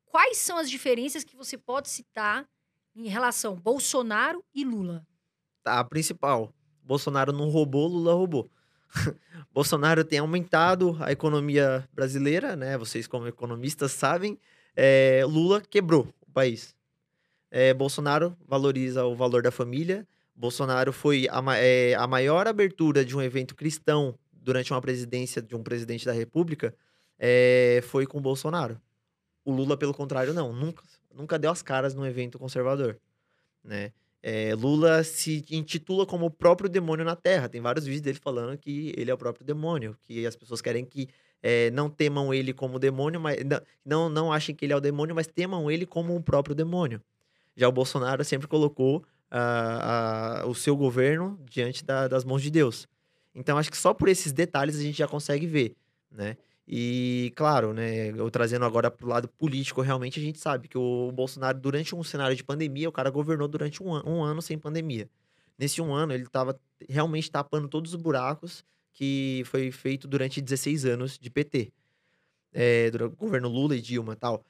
Quais 0.04 0.38
são 0.38 0.58
as 0.58 0.70
diferenças 0.70 1.24
que 1.24 1.36
você 1.36 1.56
pode 1.58 1.88
citar 1.88 2.46
em 2.94 3.08
relação 3.08 3.56
Bolsonaro 3.56 4.44
e 4.54 4.64
Lula? 4.64 5.06
Tá, 5.62 5.80
a 5.80 5.84
principal. 5.84 6.52
Bolsonaro 6.82 7.32
não 7.32 7.48
roubou, 7.50 7.88
Lula 7.88 8.14
roubou. 8.14 8.50
Bolsonaro 9.52 10.04
tem 10.04 10.18
aumentado 10.18 10.96
a 11.00 11.10
economia 11.12 11.88
brasileira, 11.92 12.54
né? 12.54 12.78
Vocês, 12.78 13.06
como 13.06 13.26
economistas, 13.26 13.92
sabem. 13.92 14.38
É, 14.76 15.24
Lula 15.26 15.60
quebrou 15.60 16.08
o 16.26 16.30
país. 16.32 16.74
É, 17.50 17.74
Bolsonaro 17.74 18.36
valoriza 18.46 19.04
o 19.04 19.14
valor 19.16 19.42
da 19.42 19.50
família. 19.50 20.06
Bolsonaro 20.36 20.92
foi 20.92 21.26
a, 21.30 21.42
é, 21.56 21.94
a 21.94 22.06
maior 22.06 22.46
abertura 22.46 23.04
de 23.04 23.16
um 23.16 23.22
evento 23.22 23.54
cristão 23.54 24.18
durante 24.32 24.72
uma 24.72 24.80
presidência 24.80 25.40
de 25.40 25.56
um 25.56 25.62
presidente 25.62 26.04
da 26.04 26.12
República 26.12 26.74
é, 27.18 27.80
foi 27.84 28.06
com 28.06 28.20
Bolsonaro. 28.20 28.80
O 29.44 29.52
Lula, 29.52 29.76
pelo 29.76 29.94
contrário, 29.94 30.34
não. 30.34 30.52
Nunca, 30.52 30.82
nunca 31.14 31.38
deu 31.38 31.50
as 31.50 31.62
caras 31.62 31.94
num 31.94 32.04
evento 32.04 32.38
conservador, 32.38 32.98
né? 33.64 33.92
É, 34.22 34.54
Lula 34.56 35.04
se 35.04 35.44
intitula 35.50 36.04
como 36.04 36.26
o 36.26 36.30
próprio 36.30 36.68
demônio 36.68 37.04
na 37.04 37.14
Terra. 37.14 37.48
Tem 37.48 37.60
vários 37.60 37.84
vídeos 37.84 38.02
dele 38.02 38.18
falando 38.20 38.58
que 38.58 38.92
ele 38.96 39.08
é 39.08 39.14
o 39.14 39.18
próprio 39.18 39.46
demônio, 39.46 39.96
que 40.02 40.26
as 40.26 40.34
pessoas 40.34 40.60
querem 40.60 40.84
que 40.84 41.08
é, 41.40 41.70
não 41.70 41.88
temam 41.88 42.34
ele 42.34 42.52
como 42.52 42.78
demônio, 42.78 43.20
mas 43.20 43.38
não, 43.84 44.08
não 44.08 44.32
achem 44.32 44.52
que 44.52 44.64
ele 44.64 44.72
é 44.72 44.76
o 44.76 44.80
demônio, 44.80 45.14
mas 45.14 45.28
temam 45.28 45.70
ele 45.70 45.86
como 45.86 46.16
o 46.16 46.20
próprio 46.20 46.56
demônio. 46.56 47.00
Já 47.56 47.68
o 47.68 47.72
Bolsonaro 47.72 48.24
sempre 48.24 48.48
colocou 48.48 49.04
ah, 49.30 50.40
ah, 50.42 50.46
o 50.46 50.54
seu 50.54 50.76
governo 50.76 51.38
diante 51.50 51.84
da- 51.84 52.08
das 52.08 52.24
mãos 52.24 52.42
de 52.42 52.50
Deus. 52.50 52.86
Então, 53.34 53.58
acho 53.58 53.70
que 53.70 53.76
só 53.76 53.92
por 53.94 54.08
esses 54.08 54.32
detalhes 54.32 54.76
a 54.76 54.82
gente 54.82 54.96
já 54.98 55.06
consegue 55.08 55.46
ver, 55.46 55.76
né? 56.10 56.36
E, 56.68 57.32
claro, 57.36 57.72
né, 57.72 58.08
eu 58.10 58.28
trazendo 58.30 58.64
agora 58.64 58.90
pro 58.90 59.06
lado 59.08 59.28
político, 59.28 59.80
realmente 59.82 60.18
a 60.18 60.22
gente 60.22 60.38
sabe 60.40 60.66
que 60.68 60.76
o 60.76 61.12
Bolsonaro, 61.12 61.58
durante 61.60 61.94
um 61.94 62.02
cenário 62.02 62.36
de 62.36 62.42
pandemia, 62.42 62.88
o 62.88 62.92
cara 62.92 63.08
governou 63.10 63.46
durante 63.46 63.82
um, 63.82 63.94
an- 63.94 64.02
um 64.04 64.22
ano 64.24 64.42
sem 64.42 64.58
pandemia. 64.58 65.08
Nesse 65.58 65.80
um 65.80 65.94
ano, 65.94 66.12
ele 66.12 66.24
estava 66.24 66.58
realmente 66.88 67.30
tapando 67.30 67.68
todos 67.68 67.94
os 67.94 68.00
buracos 68.02 68.64
que 68.92 69.42
foi 69.46 69.70
feito 69.70 70.08
durante 70.08 70.40
16 70.40 70.84
anos 70.84 71.18
de 71.18 71.30
PT. 71.30 71.72
É, 72.52 72.90
durante 72.90 73.12
o 73.14 73.16
governo 73.16 73.48
Lula 73.48 73.76
e 73.76 73.80
Dilma 73.82 74.16
tal. 74.16 74.44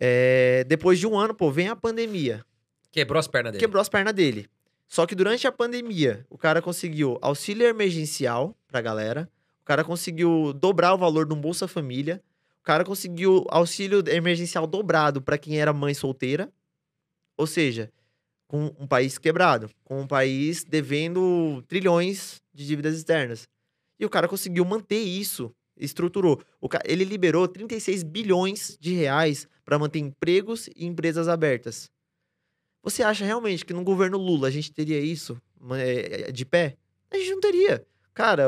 É, 0.00 0.64
depois 0.64 0.98
de 0.98 1.06
um 1.06 1.18
ano, 1.18 1.34
pô, 1.34 1.50
vem 1.50 1.68
a 1.68 1.76
pandemia. 1.76 2.44
Quebrou 2.92 3.18
as 3.18 3.26
pernas 3.26 3.52
dele. 3.52 3.60
Quebrou 3.60 3.80
as 3.80 3.88
pernas 3.88 4.14
dele. 4.14 4.46
Só 4.86 5.06
que 5.06 5.14
durante 5.14 5.46
a 5.46 5.52
pandemia, 5.52 6.24
o 6.28 6.36
cara 6.38 6.60
conseguiu 6.62 7.18
auxílio 7.22 7.66
emergencial 7.66 8.54
pra 8.68 8.80
galera. 8.80 9.28
O 9.62 9.64
cara 9.64 9.82
conseguiu 9.82 10.52
dobrar 10.52 10.92
o 10.94 10.98
valor 10.98 11.30
um 11.32 11.40
Bolsa 11.40 11.66
Família. 11.66 12.22
O 12.60 12.62
cara 12.62 12.84
conseguiu 12.84 13.46
auxílio 13.48 14.02
emergencial 14.08 14.66
dobrado 14.66 15.20
pra 15.22 15.38
quem 15.38 15.58
era 15.58 15.72
mãe 15.72 15.94
solteira. 15.94 16.52
Ou 17.36 17.46
seja, 17.46 17.90
com 18.46 18.66
um 18.78 18.86
país 18.86 19.16
quebrado, 19.16 19.70
com 19.82 20.00
um 20.02 20.06
país 20.06 20.62
devendo 20.62 21.62
trilhões 21.66 22.42
de 22.52 22.66
dívidas 22.66 22.94
externas. 22.96 23.48
E 23.98 24.04
o 24.04 24.10
cara 24.10 24.28
conseguiu 24.28 24.64
manter 24.64 25.00
isso, 25.00 25.50
estruturou. 25.76 26.42
O 26.60 26.68
ca- 26.68 26.82
Ele 26.84 27.04
liberou 27.04 27.48
36 27.48 28.02
bilhões 28.02 28.76
de 28.78 28.92
reais 28.92 29.48
para 29.64 29.78
manter 29.78 30.00
empregos 30.00 30.68
e 30.76 30.84
empresas 30.84 31.28
abertas. 31.28 31.90
Você 32.82 33.02
acha 33.02 33.24
realmente 33.24 33.64
que 33.64 33.72
no 33.72 33.84
governo 33.84 34.18
Lula 34.18 34.48
a 34.48 34.50
gente 34.50 34.72
teria 34.72 34.98
isso 34.98 35.40
é, 35.72 36.28
é, 36.28 36.32
de 36.32 36.44
pé? 36.44 36.76
A 37.10 37.16
gente 37.16 37.30
não 37.30 37.40
teria. 37.40 37.86
Cara, 38.12 38.46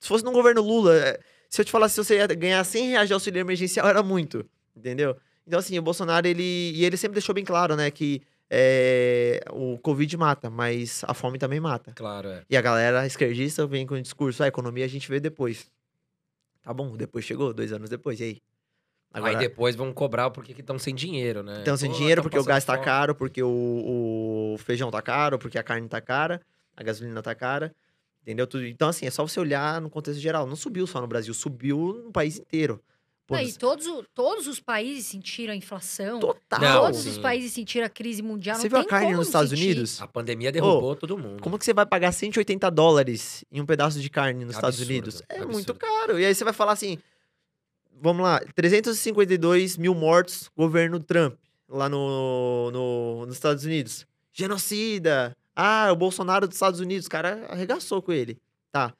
se 0.00 0.08
fosse 0.08 0.24
no 0.24 0.32
governo 0.32 0.62
Lula, 0.62 0.96
é, 0.96 1.20
se 1.48 1.60
eu 1.60 1.64
te 1.64 1.70
falasse 1.70 1.94
que 1.94 2.04
você 2.04 2.16
ia 2.16 2.26
ganhar 2.26 2.64
100 2.64 2.88
reais 2.88 3.08
de 3.08 3.14
auxílio 3.14 3.40
emergencial, 3.40 3.86
era 3.88 4.02
muito. 4.02 4.44
Entendeu? 4.76 5.16
Então, 5.46 5.58
assim, 5.58 5.78
o 5.78 5.82
Bolsonaro, 5.82 6.26
ele. 6.26 6.42
E 6.42 6.84
ele 6.84 6.96
sempre 6.96 7.14
deixou 7.14 7.34
bem 7.34 7.44
claro, 7.44 7.74
né, 7.74 7.90
que 7.90 8.20
é, 8.50 9.40
o 9.50 9.78
Covid 9.78 10.16
mata, 10.16 10.50
mas 10.50 11.02
a 11.06 11.14
fome 11.14 11.38
também 11.38 11.60
mata. 11.60 11.92
Claro, 11.94 12.28
é. 12.28 12.42
E 12.48 12.56
a 12.56 12.60
galera 12.60 13.06
esquerdista 13.06 13.66
vem 13.66 13.86
com 13.86 13.94
o 13.94 14.02
discurso: 14.02 14.42
a 14.42 14.48
economia 14.48 14.84
a 14.84 14.88
gente 14.88 15.08
vê 15.08 15.20
depois. 15.20 15.70
Tá 16.62 16.74
bom, 16.74 16.96
depois 16.96 17.24
chegou, 17.24 17.54
dois 17.54 17.72
anos 17.72 17.88
depois, 17.88 18.20
e 18.20 18.24
aí? 18.24 18.42
Aí 19.12 19.36
depois 19.36 19.74
vão 19.74 19.92
cobrar 19.92 20.30
porque 20.30 20.52
estão 20.52 20.78
sem 20.78 20.94
dinheiro, 20.94 21.42
né? 21.42 21.58
Então, 21.60 21.76
sem 21.76 21.90
Pô, 21.90 21.96
dinheiro, 21.96 22.22
porque 22.22 22.38
o 22.38 22.44
gás 22.44 22.64
tá 22.64 22.74
fome. 22.74 22.84
caro, 22.84 23.14
porque 23.14 23.42
o, 23.42 24.54
o 24.54 24.58
feijão 24.58 24.90
tá 24.90 25.00
caro, 25.00 25.38
porque 25.38 25.58
a 25.58 25.62
carne 25.62 25.88
tá 25.88 26.00
cara, 26.00 26.40
a 26.76 26.82
gasolina 26.82 27.22
tá 27.22 27.34
cara. 27.34 27.74
Entendeu? 28.22 28.46
Tudo. 28.46 28.66
Então, 28.66 28.90
assim, 28.90 29.06
é 29.06 29.10
só 29.10 29.26
você 29.26 29.40
olhar 29.40 29.80
no 29.80 29.88
contexto 29.88 30.20
geral. 30.20 30.46
Não 30.46 30.54
subiu 30.56 30.86
só 30.86 31.00
no 31.00 31.06
Brasil, 31.06 31.32
subiu 31.32 32.02
no 32.04 32.12
país 32.12 32.38
inteiro. 32.38 32.78
Pô, 33.26 33.34
Não, 33.34 33.42
e 33.42 33.52
todos, 33.52 33.86
todos 34.14 34.46
os 34.46 34.58
países 34.60 35.06
sentiram 35.06 35.52
a 35.52 35.56
inflação. 35.56 36.18
total. 36.18 36.60
Não, 36.60 36.80
todos 36.82 37.00
sim. 37.00 37.10
os 37.10 37.18
países 37.18 37.52
sentiram 37.52 37.86
a 37.86 37.88
crise 37.90 38.22
mundial. 38.22 38.56
Você 38.56 38.68
não 38.68 38.70
viu 38.70 38.78
a 38.78 38.84
carne 38.84 39.14
nos 39.14 39.26
Estados 39.26 39.50
sentir. 39.50 39.64
Unidos? 39.64 40.00
A 40.00 40.06
pandemia 40.06 40.52
derrubou 40.52 40.94
todo 40.96 41.16
mundo. 41.16 41.42
Como 41.42 41.58
que 41.58 41.64
você 41.64 41.74
vai 41.74 41.84
pagar 41.84 42.12
180 42.12 42.70
dólares 42.70 43.44
em 43.52 43.60
um 43.60 43.66
pedaço 43.66 44.00
de 44.00 44.08
carne 44.08 44.44
nos 44.44 44.54
Estados 44.54 44.78
Absurdo, 44.80 44.90
Unidos? 44.90 45.22
É 45.28 45.34
absurdo. 45.34 45.52
muito 45.52 45.74
caro. 45.74 46.18
E 46.18 46.24
aí 46.24 46.34
você 46.34 46.44
vai 46.44 46.54
falar 46.54 46.72
assim: 46.72 46.98
vamos 48.00 48.22
lá, 48.22 48.40
352 48.54 49.76
mil 49.76 49.94
mortos, 49.94 50.50
governo 50.56 51.00
Trump, 51.00 51.36
lá 51.68 51.88
no, 51.88 52.70
no, 52.70 53.26
nos 53.26 53.34
Estados 53.34 53.64
Unidos. 53.64 54.06
Genocida. 54.32 55.36
Ah, 55.54 55.90
o 55.92 55.96
Bolsonaro 55.96 56.46
dos 56.46 56.56
Estados 56.56 56.80
Unidos, 56.80 57.06
o 57.06 57.10
cara 57.10 57.46
arregaçou 57.48 58.00
com 58.00 58.12
ele. 58.12 58.38
Tá. 58.70 58.94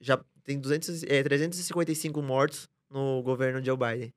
Já 0.00 0.20
tem 0.44 0.58
200, 0.58 1.04
é, 1.04 1.22
355 1.22 2.20
mortos 2.20 2.68
no 2.90 3.22
governo 3.22 3.64
Joe 3.64 3.76
Biden. 3.76 4.12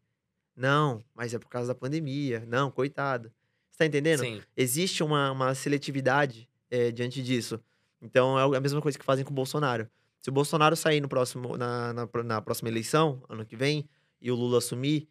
Não, 0.56 1.02
mas 1.14 1.34
é 1.34 1.40
por 1.40 1.48
causa 1.48 1.70
da 1.70 1.76
pandemia. 1.76 2.44
Não, 2.48 2.72
coitado. 2.72 3.32
Você 3.72 3.80
tá 3.80 3.86
entendendo? 3.86 4.20
Sim. 4.20 4.42
existe 4.56 5.04
uma, 5.04 5.32
uma 5.32 5.54
seletividade 5.54 6.50
é, 6.72 6.92
diante 6.92 7.22
disso. 7.22 7.60
Então 8.02 8.40
é 8.40 8.58
a 8.58 8.62
mesma 8.62 8.82
coisa 8.82 8.98
que 8.98 9.06
fazem 9.06 9.26
com 9.26 9.32
o 9.32 9.36
Bolsonaro. 9.36 9.90
Se 10.20 10.30
o 10.30 10.34
Bolsonaro 10.34 10.76
sair 10.76 11.02
no 11.02 11.08
próximo, 11.08 11.58
na, 11.58 11.94
na, 11.94 12.10
na 12.24 12.42
próxima 12.42 12.70
eleição, 12.70 13.22
ano 13.30 13.46
que 13.46 13.56
vem, 13.56 13.88
e 14.22 14.32
o 14.32 14.36
Lula 14.36 14.58
assumir, 14.60 15.08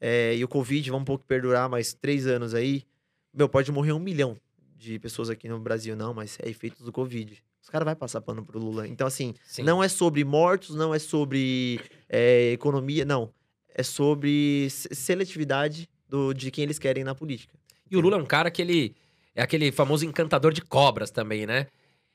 é, 0.00 0.34
e 0.36 0.42
o 0.44 0.48
Covid 0.48 0.90
vai 0.90 0.98
um 1.00 1.04
pouco 1.04 1.24
perdurar 1.24 1.68
mais 1.68 1.94
três 1.94 2.26
anos 2.26 2.54
aí, 2.54 2.84
meu, 3.32 3.48
pode 3.48 3.70
morrer 3.70 3.92
um 3.92 3.98
milhão 3.98 4.36
de 4.76 4.98
pessoas 4.98 5.30
aqui 5.30 5.48
no 5.48 5.58
Brasil, 5.58 5.94
não, 5.96 6.12
mas 6.12 6.38
é 6.42 6.48
efeito 6.48 6.82
do 6.84 6.90
Covid. 6.92 7.42
Os 7.62 7.68
caras 7.70 7.86
vão 7.86 7.94
passar 7.94 8.20
pano 8.20 8.44
pro 8.44 8.58
Lula. 8.58 8.88
Então, 8.88 9.06
assim, 9.06 9.34
Sim. 9.46 9.62
não 9.62 9.82
é 9.82 9.88
sobre 9.88 10.24
mortos, 10.24 10.74
não 10.74 10.92
é 10.92 10.98
sobre 10.98 11.80
é, 12.08 12.50
economia, 12.50 13.04
não. 13.04 13.32
É 13.72 13.84
sobre 13.84 14.68
se- 14.68 14.92
seletividade 14.92 15.88
do, 16.08 16.34
de 16.34 16.50
quem 16.50 16.64
eles 16.64 16.78
querem 16.80 17.04
na 17.04 17.14
política. 17.14 17.54
E 17.88 17.96
o 17.96 18.00
Lula 18.00 18.16
é 18.16 18.20
um 18.20 18.26
cara 18.26 18.50
que 18.50 18.60
ele 18.60 18.96
é 19.34 19.42
aquele 19.42 19.70
famoso 19.70 20.04
encantador 20.04 20.52
de 20.52 20.60
cobras 20.60 21.10
também, 21.12 21.46
né? 21.46 21.68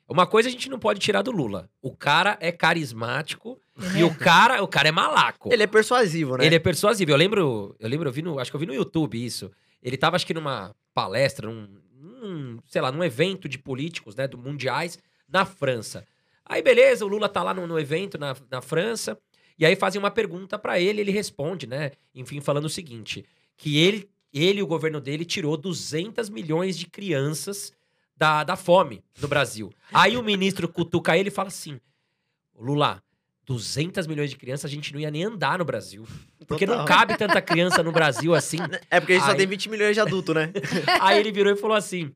Uma 0.07 0.25
coisa 0.25 0.47
a 0.47 0.51
gente 0.51 0.69
não 0.69 0.79
pode 0.79 0.99
tirar 0.99 1.21
do 1.21 1.31
Lula. 1.31 1.69
O 1.81 1.93
cara 1.93 2.37
é 2.39 2.51
carismático 2.51 3.59
e 3.95 4.03
o 4.03 4.15
cara, 4.15 4.63
o 4.63 4.67
cara 4.67 4.87
é 4.87 4.91
malaco. 4.91 5.49
Ele 5.51 5.63
é 5.63 5.67
persuasivo, 5.67 6.37
né? 6.37 6.45
Ele 6.45 6.55
é 6.55 6.59
persuasivo. 6.59 7.11
Eu 7.11 7.17
lembro, 7.17 7.75
eu 7.77 7.89
lembro, 7.89 8.07
eu 8.07 8.13
vi 8.13 8.21
no, 8.21 8.39
acho 8.39 8.49
que 8.49 8.55
eu 8.55 8.59
vi 8.59 8.65
no 8.65 8.73
YouTube 8.73 9.23
isso. 9.23 9.51
Ele 9.83 9.97
tava, 9.97 10.15
acho 10.15 10.25
que 10.25 10.33
numa 10.33 10.73
palestra, 10.93 11.47
num, 11.49 11.67
num, 11.93 12.59
sei 12.67 12.81
lá, 12.81 12.91
num 12.91 13.03
evento 13.03 13.49
de 13.49 13.59
políticos, 13.59 14.15
né, 14.15 14.27
do 14.27 14.37
mundiais 14.37 14.97
na 15.27 15.45
França. 15.45 16.05
Aí 16.45 16.61
beleza, 16.61 17.05
o 17.05 17.07
Lula 17.07 17.27
tá 17.27 17.43
lá 17.43 17.53
no, 17.53 17.67
no 17.67 17.77
evento 17.77 18.17
na, 18.17 18.35
na 18.49 18.61
França 18.61 19.17
e 19.59 19.65
aí 19.65 19.75
fazem 19.75 19.99
uma 19.99 20.09
pergunta 20.11 20.57
pra 20.57 20.79
ele, 20.79 21.01
ele 21.01 21.11
responde, 21.11 21.67
né, 21.67 21.91
enfim, 22.15 22.39
falando 22.39 22.65
o 22.65 22.69
seguinte, 22.69 23.25
que 23.57 23.77
ele, 23.77 24.09
ele 24.33 24.59
e 24.59 24.63
o 24.63 24.67
governo 24.67 25.01
dele 25.01 25.25
tirou 25.25 25.57
200 25.57 26.29
milhões 26.29 26.77
de 26.77 26.87
crianças 26.87 27.73
da, 28.17 28.43
da 28.43 28.55
fome 28.55 29.03
no 29.21 29.27
Brasil. 29.27 29.71
Aí 29.93 30.17
o 30.17 30.23
ministro 30.23 30.67
cutuca 30.67 31.15
ele 31.17 31.29
e 31.29 31.31
fala 31.31 31.47
assim: 31.49 31.79
Lula, 32.59 33.01
200 33.45 34.07
milhões 34.07 34.29
de 34.29 34.35
crianças, 34.35 34.65
a 34.65 34.73
gente 34.73 34.91
não 34.93 34.99
ia 34.99 35.11
nem 35.11 35.23
andar 35.23 35.57
no 35.59 35.65
Brasil. 35.65 36.05
Porque 36.47 36.65
não 36.65 36.79
Total. 36.79 36.87
cabe 36.97 37.17
tanta 37.17 37.41
criança 37.41 37.83
no 37.83 37.91
Brasil 37.91 38.33
assim. 38.33 38.57
É 38.89 38.99
porque 38.99 39.13
a 39.13 39.15
gente 39.15 39.25
só 39.25 39.31
Aí- 39.31 39.37
tem 39.37 39.47
20 39.47 39.69
milhões 39.69 39.93
de 39.95 39.99
adultos, 40.01 40.33
né? 40.35 40.51
Aí 41.01 41.19
ele 41.19 41.31
virou 41.31 41.51
e 41.53 41.55
falou 41.55 41.75
assim. 41.77 42.13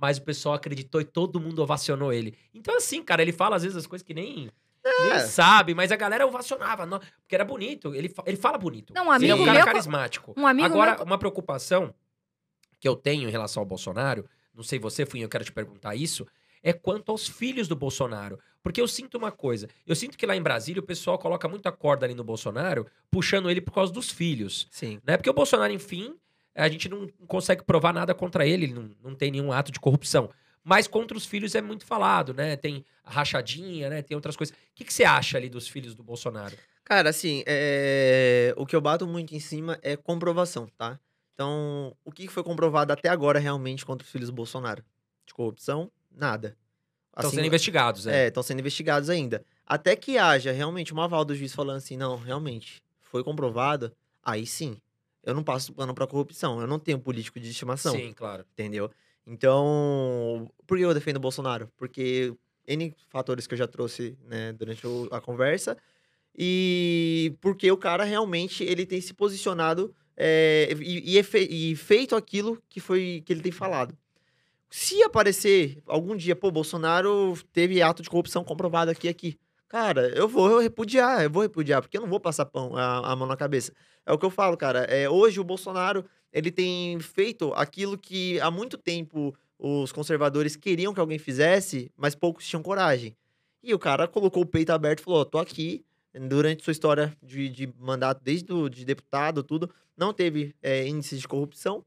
Mas 0.00 0.16
o 0.18 0.22
pessoal 0.22 0.54
acreditou 0.54 1.00
e 1.00 1.04
todo 1.04 1.40
mundo 1.40 1.60
ovacionou 1.60 2.12
ele. 2.12 2.32
Então, 2.54 2.76
assim, 2.76 3.02
cara, 3.02 3.20
ele 3.20 3.32
fala 3.32 3.56
às 3.56 3.62
vezes 3.64 3.76
as 3.76 3.84
coisas 3.84 4.06
que 4.06 4.14
nem, 4.14 4.48
nem 4.84 5.10
É. 5.10 5.18
sabe, 5.18 5.74
mas 5.74 5.90
a 5.90 5.96
galera 5.96 6.24
ovacionava, 6.24 6.86
não- 6.86 7.00
porque 7.00 7.34
era 7.34 7.44
bonito. 7.44 7.92
Ele, 7.96 8.08
fa- 8.08 8.22
ele 8.24 8.36
fala 8.36 8.56
bonito. 8.56 8.92
Não, 8.94 9.08
um 9.08 9.14
ele 9.16 9.26
é 9.26 9.34
um 9.34 9.38
amigo 9.38 9.44
cara 9.46 9.58
meu- 9.58 9.66
carismático. 9.66 10.34
Um 10.36 10.46
amigo 10.46 10.66
Agora, 10.68 10.94
meu- 10.94 11.04
uma 11.04 11.18
preocupação 11.18 11.92
que 12.78 12.86
eu 12.86 12.94
tenho 12.94 13.28
em 13.28 13.32
relação 13.32 13.60
ao 13.60 13.66
Bolsonaro, 13.66 14.24
não 14.58 14.64
sei 14.64 14.78
você, 14.78 15.06
Fui, 15.06 15.22
eu 15.22 15.28
quero 15.28 15.44
te 15.44 15.52
perguntar 15.52 15.94
isso, 15.94 16.26
é 16.62 16.72
quanto 16.72 17.12
aos 17.12 17.28
filhos 17.28 17.68
do 17.68 17.76
Bolsonaro. 17.76 18.38
Porque 18.60 18.80
eu 18.80 18.88
sinto 18.88 19.16
uma 19.16 19.30
coisa, 19.30 19.68
eu 19.86 19.94
sinto 19.94 20.18
que 20.18 20.26
lá 20.26 20.36
em 20.36 20.42
Brasília 20.42 20.80
o 20.80 20.84
pessoal 20.84 21.16
coloca 21.16 21.48
muita 21.48 21.70
corda 21.70 22.04
ali 22.04 22.14
no 22.14 22.24
Bolsonaro, 22.24 22.86
puxando 23.10 23.48
ele 23.48 23.60
por 23.60 23.72
causa 23.72 23.92
dos 23.92 24.10
filhos. 24.10 24.66
Sim. 24.70 25.00
Né? 25.06 25.16
Porque 25.16 25.30
o 25.30 25.32
Bolsonaro, 25.32 25.72
enfim, 25.72 26.16
a 26.54 26.68
gente 26.68 26.88
não 26.88 27.06
consegue 27.28 27.62
provar 27.62 27.94
nada 27.94 28.12
contra 28.14 28.44
ele, 28.44 28.64
ele 28.64 28.74
não, 28.74 28.90
não 29.02 29.14
tem 29.14 29.30
nenhum 29.30 29.52
ato 29.52 29.70
de 29.70 29.78
corrupção. 29.78 30.28
Mas 30.64 30.88
contra 30.88 31.16
os 31.16 31.24
filhos 31.24 31.54
é 31.54 31.62
muito 31.62 31.86
falado, 31.86 32.34
né? 32.34 32.56
Tem 32.56 32.84
rachadinha, 33.04 33.88
né? 33.88 34.02
Tem 34.02 34.16
outras 34.16 34.36
coisas. 34.36 34.54
O 34.54 34.58
que, 34.74 34.84
que 34.84 34.92
você 34.92 35.04
acha 35.04 35.38
ali 35.38 35.48
dos 35.48 35.68
filhos 35.68 35.94
do 35.94 36.02
Bolsonaro? 36.02 36.56
Cara, 36.84 37.08
assim, 37.08 37.42
é... 37.46 38.52
o 38.56 38.66
que 38.66 38.74
eu 38.74 38.80
bato 38.80 39.06
muito 39.06 39.34
em 39.34 39.40
cima 39.40 39.78
é 39.82 39.96
comprovação, 39.96 40.68
tá? 40.76 40.98
Então, 41.38 41.94
o 42.04 42.10
que 42.10 42.26
foi 42.26 42.42
comprovado 42.42 42.92
até 42.92 43.08
agora 43.08 43.38
realmente 43.38 43.86
contra 43.86 44.04
os 44.04 44.10
filhos 44.10 44.28
do 44.28 44.34
Bolsonaro? 44.34 44.82
De 45.24 45.32
corrupção? 45.32 45.88
Nada. 46.10 46.56
Estão 47.10 47.28
Assim, 47.28 47.36
sendo 47.36 47.46
investigados, 47.46 48.04
né? 48.06 48.24
É, 48.24 48.26
estão 48.26 48.42
sendo 48.42 48.58
investigados 48.58 49.08
ainda. 49.08 49.44
Até 49.64 49.94
que 49.94 50.18
haja 50.18 50.50
realmente 50.50 50.92
uma 50.92 51.04
aval 51.04 51.24
do 51.24 51.36
juiz 51.36 51.54
falando 51.54 51.76
assim, 51.76 51.96
não, 51.96 52.16
realmente, 52.16 52.82
foi 53.02 53.22
comprovado, 53.22 53.92
aí 54.20 54.44
sim. 54.44 54.78
Eu 55.22 55.32
não 55.32 55.44
passo 55.44 55.72
pano 55.72 55.94
pra 55.94 56.08
corrupção, 56.08 56.60
eu 56.60 56.66
não 56.66 56.76
tenho 56.76 56.98
político 56.98 57.38
de 57.38 57.48
estimação, 57.48 57.94
Sim, 57.94 58.12
claro. 58.12 58.44
entendeu? 58.54 58.90
Então, 59.24 60.50
por 60.66 60.76
que 60.76 60.82
eu 60.82 60.92
defendo 60.92 61.18
o 61.18 61.20
Bolsonaro? 61.20 61.70
Porque 61.76 62.34
N 62.66 62.92
fatores 63.10 63.46
que 63.46 63.54
eu 63.54 63.58
já 63.58 63.68
trouxe, 63.68 64.18
né, 64.24 64.52
durante 64.54 64.82
a 65.12 65.20
conversa, 65.20 65.76
e 66.36 67.36
porque 67.40 67.70
o 67.70 67.76
cara 67.76 68.02
realmente, 68.02 68.64
ele 68.64 68.84
tem 68.84 69.00
se 69.00 69.14
posicionado 69.14 69.94
é, 70.18 70.74
e, 70.80 71.12
e 71.14 71.18
efe- 71.18 71.46
e 71.48 71.76
feito 71.76 72.16
aquilo 72.16 72.60
que 72.68 72.80
foi 72.80 73.22
que 73.24 73.32
ele 73.32 73.40
tem 73.42 73.52
falado. 73.52 73.96
Se 74.70 75.02
aparecer 75.02 75.82
algum 75.86 76.14
dia, 76.16 76.36
pô, 76.36 76.50
Bolsonaro 76.50 77.38
teve 77.52 77.80
ato 77.80 78.02
de 78.02 78.10
corrupção 78.10 78.44
comprovado 78.44 78.90
aqui 78.90 79.08
aqui. 79.08 79.38
Cara, 79.68 80.08
eu 80.16 80.28
vou 80.28 80.58
repudiar, 80.58 81.22
eu 81.22 81.30
vou 81.30 81.42
repudiar, 81.42 81.80
porque 81.82 81.96
eu 81.96 82.02
não 82.02 82.08
vou 82.08 82.20
passar 82.20 82.46
pão, 82.46 82.76
a, 82.76 83.12
a 83.12 83.16
mão 83.16 83.26
na 83.28 83.36
cabeça. 83.36 83.72
É 84.04 84.12
o 84.12 84.18
que 84.18 84.24
eu 84.26 84.30
falo, 84.30 84.56
cara. 84.56 84.80
É, 84.84 85.08
hoje 85.08 85.40
o 85.40 85.44
Bolsonaro, 85.44 86.04
ele 86.32 86.50
tem 86.50 86.98
feito 87.00 87.52
aquilo 87.54 87.96
que 87.96 88.40
há 88.40 88.50
muito 88.50 88.76
tempo 88.76 89.34
os 89.58 89.92
conservadores 89.92 90.56
queriam 90.56 90.92
que 90.94 91.00
alguém 91.00 91.18
fizesse, 91.18 91.90
mas 91.96 92.14
poucos 92.14 92.46
tinham 92.46 92.62
coragem. 92.62 93.16
E 93.62 93.74
o 93.74 93.78
cara 93.78 94.06
colocou 94.08 94.42
o 94.42 94.46
peito 94.46 94.70
aberto 94.70 95.00
e 95.00 95.04
falou: 95.04 95.24
tô 95.24 95.38
aqui. 95.38 95.84
Durante 96.28 96.64
sua 96.64 96.72
história 96.72 97.16
de, 97.22 97.48
de 97.48 97.72
mandato, 97.78 98.20
desde 98.24 98.46
do, 98.46 98.68
de 98.68 98.84
deputado, 98.84 99.42
tudo, 99.42 99.70
não 99.96 100.12
teve 100.12 100.54
é, 100.62 100.86
índices 100.86 101.20
de 101.20 101.28
corrupção. 101.28 101.84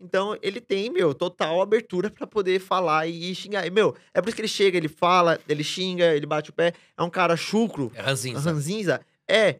Então, 0.00 0.36
ele 0.42 0.60
tem, 0.60 0.90
meu, 0.90 1.14
total 1.14 1.60
abertura 1.62 2.10
pra 2.10 2.26
poder 2.26 2.60
falar 2.60 3.06
e, 3.06 3.30
e 3.30 3.34
xingar. 3.34 3.66
E, 3.66 3.70
meu, 3.70 3.96
é 4.12 4.20
por 4.20 4.28
isso 4.28 4.36
que 4.36 4.42
ele 4.42 4.48
chega, 4.48 4.76
ele 4.76 4.88
fala, 4.88 5.40
ele 5.48 5.64
xinga, 5.64 6.14
ele 6.14 6.26
bate 6.26 6.50
o 6.50 6.52
pé. 6.52 6.74
É 6.96 7.02
um 7.02 7.08
cara 7.10 7.36
chucro, 7.36 7.90
É 7.94 8.00
ranzinza. 8.02 8.38
ranzinza. 8.40 9.00
É. 9.26 9.58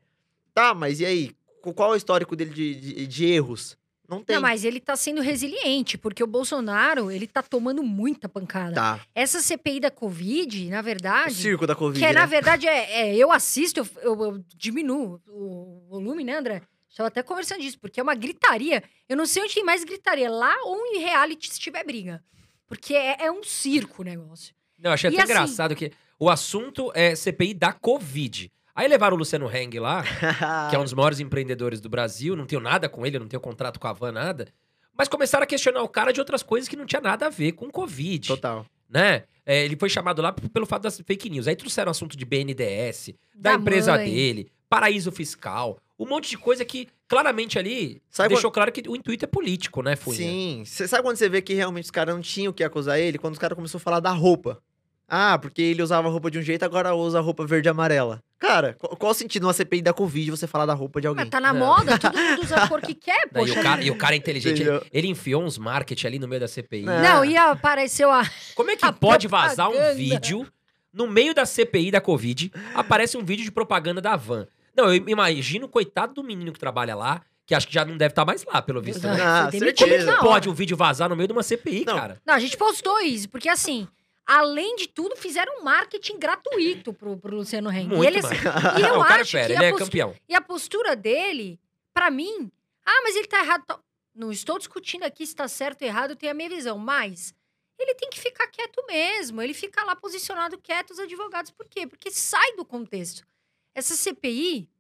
Tá, 0.55 0.73
mas 0.75 1.01
e 1.01 1.07
aí? 1.07 1.31
Qu- 1.63 1.73
Qual 1.75 1.91
é 1.91 1.95
o 1.95 1.97
histórico 1.97 2.37
dele 2.37 2.51
de, 2.51 2.75
de, 2.75 3.07
de 3.07 3.25
erros? 3.27 3.77
Não 4.09 4.23
tem. 4.23 4.35
Não, 4.37 4.43
mas 4.43 4.65
ele 4.65 4.79
tá 4.81 4.95
sendo 4.97 5.21
resiliente, 5.21 5.99
porque 5.99 6.23
o 6.23 6.27
Bolsonaro, 6.27 7.11
ele 7.11 7.27
tá 7.27 7.43
tomando 7.43 7.83
muita 7.83 8.29
pancada. 8.29 8.75
Tá. 8.75 9.01
Essa 9.15 9.41
CPI 9.41 9.81
da 9.81 9.91
Covid, 9.91 10.71
na 10.71 10.81
O 10.81 10.83
verdade. 10.83 11.35
circo 11.35 11.67
da 11.67 11.75
Covid, 11.75 11.99
que 11.99 12.05
é, 12.05 12.13
né? 12.13 12.21
na 12.21 12.27
verdade, 12.27 12.67
é, 12.67 13.09
é, 13.11 13.17
eu 13.17 13.33
assisto, 13.33 13.81
eu, 13.81 13.89
eu- 14.03 14.25
eu 14.25 14.45
diminuo 14.57 15.21
o 15.29 15.87
volume, 15.89 16.23
né, 16.25 16.37
André? 16.37 16.63
Estava 16.89 17.09
até 17.09 17.23
conversando 17.23 17.61
disso, 17.61 17.79
porque 17.79 18.01
é 18.01 18.03
uma 18.03 18.15
gritaria. 18.15 18.83
Eu 19.09 19.17
não 19.17 19.27
sei 19.27 19.43
onde 19.43 19.55
tem 19.55 19.65
mais 19.65 19.85
gritaria, 19.85 20.31
lá 20.31 20.55
ou 20.65 20.79
em 20.87 20.99
reality 21.01 21.53
se 21.53 21.61
tiver 21.61 21.85
briga. 21.85 22.23
Porque 22.67 22.95
é, 22.95 23.27
é 23.27 23.31
um 23.31 23.43
circo 23.45 24.03
o 24.03 24.05
negócio. 24.05 24.55
Não, 24.79 24.91
eu 24.91 24.95
achei 24.95 25.11
E 25.11 25.15
até 25.15 25.23
assim- 25.25 25.33
engraçado 25.33 25.77
que 25.77 25.93
o 26.19 26.31
assunto 26.31 26.91
é 26.95 27.15
CPI 27.15 27.53
da 27.55 27.73
Covid. 27.73 28.51
Aí 28.77 28.87
levaram 28.87 29.17
o 29.17 29.19
Luciano 29.19 29.51
Heng 29.51 29.79
lá, 29.81 30.05
que 30.69 30.77
é 30.77 30.79
um 30.79 30.85
dos 30.85 30.93
maiores 30.93 31.19
empreendedores 31.19 31.81
do 31.81 31.89
Brasil, 31.89 32.37
não 32.37 32.45
tenho 32.45 32.61
nada 32.61 32.91
com 32.91 33.07
ele, 33.07 33.19
não 33.19 33.27
tenho 33.27 33.41
contrato 33.41 33.81
com 33.81 33.89
a 33.89 33.93
Van, 33.95 34.13
nada. 34.13 34.49
Mas 34.97 35.09
começaram 35.09 35.45
a 35.45 35.47
questionar 35.47 35.83
o 35.83 35.89
cara 35.89 36.13
de 36.13 36.21
outras 36.21 36.43
coisas 36.43 36.69
que 36.69 36.77
não 36.77 36.85
tinha 36.85 37.01
nada 37.01 37.27
a 37.27 37.31
ver 37.31 37.53
com 37.53 37.71
Covid, 37.71 38.29
Total. 38.29 38.67
né? 38.89 39.25
É, 39.47 39.65
ele 39.65 39.77
foi 39.77 39.89
chamado 39.89 40.21
lá 40.21 40.33
pelo 40.33 40.67
fato 40.67 40.83
das 40.83 41.01
fake 41.01 41.31
news. 41.31 41.49
Aí 41.49 41.57
trouxeram 41.57 41.89
o 41.89 41.93
assunto 41.93 42.17
de 42.17 42.25
BNDES, 42.25 43.15
da, 43.35 43.53
Da 43.53 43.59
empresa 43.59 43.93
mãe. 43.95 44.11
dele, 44.11 44.51
paraíso 44.69 45.11
fiscal, 45.11 45.79
um 45.99 46.07
monte 46.07 46.29
de 46.29 46.37
coisa 46.37 46.65
que 46.65 46.89
claramente 47.09 47.59
ali 47.59 48.03
Sabe 48.11 48.31
deixou 48.31 48.51
claro 48.51 48.71
que 48.71 48.87
o 48.89 48.97
intuito 48.97 49.25
é 49.25 49.29
político, 49.29 49.83
né, 49.83 49.97
Funha? 49.97 50.17
Sim. 50.17 50.63
Você 50.67 50.87
sabe 50.87 51.03
quando 51.03 51.17
você 51.17 51.29
vê 51.29 51.41
que 51.41 51.55
realmente 51.55 51.85
os 51.85 51.91
caras 51.91 52.15
não 52.15 52.21
tinham 52.21 52.51
o 52.51 52.55
que 52.55 52.65
acusar 52.65 52.99
ele? 52.99 53.17
Quando 53.17 53.35
os 53.35 53.39
caras 53.39 53.57
começaram 53.57 53.79
a 53.79 53.85
falar 53.85 54.01
da 54.01 54.11
roupa. 54.11 54.61
Ah, 55.09 55.39
porque 55.39 55.63
ele 55.63 55.83
usava 55.83 56.09
roupa 56.09 56.31
de 56.31 56.39
um 56.39 56.43
jeito, 56.43 56.65
agora 56.65 56.95
usa 56.95 57.21
roupa 57.21 57.47
verde 57.47 57.69
e 57.69 57.71
amarela. 57.71 58.21
Cara, 58.39 58.75
qual, 58.75 58.97
qual 58.97 59.13
o 59.13 59.15
sentido 59.15 59.43
numa 59.45 59.53
CPI 59.53 59.81
da 59.83 59.93
Covid 59.93 60.31
você 60.33 60.47
falar 60.47 60.67
da 60.67 60.75
roupa 60.75 61.01
de 61.01 61.07
alguém? 61.07 61.25
Mas 61.25 61.31
tá 61.31 61.41
na 61.41 61.55
moda, 61.55 61.97
todo 61.99 62.19
mundo 62.19 62.43
usa 62.43 62.57
a 62.57 62.69
cor 62.69 62.81
que 62.83 62.93
quer, 62.97 63.29
Não, 63.33 63.43
e, 63.43 63.47
poxa. 63.49 63.61
o 63.61 63.63
cara, 63.63 63.83
e 63.85 63.91
o 63.91 63.97
cara 63.97 64.15
é 64.15 64.19
inteligente, 64.19 64.63
ele, 64.63 64.81
ele 64.93 65.07
enfiou 65.09 65.43
uns 65.43 65.57
marketing 65.59 66.07
ali 66.09 66.19
no 66.19 66.27
meio 66.27 66.41
da 66.41 66.49
CPI. 66.49 66.83
Não. 66.83 67.03
Não, 67.03 67.25
e 67.25 67.37
apareceu 67.37 68.11
a. 68.11 68.29
Como 68.55 68.71
é 68.71 68.77
que 68.77 68.93
pode 68.95 69.29
vazar 69.29 69.69
um 69.69 69.73
propaganda. 69.73 69.95
vídeo 69.97 70.47
no 70.93 71.07
meio 71.07 71.33
da 71.35 71.47
CPI 71.47 71.91
da 71.93 72.01
Covid? 72.01 72.51
Aparece 72.75 73.17
um 73.17 73.25
vídeo 73.25 73.45
de 73.45 73.53
propaganda 73.53 74.01
da 74.01 74.17
van. 74.17 74.47
Não, 74.77 74.93
eu 74.93 75.09
imagino 75.09 75.67
o 75.67 75.69
coitado 75.69 76.13
do 76.15 76.23
menino 76.25 76.53
que 76.53 76.59
trabalha 76.59 76.95
lá, 76.95 77.23
que 77.47 77.55
acho 77.55 77.69
que 77.69 77.73
já 77.73 77.85
não 77.85 77.97
deve 77.97 78.11
estar 78.13 78.25
mais 78.27 78.45
lá, 78.45 78.61
pelo 78.61 78.83
visto. 78.83 79.07
né? 79.07 79.17
Ah, 79.23 79.49
Como 79.51 79.65
é 79.93 80.17
pode 80.19 80.49
um 80.49 80.53
vídeo 80.53 80.77
vazar 80.77 81.09
no 81.09 81.17
meio 81.17 81.29
de 81.29 81.33
uma 81.33 81.43
CPI, 81.45 81.85
Não. 81.87 81.95
cara? 81.97 82.21
Não, 82.27 82.35
a 82.35 82.39
gente 82.41 82.57
postou 82.57 83.01
isso, 83.01 83.29
porque 83.31 83.49
assim, 83.49 83.87
além 84.27 84.75
de 84.77 84.89
tudo, 84.89 85.15
fizeram 85.17 85.61
um 85.61 85.63
marketing 85.63 86.19
gratuito 86.19 86.93
pro, 86.93 87.17
pro 87.17 87.37
Luciano 87.37 87.71
Heng. 87.71 87.89
Muito 87.89 88.03
e 88.03 88.07
ele, 88.07 88.23
mais. 88.23 88.39
e 88.79 88.83
eu 88.83 88.99
o 88.99 89.05
cara, 89.05 89.23
acho 89.23 89.33
pera, 89.33 89.47
que 89.47 89.53
ele 89.53 89.65
a 89.65 89.69
é 89.69 89.73
campeão. 89.73 90.15
E 90.29 90.35
a 90.35 90.41
postura 90.41 90.97
dele, 90.97 91.61
pra 91.95 92.11
mim, 92.11 92.51
ah, 92.85 93.01
mas 93.05 93.15
ele 93.17 93.27
tá 93.29 93.39
errado. 93.39 93.65
tal. 93.67 93.81
Não 94.15 94.33
estou 94.33 94.59
discutindo 94.59 95.05
aqui 95.05 95.27
se 95.27 95.35
tá 95.37 95.47
certo 95.47 95.83
ou 95.83 95.89
errado, 95.89 96.11
eu 96.11 96.17
tenho 96.17 96.33
a 96.33 96.35
minha 96.35 96.49
visão, 96.49 96.79
mas 96.79 97.35
ele 97.79 97.95
tem 97.95 98.09
que 98.09 98.19
ficar 98.19 98.47
quieto 98.49 98.83
mesmo. 98.87 99.41
Ele 99.43 99.53
fica 99.55 99.85
lá 99.85 99.95
posicionado 99.95 100.59
quieto, 100.59 100.91
os 100.93 100.99
advogados. 100.99 101.51
Por 101.51 101.67
quê? 101.69 101.87
Porque 101.87 102.11
sai 102.11 102.53
do 102.57 102.65
contexto. 102.65 103.27
Essa 103.75 103.95
CPI, 103.95 104.71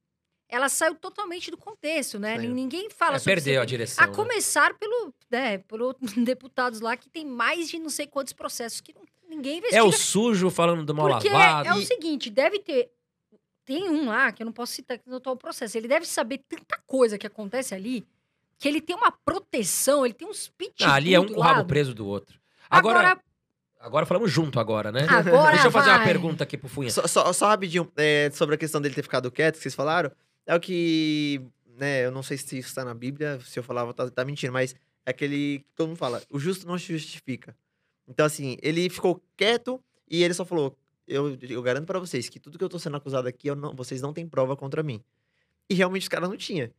ela 0.48 0.70
saiu 0.70 0.94
totalmente 0.94 1.50
do 1.50 1.58
contexto, 1.58 2.18
né? 2.18 2.36
Saiu. 2.36 2.50
Ninguém 2.54 2.88
fala 2.88 3.16
É, 3.16 3.18
sobre 3.18 3.34
perdeu 3.34 3.60
a 3.60 3.64
CPI. 3.64 3.68
direção. 3.68 4.02
A 4.04 4.06
né? 4.06 4.14
começar 4.14 4.72
pelo, 4.78 5.12
né, 5.30 5.58
por 5.58 5.94
deputados 6.16 6.80
lá 6.80 6.96
que 6.96 7.10
tem 7.10 7.26
mais 7.26 7.68
de 7.68 7.78
não 7.78 7.90
sei 7.90 8.06
quantos 8.06 8.32
processos 8.32 8.80
que 8.80 8.94
não- 8.94 9.02
ninguém 9.36 9.58
investiga. 9.58 9.80
É 9.80 9.82
o 9.82 9.92
sujo 9.92 10.50
falando 10.50 10.84
do 10.84 10.94
mal 10.94 11.08
Porque 11.08 11.28
lavado. 11.28 11.68
é 11.68 11.74
o 11.74 11.78
E- 11.80 11.86
seguinte, 11.86 12.30
deve 12.30 12.58
ter. 12.58 12.90
Tem 13.64 13.88
um 13.88 14.06
lá, 14.06 14.30
que 14.32 14.42
eu 14.42 14.44
não 14.44 14.52
posso 14.52 14.72
citar 14.72 14.96
que 14.98 15.08
não 15.08 15.16
o 15.24 15.36
processo. 15.36 15.76
Ele 15.76 15.88
deve 15.88 16.06
saber 16.06 16.38
tanta 16.48 16.78
coisa 16.86 17.18
que 17.18 17.26
acontece 17.26 17.74
ali, 17.74 18.06
que 18.58 18.68
ele 18.68 18.80
tem 18.80 18.94
uma 18.94 19.10
proteção, 19.10 20.04
ele 20.04 20.14
tem 20.14 20.28
uns 20.28 20.48
pitbull 20.48 20.86
Ah, 20.88 20.94
ali 20.94 21.14
é 21.14 21.20
um 21.20 21.26
com 21.26 21.34
o 21.34 21.40
rabo 21.40 21.56
lado. 21.58 21.66
preso 21.66 21.92
do 21.94 22.06
outro. 22.06 22.38
Agora, 22.70 22.98
Agora, 23.00 23.20
agora 23.80 24.06
falamos 24.06 24.30
junto 24.30 24.60
agora, 24.60 24.92
né? 24.92 25.06
agora 25.08 25.52
Deixa 25.52 25.66
eu 25.66 25.70
fazer 25.72 25.90
uma 25.90 25.96
vai. 25.98 26.06
pergunta 26.06 26.44
aqui 26.44 26.56
pro 26.56 26.68
Funha. 26.68 26.90
Só, 26.90 27.06
só, 27.08 27.32
só 27.32 27.48
rapidinho, 27.48 27.90
é, 27.96 28.30
sobre 28.32 28.54
a 28.54 28.58
questão 28.58 28.80
dele 28.80 28.94
ter 28.94 29.02
ficado 29.02 29.30
quieto, 29.32 29.56
que 29.56 29.62
vocês 29.62 29.74
falaram. 29.74 30.10
É 30.46 30.54
o 30.54 30.60
que, 30.60 31.42
né, 31.76 32.04
eu 32.06 32.12
não 32.12 32.22
sei 32.22 32.38
se 32.38 32.56
isso 32.58 32.72
tá 32.72 32.84
na 32.84 32.94
Bíblia, 32.94 33.40
se 33.44 33.58
eu 33.58 33.64
falava, 33.64 33.92
tá, 33.92 34.08
tá 34.08 34.24
mentindo, 34.24 34.52
mas 34.52 34.76
é 35.04 35.10
aquele 35.10 35.58
que 35.58 35.66
todo 35.74 35.88
mundo 35.88 35.98
fala, 35.98 36.22
o 36.30 36.38
justo 36.38 36.66
não 36.68 36.78
se 36.78 36.92
justifica. 36.96 37.56
Então, 38.08 38.24
assim, 38.26 38.56
ele 38.62 38.88
ficou 38.88 39.22
quieto 39.36 39.80
e 40.08 40.22
ele 40.22 40.34
só 40.34 40.44
falou, 40.44 40.76
eu, 41.06 41.36
eu 41.42 41.62
garanto 41.62 41.86
pra 41.86 41.98
vocês 41.98 42.28
que 42.28 42.38
tudo 42.40 42.58
que 42.58 42.64
eu 42.64 42.68
tô 42.68 42.78
sendo 42.78 42.96
acusado 42.96 43.26
aqui, 43.28 43.48
eu 43.48 43.56
não- 43.56 43.74
vocês 43.74 44.00
não 44.00 44.12
têm 44.12 44.26
prova 44.26 44.56
contra 44.56 44.82
mim. 44.82 45.02
E 45.68 45.74
realmente 45.74 46.02
os 46.02 46.08
caras 46.08 46.28
não 46.28 46.36
tinham, 46.36 46.70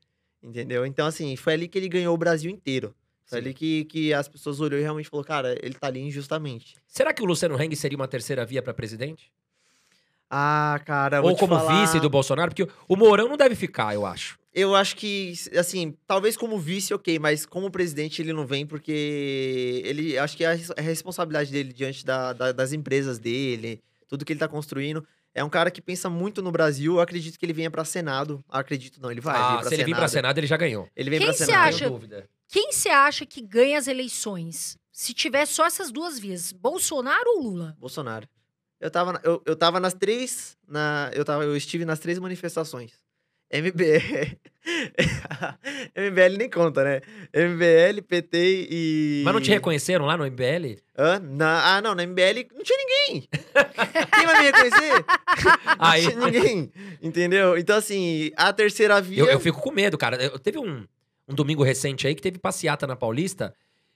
entendeu? 0.41 0.85
Então, 0.85 1.05
assim, 1.05 1.35
foi 1.35 1.53
ali 1.53 1.67
que 1.67 1.77
ele 1.77 1.89
ganhou 1.89 2.13
o 2.13 2.17
Brasil 2.17 2.49
inteiro. 2.49 2.95
Foi 3.25 3.39
Sim. 3.39 3.45
ali 3.45 3.53
que, 3.53 3.83
que 3.85 4.13
as 4.13 4.29
pessoas 4.29 4.61
olhou 4.61 4.79
e 4.79 4.81
realmente 4.83 5.09
falou, 5.09 5.25
cara, 5.25 5.57
ele 5.61 5.73
tá 5.75 5.87
ali 5.87 5.99
injustamente. 5.99 6.75
Será 6.87 7.13
que 7.13 7.21
o 7.21 7.25
Luciano 7.25 7.61
Heng 7.61 7.75
seria 7.75 7.97
uma 7.97 8.07
terceira 8.07 8.45
via 8.45 8.61
pra 8.61 8.73
presidente? 8.73 9.29
Ah, 10.29 10.79
cara, 10.85 11.21
Ou 11.21 11.35
como 11.37 11.55
falar- 11.55 11.81
vice 11.85 11.99
do 11.99 12.09
Bolsonaro? 12.09 12.51
Porque 12.53 12.69
o 12.87 12.95
Mourão 12.95 13.29
não 13.29 13.37
deve 13.37 13.55
ficar, 13.55 13.93
eu 13.93 14.05
acho. 14.05 14.37
Eu 14.59 14.73
acho 14.73 14.95
que, 14.95 15.33
assim, 15.55 15.95
talvez 16.07 16.35
como 16.35 16.57
vice, 16.57 16.91
ok, 16.91 17.19
mas 17.19 17.45
como 17.45 17.69
presidente 17.69 18.21
ele 18.23 18.33
não 18.33 18.43
vem 18.47 18.65
porque 18.65 19.81
ele, 19.85 20.17
acho 20.17 20.35
que 20.35 20.43
a, 20.43 20.57
a 20.75 20.81
responsabilidade 20.81 21.51
dele 21.51 21.71
diante 21.71 22.03
da- 22.03 22.33
da- 22.33 22.51
das 22.51 22.73
empresas 22.73 23.19
dele, 23.19 23.81
tudo 24.07 24.25
que 24.25 24.33
ele 24.33 24.39
tá 24.39 24.47
construindo, 24.47 25.05
É 25.35 25.43
um 25.43 25.49
cara 25.49 25.69
que 25.69 25.79
pensa 25.83 26.09
muito 26.09 26.41
no 26.41 26.51
Brasil. 26.51 26.95
Eu 26.95 26.99
acredito 26.99 27.37
que 27.37 27.45
ele 27.45 27.53
venha 27.53 27.69
pra 27.69 27.85
Senado. 27.85 28.43
Acredito 28.49 28.99
não, 28.99 29.11
ele 29.11 29.21
vai 29.21 29.35
vir 29.37 29.43
ah, 29.43 29.57
pra 29.59 29.69
se 29.69 29.75
ele 29.75 29.83
vir 29.83 29.95
pra 29.95 30.07
Senado, 30.07 30.39
ele 30.39 30.47
já 30.47 30.57
ganhou. 30.57 30.89
Ele 30.95 31.11
vem 31.11 31.19
você 31.27 31.45
Senado. 31.45 31.59
Não 31.61 31.67
acha? 31.69 31.77
tenho 31.77 31.91
dúvida. 31.91 32.29
Quem 32.49 32.71
você 32.71 32.89
acha 32.89 33.23
que 33.23 33.39
ganha 33.39 33.77
as 33.77 33.85
eleições? 33.87 34.79
Se 34.91 35.13
tiver 35.13 35.45
só 35.45 35.67
essas 35.67 35.91
duas 35.91 36.17
vias, 36.17 36.51
Bolsonaro 36.51 37.29
ou 37.35 37.43
Lula? 37.43 37.75
Bolsonaro. 37.79 38.27
Eu 38.81 38.89
tava, 38.89 39.13
na- 39.13 39.21
eu, 39.23 39.39
eu 39.45 39.55
tava 39.55 39.79
nas 39.79 39.93
três. 39.93 40.57
Na, 40.67 41.11
eu, 41.13 41.23
tava, 41.23 41.43
eu 41.43 41.55
estive 41.55 41.85
nas 41.85 41.99
três 41.99 42.17
manifestações. 42.17 42.93
MBL. 43.51 44.37
MBL 45.95 46.37
nem 46.37 46.49
conta, 46.49 46.83
né? 46.83 47.01
MBL, 47.33 48.01
PT 48.07 48.67
e. 48.69 49.21
Mas 49.23 49.33
não 49.33 49.41
te 49.41 49.49
reconheceram 49.51 50.05
lá 50.05 50.17
no 50.17 50.25
MBL? 50.25 50.77
Hã? 50.97 51.19
Na- 51.19 51.75
ah, 51.77 51.81
não, 51.81 51.95
na 51.95 52.03
MBL 52.05 52.47
não 52.53 52.63
tinha 52.63 52.77
ninguém. 52.77 53.27
Quem 54.13 54.25
vai 54.25 54.39
me 54.39 54.45
reconhecer? 54.51 55.05
Aí- 55.79 56.03
Não 56.15 56.29
tinha 56.29 56.41
ninguém. 56.43 56.71
Entendeu? 57.01 57.57
Então, 57.57 57.77
assim, 57.77 58.31
a 58.35 58.51
terceira 58.51 58.99
via. 59.01 59.19
Eu, 59.19 59.25
eu 59.27 59.39
fico 59.39 59.61
com 59.61 59.71
medo, 59.71 59.97
cara. 59.97 60.21
Eu, 60.21 60.37
teve 60.37 60.57
um, 60.57 60.85
um 61.27 61.33
domingo 61.35 61.63
recente 61.63 62.07
aí 62.07 62.15
que 62.15 62.21
teve 62.21 62.37
passeata 62.37 62.85
na 62.85 62.95
Paulista 62.95 63.53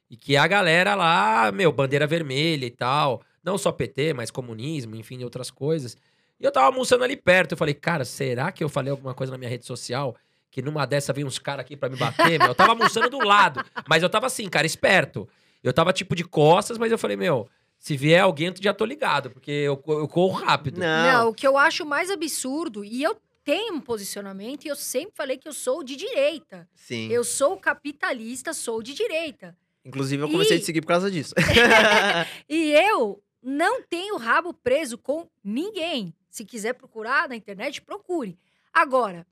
e 0.09 0.15
que 0.15 0.35
a 0.37 0.47
galera 0.47 0.95
lá, 0.95 1.51
meu, 1.51 1.71
bandeira 1.71 2.07
vermelha 2.07 2.65
e 2.65 2.71
tal. 2.71 3.21
Não 3.43 3.57
só 3.57 3.71
PT, 3.71 4.13
mas 4.13 4.29
comunismo, 4.29 4.95
enfim, 4.95 5.23
outras 5.23 5.49
coisas. 5.49 5.97
E 6.41 6.45
eu 6.45 6.51
tava 6.51 6.65
almoçando 6.67 7.03
ali 7.03 7.15
perto. 7.15 7.51
Eu 7.51 7.57
falei, 7.57 7.73
cara, 7.73 8.03
será 8.03 8.51
que 8.51 8.63
eu 8.63 8.69
falei 8.69 8.89
alguma 8.91 9.13
coisa 9.13 9.31
na 9.31 9.37
minha 9.37 9.49
rede 9.49 9.65
social? 9.65 10.15
Que 10.49 10.61
numa 10.61 10.85
dessa 10.85 11.13
vem 11.13 11.23
uns 11.23 11.37
caras 11.39 11.63
aqui 11.63 11.77
pra 11.77 11.87
me 11.89 11.95
bater, 11.95 12.39
meu. 12.39 12.49
Eu 12.49 12.55
tava 12.55 12.71
almoçando 12.71 13.09
do 13.09 13.19
lado. 13.19 13.63
Mas 13.87 14.01
eu 14.03 14.09
tava 14.09 14.25
assim, 14.27 14.49
cara, 14.49 14.65
esperto. 14.65 15.29
Eu 15.63 15.71
tava 15.71 15.93
tipo 15.93 16.15
de 16.15 16.23
costas, 16.23 16.77
mas 16.77 16.91
eu 16.91 16.97
falei, 16.97 17.15
meu, 17.15 17.47
se 17.77 17.95
vier 17.95 18.21
alguém, 18.21 18.47
eu 18.47 18.53
já 18.59 18.73
tô 18.73 18.83
ligado, 18.83 19.29
porque 19.29 19.51
eu, 19.51 19.81
eu 19.87 20.07
corro 20.07 20.33
rápido. 20.43 20.79
Não. 20.79 21.11
Não, 21.13 21.29
o 21.29 21.33
que 21.33 21.45
eu 21.45 21.57
acho 21.57 21.85
mais 21.85 22.09
absurdo, 22.09 22.83
e 22.83 23.01
eu 23.03 23.15
tenho 23.43 23.75
um 23.75 23.79
posicionamento, 23.79 24.65
e 24.65 24.67
eu 24.67 24.75
sempre 24.75 25.13
falei 25.15 25.37
que 25.37 25.47
eu 25.47 25.53
sou 25.53 25.83
de 25.83 25.95
direita. 25.95 26.67
Sim. 26.75 27.07
Eu 27.11 27.23
sou 27.23 27.55
capitalista, 27.57 28.53
sou 28.53 28.81
de 28.83 28.93
direita. 28.93 29.55
Inclusive, 29.85 30.21
eu 30.23 30.29
comecei 30.29 30.55
a 30.55 30.57
E- 30.57 30.59
te 30.59 30.65
seguir 30.65 30.81
por 30.81 30.87
causa 30.87 31.09
disso. 31.09 31.33
E 32.49 32.71
eu 32.73 33.21
não 33.41 33.81
tenho 33.83 34.17
rabo 34.17 34.53
preso 34.53 34.97
com 34.97 35.27
ninguém. 35.43 36.13
Se 36.31 36.45
quiser 36.45 36.73
procurar 36.73 37.27
na 37.29 37.35
internet, 37.35 37.81
procure. 37.81 38.39
Agora, 38.73 39.27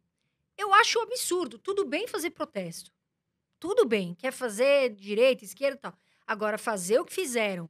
eu 0.57 0.73
acho 0.73 0.99
um 0.99 1.03
absurdo. 1.03 1.57
Tudo 1.57 1.85
bem 1.85 2.07
fazer 2.07 2.29
protesto. 2.31 2.91
Tudo 3.57 3.85
bem. 3.85 4.13
Quer 4.15 4.31
fazer 4.33 4.89
direita, 4.89 5.43
esquerda 5.45 5.77
e 5.77 5.79
tal. 5.79 5.93
Agora, 6.27 6.57
fazer 6.57 6.99
o 6.99 7.05
que 7.05 7.13
fizeram 7.13 7.69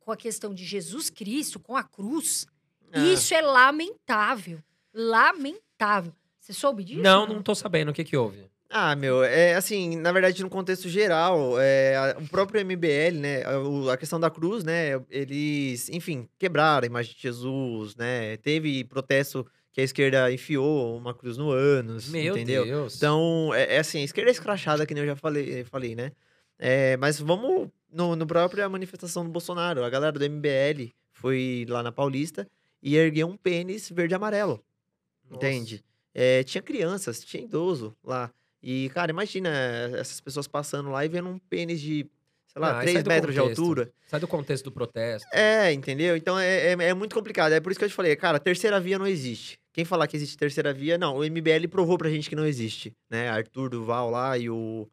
com 0.00 0.10
a 0.10 0.16
questão 0.16 0.52
de 0.54 0.64
Jesus 0.64 1.10
Cristo, 1.10 1.60
com 1.60 1.76
a 1.76 1.84
cruz, 1.84 2.46
Ah. 2.92 2.98
isso 3.00 3.34
é 3.34 3.40
lamentável. 3.42 4.60
Lamentável. 4.92 6.14
Você 6.38 6.52
soube 6.54 6.82
disso? 6.82 7.02
Não, 7.02 7.26
não 7.26 7.42
tô 7.42 7.54
sabendo 7.54 7.90
o 7.90 7.94
que 7.94 8.02
que 8.02 8.16
houve. 8.16 8.50
Ah, 8.72 8.94
meu, 8.94 9.24
é 9.24 9.54
assim, 9.56 9.96
na 9.96 10.12
verdade, 10.12 10.40
no 10.44 10.48
contexto 10.48 10.88
geral, 10.88 11.58
é, 11.60 11.96
a- 11.96 12.16
o 12.20 12.28
próprio 12.28 12.60
MBL, 12.60 13.18
né, 13.18 13.42
a, 13.42 13.58
o- 13.58 13.90
a 13.90 13.96
questão 13.96 14.20
da 14.20 14.30
cruz, 14.30 14.62
né, 14.62 14.92
eles, 15.10 15.88
enfim, 15.88 16.28
quebraram 16.38 16.84
a 16.84 16.86
imagem 16.86 17.12
de 17.16 17.20
Jesus, 17.20 17.96
né, 17.96 18.36
teve 18.36 18.84
protesto 18.84 19.44
que 19.72 19.80
a 19.80 19.84
esquerda 19.84 20.32
enfiou 20.32 20.96
uma 20.96 21.12
cruz 21.12 21.36
no 21.36 21.50
ânus, 21.50 22.08
Meu 22.10 22.36
entendeu? 22.36 22.64
Deus. 22.64 22.96
Então, 22.96 23.50
é, 23.54 23.74
é 23.74 23.78
assim, 23.80 24.02
a 24.02 24.04
esquerda 24.04 24.30
é 24.30 24.32
escrachada, 24.32 24.86
que 24.86 24.94
nem 24.94 25.02
eu 25.02 25.08
já 25.08 25.16
falei, 25.16 25.64
falei 25.64 25.96
né? 25.96 26.12
É, 26.56 26.96
mas 26.96 27.18
vamos 27.18 27.68
no, 27.90 28.14
no 28.14 28.26
própria 28.26 28.68
manifestação 28.68 29.24
do 29.24 29.30
Bolsonaro. 29.30 29.82
A 29.82 29.90
galera 29.90 30.12
do 30.18 30.24
MBL 30.24 30.92
foi 31.12 31.66
lá 31.68 31.82
na 31.82 31.90
Paulista 31.90 32.46
e 32.82 32.96
ergueu 32.96 33.26
um 33.28 33.36
pênis 33.36 33.88
verde 33.90 34.14
e 34.14 34.16
amarelo. 34.16 34.62
Nossa. 35.28 35.36
Entende? 35.46 35.84
É, 36.14 36.42
tinha 36.44 36.60
crianças, 36.62 37.20
tinha 37.24 37.42
idoso 37.42 37.96
lá. 38.04 38.30
E, 38.62 38.90
cara, 38.90 39.10
imagina 39.10 39.48
essas 39.98 40.20
pessoas 40.20 40.46
passando 40.46 40.90
lá 40.90 41.04
e 41.04 41.08
vendo 41.08 41.28
um 41.28 41.38
pênis 41.38 41.80
de, 41.80 42.06
sei 42.46 42.60
lá, 42.60 42.78
Ah, 42.78 42.80
3 42.82 42.92
sai 42.94 43.02
do 43.02 43.08
metros 43.08 43.34
de 43.34 43.40
altura. 43.40 43.90
Sai 44.06 44.20
do 44.20 44.28
contexto 44.28 44.64
do 44.64 44.72
protesto. 44.72 45.26
É, 45.32 45.72
entendeu? 45.72 46.16
Então 46.16 46.38
é, 46.38 46.68
é, 46.68 46.72
é 46.72 46.94
muito 46.94 47.14
complicado. 47.14 47.52
É 47.52 47.60
por 47.60 47.70
isso 47.72 47.78
que 47.78 47.84
eu 47.84 47.88
te 47.88 47.94
falei, 47.94 48.14
cara, 48.16 48.38
terceira 48.38 48.78
via 48.80 48.98
não 48.98 49.06
existe. 49.06 49.58
Quem 49.72 49.84
falar 49.84 50.06
que 50.08 50.16
existe 50.16 50.36
terceira 50.36 50.72
via, 50.72 50.98
não. 50.98 51.16
O 51.16 51.24
MBL 51.24 51.68
provou 51.70 51.96
pra 51.96 52.10
gente 52.10 52.28
que 52.28 52.36
não 52.36 52.44
existe, 52.46 52.92
né? 53.08 53.28
Arthur 53.28 53.70
Duval 53.70 54.10
lá 54.10 54.36
e 54.36 54.50
o 54.50 54.86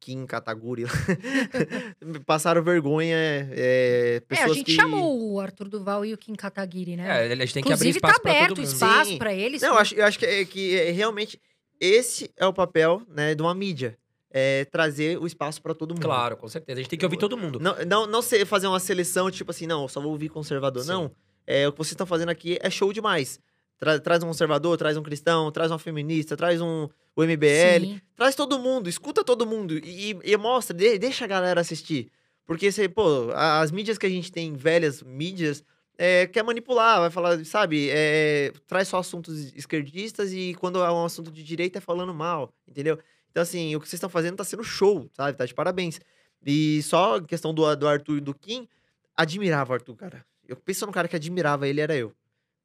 Kim 0.00 0.24
Kataguri 0.26 0.84
lá. 0.84 0.90
passaram 2.26 2.62
vergonha. 2.62 3.14
É, 3.16 4.16
É, 4.16 4.20
pessoas 4.20 4.50
a 4.50 4.54
gente 4.54 4.66
que... 4.66 4.72
chamou 4.74 5.32
o 5.32 5.38
Arthur 5.40 5.68
Duval 5.68 6.04
e 6.04 6.12
o 6.12 6.18
Kim 6.18 6.34
Kataguiri, 6.34 6.96
né? 6.96 7.28
É, 7.28 7.32
a 7.32 7.36
gente 7.36 7.54
tem 7.54 7.62
que 7.62 7.72
abrir 7.72 7.88
Inclusive, 7.90 7.98
espaço 7.98 8.14
tá 8.14 8.20
pra 8.20 8.30
aberto 8.32 8.48
todo 8.48 8.58
o 8.58 8.60
mundo. 8.62 8.72
espaço 8.72 9.10
Sim. 9.10 9.18
pra 9.18 9.32
eles. 9.34 9.62
Não, 9.62 9.68
eu 9.74 9.78
acho, 9.78 9.94
eu 9.94 10.04
acho 10.04 10.18
que, 10.18 10.26
é, 10.26 10.44
que 10.44 10.76
é 10.76 10.90
realmente 10.90 11.38
esse 11.84 12.30
é 12.36 12.46
o 12.46 12.52
papel 12.52 13.02
né, 13.08 13.34
de 13.34 13.42
uma 13.42 13.54
mídia. 13.54 13.98
É 14.34 14.64
trazer 14.66 15.18
o 15.18 15.26
espaço 15.26 15.60
pra 15.60 15.74
todo 15.74 15.90
mundo. 15.92 16.02
Claro, 16.02 16.38
com 16.38 16.48
certeza. 16.48 16.78
A 16.78 16.82
gente 16.82 16.88
tem 16.88 16.98
que 16.98 17.04
ouvir 17.04 17.18
todo 17.18 17.36
mundo. 17.36 17.60
Não, 17.60 17.76
não, 17.84 18.06
não 18.06 18.22
ser, 18.22 18.46
fazer 18.46 18.66
uma 18.66 18.80
seleção, 18.80 19.30
tipo 19.30 19.50
assim, 19.50 19.66
não, 19.66 19.82
eu 19.82 19.88
só 19.88 20.00
vou 20.00 20.10
ouvir 20.12 20.30
conservador. 20.30 20.82
Sim. 20.82 20.88
Não. 20.88 21.10
É, 21.46 21.68
o 21.68 21.72
que 21.72 21.76
vocês 21.78 21.92
estão 21.92 22.06
fazendo 22.06 22.30
aqui 22.30 22.56
é 22.62 22.70
show 22.70 22.92
demais. 22.94 23.38
Tra- 23.78 23.98
traz 24.00 24.22
um 24.22 24.28
conservador, 24.28 24.78
traz 24.78 24.96
um 24.96 25.02
cristão, 25.02 25.50
traz 25.52 25.70
uma 25.70 25.78
feminista, 25.78 26.34
traz 26.36 26.62
um 26.62 26.88
o 27.14 27.22
MBL, 27.24 27.80
Sim. 27.84 28.00
traz 28.16 28.34
todo 28.34 28.58
mundo, 28.58 28.88
escuta 28.88 29.22
todo 29.22 29.44
mundo 29.44 29.76
e, 29.76 30.16
e 30.24 30.36
mostra, 30.38 30.74
de- 30.74 30.98
deixa 30.98 31.26
a 31.26 31.28
galera 31.28 31.60
assistir. 31.60 32.10
Porque, 32.46 32.72
você, 32.72 32.88
pô, 32.88 33.30
as 33.34 33.70
mídias 33.70 33.98
que 33.98 34.06
a 34.06 34.08
gente 34.08 34.32
tem, 34.32 34.54
velhas 34.54 35.02
mídias, 35.02 35.62
é, 35.98 36.26
quer 36.26 36.42
manipular, 36.42 37.00
vai 37.00 37.10
falar, 37.10 37.44
sabe, 37.44 37.88
é, 37.90 38.52
traz 38.66 38.88
só 38.88 38.98
assuntos 38.98 39.52
esquerdistas 39.54 40.32
e 40.32 40.54
quando 40.54 40.82
é 40.82 40.90
um 40.90 41.04
assunto 41.04 41.30
de 41.30 41.42
direita 41.42 41.78
é 41.78 41.80
falando 41.80 42.14
mal, 42.14 42.52
entendeu? 42.66 42.98
Então, 43.30 43.42
assim, 43.42 43.74
o 43.74 43.80
que 43.80 43.88
vocês 43.88 43.98
estão 43.98 44.10
fazendo 44.10 44.36
tá 44.36 44.44
sendo 44.44 44.64
show, 44.64 45.08
sabe? 45.12 45.36
Tá 45.36 45.46
de 45.46 45.54
parabéns. 45.54 46.00
E 46.44 46.82
só 46.82 47.16
a 47.16 47.22
questão 47.22 47.54
do, 47.54 47.74
do 47.76 47.88
Arthur 47.88 48.18
e 48.18 48.20
do 48.20 48.34
Kim, 48.34 48.68
admirava 49.16 49.72
o 49.72 49.74
Arthur, 49.74 49.96
cara. 49.96 50.26
Eu 50.46 50.56
penso 50.56 50.84
no 50.86 50.92
cara 50.92 51.08
que 51.08 51.16
admirava 51.16 51.66
ele, 51.68 51.80
era 51.80 51.96
eu. 51.96 52.12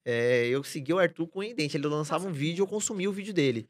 É, 0.03 0.47
eu 0.47 0.63
segui 0.63 0.93
o 0.93 0.99
Arthur 0.99 1.27
com 1.27 1.39
o 1.39 1.53
dente. 1.53 1.77
Ele 1.77 1.87
lançava 1.87 2.27
um 2.27 2.31
vídeo, 2.31 2.63
eu 2.63 2.67
consumia 2.67 3.09
o 3.09 3.13
vídeo 3.13 3.33
dele. 3.33 3.67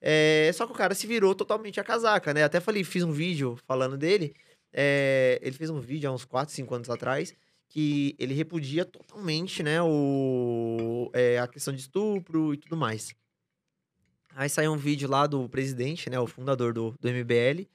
É, 0.00 0.50
só 0.54 0.64
que 0.64 0.72
o 0.72 0.74
cara 0.74 0.94
se 0.94 1.06
virou 1.06 1.34
totalmente 1.34 1.80
a 1.80 1.84
casaca, 1.84 2.32
né? 2.32 2.44
Até 2.44 2.60
falei, 2.60 2.84
fiz 2.84 3.02
um 3.02 3.10
vídeo 3.10 3.58
falando 3.66 3.96
dele. 3.96 4.34
É, 4.72 5.38
ele 5.42 5.56
fez 5.56 5.70
um 5.70 5.80
vídeo 5.80 6.08
há 6.08 6.12
uns 6.12 6.24
4, 6.24 6.54
5 6.54 6.74
anos 6.74 6.90
atrás 6.90 7.34
que 7.68 8.16
ele 8.18 8.32
repudia 8.34 8.84
totalmente, 8.84 9.62
né, 9.62 9.82
o, 9.82 11.10
é, 11.12 11.38
a 11.38 11.46
questão 11.46 11.72
de 11.72 11.80
estupro 11.80 12.54
e 12.54 12.56
tudo 12.56 12.76
mais. 12.76 13.14
Aí 14.34 14.48
saiu 14.48 14.72
um 14.72 14.76
vídeo 14.76 15.08
lá 15.08 15.26
do 15.26 15.48
presidente, 15.48 16.08
né, 16.08 16.18
o 16.18 16.26
fundador 16.26 16.72
do, 16.72 16.94
do 16.98 17.08
MBL, 17.08 17.66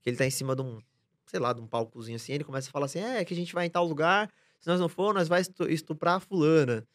que 0.00 0.08
ele 0.10 0.16
tá 0.16 0.26
em 0.26 0.30
cima 0.30 0.54
de 0.54 0.62
um, 0.62 0.80
sei 1.26 1.40
lá, 1.40 1.52
de 1.52 1.60
um 1.60 1.66
palcozinho 1.66 2.16
assim, 2.16 2.32
ele 2.32 2.44
começa 2.44 2.68
a 2.68 2.72
falar 2.72 2.86
assim, 2.86 3.00
é, 3.00 3.24
que 3.24 3.34
a 3.34 3.36
gente 3.36 3.52
vai 3.52 3.66
em 3.66 3.70
tal 3.70 3.86
lugar, 3.86 4.30
se 4.60 4.68
nós 4.68 4.80
não 4.80 4.88
for, 4.88 5.12
nós 5.12 5.28
vai 5.28 5.40
estu- 5.40 5.68
estuprar 5.68 6.16
a 6.16 6.20
fulana, 6.20 6.86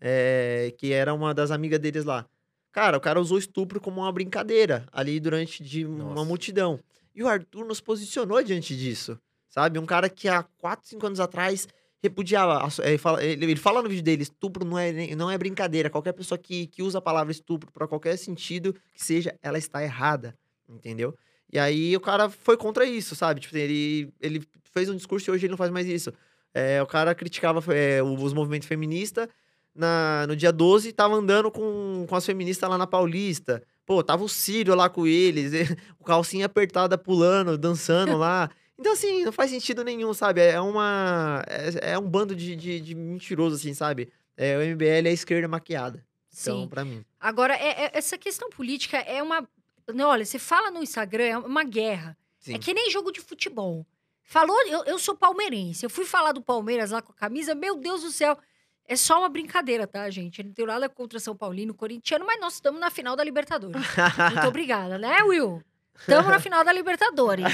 é, 0.00 0.72
que 0.78 0.92
era 0.92 1.12
uma 1.12 1.34
das 1.34 1.50
amigas 1.50 1.80
deles 1.80 2.04
lá. 2.04 2.26
Cara, 2.70 2.96
o 2.98 3.00
cara 3.00 3.20
usou 3.20 3.38
estupro 3.38 3.80
como 3.80 4.02
uma 4.02 4.12
brincadeira 4.12 4.86
ali 4.92 5.18
durante 5.18 5.64
de 5.64 5.84
uma 5.84 6.14
Nossa. 6.14 6.24
multidão. 6.24 6.78
E 7.14 7.22
o 7.22 7.26
Arthur 7.26 7.64
nos 7.64 7.80
posicionou 7.80 8.40
diante 8.42 8.76
disso, 8.76 9.18
sabe? 9.48 9.78
Um 9.78 9.86
cara 9.86 10.08
que 10.08 10.28
há 10.28 10.42
4, 10.58 10.88
5 10.88 11.06
anos 11.06 11.18
atrás 11.18 11.66
repudiava. 12.02 12.68
so- 12.70 12.82
Ele 12.82 12.98
fala, 13.56 13.82
no 13.82 13.88
vídeo 13.88 14.02
dele: 14.02 14.22
estupro 14.22 14.64
não 14.64 14.78
é, 14.78 15.14
não 15.14 15.30
é 15.30 15.36
brincadeira. 15.38 15.90
Qualquer 15.90 16.12
pessoa 16.12 16.38
que, 16.38 16.66
que 16.66 16.82
usa 16.82 16.98
a 16.98 17.02
palavra 17.02 17.32
estupro 17.32 17.70
para 17.72 17.86
qualquer 17.88 18.16
sentido 18.16 18.74
que 18.94 19.04
seja, 19.04 19.34
ela 19.42 19.58
está 19.58 19.82
errada, 19.82 20.36
entendeu? 20.68 21.14
E 21.52 21.58
aí 21.58 21.96
o 21.96 22.00
cara 22.00 22.28
foi 22.28 22.56
contra 22.56 22.84
isso, 22.84 23.14
sabe? 23.16 23.40
Tipo, 23.40 23.56
ele, 23.56 24.12
ele 24.20 24.42
fez 24.72 24.88
um 24.90 24.96
discurso 24.96 25.30
e 25.30 25.32
hoje 25.32 25.46
ele 25.46 25.50
não 25.52 25.56
faz 25.56 25.70
mais 25.70 25.86
isso. 25.86 26.12
É, 26.52 26.82
o 26.82 26.86
cara 26.86 27.14
criticava 27.14 27.62
é, 27.74 28.02
os 28.02 28.32
movimentos 28.32 28.68
feministas. 28.68 29.28
Na, 29.74 30.26
no 30.26 30.34
dia 30.34 30.50
12, 30.50 30.92
tava 30.92 31.14
andando 31.14 31.50
com, 31.52 32.04
com 32.08 32.16
as 32.16 32.26
feministas 32.26 32.68
lá 32.68 32.76
na 32.76 32.86
Paulista. 32.86 33.62
Pô, 33.86 34.02
tava 34.02 34.24
o 34.24 34.28
Círio 34.28 34.74
lá 34.74 34.88
com 34.90 35.06
eles, 35.06 35.52
o 36.00 36.04
calcinha 36.04 36.46
apertada 36.46 36.98
pulando, 36.98 37.56
dançando 37.56 38.16
lá. 38.16 38.50
Então, 38.78 38.92
assim, 38.92 39.24
não 39.24 39.32
faz 39.32 39.50
sentido 39.50 39.82
nenhum, 39.82 40.14
sabe? 40.14 40.40
É 40.40 40.60
uma. 40.60 41.42
É, 41.48 41.92
é 41.92 41.98
um 41.98 42.08
bando 42.08 42.34
de, 42.36 42.54
de, 42.54 42.80
de 42.80 42.94
mentiroso, 42.94 43.56
assim, 43.56 43.74
sabe? 43.74 44.12
É, 44.36 44.56
o 44.56 44.60
MBL 44.60 45.06
é 45.06 45.10
a 45.10 45.12
esquerda 45.12 45.48
maquiada. 45.48 46.04
Então, 46.40 46.62
Sim. 46.62 46.68
pra 46.68 46.84
mim. 46.84 47.04
Agora, 47.18 47.54
é- 47.54 47.86
é- 47.86 47.90
essa 47.94 48.16
questão 48.16 48.48
política 48.50 48.98
é 48.98 49.20
uma. 49.22 49.48
Não, 49.92 50.08
olha, 50.10 50.24
você 50.24 50.38
fala 50.38 50.70
no 50.70 50.82
Instagram, 50.82 51.24
é 51.24 51.38
uma 51.38 51.64
guerra. 51.64 52.16
Sim. 52.38 52.54
É 52.54 52.58
que 52.58 52.72
nem 52.72 52.90
jogo 52.90 53.10
de 53.10 53.20
futebol. 53.20 53.84
Falou, 54.22 54.56
eu, 54.66 54.84
eu 54.84 54.98
sou 54.98 55.16
palmeirense. 55.16 55.84
Eu 55.84 55.90
fui 55.90 56.04
falar 56.04 56.32
do 56.32 56.42
Palmeiras 56.42 56.90
lá 56.90 57.00
com 57.00 57.10
a 57.10 57.14
camisa, 57.14 57.54
meu 57.54 57.76
Deus 57.76 58.02
do 58.02 58.10
céu. 58.10 58.38
É 58.86 58.94
só 58.94 59.18
uma 59.18 59.28
brincadeira, 59.28 59.86
tá, 59.86 60.08
gente? 60.10 60.42
Não 60.42 60.52
tenho 60.52 60.68
nada 60.68 60.88
contra 60.88 61.18
São 61.18 61.34
Paulino, 61.34 61.74
corintiano, 61.74 62.24
mas 62.26 62.40
nós 62.40 62.54
estamos 62.54 62.78
na 62.80 62.90
final 62.90 63.16
da 63.16 63.24
Libertadores. 63.24 63.82
Muito 64.34 64.46
obrigada, 64.46 64.98
né, 64.98 65.22
Will? 65.22 65.62
Estamos 65.98 66.26
na 66.30 66.40
final 66.40 66.64
da 66.64 66.72
Libertadores. 66.72 67.44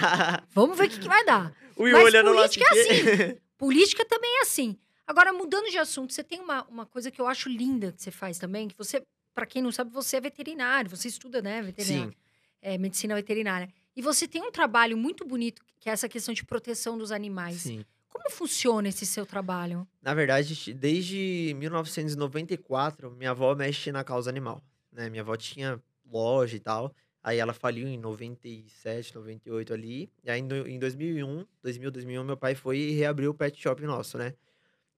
Vamos 0.54 0.76
ver 0.76 0.86
o 0.86 0.90
que, 0.90 1.00
que 1.00 1.08
vai 1.08 1.24
dar. 1.24 1.52
o 1.76 1.84
Mas 1.84 2.04
olhando 2.04 2.32
lá 2.32 2.42
política 2.42 2.64
é 2.64 2.80
assim. 2.80 3.38
Política 3.58 4.04
também 4.04 4.38
é 4.38 4.42
assim. 4.42 4.76
Agora, 5.06 5.32
mudando 5.32 5.70
de 5.70 5.78
assunto, 5.78 6.12
você 6.12 6.24
tem 6.24 6.40
uma, 6.40 6.64
uma 6.64 6.86
coisa 6.86 7.10
que 7.10 7.20
eu 7.20 7.26
acho 7.26 7.48
linda 7.48 7.92
que 7.92 8.02
você 8.02 8.10
faz 8.10 8.38
também, 8.38 8.68
que 8.68 8.76
você, 8.76 9.02
para 9.34 9.46
quem 9.46 9.62
não 9.62 9.70
sabe, 9.70 9.92
você 9.92 10.16
é 10.16 10.20
veterinário, 10.20 10.90
você 10.90 11.06
estuda, 11.06 11.40
né, 11.40 11.62
veterinário, 11.62 12.10
Sim. 12.10 12.16
é, 12.60 12.76
medicina 12.78 13.14
veterinária. 13.14 13.68
E 13.94 14.02
você 14.02 14.26
tem 14.26 14.42
um 14.42 14.50
trabalho 14.50 14.96
muito 14.96 15.24
bonito, 15.24 15.62
que 15.78 15.88
é 15.88 15.92
essa 15.92 16.08
questão 16.08 16.32
de 16.34 16.44
proteção 16.44 16.96
dos 16.98 17.12
animais. 17.12 17.62
Sim. 17.62 17.84
Como 18.08 18.30
funciona 18.30 18.88
esse 18.88 19.06
seu 19.06 19.24
trabalho? 19.24 19.86
Na 20.00 20.14
verdade, 20.14 20.74
desde 20.74 21.54
1994, 21.58 23.10
minha 23.10 23.30
avó 23.30 23.54
mexe 23.54 23.90
na 23.90 24.04
causa 24.04 24.28
animal. 24.28 24.62
Né? 24.92 25.08
Minha 25.08 25.22
avó 25.22 25.36
tinha 25.36 25.80
loja 26.10 26.56
e 26.56 26.60
tal. 26.60 26.94
Aí 27.22 27.38
ela 27.38 27.52
faliu 27.52 27.86
em 27.86 27.96
97, 27.96 29.14
98 29.14 29.72
ali. 29.72 30.10
E 30.24 30.30
aí 30.30 30.40
em 30.40 30.78
2001, 30.78 31.46
2000, 31.62 31.90
2001, 31.90 32.24
meu 32.24 32.36
pai 32.36 32.54
foi 32.54 32.78
e 32.78 32.92
reabriu 32.92 33.30
o 33.30 33.34
pet 33.34 33.60
shop 33.60 33.80
nosso, 33.82 34.18
né? 34.18 34.34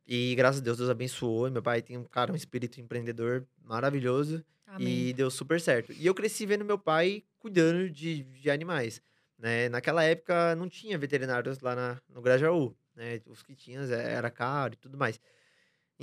E 0.07 0.35
graças 0.35 0.61
a 0.61 0.64
Deus, 0.64 0.79
Deus 0.79 0.89
abençoou. 0.89 1.51
Meu 1.51 1.62
pai 1.62 1.83
tem 1.83 1.99
um 1.99 2.05
cara, 2.05 2.33
um 2.33 2.37
espírito 2.37 2.81
empreendedor 2.81 3.47
maravilhoso. 3.62 4.45
Amém. 4.66 5.09
E 5.09 5.12
deu 5.12 5.31
super 5.31 5.61
certo. 5.61 5.93
E 5.93 6.07
eu 6.07 6.14
cresci 6.14 6.47
vendo 6.47 6.64
meu 6.64 6.79
pai 6.79 7.22
cuidando 7.39 7.91
de, 7.91 8.22
de 8.25 8.51
animais. 8.51 9.03
Né? 9.39 9.68
Naquela 9.68 10.03
época 10.03 10.55
não 10.57 10.68
tinha 10.68 10.97
veterinários 10.97 11.61
lá 11.61 11.75
na, 11.75 12.03
no 12.09 12.22
Grajaú. 12.22 12.75
Né? 12.95 13.20
Os 13.27 13.43
que 13.43 13.55
tinham 13.55 13.83
era 13.93 14.31
caro 14.31 14.75
e 14.75 14.77
tudo 14.77 14.97
mais. 14.97 15.20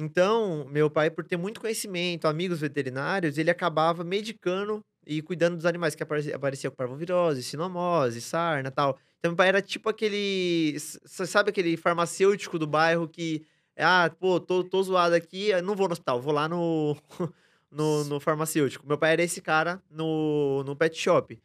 Então, 0.01 0.65
meu 0.71 0.89
pai, 0.89 1.11
por 1.11 1.23
ter 1.23 1.37
muito 1.37 1.61
conhecimento, 1.61 2.27
amigos 2.27 2.59
veterinários, 2.59 3.37
ele 3.37 3.51
acabava 3.51 4.03
medicando 4.03 4.83
e 5.05 5.21
cuidando 5.21 5.57
dos 5.57 5.65
animais 5.65 5.93
que 5.93 6.01
aparecia, 6.01 6.35
aparecia 6.35 6.71
com 6.71 6.75
parvovirose, 6.75 7.43
sinomose, 7.43 8.19
sarna 8.19 8.71
tal. 8.71 8.97
Então, 9.19 9.31
meu 9.31 9.35
pai 9.35 9.49
era 9.49 9.61
tipo 9.61 9.89
aquele. 9.89 10.75
Sabe 10.79 11.51
aquele 11.51 11.77
farmacêutico 11.77 12.57
do 12.57 12.65
bairro 12.65 13.07
que. 13.07 13.45
Ah, 13.77 14.11
pô, 14.19 14.39
tô, 14.39 14.63
tô 14.63 14.81
zoado 14.81 15.13
aqui, 15.13 15.49
não 15.61 15.75
vou 15.75 15.87
no 15.87 15.93
hospital, 15.93 16.19
vou 16.19 16.33
lá 16.33 16.49
no, 16.49 16.97
no, 17.69 18.03
no 18.05 18.19
farmacêutico. 18.19 18.87
Meu 18.87 18.97
pai 18.97 19.13
era 19.13 19.23
esse 19.23 19.39
cara 19.39 19.81
no, 19.89 20.63
no 20.63 20.75
pet 20.75 20.97
shop. 20.97 21.39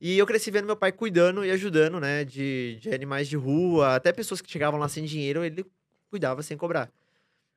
E 0.00 0.16
eu 0.16 0.26
cresci 0.26 0.50
vendo 0.52 0.66
meu 0.66 0.76
pai 0.76 0.92
cuidando 0.92 1.44
e 1.44 1.50
ajudando, 1.50 1.98
né, 1.98 2.24
de, 2.24 2.78
de 2.80 2.94
animais 2.94 3.28
de 3.28 3.36
rua, 3.36 3.96
até 3.96 4.12
pessoas 4.12 4.40
que 4.40 4.50
chegavam 4.50 4.78
lá 4.78 4.88
sem 4.88 5.04
dinheiro, 5.04 5.44
ele 5.44 5.66
cuidava 6.08 6.42
sem 6.42 6.56
cobrar. 6.56 6.90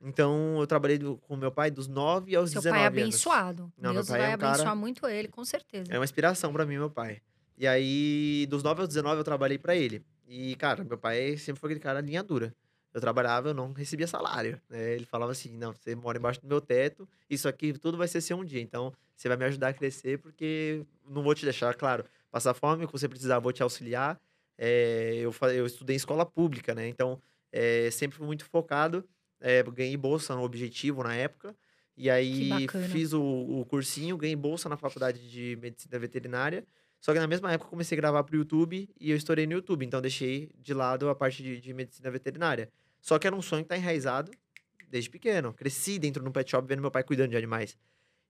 Então, 0.02 0.58
eu 0.60 0.66
trabalhei 0.68 0.97
do- 0.97 1.18
com 1.18 1.36
meu 1.36 1.52
pai 1.52 1.70
dos 1.70 1.88
9 1.88 2.36
aos 2.36 2.52
Seu 2.52 2.62
19 2.62 2.78
pai 2.80 2.84
é 2.84 2.88
anos. 2.88 3.00
abençoado. 3.04 3.74
Não, 3.78 3.91
meu 3.91 3.93
Deus 3.95 4.08
pai 4.08 4.20
é 4.20 4.24
vai 4.28 4.36
um 4.36 4.38
cara- 4.39 4.54
abençoar 4.54 4.76
muito 4.76 5.08
ele, 5.08 5.28
com 5.28 5.43
certeza. 5.43 5.91
É 5.93 5.97
uma 6.00 6.06
inspiração 6.06 6.54
pra 6.54 6.66
mim, 6.66 6.78
meu 6.78 6.89
pai. 6.89 7.22
E 7.58 7.68
aí, 7.68 8.45
dos 8.50 8.64
9 8.64 8.80
aos 8.82 8.88
19, 8.88 9.20
eu 9.20 9.24
trabalhei 9.24 9.58
pra 9.58 9.76
ele. 9.76 10.02
E, 10.28 10.56
cara, 10.56 10.84
meu 10.84 10.97
pai 10.97 11.36
sempre 11.38 11.60
foi 11.60 11.68
aquele 11.70 11.80
cara 11.82 12.00
linha 12.00 12.24
dura. 12.24 12.56
Eu 12.93 13.02
trabalhava, 13.02 13.50
eu 13.50 13.54
não 13.54 13.74
recebia 13.74 14.08
salário. 14.08 14.60
né? 14.70 14.93
Ele 14.93 15.06
falava 15.06 15.32
assim: 15.34 15.56
não, 15.58 15.74
você 15.74 15.93
mora 15.95 16.18
embaixo 16.18 16.39
do 16.41 16.47
meu 16.47 16.62
teto, 16.62 17.08
isso 17.30 17.47
aqui 17.47 17.74
tudo 17.74 17.97
vai 17.97 18.08
ser 18.08 18.22
seu 18.22 18.38
um 18.38 18.45
dia. 18.45 18.62
Então, 18.62 18.93
você 19.16 19.28
vai 19.28 19.36
me 19.38 19.45
ajudar 19.45 19.68
a 19.70 19.74
crescer, 19.74 20.18
porque 20.20 20.86
não 21.08 21.22
vou 21.22 21.36
te 21.36 21.43
deixar, 21.43 21.76
claro, 21.76 22.06
passar 22.32 22.54
fome, 22.54 22.86
o 22.86 22.88
que 22.88 22.93
você 22.93 23.08
precisar, 23.10 23.36
eu 23.36 23.41
vou 23.41 23.52
te 23.52 23.62
auxiliar. 23.62 24.20
É, 24.58 25.16
eu, 25.18 25.34
eu 25.54 25.66
estudei 25.66 25.95
em 25.95 25.97
escola 25.97 26.26
pública, 26.26 26.74
né? 26.74 26.88
Então, 26.88 27.22
é, 27.52 27.89
sempre 27.91 28.22
muito 28.24 28.45
focado. 28.45 29.04
É, 29.40 29.64
ganhei 29.64 29.96
bolsa 29.96 30.36
no 30.36 30.44
objetivo 30.44 31.04
na 31.04 31.16
época. 31.16 31.56
E 31.96 32.10
aí, 32.10 32.50
fiz 32.92 33.12
o, 33.14 33.22
o 33.22 33.66
cursinho, 33.66 34.18
ganhei 34.18 34.36
bolsa 34.36 34.70
na 34.70 34.78
faculdade 34.78 35.30
de 35.30 35.58
medicina 35.62 36.00
veterinária. 36.00 36.66
Só 37.00 37.14
que 37.14 37.20
na 37.20 37.28
mesma 37.28 37.52
época 37.52 37.70
comecei 37.70 37.98
a 37.98 38.02
gravar 38.02 38.24
pro 38.24 38.36
YouTube 38.36 38.90
e 39.00 39.12
eu 39.12 39.18
estourei 39.18 39.46
no 39.46 39.54
YouTube. 39.54 39.86
Então 39.86 40.02
deixei 40.02 40.50
de 40.58 40.74
lado 40.74 41.10
a 41.10 41.16
parte 41.16 41.42
de, 41.42 41.60
de 41.60 41.74
medicina 41.74 42.12
veterinária. 42.12 42.70
Só 43.02 43.18
que 43.18 43.26
era 43.26 43.36
um 43.36 43.42
sonho 43.42 43.64
que 43.64 43.70
tá 43.70 43.78
enraizado 43.78 44.32
desde 44.90 45.10
pequeno. 45.10 45.54
Cresci 45.54 45.98
dentro 45.98 46.22
de 46.22 46.30
um 46.30 46.32
pet 46.32 46.50
shop 46.50 46.68
vendo 46.68 46.82
meu 46.82 46.92
pai 46.92 47.04
cuidando 47.04 47.32
de 47.32 47.38
animais. 47.38 47.78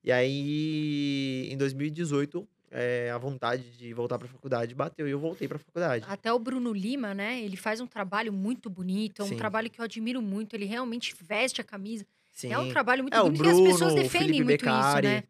E 0.04 0.12
aí, 0.12 1.50
em 1.52 1.58
2018, 1.58 2.48
é, 2.72 3.12
a 3.12 3.18
vontade 3.18 3.64
de 3.78 3.94
voltar 3.94 4.18
pra 4.20 4.28
faculdade 4.28 4.74
bateu 4.76 5.08
e 5.08 5.12
eu 5.12 5.20
voltei 5.20 5.48
pra 5.48 5.58
faculdade. 5.60 6.06
Até 6.08 6.32
o 6.32 6.40
Bruno 6.40 6.72
Lima, 6.74 7.14
né? 7.14 7.42
Ele 7.42 7.58
faz 7.58 7.80
um 7.82 7.88
trabalho 7.88 8.32
muito 8.32 8.70
bonito, 8.70 9.22
é 9.22 9.26
um 9.26 9.30
Sim. 9.30 9.38
trabalho 9.38 9.70
que 9.70 9.80
eu 9.80 9.86
admiro 9.86 10.22
muito. 10.22 10.56
Ele 10.56 10.66
realmente 10.66 11.16
veste 11.22 11.62
a 11.62 11.64
camisa. 11.64 12.06
Sim. 12.32 12.52
É 12.54 12.58
um 12.60 12.70
trabalho 12.70 13.04
muito 13.04 13.18
É, 13.18 13.22
bonito 13.22 13.44
e 13.44 13.50
as 13.50 13.58
Bruno, 13.58 13.72
pessoas 13.74 13.96
defendem 13.96 14.44
muito 14.44 14.66
isso, 14.66 15.02
né? 15.02 15.24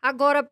Agora, 0.00 0.48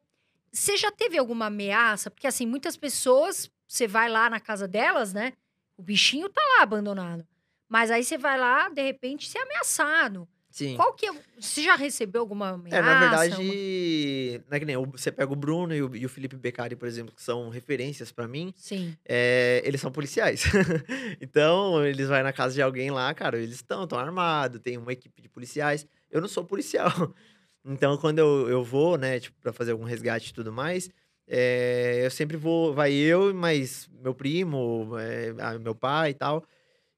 você 0.50 0.76
já 0.76 0.90
teve 0.90 1.18
alguma 1.18 1.46
ameaça? 1.46 2.10
Porque, 2.10 2.26
assim, 2.26 2.46
muitas 2.46 2.76
pessoas, 2.76 3.50
você 3.66 3.86
vai 3.86 4.08
lá 4.08 4.28
na 4.30 4.40
casa 4.40 4.66
delas, 4.66 5.12
né? 5.12 5.32
O 5.76 5.82
bichinho 5.82 6.28
tá 6.28 6.40
lá 6.56 6.62
abandonado. 6.62 7.26
Mas 7.68 7.90
aí 7.90 8.04
você 8.04 8.18
vai 8.18 8.38
lá, 8.38 8.68
de 8.68 8.82
repente, 8.82 9.28
ser 9.28 9.38
ameaçado. 9.38 10.28
Sim. 10.52 10.76
Qual 10.76 10.92
que 10.92 11.06
é. 11.06 11.12
Você 11.40 11.62
já 11.62 11.74
recebeu 11.74 12.20
alguma 12.20 12.50
ameaça? 12.50 12.76
É, 12.76 12.82
na 12.82 13.00
verdade, 13.00 13.34
uma- 13.34 14.42
não 14.50 14.56
é 14.56 14.60
que 14.60 14.66
nem 14.66 14.76
você 14.76 15.10
pega 15.10 15.32
o 15.32 15.34
Bruno 15.34 15.74
e 15.74 15.82
o, 15.82 15.96
e 15.96 16.04
o 16.04 16.08
Felipe 16.10 16.36
Beccari, 16.36 16.76
por 16.76 16.86
exemplo, 16.86 17.14
que 17.14 17.22
são 17.22 17.48
referências 17.48 18.12
pra 18.12 18.28
mim. 18.28 18.52
Sim. 18.56 18.94
é, 19.04 19.62
eles 19.64 19.80
são 19.80 19.90
policiais. 19.90 20.44
então, 21.20 21.84
eles 21.84 22.06
vão 22.08 22.22
na 22.22 22.32
casa 22.32 22.54
de 22.54 22.60
alguém 22.62 22.90
lá, 22.90 23.12
cara, 23.14 23.38
eles 23.38 23.54
estão, 23.54 23.84
estão 23.84 23.98
armados, 23.98 24.60
tem 24.60 24.76
uma 24.76 24.92
equipe 24.92 25.22
de 25.22 25.28
policiais. 25.28 25.86
Eu 26.10 26.20
não 26.20 26.28
sou 26.28 26.44
policial. 26.44 26.92
Então, 27.64 27.96
quando 27.96 28.18
eu, 28.18 28.48
eu 28.48 28.64
vou, 28.64 28.98
né, 28.98 29.20
tipo, 29.20 29.40
pra 29.40 29.52
fazer 29.52 29.70
algum 29.70 29.84
resgate 29.84 30.30
e 30.30 30.34
tudo 30.34 30.52
mais, 30.52 30.90
é, 31.28 32.02
eu 32.04 32.10
sempre 32.10 32.36
vou, 32.36 32.74
vai 32.74 32.92
eu, 32.92 33.32
mais 33.32 33.88
meu 34.02 34.12
primo, 34.12 34.98
é, 34.98 35.32
meu 35.60 35.72
pai 35.72 36.10
e 36.10 36.14
tal. 36.14 36.44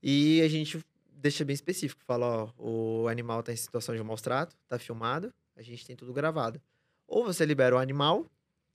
E 0.03 0.41
a 0.41 0.49
gente 0.49 0.79
deixa 1.25 1.43
bem 1.43 1.55
específico, 1.55 2.03
fala, 2.05 2.27
ó, 2.59 3.03
o 3.03 3.09
animal 3.09 3.43
tá 3.43 3.51
em 3.51 3.57
situação 3.57 3.97
de 3.97 4.03
maus 4.03 4.21
trato, 4.21 4.55
tá 4.69 4.79
filmado, 4.79 5.33
a 5.57 5.63
gente 5.63 5.87
tem 5.87 5.97
tudo 5.97 6.13
gravado. 6.13 6.61
Ou 7.09 7.25
você 7.25 7.47
libera 7.47 7.75
o 7.75 7.79
animal, 7.79 8.27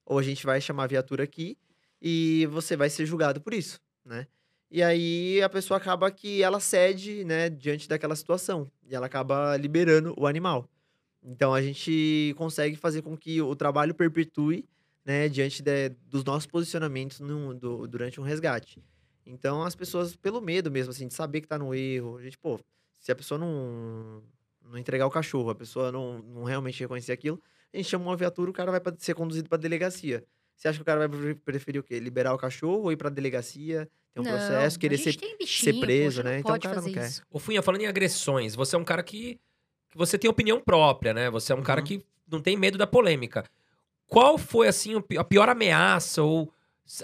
ou 0.03 0.17
a 0.17 0.23
gente 0.23 0.43
vai 0.47 0.59
chamar 0.59 0.85
a 0.85 0.87
viatura 0.87 1.23
aqui 1.23 1.55
e 2.01 2.47
você 2.47 2.75
vai 2.75 2.89
ser 2.89 3.05
julgado 3.05 3.39
por 3.39 3.53
isso, 3.53 3.79
né? 4.03 4.25
E 4.71 4.81
aí 4.81 5.39
a 5.43 5.49
pessoa 5.49 5.77
acaba 5.77 6.09
que 6.09 6.41
ela 6.41 6.59
cede, 6.59 7.23
né, 7.23 7.49
diante 7.51 7.87
daquela 7.87 8.15
situação. 8.15 8.71
E 8.87 8.95
ela 8.95 9.05
acaba 9.05 9.55
liberando 9.55 10.15
o 10.17 10.25
animal. 10.25 10.67
Então 11.23 11.53
a 11.53 11.61
gente 11.61 12.33
consegue 12.35 12.75
fazer 12.75 13.03
com 13.03 13.15
que 13.15 13.39
o 13.43 13.55
trabalho 13.55 13.93
perpetue, 13.93 14.65
né, 15.05 15.29
diante 15.29 15.61
de- 15.61 15.89
dos 16.07 16.23
nossos 16.23 16.47
posicionamentos 16.47 17.19
num- 17.19 17.55
do- 17.55 17.87
durante 17.87 18.19
um 18.19 18.23
resgate. 18.23 18.81
Então 19.31 19.63
as 19.63 19.75
pessoas, 19.75 20.15
pelo 20.15 20.41
medo 20.41 20.71
mesmo, 20.71 20.91
assim, 20.91 21.07
de 21.07 21.13
saber 21.13 21.41
que 21.41 21.47
tá 21.47 21.57
no 21.57 21.73
erro, 21.73 22.17
a 22.17 22.21
gente, 22.23 22.37
pô, 22.37 22.59
se 22.99 23.11
a 23.11 23.15
pessoa 23.15 23.37
não, 23.37 24.23
não 24.63 24.77
entregar 24.77 25.05
o 25.05 25.11
cachorro, 25.11 25.49
a 25.51 25.55
pessoa 25.55 25.91
não, 25.91 26.19
não 26.19 26.43
realmente 26.43 26.79
reconhecer 26.79 27.11
aquilo, 27.11 27.39
a 27.73 27.77
gente 27.77 27.87
chama 27.89 28.05
uma 28.05 28.17
viatura, 28.17 28.49
o 28.49 28.53
cara 28.53 28.71
vai 28.71 28.79
pra- 28.79 28.93
ser 28.97 29.13
conduzido 29.13 29.47
pra 29.47 29.57
delegacia. 29.57 30.23
Você 30.55 30.67
acha 30.67 30.77
que 30.77 30.81
o 30.81 30.85
cara 30.85 31.07
vai 31.07 31.09
pre- 31.09 31.35
preferir 31.35 31.79
o 31.79 31.83
quê? 31.83 31.99
Liberar 31.99 32.33
o 32.33 32.37
cachorro 32.37 32.83
ou 32.83 32.91
ir 32.91 32.97
pra 32.97 33.09
delegacia? 33.09 33.87
Tem 34.13 34.21
um 34.21 34.25
Não, 34.25 34.31
processo, 34.31 34.77
querer 34.79 34.97
ser. 34.97 35.15
bichinho, 35.37 35.79
preso, 35.79 36.21
poxa, 36.21 36.23
né? 36.29 36.39
Então 36.39 36.55
o 36.55 36.59
cara 36.59 36.81
não 36.81 36.91
quer. 36.91 37.07
isso. 37.07 37.21
Ô, 37.31 37.39
Funha, 37.39 37.61
falando 37.61 37.81
em 37.81 37.87
agressões, 37.87 38.55
você 38.55 38.75
é 38.75 38.79
um 38.79 38.83
cara 38.83 39.01
que, 39.03 39.39
que 39.89 39.97
você 39.97 40.17
tem 40.17 40.29
opinião 40.29 40.59
própria, 40.59 41.13
né? 41.13 41.29
Você 41.29 41.53
é 41.53 41.55
um 41.55 41.61
cara 41.63 41.79
Uhum. 41.81 41.85
que 41.87 42.05
não 42.29 42.41
tem 42.41 42.57
medo 42.57 42.77
da 42.77 42.85
polêmica. 42.87 43.45
Qual 44.07 44.37
foi, 44.37 44.67
assim, 44.67 44.95
a 45.17 45.23
pior 45.23 45.47
ameaça 45.47 46.23
ou 46.23 46.51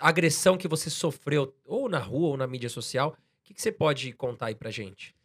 agressão 0.02 0.58
que 0.58 0.68
você 0.68 0.90
sofreu, 0.90 1.54
ou 1.66 1.88
na 1.90 2.00
rua 2.00 2.30
ou 2.30 2.38
na 2.38 2.48
mídia 2.48 2.70
social? 2.70 3.10
O 3.10 3.44
que, 3.44 3.54
que 3.54 3.62
você 3.62 3.72
pode 3.72 4.12
contar 4.14 4.48
aí 4.48 4.56
pra 4.56 4.72
gente? 4.72 5.16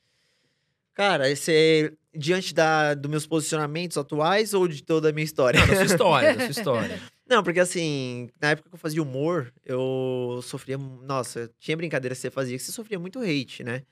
Cara, 0.93 1.31
esse 1.31 1.53
é 1.53 1.93
diante 2.15 2.53
da, 2.53 2.95
dos 2.95 3.11
meus 3.11 3.27
posicionamentos 3.27 3.97
atuais 3.97 4.53
ou 4.53 4.69
de 4.69 4.83
toda 4.83 5.09
a 5.09 5.13
minha 5.13 5.25
história? 5.25 5.59
Não, 5.61 5.67
da 5.67 5.77
sua 5.77 5.87
história, 5.87 6.35
da 6.35 6.41
sua 6.41 6.51
história. 6.61 7.01
Não, 7.27 7.43
porque 7.43 7.61
assim, 7.61 8.29
na 8.41 8.51
época 8.51 8.69
que 8.69 8.75
eu 8.75 8.79
fazia 8.79 9.03
humor, 9.03 9.53
eu 9.65 10.41
sofria. 10.43 10.77
Nossa, 10.77 11.51
tinha 11.59 11.77
brincadeira 11.77 12.15
que 12.15 12.21
você 12.21 12.31
fazia 12.31 12.57
que 12.57 12.63
você 12.63 12.73
sofria 12.73 12.99
muito 12.99 13.21
hate, 13.21 13.63
né? 13.63 13.83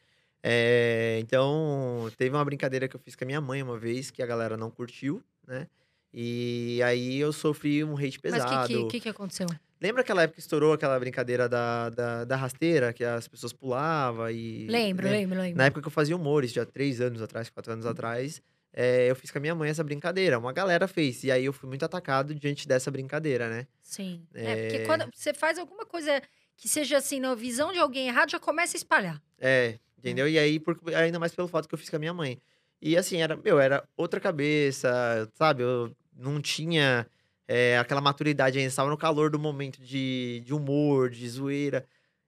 É, 0.42 1.18
então, 1.22 2.10
teve 2.16 2.34
uma 2.34 2.44
brincadeira 2.44 2.88
que 2.88 2.94
eu 2.94 3.00
fiz 3.00 3.16
com 3.16 3.24
a 3.24 3.26
minha 3.26 3.40
mãe 3.40 3.62
uma 3.62 3.78
vez 3.78 4.10
que 4.10 4.22
a 4.22 4.26
galera 4.26 4.56
não 4.56 4.70
curtiu, 4.70 5.22
né? 5.46 5.66
E 6.12 6.80
aí 6.84 7.18
eu 7.18 7.32
sofri 7.32 7.84
um 7.84 7.96
hate 7.96 8.18
Mas 8.22 8.32
pesado. 8.32 8.64
o 8.64 8.66
que, 8.66 8.74
que, 8.74 8.90
que, 8.90 9.00
que 9.00 9.08
aconteceu? 9.08 9.46
Lembra 9.80 10.02
aquela 10.02 10.22
época 10.22 10.36
que 10.36 10.40
estourou 10.40 10.72
aquela 10.72 10.98
brincadeira 10.98 11.48
da, 11.48 11.88
da, 11.90 12.24
da 12.24 12.36
rasteira, 12.36 12.92
que 12.92 13.04
as 13.04 13.28
pessoas 13.28 13.52
pulavam 13.52 14.28
e. 14.30 14.66
Lembro, 14.66 15.06
né? 15.06 15.12
lembro, 15.12 15.38
lembro. 15.40 15.56
Na 15.56 15.66
época 15.66 15.82
que 15.82 15.86
eu 15.86 15.92
fazia 15.92 16.16
humor, 16.16 16.44
isso 16.44 16.54
já 16.54 16.66
três 16.66 17.00
anos 17.00 17.22
atrás, 17.22 17.48
quatro 17.48 17.72
anos 17.72 17.86
atrás, 17.86 18.42
é, 18.72 19.08
eu 19.08 19.14
fiz 19.14 19.30
com 19.30 19.38
a 19.38 19.40
minha 19.40 19.54
mãe 19.54 19.70
essa 19.70 19.84
brincadeira. 19.84 20.38
Uma 20.38 20.52
galera 20.52 20.88
fez. 20.88 21.22
E 21.24 21.30
aí 21.30 21.44
eu 21.44 21.52
fui 21.52 21.68
muito 21.68 21.84
atacado 21.84 22.34
diante 22.34 22.66
dessa 22.66 22.90
brincadeira, 22.90 23.48
né? 23.48 23.66
Sim. 23.80 24.22
É... 24.34 24.62
porque 24.62 24.76
É. 24.78 24.84
quando 24.84 25.08
você 25.14 25.32
faz 25.32 25.58
alguma 25.58 25.86
coisa 25.86 26.20
que 26.56 26.68
seja 26.68 26.96
assim, 26.96 27.20
na 27.20 27.34
visão 27.34 27.72
de 27.72 27.78
alguém 27.78 28.08
errado, 28.08 28.30
já 28.30 28.40
começa 28.40 28.76
a 28.76 28.78
espalhar. 28.78 29.22
É, 29.38 29.78
entendeu? 29.96 30.28
E 30.28 30.36
aí, 30.38 30.58
por, 30.58 30.76
ainda 30.94 31.18
mais 31.20 31.32
pelo 31.32 31.46
fato 31.46 31.68
que 31.68 31.74
eu 31.74 31.78
fiz 31.78 31.88
com 31.88 31.96
a 31.96 32.00
minha 32.00 32.12
mãe. 32.12 32.40
E 32.82 32.96
assim, 32.96 33.18
era, 33.22 33.36
meu, 33.36 33.60
era 33.60 33.84
outra 33.96 34.18
cabeça, 34.20 35.28
sabe? 35.34 35.62
Eu 35.62 35.94
não 36.16 36.40
tinha 36.40 37.06
é, 37.48 37.78
aquela 37.78 38.00
maturidade 38.00 38.58
ainda, 38.58 38.68
estava 38.68 38.90
no 38.90 38.96
calor 38.96 39.30
do 39.30 39.38
momento 39.38 39.80
de, 39.82 40.42
de 40.44 40.52
humor, 40.54 41.08
de 41.10 41.26
zoeira. 41.28 41.84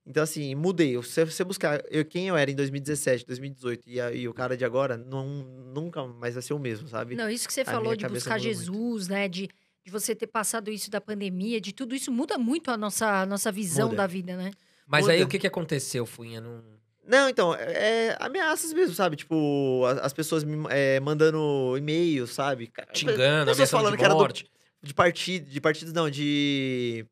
Então, 0.07 0.23
assim, 0.23 0.55
mudei. 0.55 1.01
Se 1.03 1.25
você 1.27 1.45
buscar 1.45 1.83
eu, 1.91 2.05
quem 2.05 2.27
eu 2.29 2.37
era 2.37 2.51
em 2.51 2.55
2017, 2.55 3.27
2018 3.27 3.89
e, 3.89 4.01
a- 4.01 4.11
e 4.12 4.27
o 4.27 4.33
cara 4.33 4.57
de 4.57 4.64
agora, 4.64 4.97
não, 4.97 5.27
nunca 5.27 6.03
mais 6.07 6.35
vai 6.35 6.43
ser 6.43 6.55
o 6.55 6.59
mesmo, 6.59 6.89
sabe? 6.89 7.14
Não, 7.14 7.29
isso 7.31 7.47
que 7.47 7.53
você 7.53 7.61
A 7.61 7.64
falou 7.66 7.95
de 7.95 8.09
buscar 8.09 8.39
muda 8.39 8.45
muito. 8.47 8.57
Jesus, 8.59 9.09
né? 9.09 9.29
De, 9.29 9.47
de 9.85 9.91
você 9.93 10.14
ter 10.14 10.27
passado 10.27 10.71
isso 10.71 10.91
da 10.91 11.01
pandemia, 11.03 11.61
de 11.61 11.73
tudo 11.73 11.95
isso 11.95 12.11
muda 12.11 12.39
muito 12.39 12.71
a 12.71 12.77
nossa, 12.79 13.21
a 13.21 13.27
nossa 13.27 13.53
visão 13.53 13.89
Muda. 13.89 13.99
da 13.99 14.07
vida, 14.07 14.35
né? 14.37 14.51
Mas 14.87 15.03
Muda. 15.03 15.12
aí 15.12 15.23
o 15.23 15.29
que, 15.29 15.39
que 15.39 15.47
aconteceu, 15.47 16.07
Funha? 16.07 16.41
Não... 16.41 16.64
Não, 17.07 17.29
então, 17.29 17.55
é 17.55 18.16
ameaças 18.21 18.73
mesmo, 18.73 18.95
sabe? 18.95 19.16
Tipo, 19.16 19.85
a- 19.85 20.01
as 20.07 20.12
pessoas 20.12 20.45
me 20.45 20.57
é, 20.71 20.99
mandando 21.01 21.75
e-mails, 21.77 22.31
sabe? 22.31 22.68
Cara, 22.68 22.89
Xingando, 22.95 23.51
pessoas 23.51 23.71
falando 23.71 23.93
de 23.93 23.99
que 23.99 24.05
era 24.05 24.14
do- 24.14 24.18
morte. 24.21 24.47
De 24.83 24.95
partido, 24.95 25.49
de 25.51 25.61
partidos 25.61 25.93
não, 25.93 26.09
de 26.11 27.07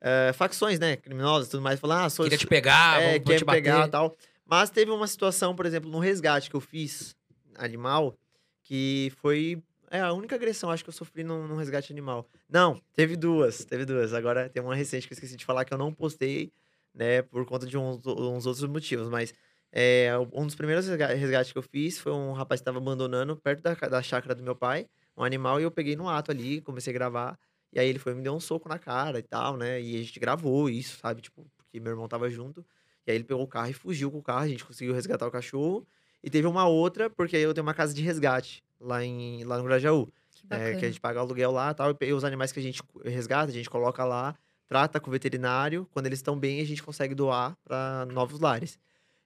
é, 0.00 0.32
facções, 0.32 0.78
né, 0.78 0.96
criminosas 0.96 1.48
e 1.48 1.50
tudo 1.52 1.62
mais, 1.62 1.80
falando, 1.80 2.04
ah, 2.04 2.10
sou, 2.10 2.24
Queria 2.24 2.38
te 2.38 2.46
pegar, 2.46 3.00
é, 3.00 3.18
quer 3.18 3.38
te 3.38 3.44
pegar 3.44 3.78
bater. 3.78 3.88
e 3.88 3.90
tal. 3.90 4.16
Mas 4.44 4.70
teve 4.70 4.90
uma 4.90 5.06
situação, 5.06 5.56
por 5.56 5.64
exemplo, 5.64 5.90
no 5.90 5.98
resgate 5.98 6.50
que 6.50 6.56
eu 6.56 6.60
fiz 6.60 7.16
animal, 7.56 8.14
que 8.62 9.12
foi 9.16 9.62
é 9.90 10.00
a 10.00 10.12
única 10.12 10.34
agressão, 10.34 10.70
acho 10.70 10.82
que 10.82 10.90
eu 10.90 10.94
sofri 10.94 11.22
num, 11.22 11.46
num 11.46 11.56
resgate 11.56 11.92
animal. 11.92 12.28
Não, 12.48 12.80
teve 12.94 13.16
duas, 13.16 13.64
teve 13.64 13.84
duas. 13.84 14.12
Agora 14.12 14.48
tem 14.48 14.60
uma 14.60 14.74
recente 14.74 15.06
que 15.06 15.12
eu 15.12 15.14
esqueci 15.14 15.36
de 15.36 15.44
falar 15.44 15.64
que 15.64 15.72
eu 15.72 15.78
não 15.78 15.94
postei, 15.94 16.52
né, 16.92 17.22
por 17.22 17.44
conta 17.46 17.64
de 17.64 17.78
uns, 17.78 18.04
uns 18.04 18.44
outros 18.44 18.68
motivos, 18.68 19.08
mas 19.08 19.32
é, 19.72 20.10
um 20.32 20.46
dos 20.46 20.54
primeiros 20.54 20.86
resga- 20.86 21.14
resgates 21.14 21.52
que 21.52 21.58
eu 21.58 21.62
fiz 21.62 21.98
foi 21.98 22.12
um 22.12 22.32
rapaz 22.32 22.60
que 22.60 22.62
estava 22.62 22.78
abandonando 22.78 23.36
perto 23.36 23.62
da, 23.62 23.74
da 23.74 24.02
chácara 24.02 24.34
do 24.34 24.42
meu 24.42 24.56
pai, 24.56 24.86
um 25.16 25.24
animal, 25.24 25.60
e 25.60 25.62
eu 25.62 25.70
peguei 25.70 25.96
no 25.96 26.08
ato 26.08 26.30
ali, 26.30 26.60
comecei 26.60 26.92
a 26.92 26.94
gravar. 26.94 27.38
E 27.72 27.78
aí 27.78 27.88
ele 27.88 27.98
foi 27.98 28.12
e 28.12 28.14
me 28.14 28.22
deu 28.22 28.34
um 28.34 28.40
soco 28.40 28.68
na 28.68 28.78
cara 28.78 29.18
e 29.18 29.22
tal, 29.22 29.56
né? 29.56 29.80
E 29.80 29.96
a 29.96 30.02
gente 30.02 30.18
gravou 30.20 30.68
isso, 30.70 30.98
sabe? 30.98 31.20
Tipo, 31.20 31.44
porque 31.56 31.80
meu 31.80 31.92
irmão 31.92 32.06
tava 32.06 32.30
junto. 32.30 32.64
E 33.06 33.10
aí 33.10 33.16
ele 33.16 33.24
pegou 33.24 33.42
o 33.42 33.48
carro 33.48 33.70
e 33.70 33.72
fugiu 33.72 34.10
com 34.10 34.18
o 34.18 34.22
carro, 34.22 34.44
a 34.44 34.48
gente 34.48 34.64
conseguiu 34.64 34.94
resgatar 34.94 35.26
o 35.26 35.30
cachorro. 35.30 35.86
E 36.22 36.30
teve 36.30 36.46
uma 36.46 36.66
outra, 36.66 37.10
porque 37.10 37.36
aí 37.36 37.42
eu 37.42 37.52
tenho 37.52 37.66
uma 37.66 37.74
casa 37.74 37.92
de 37.92 38.00
resgate 38.02 38.62
lá, 38.80 39.04
em, 39.04 39.44
lá 39.44 39.58
no 39.58 39.64
Grajaú. 39.64 40.06
Que 40.06 40.46
É, 40.54 40.74
que 40.76 40.84
a 40.84 40.88
gente 40.88 41.00
paga 41.00 41.20
aluguel 41.20 41.50
lá 41.50 41.70
e 41.70 41.74
tal. 41.74 41.96
E 42.00 42.12
os 42.12 42.24
animais 42.24 42.52
que 42.52 42.60
a 42.60 42.62
gente 42.62 42.82
resgata, 43.04 43.50
a 43.50 43.54
gente 43.54 43.68
coloca 43.68 44.04
lá, 44.04 44.34
trata 44.66 45.00
com 45.00 45.08
o 45.08 45.12
veterinário. 45.12 45.86
Quando 45.92 46.06
eles 46.06 46.20
estão 46.20 46.38
bem, 46.38 46.60
a 46.60 46.64
gente 46.64 46.82
consegue 46.82 47.14
doar 47.14 47.56
para 47.64 48.06
novos 48.06 48.40
lares. 48.40 48.78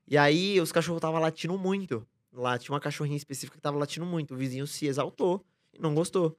E 0.07 0.17
aí 0.17 0.61
os 0.61 0.73
cachorros 0.73 0.99
estavam 0.99 1.21
latindo 1.21 1.57
muito. 1.59 2.07
Lá 2.33 2.59
tinha 2.59 2.73
uma 2.75 2.81
cachorrinha 2.81 3.17
específica 3.17 3.57
que 3.57 3.63
tava 3.63 3.79
latindo 3.79 4.07
muito. 4.07 4.35
O 4.35 4.37
vizinho 4.37 4.67
se 4.67 4.87
exaltou 4.87 5.45
não 5.79 5.95
gostou. 5.95 6.37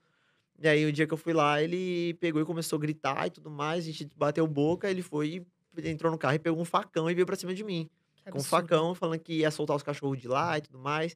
E 0.62 0.68
aí 0.68 0.86
o 0.86 0.92
dia 0.92 1.08
que 1.08 1.14
eu 1.14 1.18
fui 1.18 1.32
lá, 1.34 1.62
ele 1.62 2.14
pegou 2.16 2.42
e 2.42 2.46
começou 2.46 2.78
a 2.78 2.80
gritar 2.82 3.28
e 3.28 3.30
tudo 3.30 3.50
mais. 3.50 3.84
A 3.88 3.92
gente 3.92 4.10
bateu 4.16 4.46
boca, 4.46 4.90
ele 4.90 5.02
foi, 5.02 5.46
entrou 5.84 6.12
no 6.12 6.18
carro 6.18 6.36
e 6.36 6.40
pegou 6.40 6.60
um 6.60 6.66
facão 6.66 7.10
e 7.10 7.14
veio 7.14 7.26
pra 7.26 7.36
cima 7.38 7.54
de 7.54 7.64
mim 7.64 7.90
Que 8.26 8.32
com 8.32 8.40
um 8.40 8.44
facão, 8.44 8.94
falando 8.94 9.20
que 9.20 9.34
ia 9.36 9.52
soltar 9.52 9.76
os 9.78 9.84
cachorros 9.84 10.20
de 10.20 10.28
lá 10.28 10.58
e 10.58 10.62
tudo 10.62 10.78
mais. 10.80 11.16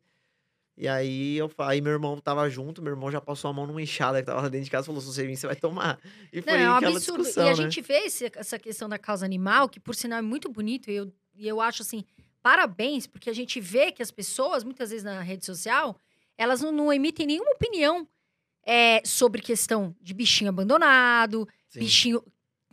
E 0.75 0.87
aí 0.87 1.37
eu 1.37 1.51
aí 1.59 1.81
meu 1.81 1.91
irmão 1.91 2.17
tava 2.17 2.49
junto, 2.49 2.81
meu 2.81 2.93
irmão 2.93 3.11
já 3.11 3.21
passou 3.21 3.49
a 3.49 3.53
mão 3.53 3.67
numa 3.67 3.81
enxada 3.81 4.19
que 4.19 4.25
tava 4.25 4.41
lá 4.41 4.49
dentro 4.49 4.65
de 4.65 4.71
casa 4.71 4.85
e 4.85 4.87
falou: 4.87 5.01
se 5.01 5.07
você 5.07 5.27
vir, 5.27 5.35
você 5.35 5.45
vai 5.45 5.55
tomar. 5.55 5.99
E 6.31 6.41
foi 6.41 6.53
Não, 6.53 6.59
é 6.59 6.69
um 6.69 6.73
aquela 6.75 6.95
absurdo. 6.97 7.19
discussão, 7.23 7.45
e 7.45 7.47
a 7.47 7.51
né? 7.51 7.55
gente 7.55 7.79
vê 7.81 7.93
esse- 8.05 8.31
essa 8.33 8.57
questão 8.57 8.89
da 8.89 8.97
causa 8.97 9.23
animal, 9.23 9.69
que 9.69 9.79
por 9.79 9.93
sinal 9.93 10.17
é 10.17 10.21
muito 10.23 10.49
bonito, 10.49 10.89
e 10.89 10.95
eu, 10.95 11.13
e 11.35 11.47
eu 11.47 11.61
acho 11.61 11.83
assim, 11.83 12.03
parabéns, 12.41 13.05
porque 13.05 13.29
a 13.29 13.33
gente 13.33 13.59
vê 13.59 13.91
que 13.91 14.01
as 14.01 14.09
pessoas, 14.09 14.63
muitas 14.63 14.89
vezes 14.89 15.03
na 15.03 15.21
rede 15.21 15.45
social, 15.45 15.95
elas 16.37 16.59
não, 16.61 16.71
não 16.71 16.91
emitem 16.91 17.27
nenhuma 17.27 17.51
opinião 17.51 18.07
é, 18.65 19.01
sobre 19.05 19.41
questão 19.41 19.95
de 20.01 20.13
bichinho 20.13 20.49
abandonado, 20.49 21.47
Sim, 21.69 21.79
bichinho 21.79 22.23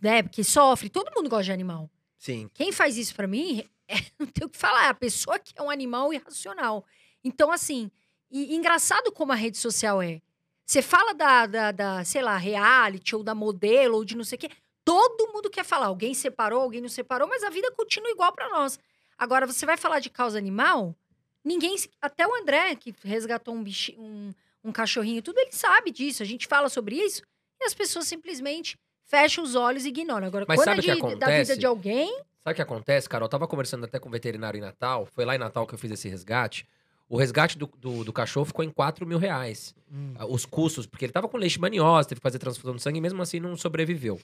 né, 0.01 0.23
que 0.23 0.43
sofre. 0.45 0.89
Todo 0.89 1.13
mundo 1.15 1.29
gosta 1.29 1.45
de 1.45 1.53
animal. 1.53 1.91
sim. 2.19 2.49
Quem 2.55 2.73
faz 2.73 2.97
isso 2.97 3.15
pra 3.15 3.27
mim, 3.27 3.65
é, 3.89 3.97
não 4.19 4.27
tem 4.27 4.47
o 4.47 4.49
que 4.51 4.59
falar, 4.59 4.87
é 4.87 4.89
a 4.89 4.95
pessoa 4.95 5.39
que 5.39 5.53
é 5.57 5.63
um 5.63 5.71
animal 5.71 6.13
irracional. 6.13 6.85
Então, 7.25 7.51
assim, 7.51 7.91
e, 8.31 8.55
engraçado 8.55 9.11
como 9.13 9.33
a 9.33 9.35
rede 9.35 9.59
social 9.59 10.01
é. 10.01 10.21
Você 10.65 10.81
fala 10.83 11.13
da, 11.13 11.47
da, 11.47 11.73
da, 11.73 12.05
sei 12.05 12.23
lá, 12.23 12.37
reality, 12.37 13.17
ou 13.17 13.25
da 13.25 13.35
modelo, 13.35 13.97
ou 13.97 14.05
de 14.05 14.17
não 14.17 14.23
sei 14.23 14.37
o 14.37 14.39
quê. 14.39 14.51
Todo 14.85 15.33
mundo 15.33 15.51
quer 15.51 15.65
falar. 15.65 15.87
Alguém 15.87 16.15
separou, 16.15 16.63
alguém 16.63 16.81
não 16.81 16.89
separou, 16.89 17.29
mas 17.29 17.43
a 17.43 17.51
vida 17.51 17.71
continua 17.73 18.11
igual 18.11 18.33
pra 18.33 18.49
nós. 18.49 18.79
Agora, 19.19 19.47
você 19.47 19.67
vai 19.67 19.77
falar 19.77 19.99
de 19.99 20.09
causa 20.09 20.39
animal, 20.39 20.95
ninguém. 21.45 21.75
Até 22.01 22.25
o 22.27 22.35
André, 22.37 22.77
que 22.77 22.95
resgatou 23.03 23.53
um, 23.53 23.63
bichi, 23.65 23.97
um, 23.99 24.33
um 24.65 24.73
cachorrinho, 24.73 25.19
e 25.19 25.23
tudo, 25.23 25.39
ele 25.39 25.53
sabe 25.53 25.91
disso. 25.91 26.23
A 26.23 26.27
gente 26.27 26.47
fala 26.47 26.69
sobre 26.69 26.97
isso 26.97 27.23
e 27.61 27.65
as 27.65 27.75
pessoas 27.75 28.07
simplesmente 28.07 28.77
fecham 29.07 29.43
os 29.45 29.55
olhos 29.55 29.85
e 29.85 29.89
ignoram. 29.89 30.27
Agora, 30.27 30.45
Mas 30.49 30.59
quando 30.59 30.67
sabe 30.67 30.79
é 30.79 30.81
o 30.81 30.85
que 30.85 30.93
de- 30.93 31.01
da 31.01 31.27
acontece? 31.27 31.51
vida 31.53 31.61
de 31.61 31.67
alguém. 31.67 32.09
Sabe 32.43 32.53
o 32.53 32.55
que 32.57 32.63
acontece, 32.63 33.09
Carol? 33.09 33.27
Eu 33.27 33.31
tava 33.31 33.47
conversando 33.49 33.85
até 33.85 33.99
com 33.99 34.09
o 34.09 34.13
veterinário 34.13 34.57
em 34.59 34.61
Natal. 34.63 35.05
Foi 35.07 35.25
lá 35.25 35.35
em 35.35 35.39
Natal 35.39 35.67
que 35.67 35.75
eu 35.75 35.79
fiz 35.79 35.91
esse 35.91 36.09
resgate. 36.09 36.67
O 37.09 37.17
resgate 37.17 37.59
do, 37.59 37.67
do, 37.77 38.05
do 38.05 38.13
cachorro 38.13 38.47
ficou 38.47 38.65
em 38.65 38.71
4 38.71 39.05
mil 39.07 39.19
reais. 39.19 39.75
Hum. 39.93 40.15
Ah, 40.17 40.25
Os 40.27 40.47
custos, 40.47 40.87
porque 40.87 41.05
ele 41.05 41.13
tava 41.13 41.29
com 41.29 41.37
leishmaniose, 41.37 42.09
teve 42.09 42.21
que 42.21 42.23
fazer 42.23 42.39
transfusão 42.39 42.77
de 42.77 42.83
sangue 42.83 42.99
e 42.99 43.01
mesmo 43.01 43.21
assim 43.21 43.41
não 43.41 43.57
sobreviveu. 43.57 44.19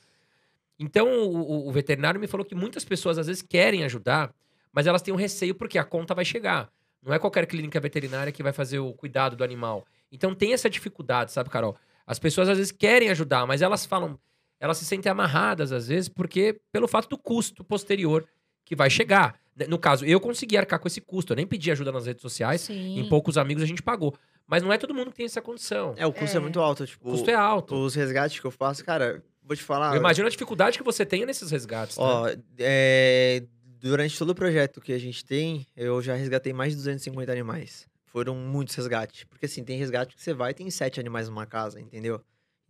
Então 0.78 1.09
o, 1.09 1.37
o- 1.37 1.68
o 1.68 1.72
veterinário 1.72 2.20
me 2.20 2.26
falou 2.26 2.45
que 2.45 2.55
muitas 2.55 2.84
pessoas 2.84 3.18
às 3.18 3.26
vezes 3.26 3.43
querem 3.43 3.82
ajudar, 3.84 4.32
mas 4.72 4.87
elas 4.87 5.03
têm 5.03 5.12
um 5.12 5.16
receio 5.16 5.55
porque 5.55 5.78
a 5.78 5.84
conta 5.84 6.14
vai 6.14 6.24
chegar. 6.24 6.70
Não 7.03 7.12
é 7.14 7.18
qualquer 7.18 7.47
clínica 7.47 7.80
veterinária 7.80 8.32
que 8.32 8.43
vai 8.43 8.53
fazer 8.53 8.78
o 8.78 8.93
cuidado 8.93 9.37
do 9.37 9.45
animal. 9.45 9.84
Então 10.12 10.34
tem 10.34 10.52
essa 10.52 10.68
dificuldade, 10.70 11.32
sabe, 11.32 11.50
Carol? 11.50 11.76
As 12.07 12.18
pessoas 12.18 12.48
às 12.48 12.57
vezes 12.59 12.72
querem 12.72 13.09
ajudar, 13.11 13.46
mas 13.46 13.62
elas 13.62 13.84
falam, 13.84 14.18
elas 14.61 14.78
se 14.78 14.84
sentem 14.84 15.11
amarradas 15.11 15.72
às 15.72 15.88
vezes 15.88 16.09
porque 16.09 16.61
pelo 16.72 16.86
fato 16.86 17.09
do 17.09 17.18
custo 17.18 17.64
posterior 17.64 18.26
que 18.64 18.76
vai 18.76 18.88
chegar. 18.90 19.38
No 19.68 19.78
caso, 19.78 20.04
eu 20.04 20.20
consegui 20.20 20.57
arcar 20.57 20.78
com 20.78 20.86
esse 20.86 21.00
custo, 21.00 21.32
eu 21.32 21.36
nem 21.36 21.46
pedi 21.46 21.70
ajuda 21.70 21.90
nas 21.90 22.04
redes 22.07 22.20
sociais, 22.22 22.61
Sim. 22.61 22.98
em 22.98 23.09
poucos 23.09 23.38
amigos 23.38 23.62
a 23.62 23.66
gente 23.66 23.82
pagou. 23.82 24.14
Mas 24.46 24.62
não 24.62 24.72
é 24.72 24.78
todo 24.78 24.94
mundo 24.94 25.11
que 25.11 25.16
tem 25.16 25.26
essa 25.26 25.40
condição. 25.42 25.94
É, 25.96 26.07
o 26.07 26.12
custo 26.12 26.36
é, 26.36 26.38
É. 26.38 26.42
muito 26.42 26.61
alto. 26.61 26.86
Tipo, 26.86 27.09
O 27.09 27.12
custo 27.12 27.30
é 27.30 27.34
alto. 27.34 27.74
os 27.74 27.94
resgates 27.94 28.38
que 28.38 28.46
eu 28.46 28.50
faço, 28.50 28.84
cara, 28.84 29.22
vou 29.42 29.57
te 29.57 29.62
falar. 29.62 29.94
Eu 29.94 29.98
imagino 30.00 30.26
a 30.28 30.30
dificuldade 30.30 30.76
que 30.78 30.84
você 30.84 31.04
tem 31.07 31.24
nesses 31.26 31.50
resgates. 31.50 31.96
né? 31.96 32.04
Ó, 32.04 32.28
é, 32.59 33.42
durante 33.80 34.16
todo 34.18 34.30
o 34.30 34.34
projeto 34.34 34.80
que 34.80 34.92
a 34.92 34.98
gente 34.98 35.24
tem, 35.24 35.66
eu 35.76 36.00
já 36.02 36.14
resgatei 36.14 36.52
mais 36.52 36.70
de 36.72 36.76
250 36.76 37.32
animais. 37.32 37.88
Foram 38.17 38.35
muitos 38.35 38.75
resgates. 38.75 39.25
Porque 39.25 39.45
assim, 39.45 39.62
tem 39.62 39.77
resgate 39.77 40.17
que 40.17 40.23
você 40.23 40.33
vai 40.33 40.53
e 40.53 40.55
tem 40.55 40.71
sete 40.71 40.99
animais 40.99 41.29
numa 41.29 41.45
casa, 41.45 41.79
entendeu? 41.79 42.19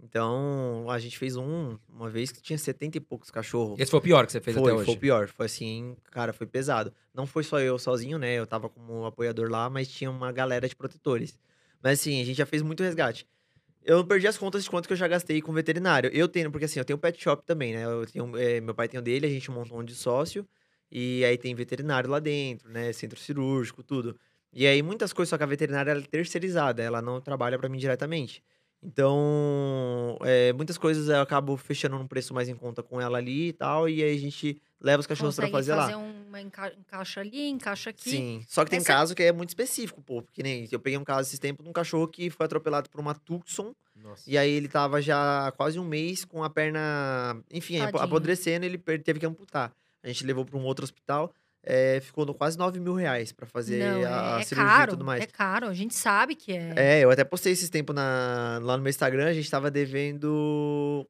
Então, 0.02 0.90
a 0.90 0.98
gente 0.98 1.16
fez 1.16 1.36
um, 1.36 1.78
uma 1.88 2.10
vez 2.10 2.32
que 2.32 2.42
tinha 2.42 2.58
70 2.58 2.96
e 2.96 3.00
poucos 3.00 3.30
cachorros. 3.30 3.78
Esse 3.78 3.92
foi 3.92 4.00
o 4.00 4.02
pior 4.02 4.26
que 4.26 4.32
você 4.32 4.40
fez 4.40 4.56
foi, 4.56 4.72
até 4.72 4.74
hoje. 4.74 4.86
foi 4.86 4.94
o 4.96 4.98
pior. 4.98 5.28
Foi 5.28 5.46
assim, 5.46 5.96
cara, 6.10 6.32
foi 6.32 6.48
pesado. 6.48 6.92
Não 7.14 7.28
foi 7.28 7.44
só 7.44 7.60
eu 7.60 7.78
sozinho, 7.78 8.18
né? 8.18 8.34
Eu 8.34 8.44
tava 8.44 8.68
como 8.68 9.06
apoiador 9.06 9.48
lá, 9.48 9.70
mas 9.70 9.86
tinha 9.86 10.10
uma 10.10 10.32
galera 10.32 10.68
de 10.68 10.74
protetores. 10.74 11.38
Mas 11.80 12.00
assim, 12.00 12.20
a 12.20 12.24
gente 12.24 12.36
já 12.38 12.44
fez 12.44 12.60
muito 12.60 12.82
resgate. 12.82 13.24
Eu 13.84 14.04
perdi 14.04 14.26
as 14.26 14.36
contas 14.36 14.64
de 14.64 14.68
quanto 14.70 14.88
que 14.88 14.94
eu 14.94 14.96
já 14.96 15.06
gastei 15.06 15.40
com 15.40 15.52
veterinário. 15.52 16.10
Eu 16.12 16.26
tenho, 16.26 16.50
porque 16.50 16.64
assim, 16.64 16.80
eu 16.80 16.84
tenho 16.84 16.98
pet 16.98 17.22
shop 17.22 17.46
também, 17.46 17.72
né? 17.72 17.84
Eu 17.84 18.04
tenho, 18.04 18.36
eh, 18.36 18.60
meu 18.60 18.74
pai 18.74 18.88
tem 18.88 18.98
um 18.98 19.02
dele, 19.02 19.26
a 19.28 19.30
gente 19.30 19.48
montou 19.48 19.78
um 19.78 19.84
de 19.84 19.94
sócio. 19.94 20.44
E 20.90 21.24
aí 21.24 21.38
tem 21.38 21.54
veterinário 21.54 22.10
lá 22.10 22.18
dentro, 22.18 22.68
né? 22.68 22.92
Centro 22.92 23.20
cirúrgico, 23.20 23.84
tudo. 23.84 24.18
E 24.58 24.66
aí 24.66 24.82
muitas 24.82 25.12
coisas, 25.12 25.28
só 25.28 25.36
que 25.36 25.44
a 25.44 25.46
veterinária 25.46 25.90
ela 25.90 26.00
é 26.00 26.04
terceirizada, 26.04 26.82
ela 26.82 27.02
não 27.02 27.20
trabalha 27.20 27.58
pra 27.58 27.68
mim 27.68 27.76
diretamente. 27.78 28.42
Então, 28.82 30.18
é, 30.22 30.52
muitas 30.52 30.78
coisas 30.78 31.08
eu 31.08 31.20
acabo 31.20 31.56
fechando 31.56 31.98
num 31.98 32.06
preço 32.06 32.32
mais 32.34 32.48
em 32.48 32.54
conta 32.54 32.82
com 32.82 33.00
ela 33.00 33.18
ali 33.18 33.48
e 33.48 33.52
tal, 33.52 33.88
e 33.88 34.02
aí 34.02 34.14
a 34.16 34.18
gente 34.18 34.60
leva 34.80 35.00
os 35.00 35.06
cachorros 35.06 35.34
pra 35.36 35.46
Consegue 35.50 35.52
fazer, 35.52 35.74
fazer 35.74 35.94
lá. 35.96 35.98
uma 36.28 36.40
enca 36.40 36.72
encaixa 36.78 37.20
ali, 37.20 37.48
encaixa 37.48 37.90
aqui. 37.90 38.10
Sim, 38.10 38.44
só 38.48 38.64
que 38.64 38.70
tem 38.70 38.78
Essa- 38.78 38.86
caso 38.88 39.14
que 39.14 39.22
é 39.22 39.32
muito 39.32 39.50
específico, 39.50 40.02
pô, 40.02 40.22
porque 40.22 40.42
nem 40.42 40.68
eu 40.70 40.78
peguei 40.80 40.98
um 40.98 41.04
caso 41.04 41.28
esses 41.28 41.38
tempos 41.38 41.62
de 41.64 41.70
um 41.70 41.72
cachorro 41.72 42.08
que 42.08 42.28
foi 42.30 42.46
atropelado 42.46 42.88
por 42.90 43.00
uma 43.00 43.14
Tucson, 43.14 43.74
Nossa. 43.94 44.22
e 44.28 44.36
aí 44.36 44.50
ele 44.50 44.68
tava 44.68 45.00
já 45.02 45.46
há 45.48 45.52
quase 45.52 45.78
um 45.78 45.84
mês 45.84 46.24
com 46.24 46.42
a 46.44 46.50
perna, 46.50 47.40
enfim, 47.52 47.78
Tadinho. 47.78 48.02
apodrecendo, 48.02 48.64
ele 48.66 48.78
teve 48.78 49.18
que 49.20 49.26
amputar. 49.26 49.72
A 50.02 50.08
gente 50.08 50.24
levou 50.24 50.44
pra 50.44 50.56
um 50.58 50.64
outro 50.64 50.84
hospital, 50.84 51.32
é, 51.66 52.00
ficou 52.00 52.24
no 52.24 52.32
quase 52.32 52.56
9 52.56 52.78
mil 52.80 52.94
reais 52.94 53.32
pra 53.32 53.44
fazer 53.46 53.78
Não, 53.80 53.98
a, 54.06 54.38
é, 54.38 54.40
é 54.40 54.44
cirurgia 54.44 54.70
caro, 54.72 54.90
e 54.90 54.94
tudo 54.94 55.04
mais. 55.04 55.22
é 55.22 55.26
caro. 55.26 55.66
A 55.66 55.74
gente 55.74 55.94
sabe 55.94 56.34
que 56.36 56.52
é. 56.52 56.72
É, 56.76 57.00
eu 57.04 57.10
até 57.10 57.24
postei 57.24 57.52
esses 57.52 57.68
tempos 57.68 57.94
na, 57.94 58.60
lá 58.62 58.76
no 58.76 58.82
meu 58.82 58.90
Instagram, 58.90 59.26
a 59.26 59.32
gente 59.34 59.50
tava 59.50 59.70
devendo. 59.70 61.06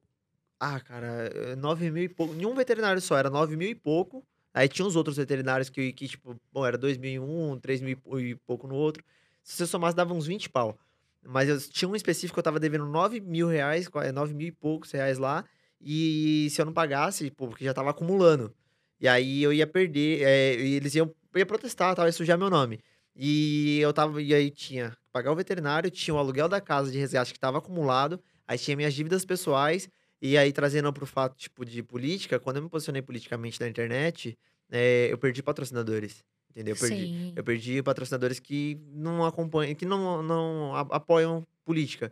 Ah, 0.59 0.79
cara, 0.79 1.29
eh, 1.33 1.55
nove 1.55 1.89
mil 1.91 2.03
e 2.03 2.09
pouco. 2.09 2.33
Nenhum 2.33 2.55
veterinário 2.55 2.99
só, 2.99 3.15
era 3.17 3.29
nove 3.29 3.55
mil 3.55 3.69
e 3.69 3.75
pouco. 3.75 4.25
Aí 4.53 4.67
tinha 4.67 4.87
os 4.87 4.95
outros 4.95 5.15
veterinários 5.17 5.69
que, 5.69 5.93
que 5.93 6.07
tipo, 6.07 6.35
bom, 6.51 6.65
era 6.65 6.77
dois 6.77 6.97
mil 6.97 7.11
em 7.11 7.19
um, 7.19 7.59
três 7.59 7.79
mil 7.79 7.91
e 7.91 7.95
pou- 7.95 8.19
pouco 8.47 8.67
no 8.67 8.73
outro. 8.73 9.03
Se 9.43 9.55
você 9.55 9.67
somasse, 9.67 9.95
dava 9.95 10.13
uns 10.15 10.25
20 10.25 10.49
pau. 10.49 10.75
Mas 11.23 11.47
eu 11.47 11.59
tinha 11.61 11.87
um 11.87 11.95
específico 11.95 12.33
que 12.35 12.39
eu 12.39 12.43
tava 12.43 12.59
devendo 12.59 12.85
nove 12.87 13.19
mil 13.19 13.47
reais, 13.47 13.87
qua- 13.87 14.05
eh, 14.05 14.11
nove 14.11 14.33
mil 14.33 14.47
e 14.47 14.51
poucos 14.51 14.89
reais 14.91 15.19
lá. 15.19 15.45
E 15.79 16.47
se 16.49 16.59
eu 16.59 16.65
não 16.65 16.73
pagasse, 16.73 17.29
pô, 17.29 17.47
porque 17.47 17.63
já 17.63 17.73
tava 17.73 17.91
acumulando. 17.91 18.51
E 18.99 19.07
aí 19.07 19.43
eu 19.43 19.53
ia 19.53 19.67
perder, 19.67 20.21
e 20.59 20.75
eles 20.75 20.95
iam 20.95 21.13
eu 21.33 21.39
ia 21.39 21.45
protestar, 21.45 21.95
tal, 21.95 22.05
ia 22.05 22.11
sujar 22.11 22.37
meu 22.37 22.49
nome. 22.49 22.79
E 23.15 23.79
eu 23.79 23.93
tava, 23.93 24.21
e 24.21 24.33
aí 24.33 24.49
tinha 24.49 24.91
que 24.91 24.97
pagar 25.11 25.31
o 25.31 25.35
veterinário, 25.35 25.89
tinha 25.91 26.13
o 26.15 26.17
aluguel 26.17 26.47
da 26.49 26.59
casa 26.59 26.91
de 26.91 26.97
resgate 26.97 27.33
que 27.33 27.39
tava 27.39 27.57
acumulado, 27.59 28.19
aí 28.47 28.57
tinha 28.57 28.75
minhas 28.75 28.93
dívidas 28.93 29.25
pessoais, 29.25 29.89
E 30.21 30.37
aí, 30.37 30.51
trazendo 30.51 30.91
pro 30.91 31.05
fato, 31.05 31.35
tipo, 31.37 31.63
de 31.63 31.83
política, 31.83 32.39
quando 32.39 32.57
eu 32.57 32.63
me 32.63 32.69
posicionei 32.69 33.01
politicamente 33.01 33.59
na 33.61 33.67
internet, 33.67 34.37
é, 34.71 35.07
eu 35.11 35.17
perdi 35.17 35.43
patrocinadores. 35.43 36.23
Entendeu? 36.49 36.73
Eu 36.73 36.79
perdi. 36.79 37.05
Sim. 37.05 37.33
Eu 37.35 37.43
perdi 37.43 37.83
patrocinadores 37.83 38.39
que 38.39 38.79
não 38.91 39.23
acompanham, 39.23 39.75
que 39.75 39.85
não, 39.85 40.23
não 40.23 40.75
apoiam 40.75 41.45
política. 41.63 42.11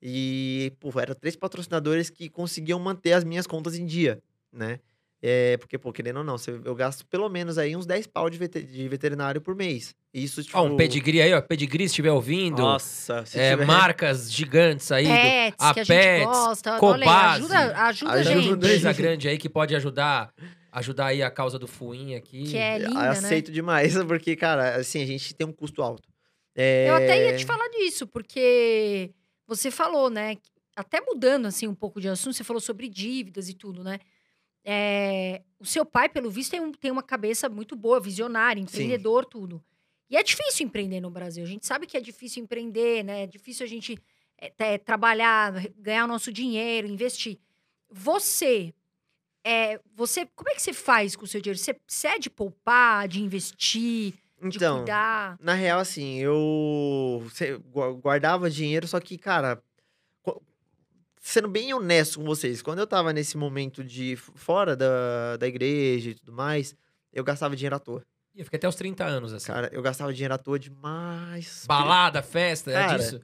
E, 0.00 0.72
pô, 0.80 0.90
eram 0.98 1.14
três 1.14 1.36
patrocinadores 1.36 2.08
que 2.08 2.28
conseguiam 2.30 2.78
manter 2.78 3.12
as 3.12 3.24
minhas 3.24 3.46
contas 3.46 3.76
em 3.76 3.84
dia, 3.84 4.22
né? 4.52 4.80
É, 5.26 5.56
porque, 5.56 5.78
pô, 5.78 5.90
querendo 5.90 6.18
ou 6.18 6.24
não, 6.24 6.36
eu 6.66 6.74
gasto 6.74 7.06
pelo 7.06 7.30
menos 7.30 7.56
aí 7.56 7.74
uns 7.74 7.86
10 7.86 8.06
pau 8.08 8.28
de, 8.28 8.36
vete- 8.36 8.62
de 8.62 8.86
veterinário 8.88 9.40
por 9.40 9.54
mês. 9.56 9.94
Isso, 10.12 10.42
tipo... 10.42 10.58
Ó, 10.58 10.64
um 10.64 10.76
pedigree 10.76 11.22
aí, 11.22 11.32
ó. 11.32 11.40
Pedigree, 11.40 11.84
se 11.88 11.92
estiver 11.92 12.10
ouvindo. 12.12 12.58
Nossa, 12.60 13.24
se 13.24 13.38
é, 13.40 13.52
tiver- 13.52 13.64
marcas 13.64 14.30
gigantes 14.30 14.92
aí. 14.92 15.04
do- 15.04 15.10
Pets, 15.10 15.56
a 15.58 15.72
que 15.72 15.80
a 15.80 15.86
Pets, 15.86 16.18
gente 16.18 16.24
gosta. 16.26 16.72
Ajuda, 16.74 17.56
ajuda, 17.56 17.74
a 17.74 17.84
Ajuda 17.86 18.22
gente. 18.24 18.48
empresa 18.50 18.92
grande 18.92 19.26
aí 19.26 19.38
que 19.38 19.48
pode 19.48 19.74
ajudar, 19.74 20.30
ajudar 20.70 21.06
aí 21.06 21.22
a 21.22 21.30
causa 21.30 21.58
do 21.58 21.66
Fuinha 21.66 22.18
aqui. 22.18 22.42
Que 22.44 22.58
é 22.58 22.76
Eu 22.76 22.88
linda, 22.88 23.00
né? 23.00 23.08
aceito 23.08 23.50
demais, 23.50 23.94
porque, 24.04 24.36
cara, 24.36 24.76
assim, 24.76 25.02
a 25.02 25.06
gente 25.06 25.34
tem 25.34 25.46
um 25.46 25.52
custo 25.52 25.80
alto. 25.82 26.06
É, 26.54 26.90
Eu 26.90 26.96
até 26.96 27.30
ia 27.30 27.34
te 27.38 27.46
falar 27.46 27.68
disso, 27.68 28.06
porque 28.06 29.10
você 29.46 29.70
falou, 29.70 30.10
né? 30.10 30.36
Até 30.76 31.00
mudando 31.00 31.46
assim 31.46 31.66
um 31.66 31.74
pouco 31.74 31.98
de 31.98 32.08
assunto, 32.08 32.34
você 32.36 32.44
falou 32.44 32.60
sobre 32.60 32.88
dívidas 32.90 33.48
e 33.48 33.54
tudo, 33.54 33.82
né? 33.82 33.98
É, 34.64 35.42
o 35.58 35.66
seu 35.66 35.84
pai, 35.84 36.08
pelo 36.08 36.30
visto, 36.30 36.50
tem, 36.52 36.60
um- 36.60 36.72
tem 36.72 36.90
uma 36.90 37.02
cabeça 37.02 37.48
muito 37.48 37.76
boa, 37.76 38.00
visionária, 38.00 38.60
empreendedor, 38.60 39.24
tudo. 39.26 39.62
E 40.08 40.16
é 40.16 40.22
difícil 40.22 40.66
empreender 40.66 41.00
no 41.00 41.10
Brasil. 41.10 41.44
A 41.44 41.46
gente 41.46 41.66
sabe 41.66 41.86
que 41.86 41.96
é 41.96 42.00
difícil 42.00 42.42
empreender, 42.42 43.02
né? 43.04 43.24
É 43.24 43.26
difícil 43.26 43.64
a 43.64 43.68
gente 43.68 43.98
é, 44.58 44.78
trabalhar, 44.78 45.52
ganhar 45.78 46.04
o 46.04 46.08
nosso 46.08 46.32
dinheiro, 46.32 46.86
investir. 46.86 47.38
Você, 47.90 48.74
é, 49.44 49.80
você, 49.94 50.26
como 50.34 50.50
é 50.50 50.54
que 50.54 50.62
você 50.62 50.72
faz 50.72 51.14
com 51.16 51.24
o 51.24 51.28
seu 51.28 51.40
dinheiro? 51.40 51.58
Você, 51.58 51.76
você 51.86 52.08
é 52.08 52.18
de 52.18 52.28
poupar, 52.30 53.06
de 53.08 53.22
investir, 53.22 54.14
de 54.42 54.56
Então, 54.56 54.78
cuidar? 54.78 55.38
Na 55.40 55.54
real, 55.54 55.78
assim, 55.80 56.18
eu 56.18 57.26
guardava 58.02 58.50
dinheiro, 58.50 58.86
só 58.86 59.00
que, 59.00 59.16
cara, 59.16 59.62
sendo 61.26 61.48
bem 61.48 61.72
honesto 61.72 62.18
com 62.20 62.24
vocês, 62.24 62.60
quando 62.60 62.80
eu 62.80 62.86
tava 62.86 63.12
nesse 63.12 63.36
momento 63.36 63.82
de 63.82 64.14
fora 64.16 64.76
da, 64.76 65.36
da 65.38 65.48
igreja 65.48 66.10
e 66.10 66.14
tudo 66.14 66.32
mais, 66.32 66.76
eu 67.12 67.24
gastava 67.24 67.56
dinheiro 67.56 67.74
à 67.74 67.78
toa. 67.78 68.02
E 68.34 68.40
eu 68.40 68.44
fiquei 68.44 68.58
até 68.58 68.68
os 68.68 68.74
30 68.74 69.04
anos, 69.04 69.32
assim. 69.32 69.46
Cara, 69.46 69.70
eu 69.72 69.80
gastava 69.80 70.12
dinheiro 70.12 70.34
à 70.34 70.38
toa 70.38 70.58
demais. 70.58 71.64
Balada, 71.66 72.22
festa, 72.22 72.70
é 72.70 72.74
Cara, 72.74 72.98
disso. 72.98 73.20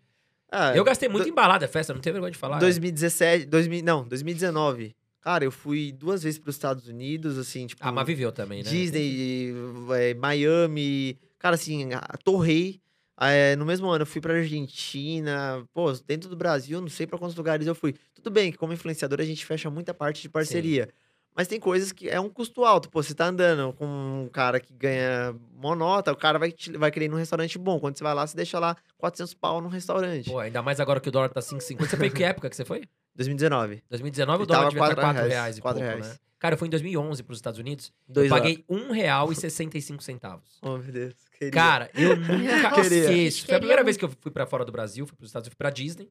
Ah, 0.50 0.74
Eu 0.74 0.82
gastei 0.82 1.08
muito 1.08 1.24
do- 1.24 1.28
em 1.30 1.34
balada, 1.34 1.68
festa, 1.68 1.92
não 1.92 2.00
tenho 2.00 2.14
vergonha 2.14 2.32
de 2.32 2.38
falar. 2.38 2.58
2017, 2.58 3.44
2000, 3.46 3.84
não, 3.84 4.08
2019. 4.08 4.96
Cara, 5.20 5.44
eu 5.44 5.50
fui 5.52 5.92
duas 5.92 6.22
vezes 6.22 6.38
para 6.38 6.48
os 6.48 6.56
Estados 6.56 6.88
Unidos, 6.88 7.36
assim, 7.36 7.66
tipo, 7.66 7.82
Ah, 7.86 7.92
mas 7.92 8.06
viveu 8.06 8.32
também, 8.32 8.62
né? 8.62 8.70
Disney, 8.70 9.52
eh, 9.92 10.14
Miami. 10.14 11.18
Cara, 11.38 11.54
assim, 11.56 11.92
a- 11.92 12.16
torrei. 12.24 12.80
Eh, 13.22 13.54
no 13.56 13.66
mesmo 13.66 13.88
ano 13.90 14.02
eu 14.02 14.06
fui 14.06 14.20
pra 14.20 14.34
Argentina. 14.34 15.62
Pô, 15.72 15.92
dentro 16.06 16.28
do 16.28 16.36
Brasil, 16.36 16.80
não 16.80 16.88
sei 16.88 17.06
pra 17.06 17.18
quantos 17.18 17.36
lugares 17.36 17.66
eu 17.66 17.74
fui. 17.74 17.94
Tudo 18.14 18.30
bem 18.30 18.50
que 18.50 18.58
como 18.58 18.72
influenciador 18.72 19.20
a 19.20 19.24
gente 19.24 19.44
fecha 19.44 19.68
muita 19.70 19.92
parte 19.92 20.22
de 20.22 20.28
parceria. 20.28 20.88
Mas 21.36 21.46
tem 21.46 21.60
coisas 21.60 21.92
que 21.92 22.08
é 22.08 22.18
um 22.20 22.28
custo 22.28 22.64
alto. 22.64 22.90
Pô, 22.90 23.02
você 23.02 23.14
tá 23.14 23.26
andando 23.26 23.72
com 23.74 23.86
um 23.86 24.28
cara 24.32 24.58
que 24.58 24.72
ganha 24.74 25.34
monota, 25.54 26.10
o 26.12 26.16
cara 26.16 26.38
vai, 26.38 26.50
te- 26.50 26.76
vai 26.76 26.90
querer 26.90 27.04
ir 27.06 27.08
num 27.08 27.16
restaurante 27.16 27.56
bom. 27.56 27.78
Quando 27.78 27.96
você 27.96 28.02
vai 28.02 28.14
lá, 28.14 28.26
você 28.26 28.36
deixa 28.36 28.58
lá 28.58 28.76
400 28.98 29.32
pau 29.34 29.60
num 29.60 29.68
restaurante. 29.68 30.28
Pô, 30.28 30.38
ainda 30.38 30.60
mais 30.60 30.80
agora 30.80 30.98
que 31.00 31.08
o 31.08 31.12
dólar 31.12 31.28
tá 31.28 31.40
5,50. 31.40 31.86
Você 31.88 31.96
foi 31.96 32.06
em 32.08 32.10
que 32.10 32.24
época 32.24 32.50
que 32.50 32.56
você 32.56 32.64
foi? 32.64 32.82
2019. 33.20 33.82
2019 33.88 34.42
o 34.42 34.46
dólar 34.46 34.68
devia 34.70 34.82
estar 34.82 34.94
quatro 34.94 35.00
4 35.02 35.14
reais, 35.14 35.32
reais 35.32 35.58
e 35.58 35.60
pouco, 35.62 35.78
reais. 35.78 36.08
né? 36.08 36.16
Cara, 36.38 36.54
eu 36.54 36.58
fui 36.58 36.68
em 36.68 36.70
2011 36.70 37.22
pros 37.22 37.36
Estados 37.38 37.60
Unidos. 37.60 37.92
Dois 38.08 38.30
eu 38.30 38.36
paguei 38.36 38.64
um 38.66 38.90
real 38.92 39.30
e 39.30 39.36
65 39.36 40.02
centavos. 40.02 40.58
Oh, 40.62 40.78
meu 40.78 40.90
Deus. 40.90 41.14
queria. 41.38 41.50
Cara, 41.52 41.90
eu 41.94 42.16
nunca 42.16 42.70
Queria. 42.80 42.98
esqueço. 43.12 43.46
Foi 43.46 43.56
a 43.56 43.58
primeira 43.58 43.84
vez 43.84 43.98
que 43.98 44.04
eu 44.04 44.08
fui 44.20 44.30
pra 44.30 44.46
fora 44.46 44.64
do 44.64 44.72
Brasil, 44.72 45.06
fui 45.06 45.14
pros 45.16 45.28
Estados 45.28 45.46
Unidos, 45.46 45.54
fui 45.54 45.58
pra 45.58 45.68
Disney. 45.68 46.10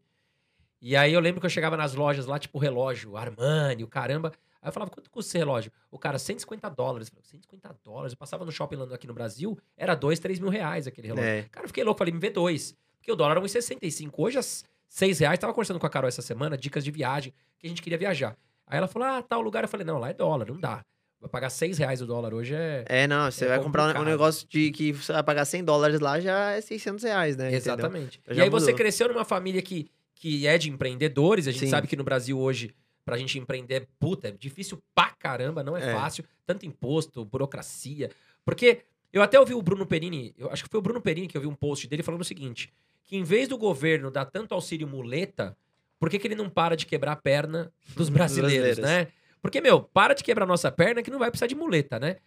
E 0.82 0.95
aí 0.95 1.12
eu 1.14 1.20
lembro 1.20 1.39
que 1.41 1.45
eu 1.47 1.49
chegava 1.49 1.76
nas 1.76 1.95
lojas 1.95 2.28
lá, 2.28 2.38
tipo 2.38 2.60
relógio, 2.60 3.18
Armani, 3.18 3.84
o 3.84 3.88
caramba. 3.88 4.32
Aí 4.62 4.70
eu 4.70 4.72
falava, 4.72 4.91
quanto 4.91 5.10
custa 5.10 5.30
esse 5.32 5.38
relógio? 5.38 5.72
O 5.89 5.97
cara, 5.97 6.20
150 6.20 6.70
dólares. 6.70 7.07
Eu 7.07 7.14
falei, 7.14 7.26
150 7.26 7.76
dólares? 7.84 8.14
Eu 8.14 8.18
passava 8.18 8.45
no 8.45 8.51
shopping 8.51 8.76
lá 8.76 8.93
aqui 8.95 9.07
no 9.07 9.14
Brasil, 9.16 9.57
era 9.76 9.95
2, 9.95 10.20
3 10.20 10.39
mil 10.39 10.49
reais 10.49 10.86
aquele 10.86 11.07
relógio. 11.07 11.28
É. 11.28 11.41
Cara, 11.51 11.66
eu 11.66 11.70
fiquei 11.70 11.84
louco, 11.84 11.97
falei, 11.97 12.14
me 12.14 12.20
vê 12.20 12.30
dois. 12.30 12.76
Porque 12.99 13.12
o 13.12 13.16
dólar 13.16 13.32
era 13.32 13.41
1,65. 13.41 14.12
Hoje, 14.18 14.38
às 14.38 14.64
6 14.90 15.20
reais, 15.20 15.40
tava 15.40 15.54
conversando 15.54 15.80
com 15.80 15.86
a 15.86 15.90
Carol 15.90 16.08
essa 16.10 16.22
semana, 16.22 16.58
dicas 16.58 16.84
de 16.84 16.92
viagem, 16.92 17.34
que 17.58 17.66
a 17.68 17.70
gente 17.70 17.82
queria 17.82 17.98
viajar. 17.98 18.36
Aí 18.68 18.78
ela 18.78 18.88
falou, 18.88 19.08
ah, 19.08 19.22
tal 19.22 19.42
lugar. 19.42 19.64
Eu 19.64 19.68
falei, 19.70 19.86
não, 19.86 19.98
lá 20.00 20.10
é 20.10 20.14
dólar, 20.14 20.48
não 20.50 20.60
dá. 20.60 20.84
Vai 21.22 21.30
pagar 21.30 21.50
6 21.50 21.78
reais 21.78 22.02
o 22.02 22.06
dólar 22.06 22.34
hoje 22.34 22.54
é... 22.56 22.86
É, 22.88 23.08
não, 23.08 23.30
você 23.30 23.46
É 23.46 23.50
vai 23.50 23.60
comprar 23.62 23.96
um- 24.00 24.04
negócio 24.06 24.48
de 24.48 24.72
que 24.72 24.94
você 24.94 25.12
vai 25.14 25.24
pagar 25.24 25.46
100 25.46 25.64
dólares 25.64 26.00
lá, 26.00 26.20
já 26.20 26.52
é 26.52 26.62
600 26.62 27.04
reais, 27.04 27.36
né? 27.38 27.54
Exatamente. 27.54 28.22
Já 28.28 28.34
E 28.36 28.42
aí 28.42 28.50
você 28.50 28.68
mudou. 28.68 28.78
cresceu 28.78 29.08
numa 29.10 29.26
família 29.26 29.62
que, 29.62 29.90
que 30.16 30.48
é 30.48 30.58
de 30.58 30.70
empreendedores. 30.70 31.48
A 31.48 31.52
gente 31.52 31.66
Sim. 31.66 31.70
sabe 31.70 31.88
que 31.88 31.96
no 31.98 32.04
Brasil 32.06 32.40
hoje, 32.40 32.74
pra 33.04 33.18
gente 33.18 33.38
empreender, 33.38 33.86
puta, 34.00 34.30
é 34.30 34.32
difícil 34.32 34.82
pra 34.96 35.10
caramba, 35.12 35.62
não 35.62 35.76
é, 35.76 35.92
É. 35.92 35.94
fácil. 35.94 36.24
Tanto 36.46 36.66
imposto, 36.66 37.26
burocracia. 37.26 38.10
Porque 38.46 38.84
eu 39.12 39.22
até 39.22 39.38
ouvi 39.40 39.54
o 39.54 39.62
Bruno 39.62 39.86
Perini, 39.86 40.34
eu 40.38 40.50
acho 40.50 40.64
que 40.64 40.70
foi 40.70 40.80
o 40.80 40.84
Bruno 40.84 41.02
Perini 41.02 41.28
que 41.28 41.36
eu 41.36 41.42
vi 41.42 41.48
um 41.48 41.56
post 41.56 41.86
dele 41.88 42.02
falando 42.02 42.22
o 42.22 42.26
seguinte: 42.26 42.72
que 43.10 43.18
em 43.18 43.24
vez 43.24 43.47
do 43.47 43.57
governo 43.57 44.12
dar 44.12 44.26
tanto 44.26 44.53
auxílio 44.53 44.88
muleta, 44.88 45.57
por 45.99 46.12
que, 46.12 46.20
que 46.20 46.28
ele 46.28 46.36
não 46.36 46.47
para 46.47 46.78
de 46.78 46.86
quebrar 46.86 47.14
a 47.14 47.16
perna 47.16 47.74
dos 47.95 48.07
brasileiros, 48.53 48.78
né? 48.78 49.07
Porque, 49.41 49.60
meu, 49.60 49.82
para 49.82 50.14
de 50.14 50.24
quebrar 50.24 50.45
nossa 50.45 50.72
perna 50.72 51.01
que 51.01 51.10
não 51.10 51.18
vai 51.18 51.32
precisar 51.32 51.47
de 51.47 51.55
muleta, 51.55 51.99
né? 51.99 52.18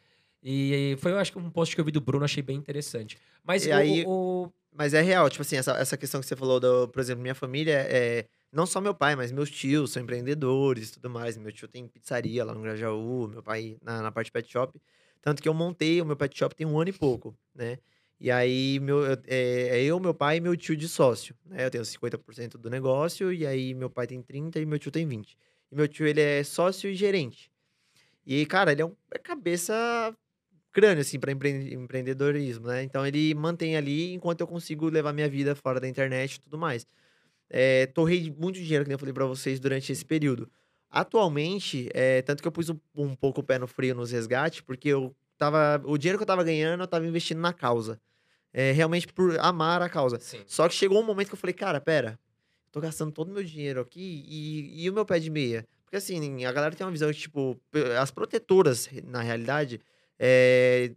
E 0.42 0.96
foi, 0.98 1.12
eu 1.12 1.18
acho 1.18 1.30
que 1.30 1.38
um 1.38 1.48
post 1.48 1.72
que 1.72 1.80
eu 1.80 1.84
vi 1.84 1.92
do 1.92 2.00
Bruno, 2.00 2.24
achei 2.24 2.42
bem 2.42 2.56
interessante. 2.56 3.16
Mas 3.44 3.64
o- 3.64 3.72
aí- 3.72 4.04
o, 4.06 4.50
Mas 4.74 4.92
é 4.92 5.00
real, 5.02 5.30
tipo 5.30 5.42
assim, 5.42 5.54
essa, 5.56 5.72
essa 5.76 5.96
questão 5.96 6.20
que 6.20 6.26
você 6.26 6.34
falou, 6.34 6.58
do, 6.58 6.88
por 6.88 6.98
exemplo, 7.00 7.22
minha 7.22 7.34
família 7.34 7.86
é. 7.88 8.26
Não 8.50 8.66
só 8.66 8.80
meu 8.80 8.92
pai, 8.94 9.14
mas 9.14 9.30
meus 9.30 9.50
tios 9.50 9.92
são 9.92 10.02
empreendedores 10.02 10.88
e 10.88 10.92
tudo 10.94 11.08
mais. 11.08 11.36
Meu 11.38 11.52
tio 11.52 11.68
tem 11.68 11.86
pizzaria 11.86 12.44
lá 12.44 12.52
no 12.52 12.60
Grajaú, 12.60 13.28
meu 13.28 13.42
pai 13.42 13.76
na, 13.82 14.02
na 14.02 14.10
parte 14.10 14.32
pet 14.32 14.50
shop. 14.50 14.78
Tanto 15.22 15.40
que 15.42 15.48
eu 15.48 15.54
montei 15.54 16.00
o 16.02 16.04
meu 16.04 16.16
pet 16.16 16.36
shop 16.36 16.54
tem 16.56 16.66
um 16.66 16.78
ano 16.80 16.90
e 16.90 16.92
pouco, 16.92 17.34
né? 17.54 17.78
E 18.22 18.30
aí, 18.30 18.78
meu, 18.80 19.04
eu- 19.04 19.18
é, 19.26 19.80
é 19.80 19.82
eu, 19.84 19.98
meu 19.98 20.14
pai 20.14 20.36
e 20.36 20.40
meu 20.40 20.56
tio 20.56 20.76
de 20.76 20.88
sócio, 20.88 21.34
né? 21.44 21.66
Eu 21.66 21.70
tenho 21.72 21.84
50% 21.84 22.56
do 22.56 22.70
negócio, 22.70 23.32
e 23.32 23.44
aí 23.44 23.74
meu 23.74 23.90
pai 23.90 24.06
tem 24.06 24.22
30% 24.22 24.62
e 24.62 24.66
meu 24.66 24.78
tio 24.78 24.92
tem 24.92 25.06
20%. 25.06 25.36
E 25.72 25.74
meu 25.76 25.88
tio, 25.88 26.06
ele 26.06 26.20
é 26.20 26.44
sócio 26.44 26.88
e 26.88 26.94
gerente. 26.94 27.50
E, 28.26 28.46
cara, 28.46 28.72
ele 28.72 28.82
é 28.82 28.86
um 28.86 28.96
é 29.12 29.18
cabeça 29.18 29.74
crânio, 30.72 31.02
assim, 31.02 31.18
para 31.20 31.32
empreendedorismo, 31.32 32.68
né? 32.68 32.82
Então, 32.84 33.06
ele 33.06 33.34
mantém 33.34 33.76
ali 33.76 34.12
enquanto 34.14 34.40
eu 34.42 34.46
consigo 34.48 34.88
levar 34.90 35.12
minha 35.12 35.28
vida 35.28 35.54
fora 35.56 35.80
da 35.80 35.88
internet 35.88 36.36
e 36.36 36.40
tudo 36.40 36.58
mais. 36.58 36.86
É, 37.50 37.86
torrei 37.86 38.30
muito 38.38 38.56
dinheiro, 38.60 38.84
que 38.84 38.92
eu 38.92 38.98
falei 38.98 39.14
pra 39.14 39.26
vocês, 39.26 39.60
durante 39.60 39.92
esse 39.92 40.04
período. 40.04 40.50
Atualmente, 40.90 41.88
é, 41.94 42.22
tanto 42.22 42.42
que 42.42 42.48
eu 42.48 42.52
pus 42.52 42.70
um, 42.70 42.78
um 42.96 43.14
pouco 43.16 43.40
o 43.40 43.44
pé 43.44 43.58
no 43.58 43.66
frio 43.66 43.94
nos 43.94 44.10
resgates, 44.12 44.60
porque 44.60 44.88
eu 44.88 45.14
tava. 45.38 45.82
O 45.86 45.98
dinheiro 45.98 46.18
que 46.18 46.22
eu 46.22 46.26
tava 46.26 46.44
ganhando, 46.44 46.82
eu 46.82 46.88
tava 46.88 47.06
investindo 47.06 47.40
na 47.40 47.52
causa. 47.52 48.00
É, 48.52 48.70
realmente 48.72 49.06
por 49.06 49.38
amar 49.40 49.80
a 49.80 49.88
causa. 49.88 50.18
Sim. 50.20 50.42
Só 50.46 50.68
que 50.68 50.74
chegou 50.74 51.00
um 51.00 51.06
momento 51.06 51.28
que 51.28 51.34
eu 51.34 51.38
falei, 51.38 51.54
cara, 51.54 51.80
pera, 51.80 52.18
tô 52.70 52.80
gastando 52.80 53.10
todo 53.10 53.28
o 53.30 53.32
meu 53.32 53.42
dinheiro 53.42 53.80
aqui 53.80 54.24
e, 54.28 54.84
e 54.84 54.90
o 54.90 54.92
meu 54.92 55.04
pé 55.06 55.18
de 55.18 55.30
meia? 55.30 55.66
Porque 55.84 55.96
assim, 55.96 56.44
a 56.44 56.52
galera 56.52 56.74
tem 56.74 56.86
uma 56.86 56.92
visão 56.92 57.10
que, 57.10 57.18
tipo, 57.18 57.58
as 58.00 58.10
protetoras, 58.10 58.88
na 59.04 59.20
realidade, 59.22 59.80
é, 60.18 60.92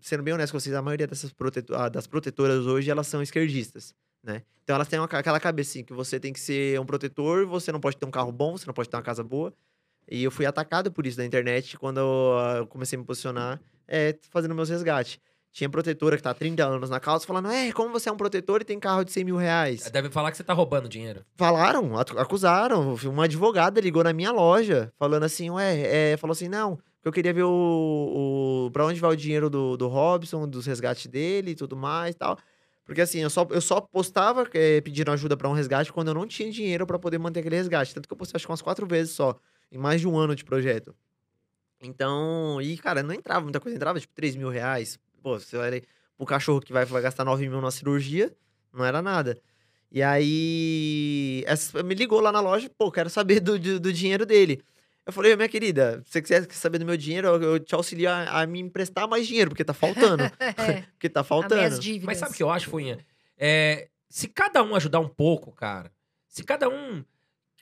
sendo 0.00 0.22
bem 0.22 0.34
honesto 0.34 0.52
com 0.52 0.60
vocês, 0.60 0.74
a 0.74 0.82
maioria 0.82 1.06
dessas 1.06 1.32
proteto- 1.32 1.74
ah, 1.74 1.88
das 1.88 2.06
protetoras 2.06 2.66
hoje, 2.66 2.90
elas 2.90 3.06
são 3.06 3.22
esquerdistas, 3.22 3.94
né? 4.22 4.42
Então 4.62 4.76
elas 4.76 4.88
têm 4.88 4.98
uma 4.98 5.06
aquela 5.06 5.40
cabecinha 5.40 5.84
que 5.84 5.92
você 5.92 6.20
tem 6.20 6.32
que 6.32 6.40
ser 6.40 6.78
um 6.78 6.84
protetor, 6.84 7.46
você 7.46 7.72
não 7.72 7.80
pode 7.80 7.96
ter 7.96 8.04
um 8.04 8.10
carro 8.10 8.32
bom, 8.32 8.56
você 8.56 8.66
não 8.66 8.74
pode 8.74 8.88
ter 8.88 8.96
uma 8.96 9.02
casa 9.02 9.22
boa. 9.24 9.52
E 10.10 10.22
eu 10.22 10.30
fui 10.30 10.44
atacado 10.44 10.92
por 10.92 11.06
isso 11.06 11.18
na 11.18 11.24
internet 11.24 11.78
quando 11.78 11.98
eu, 12.00 12.38
ah, 12.38 12.54
eu 12.58 12.66
comecei 12.66 12.96
a 12.96 13.00
me 13.00 13.06
posicionar, 13.06 13.60
é, 13.88 14.14
fazendo 14.30 14.54
meus 14.54 14.68
resgates. 14.68 15.18
Tinha 15.54 15.70
protetora 15.70 16.16
que 16.16 16.22
tá 16.22 16.30
há 16.30 16.34
30 16.34 16.66
anos 16.66 16.90
na 16.90 16.98
causa 16.98 17.24
falando, 17.24 17.48
é, 17.48 17.70
como 17.70 17.92
você 17.92 18.08
é 18.08 18.12
um 18.12 18.16
protetor 18.16 18.60
e 18.60 18.64
tem 18.64 18.76
carro 18.76 19.04
de 19.04 19.12
100 19.12 19.22
mil 19.22 19.36
reais? 19.36 19.88
Deve 19.88 20.10
falar 20.10 20.32
que 20.32 20.36
você 20.36 20.42
tá 20.42 20.52
roubando 20.52 20.88
dinheiro. 20.88 21.24
Falaram, 21.36 21.96
acusaram. 21.96 22.96
Uma 23.04 23.26
advogada 23.26 23.80
ligou 23.80 24.02
na 24.02 24.12
minha 24.12 24.32
loja, 24.32 24.92
falando 24.98 25.22
assim, 25.22 25.50
ué, 25.50 26.12
é, 26.12 26.16
falou 26.16 26.32
assim, 26.32 26.48
não, 26.48 26.76
que 27.00 27.06
eu 27.06 27.12
queria 27.12 27.32
ver 27.32 27.44
o, 27.44 28.66
o 28.66 28.70
para 28.72 28.84
onde 28.84 28.98
vai 28.98 29.12
o 29.12 29.16
dinheiro 29.16 29.48
do, 29.48 29.76
do 29.76 29.86
Robson, 29.86 30.48
dos 30.48 30.66
resgates 30.66 31.06
dele 31.06 31.52
e 31.52 31.54
tudo 31.54 31.76
mais 31.76 32.16
e 32.16 32.18
tal. 32.18 32.36
Porque 32.84 33.00
assim, 33.00 33.20
eu 33.20 33.30
só, 33.30 33.46
eu 33.48 33.60
só 33.60 33.80
postava 33.80 34.48
é, 34.54 34.80
pedindo 34.80 35.12
ajuda 35.12 35.36
pra 35.36 35.48
um 35.48 35.52
resgate 35.52 35.92
quando 35.92 36.08
eu 36.08 36.14
não 36.14 36.26
tinha 36.26 36.50
dinheiro 36.50 36.84
pra 36.84 36.98
poder 36.98 37.18
manter 37.18 37.38
aquele 37.38 37.54
resgate. 37.54 37.94
Tanto 37.94 38.08
que 38.08 38.12
eu 38.12 38.18
postei 38.18 38.36
acho 38.36 38.44
que 38.44 38.50
umas 38.50 38.60
quatro 38.60 38.88
vezes 38.88 39.14
só, 39.14 39.38
em 39.70 39.78
mais 39.78 40.00
de 40.00 40.08
um 40.08 40.18
ano 40.18 40.34
de 40.34 40.44
projeto. 40.44 40.92
Então, 41.80 42.60
e 42.60 42.76
cara, 42.76 43.04
não 43.04 43.14
entrava 43.14 43.42
muita 43.42 43.60
coisa, 43.60 43.76
entrava 43.76 44.00
tipo 44.00 44.12
3 44.16 44.34
mil 44.34 44.48
reais. 44.48 44.98
Pô, 45.24 45.40
você 45.40 45.56
vai 45.56 45.82
pro 46.18 46.26
cachorro 46.26 46.60
que 46.60 46.70
vai, 46.70 46.84
vai 46.84 47.00
gastar 47.00 47.24
9 47.24 47.48
mil 47.48 47.62
na 47.62 47.70
cirurgia, 47.70 48.30
não 48.70 48.84
era 48.84 49.00
nada. 49.00 49.40
E 49.90 50.02
aí, 50.02 51.42
essa, 51.46 51.82
me 51.82 51.94
ligou 51.94 52.20
lá 52.20 52.30
na 52.30 52.40
loja, 52.40 52.70
pô, 52.76 52.92
quero 52.92 53.08
saber 53.08 53.40
do, 53.40 53.58
do, 53.58 53.80
do 53.80 53.90
dinheiro 53.90 54.26
dele. 54.26 54.62
Eu 55.06 55.14
falei, 55.14 55.34
minha 55.34 55.48
querida, 55.48 56.02
se 56.04 56.12
você 56.12 56.20
quiser 56.20 56.52
saber 56.52 56.78
do 56.78 56.84
meu 56.84 56.96
dinheiro, 56.98 57.28
eu, 57.28 57.42
eu 57.42 57.58
te 57.58 57.74
auxilio 57.74 58.10
a, 58.10 58.42
a 58.42 58.46
me 58.46 58.60
emprestar 58.60 59.08
mais 59.08 59.26
dinheiro, 59.26 59.48
porque 59.48 59.64
tá 59.64 59.72
faltando. 59.72 60.24
É, 60.40 60.82
porque 60.92 61.08
tá 61.08 61.24
faltando. 61.24 61.78
dívidas. 61.78 62.06
Mas 62.06 62.18
sabe 62.18 62.32
o 62.32 62.36
que 62.36 62.42
eu 62.42 62.50
acho, 62.50 62.68
Funha? 62.68 62.98
É, 63.38 63.88
se 64.10 64.28
cada 64.28 64.62
um 64.62 64.76
ajudar 64.76 65.00
um 65.00 65.08
pouco, 65.08 65.52
cara, 65.52 65.90
se 66.28 66.44
cada 66.44 66.68
um. 66.68 67.02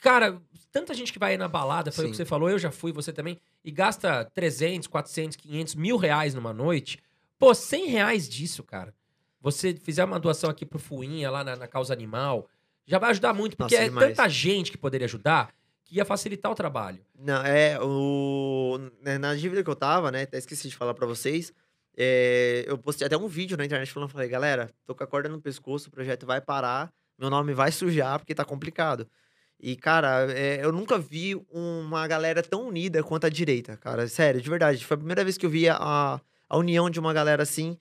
Cara, 0.00 0.42
tanta 0.72 0.94
gente 0.94 1.12
que 1.12 1.18
vai 1.20 1.32
aí 1.32 1.38
na 1.38 1.46
balada, 1.46 1.92
foi 1.92 2.06
o 2.06 2.08
que 2.08 2.16
Sim. 2.16 2.24
você 2.24 2.28
falou, 2.28 2.50
eu 2.50 2.58
já 2.58 2.72
fui, 2.72 2.90
você 2.92 3.12
também, 3.12 3.38
e 3.64 3.70
gasta 3.70 4.24
300, 4.34 4.88
400, 4.88 5.36
500, 5.36 5.74
mil 5.76 5.96
reais 5.96 6.34
numa 6.34 6.52
noite. 6.52 6.98
Pô, 7.42 7.52
100 7.52 7.86
reais 7.86 8.28
disso, 8.28 8.62
cara. 8.62 8.94
Você 9.40 9.74
fizer 9.74 10.04
uma 10.04 10.20
doação 10.20 10.48
aqui 10.48 10.64
pro 10.64 10.78
Fuinha, 10.78 11.28
lá 11.28 11.42
na, 11.42 11.56
na 11.56 11.66
causa 11.66 11.92
animal, 11.92 12.48
já 12.86 13.00
vai 13.00 13.10
ajudar 13.10 13.34
muito, 13.34 13.56
porque 13.56 13.74
Nossa, 13.74 13.84
é 13.84 13.88
demais. 13.88 14.10
tanta 14.10 14.28
gente 14.28 14.70
que 14.70 14.78
poderia 14.78 15.06
ajudar 15.06 15.52
que 15.84 15.96
ia 15.96 16.04
facilitar 16.04 16.52
o 16.52 16.54
trabalho. 16.54 17.04
Não, 17.18 17.42
é, 17.44 17.80
o... 17.82 18.78
né, 19.02 19.18
Na 19.18 19.34
dívida 19.34 19.64
que 19.64 19.68
eu 19.68 19.74
tava, 19.74 20.12
né, 20.12 20.22
até 20.22 20.38
esqueci 20.38 20.68
de 20.68 20.76
falar 20.76 20.94
pra 20.94 21.04
vocês, 21.04 21.52
é, 21.96 22.64
eu 22.64 22.78
postei 22.78 23.08
até 23.08 23.16
um 23.16 23.26
vídeo 23.26 23.56
na 23.56 23.64
internet 23.64 23.90
falando, 23.90 24.10
falei, 24.10 24.28
galera, 24.28 24.70
tô 24.86 24.94
com 24.94 25.02
a 25.02 25.06
corda 25.08 25.28
no 25.28 25.40
pescoço, 25.40 25.88
o 25.88 25.90
projeto 25.90 26.24
vai 26.24 26.40
parar, 26.40 26.92
meu 27.18 27.28
nome 27.28 27.52
vai 27.54 27.72
sujar, 27.72 28.20
porque 28.20 28.36
tá 28.36 28.44
complicado. 28.44 29.04
E, 29.58 29.74
cara, 29.74 30.32
é, 30.32 30.64
eu 30.64 30.70
nunca 30.70 30.96
vi 30.96 31.34
uma 31.50 32.06
galera 32.06 32.40
tão 32.40 32.68
unida 32.68 33.02
quanto 33.02 33.26
a 33.26 33.28
direita, 33.28 33.76
cara, 33.76 34.06
sério, 34.06 34.40
de 34.40 34.48
verdade. 34.48 34.86
Foi 34.86 34.94
a 34.94 34.98
primeira 34.98 35.24
vez 35.24 35.36
que 35.36 35.44
eu 35.44 35.50
vi 35.50 35.68
a, 35.68 36.20
a 36.52 36.58
união 36.58 36.90
de 36.90 37.00
uma 37.00 37.14
galera 37.14 37.42
assim, 37.42 37.78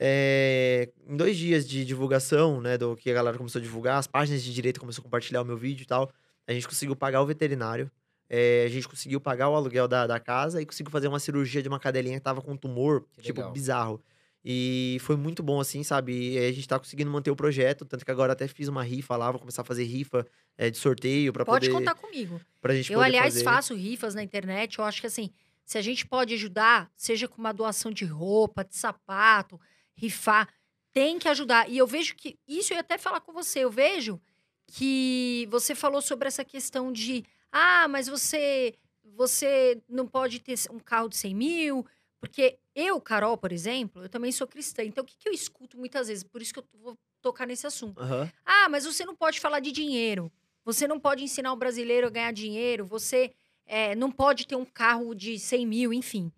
é, 0.00 0.88
em 1.06 1.14
dois 1.14 1.36
dias 1.36 1.68
de 1.68 1.84
divulgação, 1.84 2.58
né, 2.58 2.78
do 2.78 2.96
que 2.96 3.10
a 3.10 3.14
galera 3.14 3.36
começou 3.36 3.58
a 3.58 3.62
divulgar, 3.62 3.98
as 3.98 4.06
páginas 4.06 4.42
de 4.42 4.52
direita 4.54 4.80
começaram 4.80 5.02
a 5.02 5.04
compartilhar 5.04 5.42
o 5.42 5.44
meu 5.44 5.58
vídeo 5.58 5.82
e 5.82 5.86
tal, 5.86 6.10
a 6.46 6.52
gente 6.54 6.66
conseguiu 6.66 6.96
pagar 6.96 7.20
o 7.20 7.26
veterinário, 7.26 7.90
é, 8.30 8.64
a 8.64 8.68
gente 8.70 8.88
conseguiu 8.88 9.20
pagar 9.20 9.50
o 9.50 9.54
aluguel 9.54 9.86
da, 9.86 10.06
da 10.06 10.18
casa 10.18 10.62
e 10.62 10.64
conseguiu 10.66 10.90
fazer 10.90 11.08
uma 11.08 11.18
cirurgia 11.20 11.60
de 11.62 11.68
uma 11.68 11.78
cadelinha 11.78 12.16
que 12.18 12.24
tava 12.24 12.40
com 12.40 12.56
tumor, 12.56 13.04
Que 13.16 13.22
tipo, 13.24 13.40
legal. 13.40 13.52
bizarro. 13.52 14.02
E 14.44 14.96
foi 15.00 15.16
muito 15.16 15.42
bom, 15.42 15.60
assim, 15.60 15.82
sabe? 15.82 16.34
E 16.34 16.38
a 16.38 16.52
gente 16.52 16.66
tá 16.66 16.78
conseguindo 16.78 17.10
manter 17.10 17.30
o 17.30 17.36
projeto, 17.36 17.84
tanto 17.84 18.04
que 18.04 18.10
agora 18.10 18.32
até 18.32 18.48
fiz 18.48 18.68
uma 18.68 18.82
rifa 18.82 19.16
lá, 19.16 19.30
vou 19.30 19.40
começar 19.40 19.60
a 19.60 19.64
fazer 19.64 19.84
rifa 19.84 20.26
é, 20.56 20.70
de 20.70 20.78
sorteio 20.78 21.32
pra 21.32 21.44
Pode 21.44 21.68
poder... 21.68 21.78
contar 21.78 21.94
comigo. 21.94 22.40
Pra 22.62 22.74
gente 22.74 22.90
Eu, 22.90 23.00
aliás, 23.02 23.34
fazer. 23.34 23.44
faço 23.44 23.74
rifas 23.74 24.14
na 24.14 24.22
internet. 24.22 24.78
Eu 24.78 24.84
acho 24.84 25.00
que 25.02 25.06
assim, 25.06 25.30
se 25.68 25.76
a 25.76 25.82
gente 25.82 26.06
pode 26.06 26.32
ajudar, 26.32 26.90
seja 26.96 27.28
com 27.28 27.36
uma 27.36 27.52
doação 27.52 27.92
de 27.92 28.06
roupa, 28.06 28.64
de 28.64 28.74
sapato, 28.74 29.60
rifar, 29.94 30.48
tem 30.94 31.18
que 31.18 31.28
ajudar. 31.28 31.68
E 31.68 31.76
eu 31.76 31.86
vejo 31.86 32.16
que. 32.16 32.38
Isso 32.48 32.72
eu 32.72 32.76
ia 32.76 32.80
até 32.80 32.96
falar 32.96 33.20
com 33.20 33.34
você. 33.34 33.58
Eu 33.58 33.70
vejo 33.70 34.18
que 34.66 35.46
você 35.50 35.74
falou 35.74 36.00
sobre 36.00 36.26
essa 36.26 36.42
questão 36.42 36.90
de. 36.90 37.22
Ah, 37.52 37.86
mas 37.86 38.08
você. 38.08 38.76
Você 39.14 39.82
não 39.86 40.06
pode 40.06 40.38
ter 40.40 40.58
um 40.70 40.78
carro 40.78 41.06
de 41.06 41.18
100 41.18 41.34
mil. 41.34 41.86
Porque 42.18 42.58
eu, 42.74 42.98
Carol, 42.98 43.36
por 43.36 43.52
exemplo, 43.52 44.04
eu 44.04 44.08
também 44.08 44.32
sou 44.32 44.46
cristã. 44.46 44.82
Então, 44.82 45.04
o 45.04 45.06
que, 45.06 45.18
que 45.18 45.28
eu 45.28 45.34
escuto 45.34 45.76
muitas 45.76 46.08
vezes? 46.08 46.24
Por 46.24 46.40
isso 46.40 46.54
que 46.54 46.60
eu 46.60 46.66
vou 46.80 46.98
tocar 47.20 47.46
nesse 47.46 47.66
assunto. 47.66 48.00
Aham. 48.00 48.32
Ah, 48.42 48.70
mas 48.70 48.86
você 48.86 49.04
não 49.04 49.14
pode 49.14 49.38
falar 49.38 49.60
de 49.60 49.70
dinheiro. 49.70 50.32
Você 50.64 50.88
não 50.88 50.98
pode 50.98 51.22
ensinar 51.22 51.52
o 51.52 51.56
brasileiro 51.56 52.06
a 52.06 52.10
ganhar 52.10 52.32
dinheiro. 52.32 52.86
Você 52.86 53.34
é, 53.68 53.94
não 53.94 54.10
pode 54.10 54.46
ter 54.46 54.56
um 54.56 54.64
carro 54.64 55.14
de 55.14 55.38
100 55.38 55.66
mil, 55.66 55.92
enfim. 55.92 56.32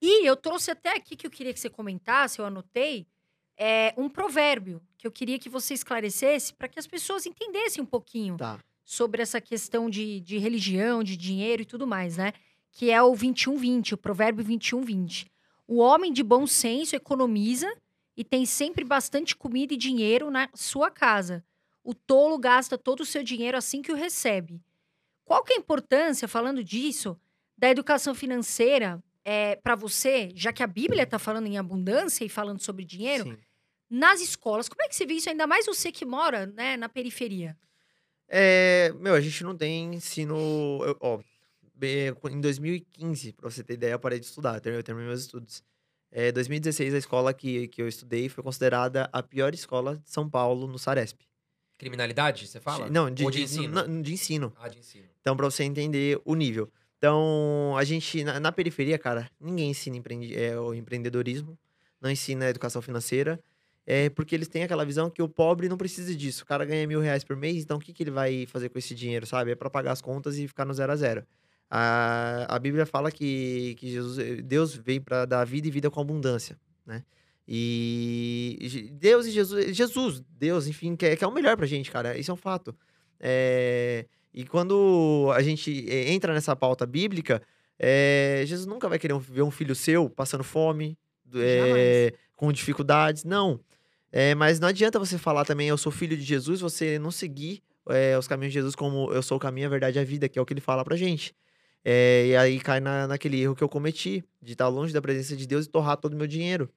E 0.00 0.26
eu 0.26 0.36
trouxe 0.36 0.70
até 0.70 0.94
aqui 0.96 1.16
que 1.16 1.26
eu 1.26 1.30
queria 1.30 1.52
que 1.52 1.58
você 1.60 1.68
comentasse, 1.70 2.38
eu 2.38 2.46
anotei, 2.46 3.06
é, 3.56 3.92
um 3.96 4.08
provérbio 4.08 4.80
que 4.96 5.06
eu 5.06 5.10
queria 5.10 5.38
que 5.38 5.48
você 5.48 5.74
esclarecesse 5.74 6.54
para 6.54 6.68
que 6.68 6.78
as 6.78 6.86
pessoas 6.86 7.26
entendessem 7.26 7.82
um 7.82 7.86
pouquinho 7.86 8.36
Tá. 8.36 8.58
sobre 8.84 9.22
essa 9.22 9.40
questão 9.40 9.90
de, 9.90 10.20
de 10.20 10.38
religião, 10.38 11.02
de 11.02 11.16
dinheiro 11.16 11.62
e 11.62 11.66
tudo 11.66 11.86
mais, 11.86 12.16
né? 12.16 12.32
Que 12.70 12.90
é 12.90 13.02
o 13.02 13.08
2120, 13.10 13.94
o 13.94 13.98
provérbio 13.98 14.44
2120. 14.44 15.30
O 15.66 15.78
homem 15.78 16.12
de 16.12 16.22
bom 16.22 16.46
senso 16.46 16.96
economiza 16.96 17.70
e 18.16 18.24
tem 18.24 18.44
sempre 18.44 18.84
bastante 18.84 19.36
comida 19.36 19.74
e 19.74 19.76
dinheiro 19.76 20.30
na 20.30 20.48
sua 20.54 20.90
casa. 20.90 21.44
O 21.82 21.94
tolo 21.94 22.38
gasta 22.38 22.76
todo 22.76 23.00
o 23.00 23.06
seu 23.06 23.22
dinheiro 23.22 23.56
assim 23.56 23.80
que 23.82 23.92
o 23.92 23.96
recebe. 23.96 24.60
Qual 25.30 25.44
que 25.44 25.52
é 25.52 25.56
a 25.56 25.60
importância, 25.60 26.26
falando 26.26 26.64
disso, 26.64 27.16
da 27.56 27.70
educação 27.70 28.16
financeira 28.16 29.00
é, 29.24 29.54
para 29.54 29.76
você, 29.76 30.28
já 30.34 30.52
que 30.52 30.60
a 30.60 30.66
Bíblia 30.66 31.04
está 31.04 31.20
falando 31.20 31.46
em 31.46 31.56
abundância 31.56 32.24
e 32.24 32.28
falando 32.28 32.60
sobre 32.60 32.84
dinheiro, 32.84 33.22
Sim. 33.22 33.36
nas 33.88 34.20
escolas? 34.20 34.68
Como 34.68 34.82
é 34.82 34.88
que 34.88 34.96
você 34.96 35.06
vê 35.06 35.14
isso, 35.14 35.28
ainda 35.30 35.46
mais 35.46 35.66
você 35.66 35.92
que 35.92 36.04
mora 36.04 36.46
né, 36.46 36.76
na 36.76 36.88
periferia? 36.88 37.56
É, 38.28 38.92
meu, 38.98 39.14
a 39.14 39.20
gente 39.20 39.44
não 39.44 39.56
tem 39.56 39.94
ensino. 39.94 40.34
eu- 40.84 40.96
ó, 41.00 41.20
bem, 41.76 42.12
em 42.28 42.40
2015, 42.40 43.32
pra 43.32 43.48
você 43.48 43.62
ter 43.62 43.74
ideia, 43.74 43.92
eu 43.92 44.00
parei 44.00 44.18
de 44.18 44.26
estudar, 44.26 44.54
eu 44.56 44.60
terminei 44.60 44.80
eu 44.80 44.84
terminei 44.84 45.08
meus 45.10 45.20
estudos. 45.20 45.62
É, 46.10 46.32
2016, 46.32 46.92
a 46.92 46.98
escola 46.98 47.32
que, 47.32 47.68
que 47.68 47.80
eu 47.80 47.86
estudei 47.86 48.28
foi 48.28 48.42
considerada 48.42 49.08
a 49.12 49.22
pior 49.22 49.54
escola 49.54 49.96
de 49.96 50.10
São 50.10 50.28
Paulo 50.28 50.66
no 50.66 50.76
Saresp. 50.76 51.20
Criminalidade, 51.78 52.48
você 52.48 52.58
fala? 52.60 52.90
Não, 52.90 53.08
de, 53.08 53.24
Ou 53.24 53.30
de 53.30 53.38
de- 53.38 53.44
ensino? 53.44 53.86
não, 53.86 54.02
de 54.02 54.12
ensino. 54.12 54.52
Ah, 54.58 54.68
de 54.68 54.78
ensino. 54.80 55.06
Então, 55.20 55.36
pra 55.36 55.46
você 55.46 55.64
entender 55.64 56.20
o 56.24 56.34
nível. 56.34 56.70
Então, 56.98 57.74
a 57.76 57.84
gente, 57.84 58.22
na, 58.24 58.38
na 58.38 58.52
periferia, 58.52 58.98
cara, 58.98 59.30
ninguém 59.40 59.70
ensina 59.70 59.96
empreende, 59.96 60.36
é, 60.36 60.58
o 60.58 60.74
empreendedorismo, 60.74 61.58
não 62.00 62.10
ensina 62.10 62.46
a 62.46 62.50
educação 62.50 62.82
financeira, 62.82 63.40
é 63.86 64.10
porque 64.10 64.34
eles 64.34 64.48
têm 64.48 64.62
aquela 64.62 64.84
visão 64.84 65.10
que 65.10 65.22
o 65.22 65.28
pobre 65.28 65.68
não 65.68 65.76
precisa 65.76 66.14
disso. 66.14 66.44
O 66.44 66.46
cara 66.46 66.64
ganha 66.64 66.86
mil 66.86 67.00
reais 67.00 67.24
por 67.24 67.36
mês, 67.36 67.62
então 67.62 67.78
o 67.78 67.80
que, 67.80 67.92
que 67.92 68.02
ele 68.02 68.10
vai 68.10 68.46
fazer 68.46 68.68
com 68.68 68.78
esse 68.78 68.94
dinheiro, 68.94 69.26
sabe? 69.26 69.50
É 69.50 69.54
pra 69.54 69.70
pagar 69.70 69.92
as 69.92 70.00
contas 70.00 70.38
e 70.38 70.46
ficar 70.46 70.64
no 70.64 70.74
zero 70.74 70.92
a 70.92 70.96
zero. 70.96 71.26
A, 71.70 72.54
a 72.54 72.58
Bíblia 72.58 72.84
fala 72.84 73.10
que, 73.10 73.74
que 73.78 73.90
Jesus, 73.90 74.42
Deus 74.42 74.74
veio 74.74 75.00
para 75.00 75.24
dar 75.24 75.44
vida 75.44 75.68
e 75.68 75.70
vida 75.70 75.90
com 75.90 76.00
abundância, 76.00 76.58
né? 76.84 77.02
E 77.48 78.90
Deus 78.92 79.26
e 79.26 79.30
Jesus, 79.30 79.76
Jesus, 79.76 80.22
Deus, 80.38 80.66
enfim, 80.66 80.94
quer, 80.94 81.16
quer 81.16 81.26
o 81.26 81.32
melhor 81.32 81.56
pra 81.56 81.66
gente, 81.66 81.90
cara. 81.90 82.16
Isso 82.16 82.30
é 82.30 82.34
um 82.34 82.36
fato. 82.36 82.76
É, 83.18 84.06
e 84.32 84.44
quando 84.44 85.30
a 85.34 85.42
gente 85.42 85.86
eh, 85.88 86.12
entra 86.12 86.32
nessa 86.32 86.54
pauta 86.54 86.86
bíblica, 86.86 87.42
eh, 87.78 88.44
Jesus 88.46 88.66
nunca 88.66 88.88
vai 88.88 88.98
querer 88.98 89.18
ver 89.18 89.42
um 89.42 89.50
filho 89.50 89.74
seu 89.74 90.08
passando 90.08 90.44
fome, 90.44 90.96
eh, 91.34 92.12
com 92.36 92.52
dificuldades. 92.52 93.24
Não. 93.24 93.58
Eh, 94.12 94.34
mas 94.34 94.60
não 94.60 94.68
adianta 94.68 94.98
você 94.98 95.18
falar 95.18 95.44
também, 95.44 95.68
eu 95.68 95.78
sou 95.78 95.90
filho 95.90 96.16
de 96.16 96.22
Jesus, 96.22 96.60
você 96.60 96.98
não 96.98 97.10
seguir 97.10 97.62
os 98.16 98.28
caminhos 98.28 98.52
de 98.52 98.60
Jesus 98.60 98.76
como 98.76 99.12
eu 99.12 99.20
sou 99.20 99.36
o 99.36 99.40
caminho, 99.40 99.66
a 99.66 99.70
verdade 99.70 99.98
e 99.98 100.00
a 100.00 100.04
vida, 100.04 100.28
que 100.28 100.38
é 100.38 100.42
o 100.42 100.46
que 100.46 100.52
ele 100.52 100.60
fala 100.60 100.84
pra 100.84 100.94
gente. 100.96 101.34
E 101.84 102.36
aí 102.36 102.60
cai 102.60 102.78
na, 102.78 103.08
naquele 103.08 103.40
erro 103.40 103.56
que 103.56 103.64
eu 103.64 103.68
cometi, 103.68 104.22
de 104.40 104.52
estar 104.52 104.68
longe 104.68 104.92
da 104.92 105.02
presença 105.02 105.34
de 105.34 105.44
Deus 105.44 105.66
e 105.66 105.68
torrar 105.68 105.96
todo 105.96 106.12
o 106.12 106.16
meu 106.16 106.28
dinheiro. 106.28 106.70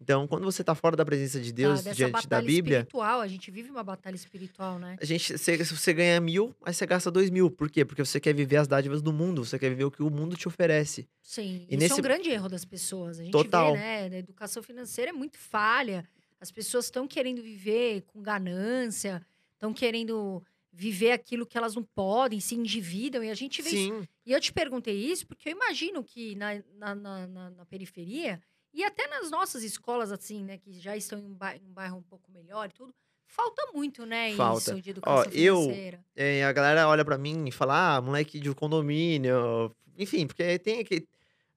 Então, 0.00 0.26
quando 0.26 0.44
você 0.44 0.62
tá 0.62 0.74
fora 0.74 0.96
da 0.96 1.04
presença 1.04 1.40
de 1.40 1.52
Deus, 1.52 1.82
dessa 1.82 1.96
diante 1.96 2.26
da 2.28 2.40
Bíblia, 2.42 2.78
espiritual. 2.78 3.20
A 3.20 3.28
gente 3.28 3.50
vive 3.50 3.70
uma 3.70 3.82
batalha 3.82 4.16
espiritual, 4.16 4.78
né? 4.78 4.96
a 5.00 5.04
gente, 5.04 5.38
você, 5.38 5.56
você 5.56 5.92
ganha 5.94 6.20
mil, 6.20 6.54
aí 6.62 6.74
você 6.74 6.84
gasta 6.84 7.10
dois 7.10 7.30
mil. 7.30 7.50
Por 7.50 7.70
quê? 7.70 7.84
Porque 7.84 8.04
você 8.04 8.20
quer 8.20 8.34
viver 8.34 8.56
as 8.56 8.66
dádivas 8.68 9.00
do 9.00 9.12
mundo, 9.12 9.44
você 9.44 9.58
quer 9.58 9.70
viver 9.70 9.84
o 9.84 9.90
que 9.90 10.02
o 10.02 10.10
mundo 10.10 10.36
te 10.36 10.46
oferece. 10.48 11.08
Sim, 11.22 11.66
E 11.70 11.74
isso 11.74 11.74
é 11.74 11.76
nesse- 11.76 11.94
um 12.00 12.02
grande 12.02 12.28
erro 12.28 12.48
das 12.48 12.64
pessoas. 12.64 13.18
A 13.18 13.22
gente 13.22 13.32
Total. 13.32 13.72
vê, 13.72 13.78
né? 14.08 14.16
A 14.16 14.18
educação 14.18 14.62
financeira 14.62 15.10
é 15.10 15.14
muito 15.14 15.38
falha. 15.38 16.06
As 16.40 16.50
pessoas 16.50 16.86
estão 16.86 17.06
querendo 17.06 17.40
viver 17.40 18.02
com 18.02 18.20
ganância, 18.20 19.24
estão 19.54 19.72
querendo 19.72 20.42
viver 20.72 21.12
aquilo 21.12 21.46
que 21.46 21.56
elas 21.56 21.76
não 21.76 21.84
podem, 21.84 22.40
se 22.40 22.54
endividam. 22.56 23.22
E 23.22 23.30
a 23.30 23.34
gente 23.34 23.62
vê 23.62 23.70
isso. 23.70 23.78
Sim, 24.00 24.08
E 24.26 24.32
eu 24.32 24.40
te 24.40 24.52
perguntei 24.52 24.94
isso 24.96 25.24
porque 25.26 25.48
eu 25.48 25.52
imagino 25.52 26.02
que 26.02 26.34
na, 26.34 26.60
na, 26.76 26.94
na- 26.96 27.50
na 27.50 27.64
periferia 27.64 28.42
e 28.74 28.84
até 28.84 29.06
nas 29.06 29.30
nossas 29.30 29.62
escolas, 29.62 30.10
assim, 30.12 30.44
né, 30.44 30.58
que 30.58 30.78
já 30.80 30.96
estão 30.96 31.18
em 31.18 31.24
um 31.24 31.34
bairro, 31.34 31.60
um 31.66 31.72
bairro 31.72 31.96
um 31.98 32.02
pouco 32.02 32.30
melhor 32.32 32.68
e 32.68 32.72
tudo, 32.72 32.92
falta 33.26 33.66
muito, 33.72 34.04
né, 34.04 34.34
Falta. 34.34 34.72
isso 34.72 34.80
de 34.82 34.90
educação 34.90 35.32
eu- 35.32 35.60
financeira. 35.62 36.04
é, 36.16 36.44
a 36.44 36.52
galera 36.52 36.88
olha 36.88 37.04
pra 37.04 37.16
mim 37.16 37.46
e 37.46 37.52
fala, 37.52 37.96
ah, 37.96 38.00
moleque 38.00 38.38
de 38.38 38.52
condomínio. 38.54 39.74
Enfim, 39.96 40.26
porque 40.26 40.58
tem 40.58 40.80
aquele, 40.80 41.08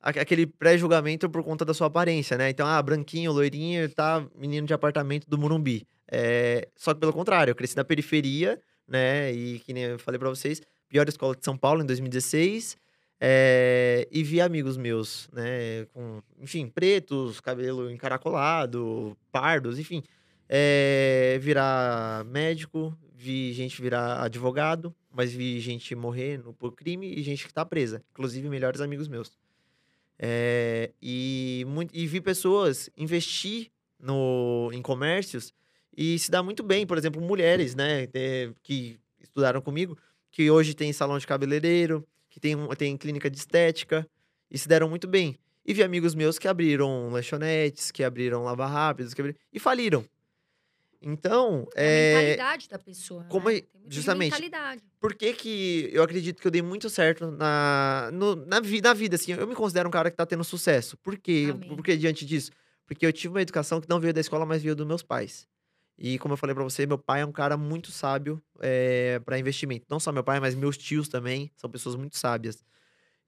aquele 0.01 0.45
pré-julgamento 0.47 1.29
por 1.29 1.43
conta 1.43 1.65
da 1.65 1.73
sua 1.73 1.87
aparência, 1.87 2.37
né? 2.37 2.49
Então, 2.49 2.65
ah, 2.67 2.81
branquinho, 2.81 3.31
loirinho, 3.31 3.89
tá 3.89 4.25
menino 4.35 4.65
de 4.67 4.73
apartamento 4.73 5.27
do 5.29 5.37
Morumbi. 5.37 5.87
É, 6.09 6.67
só 6.75 6.93
que 6.93 6.99
pelo 6.99 7.11
contrário, 7.13 7.51
eu 7.51 7.55
cresci 7.55 7.75
na 7.75 7.83
periferia, 7.83 8.61
né? 8.87 9.31
E 9.33 9.59
que 9.59 9.73
nem 9.73 9.83
eu 9.83 9.99
falei 9.99 10.17
pra 10.19 10.29
vocês, 10.29 10.61
pior 10.87 11.07
escola 11.09 11.35
de 11.35 11.43
São 11.43 11.57
Paulo 11.57 11.81
em 11.81 11.85
2016. 11.85 12.77
É, 13.19 14.07
e 14.11 14.23
vi 14.23 14.39
amigos 14.39 14.77
meus, 14.77 15.27
né? 15.33 15.85
Com, 15.93 16.21
enfim, 16.39 16.67
pretos, 16.67 17.39
cabelo 17.39 17.89
encaracolado, 17.89 19.17
pardos, 19.31 19.79
enfim. 19.79 20.03
é, 20.49 21.37
virar 21.41 22.23
médico, 22.25 22.97
vi 23.15 23.53
gente 23.53 23.81
virar 23.81 24.23
advogado, 24.23 24.95
mas 25.11 25.33
vi 25.33 25.59
gente 25.59 25.95
morrer 25.95 26.37
no, 26.37 26.53
por 26.53 26.73
crime 26.73 27.11
e 27.11 27.23
gente 27.23 27.45
que 27.47 27.53
tá 27.53 27.65
presa. 27.65 28.03
Inclusive, 28.11 28.47
melhores 28.49 28.81
amigos 28.81 29.07
meus. 29.07 29.37
É, 30.19 30.91
e, 31.01 31.65
muito, 31.67 31.95
e 31.95 32.07
vi 32.07 32.21
pessoas 32.21 32.89
investir 32.97 33.71
no, 33.99 34.69
em 34.73 34.81
comércios 34.81 35.53
e 35.95 36.17
se 36.19 36.29
dá 36.29 36.43
muito 36.43 36.63
bem. 36.63 36.85
Por 36.85 36.97
exemplo, 36.97 37.21
mulheres, 37.21 37.75
né, 37.75 38.07
que 38.61 38.99
estudaram 39.19 39.61
comigo, 39.61 39.97
que 40.31 40.49
hoje 40.49 40.73
tem 40.73 40.93
salão 40.93 41.17
de 41.17 41.27
cabeleireiro, 41.27 42.07
que 42.37 42.41
tem, 42.41 42.55
um- 42.55 42.67
tem 42.69 42.95
clínica 42.95 43.31
de 43.31 43.37
estética, 43.37 44.07
e 44.51 44.57
se 44.59 44.67
deram 44.67 44.87
muito 44.87 45.07
bem. 45.07 45.35
E 45.65 45.73
vi 45.73 45.81
amigos 45.81 46.13
meus 46.13 46.37
que 46.37 46.47
abriram 46.47 47.09
lanchonetes, 47.09 47.89
que 47.89 48.03
abriram 48.03 48.43
lava 48.43 48.67
rápidos, 48.67 49.11
que 49.15 49.19
abriram, 49.21 49.39
e 49.51 49.59
faliram. 49.59 50.05
Então, 51.01 51.67
É 51.75 51.81
a 51.83 51.85
é, 51.85 52.13
mentalidade 52.13 52.69
da 52.69 52.79
pessoa. 52.79 53.23
como 53.25 53.49
né? 53.49 53.57
é- 53.57 53.63
justamente. 53.89 54.31
mentalidade. 54.31 54.81
por 54.99 55.13
que, 55.15 55.33
que 55.33 55.89
eu 55.91 56.03
acredito 56.03 56.39
que 56.41 56.47
eu 56.47 56.51
dei 56.51 56.61
muito 56.61 56.89
certo 56.89 57.29
na, 57.31 58.09
no- 58.13 58.35
na, 58.45 58.59
vi- 58.59 58.81
na 58.81 58.93
vida, 58.93 59.15
assim? 59.15 59.31
Eu 59.33 59.47
me 59.47 59.55
considero 59.55 59.87
um 59.87 59.91
cara 59.91 60.09
que 60.11 60.17
tá 60.17 60.25
tendo 60.25 60.43
sucesso. 60.43 60.95
Por 60.97 61.17
quê? 61.17 61.47
Amém. 61.51 61.69
Por 61.69 61.83
que 61.83 61.97
diante 61.97 62.23
disso? 62.25 62.51
Porque 62.85 63.05
eu 63.05 63.11
tive 63.13 63.33
uma 63.33 63.41
educação 63.41 63.81
que 63.81 63.89
não 63.89 63.99
veio 63.99 64.13
da 64.13 64.21
escola, 64.21 64.45
mas 64.45 64.61
veio 64.61 64.75
dos 64.75 64.85
meus 64.87 65.01
pais. 65.03 65.47
E 65.97 66.19
como 66.19 66.33
eu 66.33 66.37
falei 66.37 66.53
pra 66.53 66.63
você, 66.63 66.85
meu 66.85 66.97
pai 66.97 67.21
é 67.21 67.25
um 67.25 67.31
cara 67.31 67.57
muito 67.57 67.91
sábio 67.91 68.41
é, 68.59 69.19
para 69.25 69.39
investimento. 69.39 69.85
Não 69.89 69.99
só 69.99 70.11
meu 70.11 70.23
pai, 70.23 70.39
mas 70.39 70.53
meus 70.53 70.77
tios 70.77 71.07
também 71.07 71.51
são 71.55 71.69
pessoas 71.69 71.95
muito 71.95 72.17
sábias. 72.17 72.63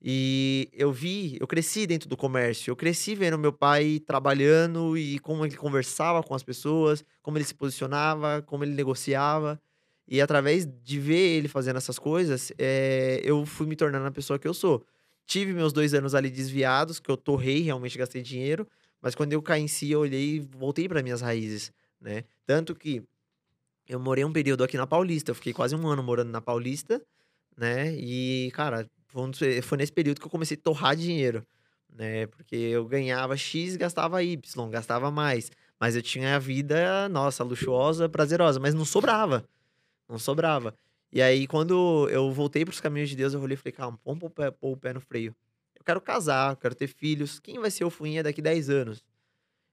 E 0.02 0.70
eu 0.72 0.92
vi, 0.92 1.38
eu 1.42 1.48
cresci 1.48 1.86
dentro 1.86 2.08
do 2.08 2.16
comércio. 2.16 2.72
Eu 2.72 2.76
cresci 2.76 3.16
vendo 3.16 3.38
meu 3.38 3.52
pai 3.52 4.00
trabalhando 4.06 4.98
e 4.98 5.20
como 5.20 5.46
ele 5.46 5.58
conversava 5.58 6.24
com 6.24 6.34
as 6.34 6.44
pessoas, 6.44 7.04
como 7.22 7.38
ele 7.38 7.46
se 7.46 7.56
posicionava, 7.56 8.42
como 8.44 8.64
ele 8.64 8.74
negociava. 8.74 9.60
E 10.08 10.22
através 10.22 10.66
de 10.66 11.00
ver 11.00 11.38
ele 11.38 11.48
fazendo 11.48 11.78
essas 11.78 12.00
coisas, 12.00 12.52
eh, 12.58 13.22
eu 13.24 13.46
fui 13.46 13.68
me 13.68 13.76
tornando 13.76 14.08
a 14.08 14.12
pessoa 14.12 14.40
que 14.40 14.48
eu 14.48 14.54
sou. 14.54 14.84
Tive 15.26 15.54
meus 15.54 15.72
dois 15.74 15.94
anos 15.94 16.16
ali 16.16 16.30
desviados, 16.30 17.00
que 17.00 17.10
eu 17.12 17.18
torrei, 17.18 17.62
realmente 17.62 17.98
gastei 17.98 18.22
dinheiro. 18.22 18.68
Mas 19.02 19.16
quando 19.16 19.34
eu 19.34 19.42
caí 19.42 19.62
em 19.62 19.68
si, 19.68 19.92
eu 19.92 20.00
olhei 20.00 20.38
e 20.38 20.40
voltei 20.40 20.88
para 20.88 21.04
minhas 21.04 21.22
raízes, 21.22 21.72
né? 22.00 22.24
Tanto 22.46 22.76
que 22.76 23.04
eu 23.88 24.00
morei 24.00 24.24
um 24.24 24.32
período 24.32 24.64
aqui 24.64 24.78
na 24.78 24.88
Paulista. 24.88 25.32
Eu 25.32 25.36
fiquei 25.36 25.54
quase 25.54 25.76
um 25.76 25.88
ano 25.88 26.04
morando 26.04 26.30
na 26.30 26.42
Paulista, 26.42 27.02
né? 27.58 27.94
E, 27.96 28.52
cara, 28.54 28.90
foi, 29.08 29.78
nesse 29.78 29.92
período 29.92 30.20
que 30.20 30.28
eu 30.28 30.32
comecei 30.32 30.56
a 30.56 30.62
torrar 30.62 30.96
dinheiro, 30.96 31.46
né? 31.92 32.28
Porque 32.28 32.56
eu 32.56 32.86
ganhava 32.86 33.36
X 33.36 33.76
gastava 33.76 34.24
Y, 34.24 34.70
gastava 34.70 35.10
mais. 35.10 35.52
Mas 35.80 35.96
eu 35.96 36.02
tinha 36.02 36.36
a 36.36 36.40
vida, 36.40 37.10
nossa, 37.10 37.44
luxuosa, 37.44 38.10
prazerosa, 38.10 38.60
mas 38.60 38.74
não 38.74 38.86
sobrava. 38.86 39.44
Não 40.08 40.20
sobrava. 40.20 40.76
E 41.12 41.22
aí, 41.22 41.48
quando 41.48 42.08
eu 42.10 42.32
voltei 42.32 42.64
para 42.64 42.74
os 42.74 42.80
caminhos 42.80 43.10
de 43.10 43.16
Deus, 43.16 43.34
eu 43.34 43.42
olhei 43.42 43.56
e 43.56 43.58
falei, 43.58 43.72
calma, 43.72 44.00
vamos 44.06 44.20
pôr 44.20 44.54
o 44.62 44.78
pé 44.78 44.94
no 44.94 45.02
freio. 45.02 45.36
Eu 45.76 45.84
quero 45.84 46.00
casar, 46.02 46.52
eu 46.52 46.58
quero 46.58 46.76
ter 46.76 46.88
filhos. 46.88 47.40
Quem 47.40 47.58
vai 47.58 47.72
ser 47.72 47.86
o 47.86 47.90
Fuinha 47.90 48.22
daqui 48.22 48.42
10 48.42 48.70
anos? 48.70 49.04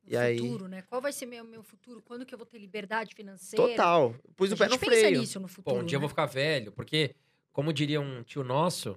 O 0.07 0.13
E 0.13 0.17
aí- 0.17 0.39
futuro, 0.39 0.69
né? 0.69 0.83
Qual 0.83 1.01
vai 1.01 1.13
ser 1.13 1.27
meu, 1.27 1.45
meu 1.45 1.63
futuro? 1.63 2.01
Quando 2.03 2.25
que 2.25 2.33
eu 2.35 2.39
vou 2.39 2.47
ter 2.47 2.59
liberdade 2.59 3.15
financeira? 3.15 3.67
Total. 3.69 4.15
Pus 4.37 4.53
A 4.53 4.55
o 4.55 4.59
pé 4.59 4.65
gente 4.65 4.73
no 4.75 4.79
pensa 4.79 5.01
freio. 5.01 5.21
nisso 5.21 5.41
no 5.41 5.49
futuro. 5.49 5.77
Bom, 5.77 5.83
um 5.83 5.85
dia 5.87 5.97
eu 5.97 6.01
né? 6.01 6.03
vou 6.03 6.09
ficar 6.09 6.27
velho, 6.27 6.71
porque, 6.73 7.15
como 7.53 7.73
diria 7.73 8.01
um 8.01 8.23
tio 8.23 8.45
nosso, 8.45 8.97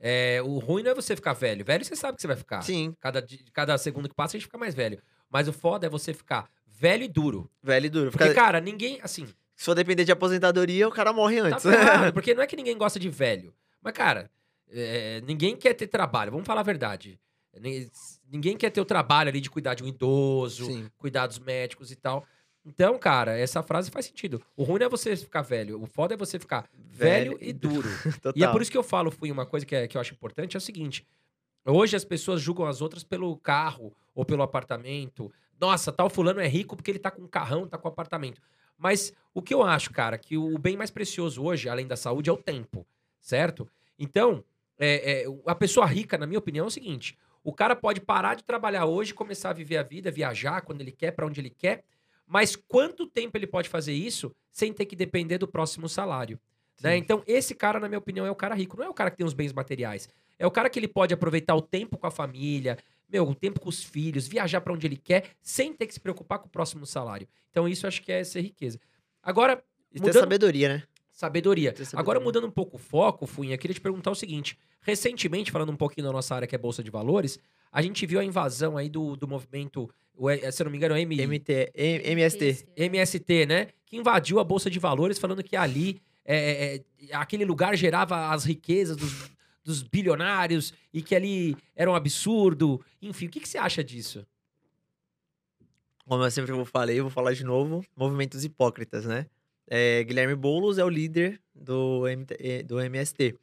é, 0.00 0.40
o 0.42 0.58
ruim 0.58 0.82
não 0.82 0.92
é 0.92 0.94
você 0.94 1.14
ficar 1.14 1.34
velho. 1.34 1.64
Velho 1.64 1.84
você 1.84 1.94
sabe 1.94 2.16
que 2.16 2.22
você 2.22 2.26
vai 2.28 2.36
ficar. 2.36 2.62
Sim, 2.62 2.94
Cada, 3.00 3.26
cada 3.52 3.76
segundo 3.78 4.08
que 4.08 4.14
passa 4.14 4.36
a 4.36 4.38
gente 4.38 4.46
fica 4.46 4.56
mais 4.58 4.74
velho. 4.74 5.00
Mas 5.30 5.46
o 5.48 5.52
foda 5.52 5.86
é 5.86 5.90
você 5.90 6.14
ficar 6.14 6.48
velho 6.66 7.02
e 7.04 7.08
duro. 7.08 7.50
velho 7.62 7.86
e 7.86 7.90
duro. 7.90 8.10
Porque, 8.10 8.28
Fica- 8.28 8.34
cara, 8.40 8.60
ninguém, 8.60 8.98
assim, 9.02 9.26
Se 9.54 9.64
for 9.64 9.74
depender 9.74 10.04
de 10.04 10.12
aposentadoria, 10.12 10.86
o 10.88 10.90
cara 10.92 11.12
morre 11.12 11.40
tá 11.40 11.48
antes. 11.48 11.62
ferrado, 11.64 12.12
porque 12.14 12.34
não 12.34 12.42
é 12.42 12.46
que 12.46 12.56
ninguém 12.56 12.76
gosta 12.78 12.98
de 12.98 13.08
velho. 13.10 13.54
Mas, 13.82 13.92
cara, 13.92 14.30
é, 14.70 15.20
ninguém 15.22 15.54
quer 15.56 15.74
ter 15.74 15.86
trabalho. 15.86 16.30
Vamos 16.32 16.46
falar 16.46 16.60
a 16.60 16.64
verdade. 16.64 17.18
Ni- 18.26 18.36
Ninguém 18.36 18.56
quer 18.56 18.70
ter 18.70 18.80
o 18.80 18.84
trabalho 18.84 19.28
ali 19.28 19.40
de 19.40 19.50
cuidar 19.50 19.74
de 19.74 19.82
um 19.84 19.86
idoso, 19.86 20.66
Sim. 20.66 20.90
cuidados 20.98 21.38
médicos 21.38 21.90
e 21.90 21.96
tal. 21.96 22.24
Então, 22.64 22.98
cara, 22.98 23.38
essa 23.38 23.62
frase 23.62 23.90
faz 23.90 24.06
sentido. 24.06 24.42
O 24.56 24.64
ruim 24.64 24.80
não 24.80 24.86
é 24.86 24.88
você 24.88 25.16
ficar 25.16 25.42
velho. 25.42 25.80
O 25.80 25.86
foda 25.86 26.14
é 26.14 26.16
você 26.16 26.38
ficar 26.38 26.68
velho, 26.76 27.32
Velho 27.32 27.38
e 27.40 27.52
duro. 27.52 27.88
E 28.34 28.42
é 28.44 28.48
por 28.50 28.60
isso 28.60 28.70
que 28.70 28.76
eu 28.76 28.82
falo, 28.82 29.10
fui 29.10 29.30
uma 29.30 29.46
coisa 29.46 29.64
que, 29.64 29.74
é- 29.76 29.86
que 29.86 29.96
eu 29.96 30.00
acho 30.00 30.12
importante, 30.14 30.56
é 30.56 30.58
o 30.58 30.60
seguinte. 30.60 31.06
Hoje 31.64 31.96
as 31.96 32.04
pessoas 32.04 32.40
julgam 32.40 32.66
as 32.66 32.80
outras 32.80 33.02
pelo 33.04 33.36
carro 33.36 33.92
ou 34.14 34.24
pelo 34.24 34.42
apartamento. 34.42 35.32
Nossa, 35.60 35.90
tal 35.92 36.10
fulano 36.10 36.40
é 36.40 36.46
rico 36.48 36.76
porque 36.76 36.90
ele 36.90 36.98
tá 36.98 37.10
com 37.10 37.22
um 37.22 37.28
carrão, 37.28 37.66
tá 37.66 37.78
com 37.78 37.88
um 37.88 37.90
apartamento. 37.92 38.40
Mas 38.76 39.12
o 39.32 39.40
que 39.40 39.54
eu 39.54 39.62
acho, 39.62 39.90
cara, 39.92 40.18
que 40.18 40.36
o 40.36 40.58
bem 40.58 40.76
mais 40.76 40.90
precioso 40.90 41.42
hoje, 41.42 41.68
além 41.68 41.86
da 41.86 41.96
saúde, 41.96 42.28
é 42.28 42.32
o 42.32 42.36
tempo, 42.36 42.86
certo? 43.20 43.66
Então, 43.98 44.44
é, 44.78 45.22
é, 45.22 45.24
a 45.46 45.54
pessoa 45.54 45.86
rica, 45.86 46.18
na 46.18 46.26
minha 46.26 46.38
opinião, 46.38 46.64
é 46.64 46.68
o 46.68 46.70
seguinte: 46.70 47.16
o 47.48 47.52
cara 47.52 47.76
pode 47.76 48.00
parar 48.00 48.34
de 48.34 48.42
trabalhar 48.42 48.86
hoje, 48.86 49.14
começar 49.14 49.50
a 49.50 49.52
viver 49.52 49.76
a 49.76 49.82
vida, 49.82 50.10
viajar 50.10 50.60
quando 50.62 50.80
ele 50.80 50.90
quer, 50.90 51.12
pra 51.12 51.24
onde 51.26 51.40
ele 51.40 51.50
quer, 51.50 51.84
mas 52.26 52.56
quanto 52.56 53.06
tempo 53.06 53.36
ele 53.38 53.46
pode 53.46 53.68
fazer 53.68 53.92
isso 53.92 54.34
sem 54.50 54.72
ter 54.72 54.84
que 54.84 54.96
depender 54.96 55.38
do 55.38 55.46
próximo 55.46 55.88
salário? 55.88 56.40
Né? 56.82 56.96
Então, 56.96 57.22
esse 57.26 57.54
cara, 57.54 57.78
na 57.78 57.88
minha 57.88 57.98
opinião, 57.98 58.26
é 58.26 58.30
o 58.30 58.34
cara 58.34 58.54
rico. 58.54 58.76
Não 58.76 58.84
é 58.84 58.88
o 58.88 58.94
cara 58.94 59.10
que 59.10 59.16
tem 59.16 59.24
os 59.24 59.32
bens 59.32 59.52
materiais. 59.52 60.08
É 60.38 60.46
o 60.46 60.50
cara 60.50 60.68
que 60.68 60.78
ele 60.78 60.88
pode 60.88 61.14
aproveitar 61.14 61.54
o 61.54 61.62
tempo 61.62 61.96
com 61.96 62.06
a 62.06 62.10
família, 62.10 62.76
meu, 63.08 63.26
o 63.28 63.34
tempo 63.34 63.60
com 63.60 63.68
os 63.68 63.82
filhos, 63.82 64.26
viajar 64.26 64.60
pra 64.60 64.72
onde 64.72 64.86
ele 64.86 64.96
quer, 64.96 65.30
sem 65.40 65.72
ter 65.72 65.86
que 65.86 65.94
se 65.94 66.00
preocupar 66.00 66.40
com 66.40 66.48
o 66.48 66.50
próximo 66.50 66.84
salário. 66.84 67.28
Então, 67.50 67.68
isso 67.68 67.86
acho 67.86 68.02
que 68.02 68.10
é 68.10 68.24
ser 68.24 68.40
riqueza. 68.40 68.78
Agora, 69.22 69.62
E 69.92 70.00
ter 70.00 70.06
mudando- 70.08 70.20
sabedoria, 70.20 70.68
né? 70.68 70.82
Sabedoria. 71.16 71.70
Sabedoria. 71.70 71.98
Agora, 72.00 72.20
mudando 72.20 72.46
um 72.46 72.50
pouco 72.50 72.76
o 72.76 72.78
foco, 72.78 73.26
Funha, 73.26 73.56
queria 73.56 73.74
te 73.74 73.80
perguntar 73.80 74.10
o 74.10 74.14
seguinte. 74.14 74.58
Recentemente, 74.82 75.50
falando 75.50 75.72
um 75.72 75.76
pouquinho 75.76 76.06
da 76.06 76.12
nossa 76.12 76.34
área, 76.34 76.46
que 76.46 76.54
é 76.54 76.58
Bolsa 76.58 76.82
de 76.82 76.90
Valores, 76.90 77.38
a 77.72 77.82
gente 77.82 78.06
viu 78.06 78.20
a 78.20 78.24
invasão 78.24 78.76
aí 78.76 78.88
do, 78.88 79.16
do 79.16 79.26
movimento, 79.26 79.90
se 80.52 80.62
não 80.62 80.70
me 80.70 80.76
engano, 80.76 80.94
é 80.94 81.00
M, 81.00 81.26
MT, 81.26 81.72
M- 81.74 82.10
MST. 82.10 82.68
MST, 82.76 83.46
né? 83.46 83.68
Que 83.84 83.96
invadiu 83.96 84.38
a 84.38 84.44
Bolsa 84.44 84.70
de 84.70 84.78
Valores, 84.78 85.18
falando 85.18 85.42
que 85.42 85.56
ali, 85.56 86.00
é, 86.24 86.36
é, 86.36 86.74
é, 87.08 87.16
aquele 87.16 87.44
lugar 87.44 87.76
gerava 87.76 88.28
as 88.30 88.44
riquezas 88.44 88.96
dos, 88.96 89.30
dos 89.64 89.82
bilionários 89.82 90.72
e 90.92 91.02
que 91.02 91.14
ali 91.14 91.56
era 91.74 91.90
um 91.90 91.94
absurdo. 91.94 92.80
Enfim, 93.00 93.26
o 93.26 93.30
que, 93.30 93.40
que 93.40 93.48
você 93.48 93.58
acha 93.58 93.82
disso? 93.82 94.26
Como 96.06 96.22
eu 96.22 96.30
sempre 96.30 96.52
vou 96.52 96.64
falei, 96.64 96.98
eu 97.00 97.04
vou 97.04 97.10
falar 97.10 97.32
de 97.32 97.42
novo, 97.42 97.84
movimentos 97.96 98.44
hipócritas, 98.44 99.04
né? 99.04 99.26
É, 99.68 100.04
Guilherme 100.04 100.34
Boulos 100.34 100.78
é 100.78 100.84
o 100.84 100.88
líder 100.88 101.40
do, 101.54 102.06
MT, 102.06 102.36
eh, 102.38 102.62
do 102.62 102.80
MST, 102.80 103.34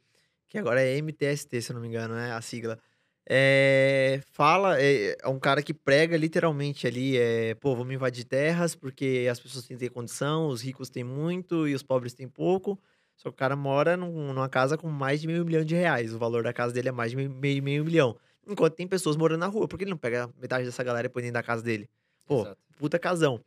que 0.48 0.58
agora 0.58 0.80
é 0.82 0.96
MTST, 0.98 1.60
se 1.60 1.70
eu 1.70 1.74
não 1.74 1.82
me 1.82 1.88
engano, 1.88 2.14
né? 2.14 2.32
A 2.32 2.40
sigla. 2.40 2.78
É, 3.26 4.20
fala, 4.32 4.78
é, 4.80 5.16
é 5.22 5.28
um 5.28 5.38
cara 5.38 5.62
que 5.62 5.72
prega 5.72 6.16
literalmente 6.16 6.86
ali, 6.86 7.16
é, 7.16 7.54
pô, 7.54 7.74
vamos 7.74 7.94
invadir 7.94 8.24
terras 8.24 8.74
porque 8.74 9.26
as 9.30 9.40
pessoas 9.40 9.66
têm 9.66 9.76
que 9.78 9.84
ter 9.84 9.90
condição, 9.90 10.48
os 10.48 10.60
ricos 10.60 10.90
têm 10.90 11.02
muito 11.02 11.66
e 11.66 11.74
os 11.74 11.82
pobres 11.82 12.12
têm 12.12 12.28
pouco. 12.28 12.78
Só 13.16 13.30
que 13.30 13.34
o 13.34 13.38
cara 13.38 13.54
mora 13.56 13.96
num- 13.96 14.32
numa 14.32 14.48
casa 14.48 14.76
com 14.76 14.88
mais 14.88 15.20
de 15.20 15.26
meio 15.26 15.44
milhão 15.44 15.64
de 15.64 15.74
reais. 15.74 16.12
O 16.12 16.18
valor 16.18 16.42
da 16.42 16.52
casa 16.52 16.74
dele 16.74 16.88
é 16.88 16.92
mais 16.92 17.12
de 17.12 17.16
meio, 17.16 17.30
meio, 17.30 17.62
meio 17.62 17.84
milhão. 17.84 18.16
Enquanto 18.46 18.74
tem 18.74 18.86
pessoas 18.86 19.16
morando 19.16 19.40
na 19.40 19.46
rua. 19.46 19.66
Por 19.68 19.78
que 19.78 19.84
ele 19.84 19.90
não 19.90 19.96
pega 19.98 20.28
metade 20.38 20.64
dessa 20.64 20.82
galera 20.82 21.06
e 21.06 21.10
põe 21.10 21.22
dentro 21.22 21.34
da 21.34 21.42
casa 21.42 21.62
dele? 21.62 21.88
Pô, 22.26 22.40
Exato. 22.42 22.58
puta 22.76 22.98
casão. 22.98 23.40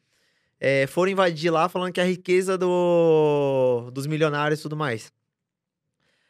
É, 0.60 0.88
foram 0.88 1.12
invadir 1.12 1.52
lá 1.52 1.70
falando 1.70 1.94
que 1.94 2.02
a 2.02 2.06
riqueza 2.06 2.58
do, 2.58 3.90
dos 3.92 4.08
milionários 4.08 4.60
e 4.60 4.64
tudo 4.64 4.76
mais. 4.76 5.12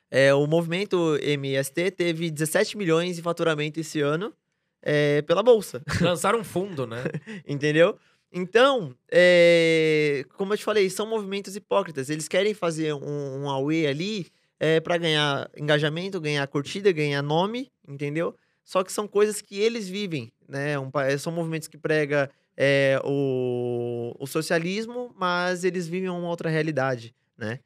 É, 0.10 0.34
o 0.34 0.48
movimento 0.48 1.18
MST 1.22 1.92
teve 1.92 2.30
17 2.32 2.78
milhões 2.78 3.18
de 3.18 3.22
faturamento 3.22 3.80
esse 3.80 4.00
ano 4.00 4.34
é, 4.82 5.22
pela 5.24 5.44
Bolsa, 5.44 5.82
Lançaram 6.02 6.40
um 6.40 6.44
fundo, 6.44 6.88
né? 6.88 7.04
entendeu? 7.46 7.98
Então, 8.32 8.94
é, 9.12 10.26
como 10.36 10.54
eu 10.54 10.58
te 10.58 10.64
falei, 10.64 10.90
são 10.90 11.06
movimentos 11.06 11.56
hipócritas. 11.56 12.10
Eles 12.10 12.28
querem 12.28 12.54
fazer 12.54 12.94
um, 12.94 13.44
um 13.44 13.50
AUE 13.50 13.88
ali 13.88 14.28
é, 14.60 14.80
para 14.80 14.98
ganhar 14.98 15.50
engajamento, 15.58 16.20
ganhar 16.20 16.46
curtida, 16.48 16.92
ganhar 16.92 17.22
nome, 17.22 17.72
entendeu? 17.88 18.36
Só 18.64 18.84
que 18.84 18.92
são 18.92 19.08
coisas 19.08 19.42
que 19.42 19.60
eles 19.60 19.88
vivem, 19.88 20.32
né? 20.48 20.78
Um 20.78 20.92
são 21.18 21.32
movimentos 21.32 21.70
que 21.70 21.78
pregam 21.78 22.28
é, 22.58 23.00
o, 23.06 24.16
o 24.20 24.26
socialismo, 24.26 25.14
mas 25.16 25.64
eles 25.64 25.88
vivem 25.88 26.10
uma 26.10 26.28
outra 26.28 26.50
realidade, 26.50 27.16
né? 27.38 27.60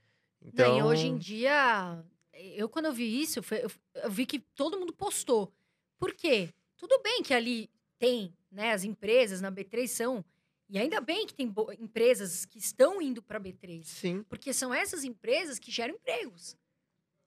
Não, 0.54 0.78
e 0.78 0.84
hoje 0.84 1.08
em 1.08 1.18
dia, 1.18 2.04
eu 2.34 2.68
quando 2.68 2.88
eu 2.88 2.94
vi 2.94 3.22
isso, 3.22 3.40
eu, 3.40 4.10
vi 4.10 4.26
que 4.26 4.40
todo 4.40 4.78
mundo 4.78 4.92
postou. 4.92 5.54
Por 5.98 6.14
quê? 6.14 6.50
Tudo 6.76 7.00
bem 7.02 7.24
que 7.24 7.34
ali 7.34 7.70
tem, 7.98 8.34
né, 8.52 8.74
as 8.74 8.84
empresas 8.84 9.40
na 9.40 9.52
B3 9.52 9.88
são, 9.88 10.26
e 10.68 10.78
ainda 10.78 11.00
bem 11.00 11.28
que 11.28 11.34
tem 11.34 11.54
empresas 11.80 12.46
que 12.46 12.58
estão 12.58 13.02
indo 13.02 13.22
para 13.22 13.40
B3, 13.40 13.84
Sim, 13.84 14.24
porque 14.24 14.52
são 14.52 14.74
essas 14.74 15.04
empresas 15.04 15.60
que 15.60 15.72
geram 15.72 15.94
empregos. 15.94 16.58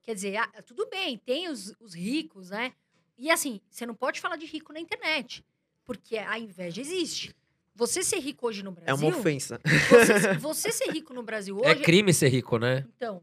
Quer 0.03 0.15
dizer, 0.15 0.37
ah, 0.37 0.49
tudo 0.67 0.87
bem, 0.87 1.17
tem 1.17 1.49
os, 1.49 1.75
os 1.81 1.95
ricos, 1.95 2.51
né? 2.51 2.75
E 3.17 3.31
assim, 3.31 3.61
você 3.71 3.87
não 3.87 3.95
pode 3.95 4.21
falar 4.21 4.37
de 4.37 4.45
rico 4.45 4.73
na 4.73 4.81
internet, 4.81 5.45
porque 5.85 6.19
a 6.19 6.39
inveja 6.39 6.81
existe. 6.81 7.35
Você 7.75 8.05
ser 8.05 8.21
rico 8.21 8.47
hoje 8.47 8.63
no 8.63 8.71
Brasil. 8.71 8.91
é 8.91 8.95
uma 8.95 9.19
ofensa. 9.19 9.61
Você, 9.91 10.35
você 10.39 10.73
ser 10.73 10.91
rico 10.93 11.13
no 11.13 11.23
Brasil 11.23 11.59
hoje. 11.59 11.71
É 11.71 11.75
crime 11.75 12.15
ser 12.15 12.29
rico, 12.29 12.57
né? 12.59 12.87
Então, 12.97 13.23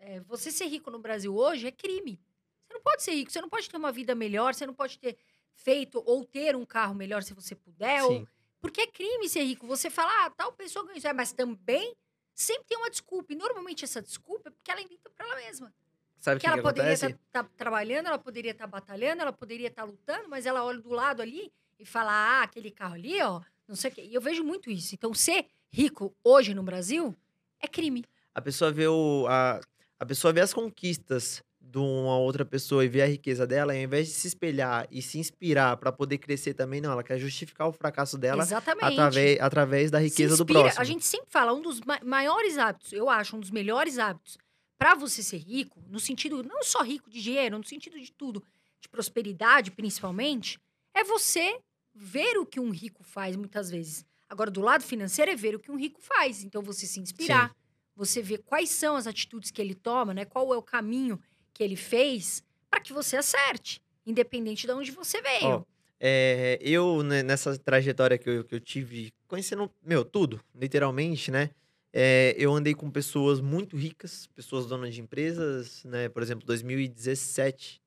é, 0.00 0.20
você 0.20 0.50
ser 0.50 0.66
rico 0.66 0.90
no 0.90 0.98
Brasil 0.98 1.34
hoje 1.34 1.66
é 1.66 1.72
crime. 1.72 2.20
Você 2.66 2.74
não 2.74 2.82
pode 2.82 3.02
ser 3.02 3.12
rico, 3.12 3.32
você 3.32 3.40
não 3.40 3.48
pode 3.48 3.70
ter 3.70 3.76
uma 3.76 3.90
vida 3.92 4.14
melhor, 4.14 4.54
você 4.54 4.66
não 4.66 4.74
pode 4.74 4.98
ter 4.98 5.16
feito 5.54 6.02
ou 6.04 6.24
ter 6.24 6.54
um 6.54 6.66
carro 6.66 6.94
melhor 6.94 7.22
se 7.22 7.32
você 7.32 7.54
puder. 7.54 8.02
Ou... 8.02 8.10
Sim. 8.10 8.28
Porque 8.60 8.82
é 8.82 8.86
crime 8.86 9.28
ser 9.28 9.42
rico. 9.44 9.66
Você 9.66 9.88
fala, 9.88 10.26
ah, 10.26 10.30
tal 10.30 10.52
pessoa 10.52 10.84
ganhou 10.84 10.98
isso, 10.98 11.08
é, 11.08 11.12
mas 11.12 11.32
também 11.32 11.96
sempre 12.34 12.64
tem 12.68 12.76
uma 12.76 12.90
desculpa. 12.90 13.32
E 13.32 13.36
normalmente 13.36 13.84
essa 13.84 14.02
desculpa 14.02 14.50
é 14.50 14.52
porque 14.52 14.70
ela 14.70 14.82
inventa 14.82 15.08
pra 15.10 15.26
ela 15.26 15.36
mesma. 15.36 15.72
Sabe 16.20 16.36
o 16.36 16.40
Que 16.40 16.46
que, 16.46 16.52
ela 16.52 16.56
que 16.56 16.62
poderia 16.62 16.92
estar 16.92 17.44
trabalhando, 17.56 18.06
ela 18.06 18.18
poderia 18.18 18.50
estar 18.50 18.66
batalhando, 18.66 19.22
ela 19.22 19.32
poderia 19.32 19.68
estar 19.68 19.84
lutando, 19.84 20.28
mas 20.28 20.44
ela 20.44 20.64
olha 20.64 20.80
do 20.80 20.90
lado 20.90 21.22
ali 21.22 21.52
e 21.78 21.86
fala: 21.86 22.12
ah, 22.12 22.42
aquele 22.42 22.70
carro 22.70 22.94
ali, 22.94 23.20
ó, 23.22 23.40
não 23.68 23.76
sei 23.76 23.90
o 23.90 23.94
quê. 23.94 24.02
E 24.04 24.14
eu 24.14 24.20
vejo 24.20 24.42
muito 24.44 24.70
isso. 24.70 24.94
Então, 24.94 25.12
ser 25.14 25.46
rico 25.70 26.14
hoje 26.24 26.54
no 26.54 26.62
Brasil 26.62 27.14
é 27.60 27.66
crime. 27.68 28.04
A 28.34 28.40
pessoa 28.40 28.70
vê 28.72 28.86
o. 28.86 29.26
A, 29.28 29.60
a 29.98 30.06
pessoa 30.06 30.32
vê 30.32 30.40
as 30.40 30.52
conquistas 30.52 31.42
de 31.60 31.78
uma 31.78 32.16
outra 32.18 32.44
pessoa 32.44 32.84
e 32.84 32.88
vê 32.88 33.02
a 33.02 33.06
riqueza 33.06 33.44
dela, 33.46 33.74
e 33.74 33.78
ao 33.78 33.82
invés 33.84 34.06
de 34.06 34.12
se 34.14 34.28
espelhar 34.28 34.86
e 34.90 35.02
se 35.02 35.18
inspirar 35.18 35.76
pra 35.78 35.90
poder 35.90 36.18
crescer 36.18 36.54
também, 36.54 36.80
não. 36.80 36.92
Ela 36.92 37.02
quer 37.02 37.18
justificar 37.18 37.66
o 37.66 37.72
fracasso 37.72 38.16
dela 38.16 38.42
Exatamente. 38.42 38.84
através, 38.92 39.40
através 39.40 39.90
da 39.90 39.98
riqueza 39.98 40.36
do 40.36 40.46
próximo. 40.46 40.80
A 40.80 40.84
gente 40.84 41.04
sempre 41.04 41.26
fala, 41.28 41.52
um 41.52 41.60
dos 41.60 41.80
ma- 41.80 42.00
maiores 42.04 42.56
hábitos, 42.56 42.92
eu 42.92 43.10
acho, 43.10 43.36
um 43.36 43.40
dos 43.40 43.50
melhores 43.50 43.98
hábitos 43.98 44.38
para 44.78 44.94
você 44.94 45.22
ser 45.22 45.38
rico, 45.38 45.82
no 45.88 45.98
sentido, 45.98 46.42
não 46.42 46.62
só 46.62 46.82
rico 46.82 47.10
de 47.10 47.20
dinheiro, 47.20 47.58
no 47.58 47.64
sentido 47.64 47.98
de 47.98 48.12
tudo, 48.12 48.44
de 48.80 48.88
prosperidade 48.88 49.70
principalmente, 49.70 50.60
é 50.94 51.02
você 51.02 51.58
ver 51.96 52.36
o 52.38 52.46
que 52.46 52.60
um 52.60 52.70
rico 52.70 53.02
faz 53.02 53.34
muitas 53.36 53.70
vezes. 53.70 54.04
Agora, 54.28 54.50
do 54.50 54.60
lado 54.60 54.84
financeiro, 54.84 55.30
é 55.30 55.36
ver 55.36 55.54
o 55.54 55.58
que 55.58 55.70
um 55.70 55.76
rico 55.76 56.00
faz. 56.00 56.44
Então, 56.44 56.62
você 56.62 56.86
se 56.86 57.00
inspirar, 57.00 57.54
você 57.94 58.20
ver 58.20 58.38
quais 58.38 58.70
são 58.70 58.96
as 58.96 59.06
atitudes 59.06 59.50
que 59.50 59.62
ele 59.62 59.74
toma, 59.74 60.12
né? 60.12 60.24
Qual 60.24 60.52
é 60.52 60.56
o 60.56 60.62
caminho 60.62 61.18
que 61.54 61.62
ele 61.62 61.76
fez 61.76 62.44
para 62.68 62.80
que 62.80 62.92
você 62.92 63.16
acerte, 63.16 63.80
independente 64.04 64.66
de 64.66 64.72
onde 64.72 64.90
você 64.90 65.22
veio. 65.22 65.46
Ó, 65.46 65.62
É, 65.98 66.58
eu, 66.60 67.02
né, 67.02 67.22
nessa 67.22 67.56
trajetória 67.58 68.18
que 68.18 68.28
eu, 68.28 68.44
que 68.44 68.54
eu 68.54 68.60
tive, 68.60 69.10
conhecendo, 69.26 69.70
meu, 69.82 70.04
tudo, 70.04 70.38
literalmente, 70.54 71.30
né? 71.30 71.50
É, 71.90 72.34
eu 72.36 72.52
andei 72.52 72.74
com 72.74 72.90
pessoas 72.90 73.40
muito 73.40 73.74
ricas, 73.74 74.26
pessoas 74.34 74.66
donas 74.66 74.94
de 74.94 75.00
empresas, 75.00 75.82
né? 75.84 76.10
Por 76.10 76.22
exemplo, 76.22 76.44
2017. 76.46 77.80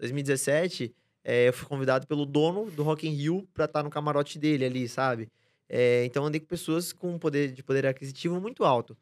2017, 0.00 0.92
é, 1.28 1.48
eu 1.48 1.52
fui 1.52 1.66
convidado 1.66 2.06
pelo 2.06 2.24
dono 2.24 2.70
do 2.70 2.84
Rock 2.84 3.08
in 3.08 3.10
Rio 3.12 3.48
pra 3.52 3.64
estar 3.64 3.82
no 3.82 3.90
camarote 3.90 4.38
dele 4.38 4.64
ali, 4.64 4.88
sabe? 4.88 5.28
É, 5.68 6.04
então, 6.04 6.24
andei 6.24 6.40
com 6.40 6.46
pessoas 6.46 6.92
com 6.92 7.18
poder 7.18 7.50
de 7.52 7.62
poder 7.62 7.84
aquisitivo 7.86 8.40
muito 8.40 8.64
alto. 8.64 8.96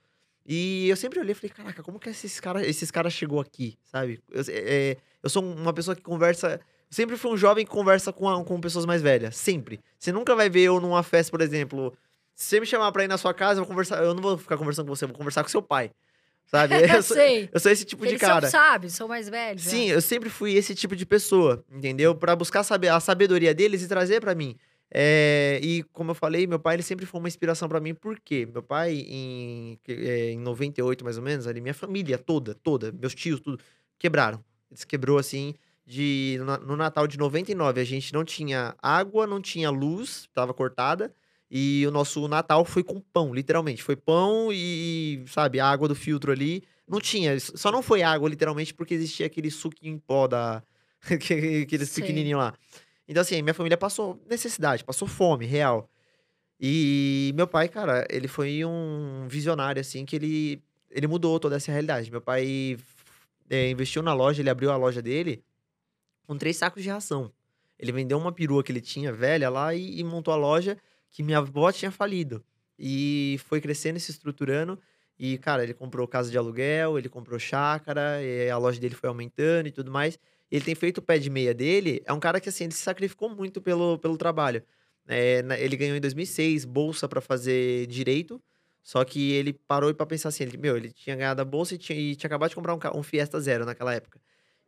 E 0.47 0.89
eu 0.89 0.97
sempre 0.97 1.21
olhei 1.21 1.33
e 1.33 1.35
falei, 1.35 1.51
caraca, 1.51 1.83
como 1.83 1.99
que 1.99 2.09
esses 2.09 2.41
caras 2.41 2.67
esses 2.67 2.91
cara 2.91 3.11
chegou 3.11 3.41
aqui, 3.41 3.77
sabe? 3.85 4.23
Eu, 4.31 4.43
é, 4.49 4.97
eu 5.23 5.29
sou 5.29 5.43
uma 5.43 5.73
pessoa 5.73 5.95
que 5.95 6.03
conversa 6.03 6.59
Sempre 6.91 7.17
fui 7.17 7.33
um 7.33 7.37
jovem 7.37 7.65
que 7.65 7.73
conversa 7.73 8.13
com, 8.13 8.29
a- 8.29 8.45
com 8.45 8.61
pessoas 8.61 8.87
mais 8.87 9.03
velhas. 9.03 9.37
Sempre. 9.37 9.81
Você 9.99 10.13
nunca 10.13 10.33
vai 10.37 10.49
ver 10.49 10.61
eu 10.61 10.81
numa 10.81 11.03
festa, 11.03 11.29
por 11.29 11.41
exemplo. 11.41 11.93
Se 12.37 12.45
você 12.51 12.61
me 12.61 12.67
chamar 12.67 12.93
pra 12.93 13.03
ir 13.03 13.09
na 13.09 13.19
sua 13.19 13.35
casa, 13.35 13.59
eu 13.59 13.65
vou 13.65 13.69
conversar. 13.69 14.01
Eu 14.05 14.15
não 14.15 14.23
vou 14.23 14.39
ficar 14.39 14.57
conversando 14.57 14.87
com 14.87 14.95
você, 14.95 15.05
eu 15.05 15.09
vou 15.09 15.17
conversar 15.17 15.43
com 15.43 15.49
seu 15.49 15.61
pai. 15.61 15.91
Sabe? 16.47 16.75
eu 16.85 17.03
sou, 17.03 17.17
sei. 17.17 17.49
eu 17.53 17.61
sou 17.61 17.73
esse 17.73 17.85
tipo 17.85 18.05
de 18.05 18.13
Eles 18.13 18.21
cara. 18.21 18.49
são 18.49 18.61
sábios, 18.61 18.95
são 18.95 19.09
mais 19.09 19.29
velhos. 19.29 19.65
né? 19.65 19.71
Sim, 19.71 19.91
eu 19.91 20.01
sempre 20.01 20.29
fui 20.31 20.55
esse 20.55 20.75
tipo 20.75 20.95
de 20.95 21.07
pessoa, 21.07 21.65
entendeu? 21.73 22.15
Pra 22.15 22.37
buscar 22.37 22.63
saber 22.63 22.89
a 22.89 23.01
sabedoria 23.01 23.55
deles 23.55 23.83
e 23.83 23.89
trazer 23.89 24.21
pra 24.21 24.35
mim. 24.35 24.57
É, 24.97 25.59
e 25.63 25.83
como 25.93 26.13
eu 26.13 26.15
falei, 26.15 26.47
meu 26.47 26.59
pai 26.59 26.77
ele 26.77 26.83
sempre 26.83 27.05
foi 27.05 27.19
uma 27.19 27.27
inspiração 27.27 27.69
pra 27.69 27.81
mim, 27.81 27.95
por 27.95 28.21
quê? 28.21 28.47
Meu 28.47 28.63
pai, 28.63 29.05
em, 29.09 29.79
é, 29.89 30.31
em 30.31 30.39
98 30.39 31.03
mais 31.03 31.17
ou 31.17 31.23
menos, 31.23 31.49
ali, 31.49 31.61
minha 31.61 31.75
família 31.75 32.17
toda, 32.17 32.55
toda, 32.55 32.93
meus 32.93 33.15
tios, 33.15 33.41
tudo, 33.41 33.59
quebraram. 33.99 34.45
Eles 34.71 34.85
quebrou 34.85 35.19
assim, 35.19 35.55
de, 35.85 36.39
no, 36.41 36.57
no 36.59 36.77
Natal 36.77 37.09
de 37.09 37.19
99, 37.19 37.81
a 37.81 37.85
gente 37.85 38.13
não 38.13 38.25
tinha 38.25 38.75
água, 38.81 39.27
não 39.27 39.41
tinha 39.41 39.69
luz, 39.69 40.29
tava 40.33 40.55
cortada. 40.55 41.13
E 41.51 41.85
o 41.87 41.91
nosso 41.91 42.27
Natal 42.27 42.65
foi 42.65 42.83
com 42.83 43.01
pão, 43.01 43.33
literalmente. 43.35 43.83
Foi 43.83 43.95
pão 43.97 44.49
e, 44.53 45.25
sabe, 45.29 45.61
a 45.61 45.67
água 45.67 45.87
do 45.87 45.95
filtro 45.95 46.33
ali. 46.33 46.63
Não 46.89 47.01
tinha, 47.01 47.39
só 47.39 47.71
não 47.71 47.83
foi 47.83 48.03
água, 48.03 48.29
literalmente, 48.29 48.75
porque 48.75 48.95
existia 48.95 49.27
aquele 49.27 49.51
suquinho 49.51 49.95
em 49.95 49.99
pó 49.99 50.27
da. 50.27 50.63
que- 51.21 51.63
aqueles 51.63 51.89
Sei. 51.91 52.03
pequenininhos 52.03 52.39
lá. 52.39 52.55
Então, 53.07 53.21
assim, 53.21 53.41
minha 53.43 53.55
família 53.55 53.77
passou 53.77 54.21
necessidade, 54.29 54.83
passou 54.85 55.07
fome, 55.07 55.45
real. 55.47 55.89
E 56.61 57.33
meu 57.35 57.47
pai, 57.47 57.69
cara, 57.69 58.07
ele 58.11 58.29
foi 58.29 58.65
um 58.65 59.27
visionário, 59.29 59.81
assim, 59.81 60.05
que 60.07 60.17
ele, 60.17 60.63
ele 60.91 61.07
mudou 61.07 61.39
toda 61.39 61.57
essa 61.57 61.71
realidade. 61.71 62.11
Meu 62.11 62.21
pai 62.21 62.79
é, 63.51 63.69
investiu 63.71 64.03
na 64.03 64.15
loja, 64.15 64.41
ele 64.41 64.49
abriu 64.51 64.71
a 64.71 64.77
loja 64.77 65.03
dele 65.03 65.43
com 66.27 66.37
três 66.39 66.57
sacos 66.57 66.83
de 66.83 66.89
ração. 66.89 67.31
Ele 67.79 67.93
vendeu 67.93 68.17
uma 68.19 68.33
perua 68.33 68.63
que 68.63 68.73
ele 68.73 68.81
tinha, 68.81 69.13
velha, 69.13 69.51
lá, 69.51 69.75
e, 69.75 69.99
e 70.01 70.05
montou 70.05 70.33
a 70.33 70.37
loja 70.37 70.79
que 71.15 71.23
minha 71.23 71.39
avó 71.39 71.71
tinha 71.71 71.93
falido. 71.93 72.45
E 72.77 73.39
foi 73.47 73.61
crescendo 73.61 73.97
e 73.97 74.01
se 74.01 74.11
estruturando. 74.11 74.77
E, 75.17 75.39
cara, 75.39 75.63
ele 75.63 75.73
comprou 75.73 76.09
casa 76.09 76.29
de 76.29 76.37
aluguel, 76.37 76.99
ele 76.99 77.09
comprou 77.09 77.39
chácara, 77.39 78.19
a 78.53 78.59
loja 78.59 78.81
dele 78.81 78.97
foi 78.97 79.09
aumentando 79.09 79.69
e 79.69 79.71
tudo 79.71 79.93
mais. 79.93 80.19
Ele 80.51 80.65
tem 80.65 80.75
feito 80.75 80.99
o 80.99 81.03
pé 81.03 81.17
de 81.17 81.31
meia 81.31 81.55
dele. 81.55 82.03
É 82.05 82.13
um 82.13 82.19
cara 82.19 82.41
que, 82.41 82.49
assim, 82.49 82.65
ele 82.65 82.73
se 82.73 82.83
sacrificou 82.83 83.31
muito 83.31 83.63
pelo, 83.63 83.97
pelo 83.99 84.19
trabalho. 84.19 84.61
É, 85.07 85.39
ele 85.61 85.77
ganhou 85.77 85.97
em 85.97 86.01
2006 86.01 86.65
bolsa 86.65 87.09
pra 87.09 87.21
fazer 87.21 87.87
direito. 87.87 88.43
Só 88.83 89.05
que 89.05 89.33
ele 89.33 89.53
parou 89.53 89.95
para 89.95 90.07
pensar 90.07 90.31
assim, 90.31 90.43
ele, 90.43 90.57
meu, 90.57 90.77
ele 90.77 90.91
tinha 90.91 91.15
ganhado 91.15 91.41
a 91.41 91.45
bolsa 91.45 91.77
e 91.77 91.79
tinha, 91.79 91.97
e 91.97 92.17
tinha 92.17 92.27
acabado 92.27 92.51
de 92.51 92.57
comprar 92.57 92.75
um, 92.75 92.99
um 92.99 93.03
Fiesta 93.05 93.41
Zero 93.41 93.65
naquela 93.65 93.95
época. 93.95 94.21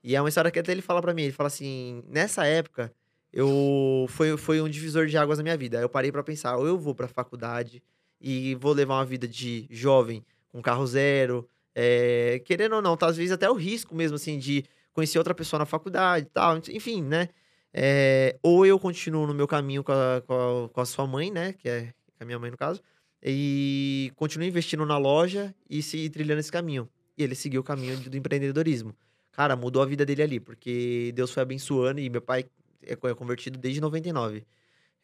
E 0.03 0.15
é 0.15 0.23
uma 0.23 0.29
história 0.29 0.51
que 0.53 0.61
até 0.61 0.71
ele 0.71 0.81
fala 0.81 1.03
pra 1.03 1.13
mim, 1.13 1.23
ele 1.25 1.33
fala 1.33 1.49
assim, 1.49 2.05
nessa 2.07 2.47
época, 2.47 2.95
eu 3.37 4.07
foi, 4.09 4.35
foi 4.39 4.63
um 4.63 4.69
divisor 4.69 5.07
de 5.07 5.19
águas 5.19 5.37
na 5.37 5.43
minha 5.45 5.57
vida. 5.59 5.79
Eu 5.79 5.91
parei 5.91 6.11
pra 6.11 6.23
pensar, 6.23 6.57
ou 6.57 6.67
eu 6.67 6.79
vou 6.79 6.95
pra 6.95 7.07
faculdade 7.07 7.83
e 8.19 8.55
vou 8.55 8.73
levar 8.73 8.95
uma 8.95 9.05
vida 9.05 9.29
de 9.29 9.67
jovem 9.71 10.25
com 10.49 10.63
carro 10.63 10.87
zero, 10.87 11.47
é, 11.75 12.41
querendo 12.47 12.77
ou 12.77 12.81
não, 12.81 12.97
tá, 12.97 13.09
às 13.09 13.17
vezes 13.19 13.33
até 13.33 13.51
o 13.51 13.53
risco 13.53 13.95
mesmo, 13.95 14.17
assim, 14.17 14.39
de 14.39 14.65
conhecer 14.95 15.19
outra 15.19 15.35
pessoa 15.35 15.59
na 15.59 15.67
faculdade 15.67 16.27
tal, 16.33 16.57
enfim, 16.71 17.03
né? 17.03 17.29
É, 17.75 18.39
ou 18.43 18.65
eu 18.65 18.79
continuo 18.79 19.27
no 19.27 19.35
meu 19.35 19.47
caminho 19.47 19.85
com 19.85 19.93
a, 19.93 20.23
com, 20.27 20.65
a, 20.65 20.69
com 20.71 20.81
a 20.81 20.87
sua 20.87 21.07
mãe, 21.07 21.31
né? 21.31 21.53
Que 21.53 21.69
é 21.69 21.93
a 22.19 22.25
minha 22.25 22.39
mãe, 22.39 22.51
no 22.51 22.57
caso. 22.57 22.81
E 23.23 24.11
continuo 24.17 24.49
investindo 24.49 24.87
na 24.87 24.97
loja 24.97 25.55
e 25.69 25.83
se 25.83 26.09
trilhando 26.09 26.41
esse 26.41 26.51
caminho. 26.51 26.89
E 27.19 27.23
ele 27.23 27.35
seguiu 27.35 27.61
o 27.61 27.65
caminho 27.65 27.99
do 27.99 28.17
empreendedorismo. 28.17 28.95
Cara, 29.31 29.55
mudou 29.55 29.83
a 29.83 29.87
vida 29.87 30.07
dele 30.07 30.23
ali, 30.23 30.41
porque 30.41 31.13
Deus 31.15 31.31
foi 31.31 31.43
abençoando 31.43 32.01
e 32.01 32.09
meu 32.09 32.23
pai 32.23 32.47
é 32.83 32.93
é 32.93 33.15
convertido 33.15 33.59
desde 33.59 33.81
99. 33.81 34.45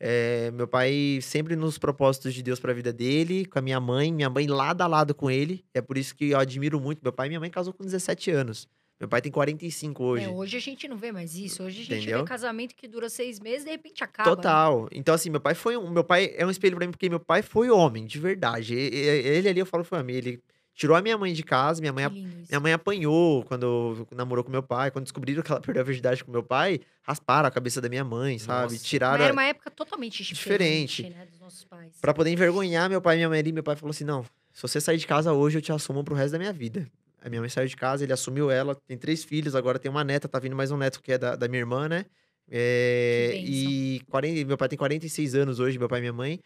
É, 0.05 0.51
meu 0.51 0.66
pai 0.66 1.20
sempre 1.23 1.55
nos 1.55 1.78
propósitos 1.78 2.35
de 2.35 2.43
Deus 2.43 2.59
para 2.59 2.73
a 2.73 2.74
vida 2.74 2.93
dele, 2.93 3.44
com 3.47 3.59
a 3.59 3.62
minha 3.62 3.78
mãe, 3.78 4.12
minha 4.12 4.28
mãe 4.28 4.49
lado 4.49 4.82
a 4.82 4.86
lado 4.86 5.15
com 5.15 5.31
ele. 5.31 5.65
É 5.73 5.81
por 5.81 5.97
isso 5.97 6.15
que 6.16 6.31
eu 6.31 6.39
admiro 6.39 6.81
muito. 6.81 7.01
Meu 7.03 7.12
pai 7.12 7.27
e 7.27 7.31
minha 7.31 7.39
mãe 7.40 7.51
casou 7.51 7.73
com 7.73 7.85
17 7.85 8.31
anos. 8.32 8.66
Meu 8.99 9.09
pai 9.09 9.20
tem 9.20 9.31
45 9.32 10.03
hoje. 10.03 10.24
É, 10.24 10.28
hoje 10.28 10.57
a 10.57 10.61
gente 10.61 10.86
não 10.89 10.97
vê 10.97 11.11
mais 11.12 11.36
isso. 11.36 11.62
Hoje 11.62 11.82
a 11.82 11.85
gente 11.85 11.97
Entendeu? 12.03 12.20
vê 12.20 12.24
casamento 12.24 12.74
que 12.74 12.86
dura 12.89 13.09
seis 13.09 13.39
meses 13.40 13.62
e 13.62 13.65
de 13.66 13.70
repente 13.73 14.03
acaba. 14.03 14.31
né? 14.31 14.36
Total. 14.36 14.89
Então, 14.93 15.15
assim, 15.15 15.31
meu 15.31 15.40
pai 15.40 15.55
foi 15.55 15.77
um. 15.77 15.89
Meu 15.90 16.05
pai 16.05 16.32
é 16.36 16.44
um 16.47 16.51
espelho 16.51 16.77
pra 16.77 16.86
mim, 16.86 16.93
porque 16.93 17.09
meu 17.09 17.19
pai 17.20 17.43
foi 17.43 17.69
homem, 17.70 18.05
de 18.05 18.19
verdade. 18.19 18.74
E- 18.74 18.90
e- 18.94 19.27
Ele 19.39 19.49
ali, 19.49 19.61
eu 19.61 19.66
falo, 19.66 19.82
foi 19.85 19.99
homem. 20.01 20.16
Ele 20.16 20.43
tirou 20.74 20.97
a 20.97 21.03
minha 21.03 21.16
mãe 21.19 21.32
de 21.32 21.43
casa, 21.43 21.81
minha 21.81 21.93
mãe, 21.93 22.09
minha 22.09 22.61
mãe 22.61 22.73
apanhou 22.73 23.44
quando 23.44 24.07
namorou 24.15 24.44
com 24.44 24.51
meu 24.51 24.62
pai. 24.62 24.90
Quando 24.90 25.05
descobriram 25.05 25.43
que 25.43 25.51
ela 25.51 25.61
perdeu 25.61 25.82
a 25.82 25.85
virgindade 25.85 26.24
com 26.24 26.31
meu 26.31 26.43
pai, 26.43 26.81
rasparam 27.03 27.49
a 27.49 27.51
cabeça 27.51 27.81
da 27.81 27.89
minha 27.89 28.05
mãe, 28.05 28.39
sabe? 28.39 28.73
Nossa. 28.73 28.85
Tiraram. 28.85 29.19
Mas 29.19 29.24
era 29.24 29.32
uma 29.32 29.44
época 29.44 29.70
totalmente 29.70 30.23
Diferente. 30.23 31.03
diferente, 31.03 31.19
né, 31.19 31.27
dos 31.27 31.40
nossos 31.40 31.65
pais. 31.65 31.93
Pra 32.01 32.15
poder 32.15 32.31
envergonhar 32.31 32.89
meu 32.89 33.01
pai 33.01 33.16
e 33.16 33.19
minha 33.19 33.28
mãe 33.28 33.39
ali, 33.39 33.53
meu 33.53 33.62
pai 33.62 33.77
falou 33.77 33.90
assim: 33.90 34.05
não, 34.05 34.24
se 34.53 34.62
você 34.62 34.81
sair 34.81 34.99
de 34.99 35.07
casa 35.07 35.32
hoje, 35.32 35.59
eu 35.59 35.62
te 35.62 35.73
assumo 35.73 36.03
pro 36.03 36.15
resto 36.15 36.32
da 36.32 36.39
minha 36.39 36.53
vida. 36.53 36.90
A 37.24 37.28
minha 37.28 37.40
mãe 37.40 37.49
saiu 37.49 37.69
de 37.69 37.77
casa, 37.77 38.03
ele 38.03 38.12
assumiu 38.12 38.51
ela, 38.51 38.74
tem 38.74 38.99
três 38.99 39.23
filhos, 39.23 39.55
agora 39.55 39.78
tem 39.78 39.89
uma 39.89 40.03
neta, 40.03 40.28
tá 40.28 40.40
vindo 40.40 40.57
mais 40.57 40.73
um 40.73 40.77
neto 40.77 41.01
que 41.01 41.12
é 41.12 41.19
da, 41.19 41.36
da 41.36 41.47
minha 41.47 41.61
irmã, 41.61 41.89
né? 41.89 42.05
É, 42.51 43.32
e 43.36 44.03
40, 44.11 44.44
meu 44.44 44.59
pai 44.59 44.69
tem 44.69 44.77
46 44.77 45.35
anos 45.36 45.61
hoje, 45.61 45.78
meu 45.78 45.89
pai 45.89 46.01
e 46.01 46.03
minha 46.03 46.12
mãe. 46.12 46.40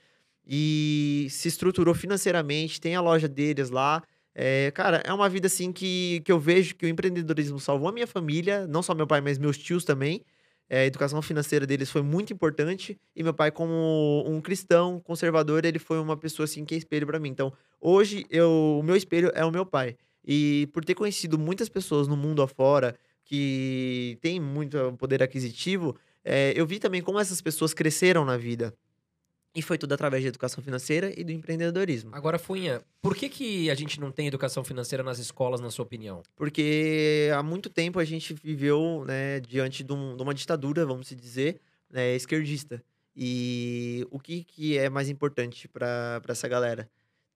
E 0.47 1.27
se 1.31 1.49
estruturou 1.49 1.95
financeiramente, 1.95 2.81
tem 2.81 2.95
a 2.95 3.01
loja 3.01 3.27
deles 3.27 3.71
lá. 3.71 4.03
É, 4.39 4.71
cara, 4.73 5.03
é 5.03 5.11
uma 5.15 5.31
vida 5.31 5.47
assim 5.47 5.73
que, 5.73 6.21
que 6.23 6.31
eu 6.31 6.39
vejo 6.39 6.75
que 6.75 6.85
o 6.85 6.89
empreendedorismo 6.91 7.59
salvou 7.59 7.89
a 7.89 7.93
minha 7.93 8.07
família, 8.07 8.67
não 8.67 8.83
só 8.83 8.95
meu 8.95 9.07
pai, 9.07 9.23
mas 9.23 9.39
meus 9.39 9.57
tios 9.57 9.83
também. 9.83 10.23
É, 10.69 10.81
a 10.81 10.87
educação 10.87 11.23
financeira 11.23 11.67
deles 11.67 11.91
foi 11.91 12.03
muito 12.03 12.35
importante. 12.35 13.01
E 13.15 13.23
meu 13.23 13.33
pai, 13.33 13.51
como 13.51 14.23
um 14.27 14.39
cristão 14.43 15.01
conservador, 15.01 15.65
ele 15.65 15.79
foi 15.79 15.99
uma 15.99 16.19
pessoa 16.19 16.45
assim 16.45 16.67
que 16.67 16.75
é 16.75 16.79
espelho 16.79 17.07
pra 17.07 17.19
mim. 17.19 17.31
Então, 17.31 17.51
hoje, 17.81 18.27
eu, 18.29 18.79
o 18.79 18.83
meu 18.83 18.95
espelho 18.95 19.33
é 19.35 19.43
o 19.43 19.51
meu 19.51 19.65
pai. 19.65 19.97
E 20.23 20.69
por 20.75 20.85
ter 20.85 20.95
conhecido 20.95 21.39
muitas 21.39 21.71
pessoas 21.71 22.07
no 22.07 22.17
mundo 22.17 22.43
afora 22.43 22.95
que 23.25 24.19
têm 24.21 24.39
muito 24.39 24.77
poder 24.99 25.23
aquisitivo, 25.23 25.97
é, 26.23 26.53
eu 26.55 26.67
vi 26.67 26.79
também 26.79 27.01
como 27.01 27.19
essas 27.19 27.41
pessoas 27.41 27.73
cresceram 27.73 28.23
na 28.23 28.37
vida. 28.37 28.75
E 29.57 29.63
foi 29.63 29.79
tudo 29.79 29.95
através 29.95 30.23
da 30.23 30.29
educação 30.29 30.63
financeira 30.63 31.11
e 31.19 31.25
do 31.25 31.33
empreendedorismo. 31.33 32.11
Agora, 32.15 32.39
Funha, 32.39 32.83
por 33.01 33.17
que, 33.17 33.27
que 33.31 33.71
a 33.71 33.75
gente 33.75 33.99
não 33.99 34.13
tem 34.13 34.27
educação 34.27 34.63
financeira 34.63 35.03
nas 35.03 35.19
escolas, 35.19 35.63
na 35.63 35.71
sua 35.71 35.83
opinião? 35.83 36.23
Porque 36.37 37.31
há 37.35 37.43
muito 37.43 37.71
tempo 37.71 37.99
a 37.99 38.05
gente 38.05 38.35
viveu 38.35 39.03
né, 39.07 39.41
diante 39.41 39.83
de, 39.83 39.93
um- 39.95 40.15
de 40.15 40.23
uma 40.23 40.35
ditadura, 40.35 40.85
vamos 40.85 41.09
se 41.09 41.15
dizer, 41.17 41.59
né, 41.91 42.15
esquerdista. 42.15 42.83
E 43.17 44.07
o 44.11 44.19
que, 44.21 44.45
que 44.45 44.77
é 44.77 44.91
mais 44.91 45.09
importante 45.09 45.67
para 45.69 46.21
essa 46.29 46.47
galera? 46.47 46.87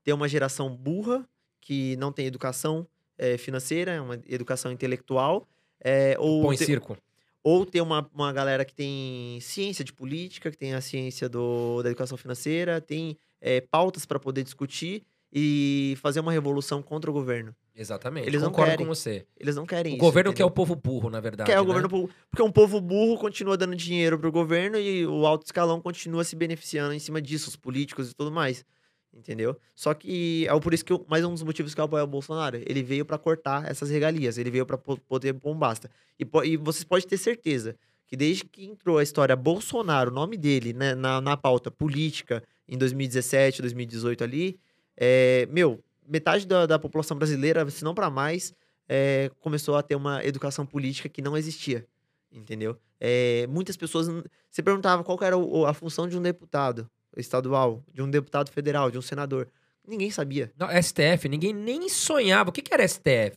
Ter 0.05 0.12
uma 0.12 0.28
geração 0.28 0.68
burra, 0.68 1.26
que 1.59 1.97
não 1.97 2.12
tem 2.12 2.26
educação 2.26 2.86
é, 3.16 3.38
financeira, 3.38 4.02
uma 4.02 4.20
educação 4.28 4.70
intelectual. 4.70 5.48
É, 5.82 6.16
ou 6.18 6.42
Põe 6.42 6.56
ter, 6.59 6.66
circo. 6.66 6.98
Ou 7.43 7.65
ter 7.65 7.81
uma, 7.81 8.09
uma 8.15 8.33
galera 8.33 8.65
que 8.65 8.75
tem 8.75 9.39
ciência 9.41 9.85
de 9.85 9.93
política, 9.93 10.51
que 10.51 10.59
tem 10.59 10.75
a 10.75 10.81
ciência 10.81 11.29
do, 11.29 11.83
da 11.83 11.89
educação 11.89 12.19
financeira, 12.19 12.81
tem 12.81 13.17
é, 13.41 13.61
pautas 13.61 14.05
para 14.05 14.19
poder 14.19 14.43
discutir 14.45 15.03
e 15.33 15.97
fazer 16.01 16.21
uma 16.21 16.33
revolução 16.33 16.83
contra 16.83 17.11
o 17.11 17.15
governo. 17.15 17.55
Exatamente. 17.75 18.27
Eles 18.27 18.43
não 18.43 18.53
querem. 18.53 18.77
com 18.79 18.85
você. 18.85 19.25
Eles 19.39 19.57
não 19.57 19.65
querem 19.65 19.93
O 19.93 19.97
isso. 19.97 20.05
governo 20.05 20.31
quer 20.33 20.43
entendeu? 20.43 20.49
o 20.49 20.51
povo 20.51 20.75
burro, 20.75 21.09
na 21.09 21.21
verdade. 21.21 21.51
Quer 21.51 21.59
o 21.59 21.62
né? 21.62 21.67
governo 21.67 21.89
burro. 21.89 22.11
Porque 22.31 22.43
um 22.43 22.51
povo 22.53 22.81
burro 22.81 23.17
continua 23.17 23.57
dando 23.57 23.75
dinheiro 23.75 24.19
pro 24.19 24.31
governo 24.31 24.77
e 24.77 25.07
o 25.07 25.25
alto 25.27 25.47
escalão 25.47 25.81
continua 25.81 26.25
se 26.25 26.37
beneficiando 26.37 26.93
em 26.93 26.99
cima 26.99 27.23
disso, 27.23 27.49
os 27.49 27.57
políticos 27.57 28.11
e 28.11 28.15
tudo 28.15 28.31
mais. 28.31 28.65
Entendeu? 29.12 29.57
Só 29.74 29.93
que 29.93 30.47
é 30.49 30.61
por 30.61 30.73
isso 30.73 30.85
que 30.85 30.93
eu, 30.93 31.05
mais 31.09 31.24
um 31.24 31.32
dos 31.35 31.43
motivos 31.43 31.74
que 31.74 31.81
eu 31.81 31.85
apoio 31.85 32.05
o 32.05 32.07
Bolsonaro. 32.07 32.57
Ele 32.59 32.82
veio 32.82 33.05
pra 33.05 33.19
cortar 33.19 33.69
essas 33.69 33.91
regalias, 33.91 34.39
ele 34.39 34.51
veio 34.51 34.65
po- 34.65 34.99
poder 35.01 35.32
bombasta. 35.32 35.91
E, 36.19 36.24
e 36.45 36.57
vocês 36.57 36.85
podem 36.85 37.07
ter 37.09 37.19
certeza 37.19 37.77
que 38.07 38.16
desde 38.16 38.45
que 38.45 38.65
entrou 38.65 38.99
a 38.99 39.03
história 39.03 39.35
Bolsonaro, 39.35 40.11
o 40.11 40.15
nome 40.15 40.37
dele, 40.37 40.73
né, 40.73 40.95
na, 40.95 41.20
na 41.20 41.37
pauta 41.37 41.70
política, 41.70 42.43
em 42.69 42.78
2017, 42.78 43.61
2018 43.62 44.23
ali, 44.23 44.59
é, 44.97 45.47
meu, 45.51 45.82
metade 46.07 46.47
da, 46.47 46.66
da 46.66 46.78
população 46.78 47.16
brasileira, 47.16 47.69
se 47.69 47.82
não 47.82 47.95
pra 47.95 48.11
mais, 48.11 48.55
é, 48.89 49.31
começou 49.41 49.77
a 49.77 49.82
ter 49.82 49.97
uma 49.97 50.24
educação 50.24 50.65
política 50.65 51.09
que 51.09 51.20
não 51.23 51.37
existia. 51.37 51.85
Entendeu? 52.32 52.77
É, 53.01 53.45
muitas 53.49 53.77
pessoas. 53.77 54.07
Você 54.49 54.62
perguntava 54.62 55.03
qual 55.03 55.19
era 55.23 55.37
a 55.69 55.74
função 55.74 56.07
de 56.09 56.16
um 56.16 56.23
deputado 56.23 56.89
estadual, 57.20 57.82
de 57.92 58.02
um 58.02 58.10
deputado 58.10 58.51
federal, 58.51 58.90
de 58.90 58.98
um 58.98 59.02
senador. 59.02 59.48
Ninguém 59.86 60.10
sabia. 60.10 60.52
Não, 60.56 60.68
STF, 60.82 61.28
ninguém 61.28 61.52
nem 61.52 61.88
sonhava. 61.88 62.51
O 62.51 62.52
que, 62.52 62.62
que 62.62 62.72
era 62.72 62.86
STF? 62.86 63.36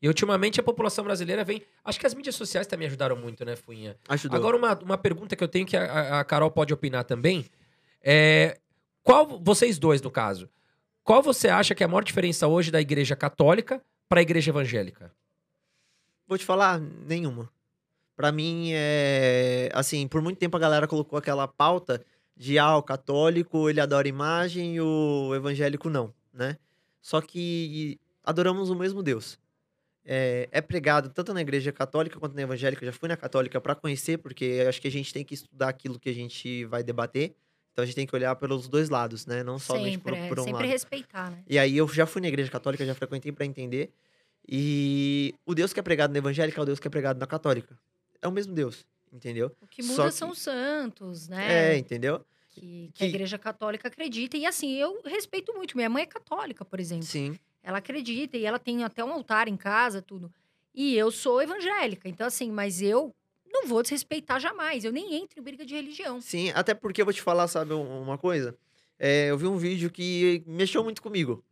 E 0.00 0.06
ultimamente 0.06 0.60
a 0.60 0.62
população 0.62 1.04
brasileira 1.04 1.42
vem. 1.42 1.62
Acho 1.84 1.98
que 1.98 2.06
as 2.06 2.14
mídias 2.14 2.36
sociais 2.36 2.66
também 2.68 2.86
ajudaram 2.86 3.16
muito, 3.16 3.44
né, 3.44 3.56
Fuinha? 3.56 3.96
Ajudou. 4.08 4.36
Agora, 4.38 4.56
uma, 4.56 4.78
uma 4.78 4.98
pergunta 4.98 5.34
que 5.34 5.42
eu 5.42 5.48
tenho 5.48 5.66
que 5.66 5.76
a- 5.76 6.20
a, 6.20 6.24
Carol 6.24 6.50
pode 6.50 6.72
opinar 6.72 7.02
também. 7.04 7.46
É. 8.02 8.58
Qual, 9.02 9.40
vocês 9.42 9.76
dois, 9.78 10.00
no 10.00 10.10
caso, 10.10 10.48
qual 11.02 11.22
você 11.22 11.48
acha 11.48 11.74
que 11.74 11.82
é 11.82 11.86
a 11.86 11.88
maior 11.88 12.04
diferença 12.04 12.46
hoje 12.46 12.70
da 12.70 12.80
igreja 12.80 13.16
católica 13.16 13.82
para 14.08 14.20
a 14.20 14.22
igreja 14.22 14.50
evangélica? 14.50 15.10
Vou 16.28 16.38
te 16.38 16.44
falar, 16.44 16.78
nenhuma. 16.78 17.50
Pra 18.14 18.30
mim, 18.30 18.70
é. 18.74 19.68
Assim, 19.72 20.06
por 20.06 20.20
muito 20.20 20.38
tempo 20.38 20.56
a 20.56 20.60
galera 20.60 20.86
colocou 20.86 21.18
aquela 21.18 21.48
pauta 21.48 22.04
de, 22.38 22.56
ah, 22.56 22.76
o 22.76 22.82
católico 22.82 23.68
ele 23.68 23.80
adora 23.80 24.06
imagem 24.06 24.76
e 24.76 24.80
o 24.80 25.34
evangélico 25.34 25.90
não, 25.90 26.14
né? 26.32 26.56
Só 27.02 27.20
que 27.20 27.98
adoramos 28.22 28.70
o 28.70 28.76
mesmo 28.76 29.02
Deus. 29.02 29.38
É, 30.04 30.48
é 30.52 30.60
pregado 30.60 31.10
tanto 31.10 31.34
na 31.34 31.40
igreja 31.40 31.72
católica 31.72 32.18
quanto 32.18 32.34
na 32.36 32.42
evangélica. 32.42 32.84
Eu 32.84 32.92
já 32.92 32.98
fui 32.98 33.08
na 33.08 33.16
católica 33.16 33.60
pra 33.60 33.74
conhecer, 33.74 34.18
porque 34.18 34.64
acho 34.68 34.80
que 34.80 34.86
a 34.86 34.90
gente 34.90 35.12
tem 35.12 35.24
que 35.24 35.34
estudar 35.34 35.68
aquilo 35.68 35.98
que 35.98 36.08
a 36.08 36.14
gente 36.14 36.64
vai 36.66 36.82
debater. 36.82 37.34
Então 37.72 37.82
a 37.82 37.86
gente 37.86 37.96
tem 37.96 38.06
que 38.06 38.14
olhar 38.14 38.34
pelos 38.36 38.68
dois 38.68 38.88
lados, 38.88 39.26
né? 39.26 39.42
Não 39.42 39.58
somente 39.58 39.98
por, 39.98 40.12
Sempre, 40.12 40.26
é, 40.26 40.28
por 40.28 40.40
um 40.40 40.44
sempre 40.44 40.62
lado. 40.62 40.70
respeitar, 40.72 41.30
né? 41.30 41.42
E 41.48 41.58
aí 41.58 41.76
eu 41.76 41.88
já 41.88 42.06
fui 42.06 42.22
na 42.22 42.28
igreja 42.28 42.50
católica, 42.50 42.86
já 42.86 42.94
frequentei 42.94 43.32
pra 43.32 43.44
entender. 43.44 43.90
E 44.48 45.34
o 45.44 45.54
Deus 45.54 45.72
que 45.72 45.80
é 45.80 45.82
pregado 45.82 46.12
na 46.12 46.18
evangélica 46.18 46.60
é 46.60 46.62
o 46.62 46.66
Deus 46.66 46.78
que 46.78 46.86
é 46.86 46.90
pregado 46.90 47.18
na 47.18 47.26
católica. 47.26 47.76
É 48.22 48.28
o 48.28 48.32
mesmo 48.32 48.54
Deus, 48.54 48.86
entendeu? 49.12 49.54
O 49.60 49.66
que 49.66 49.82
muda 49.82 50.04
que- 50.06 50.10
são 50.12 50.30
os 50.30 50.38
santos, 50.38 51.30
É, 51.30 51.34
né? 51.34 51.76
entendeu? 51.78 52.24
que, 52.50 52.90
que 52.92 53.04
a 53.04 53.06
que- 53.06 53.14
igreja 53.14 53.38
católica 53.38 53.86
acredita. 53.88 54.36
E 54.36 54.44
assim, 54.44 54.72
eu 54.74 55.00
respeito 55.04 55.52
muito. 55.54 55.76
Minha 55.76 55.88
mãe 55.88 56.02
é 56.02 56.06
católica, 56.06 56.64
por 56.64 56.80
exemplo. 56.80 57.04
Sim. 57.06 57.38
Ela 57.62 57.78
acredita 57.78 58.36
e 58.36 58.44
ela 58.44 58.58
tem 58.58 58.82
até 58.82 59.04
um 59.04 59.12
altar 59.12 59.46
em 59.46 59.56
casa, 59.56 60.02
tudo. 60.02 60.32
E 60.74 60.96
eu 60.96 61.10
sou 61.12 61.40
evangélica. 61.40 62.08
Então, 62.08 62.26
assim, 62.26 62.50
mas 62.50 62.82
eu 62.82 63.14
não 63.46 63.66
vou 63.68 63.80
desrespeitar 63.82 64.40
jamais. 64.40 64.84
Eu 64.84 64.90
nem 64.92 65.14
entro 65.14 65.38
em 65.38 65.42
briga 65.42 65.64
de 65.64 65.74
religião. 65.74 66.20
Sim, 66.20 66.50
até 66.54 66.74
porque 66.74 67.00
eu 67.00 67.06
vou 67.06 67.14
te 67.14 67.22
falar, 67.22 67.46
sabe, 67.46 67.74
um- 67.74 68.02
uma 68.02 68.18
coisa? 68.18 68.56
É, 68.98 69.30
eu 69.30 69.38
vi 69.38 69.46
um 69.46 69.56
vídeo 69.56 69.88
que 69.90 70.42
mexeu 70.46 70.82
muito 70.82 71.00
comigo. 71.00 71.44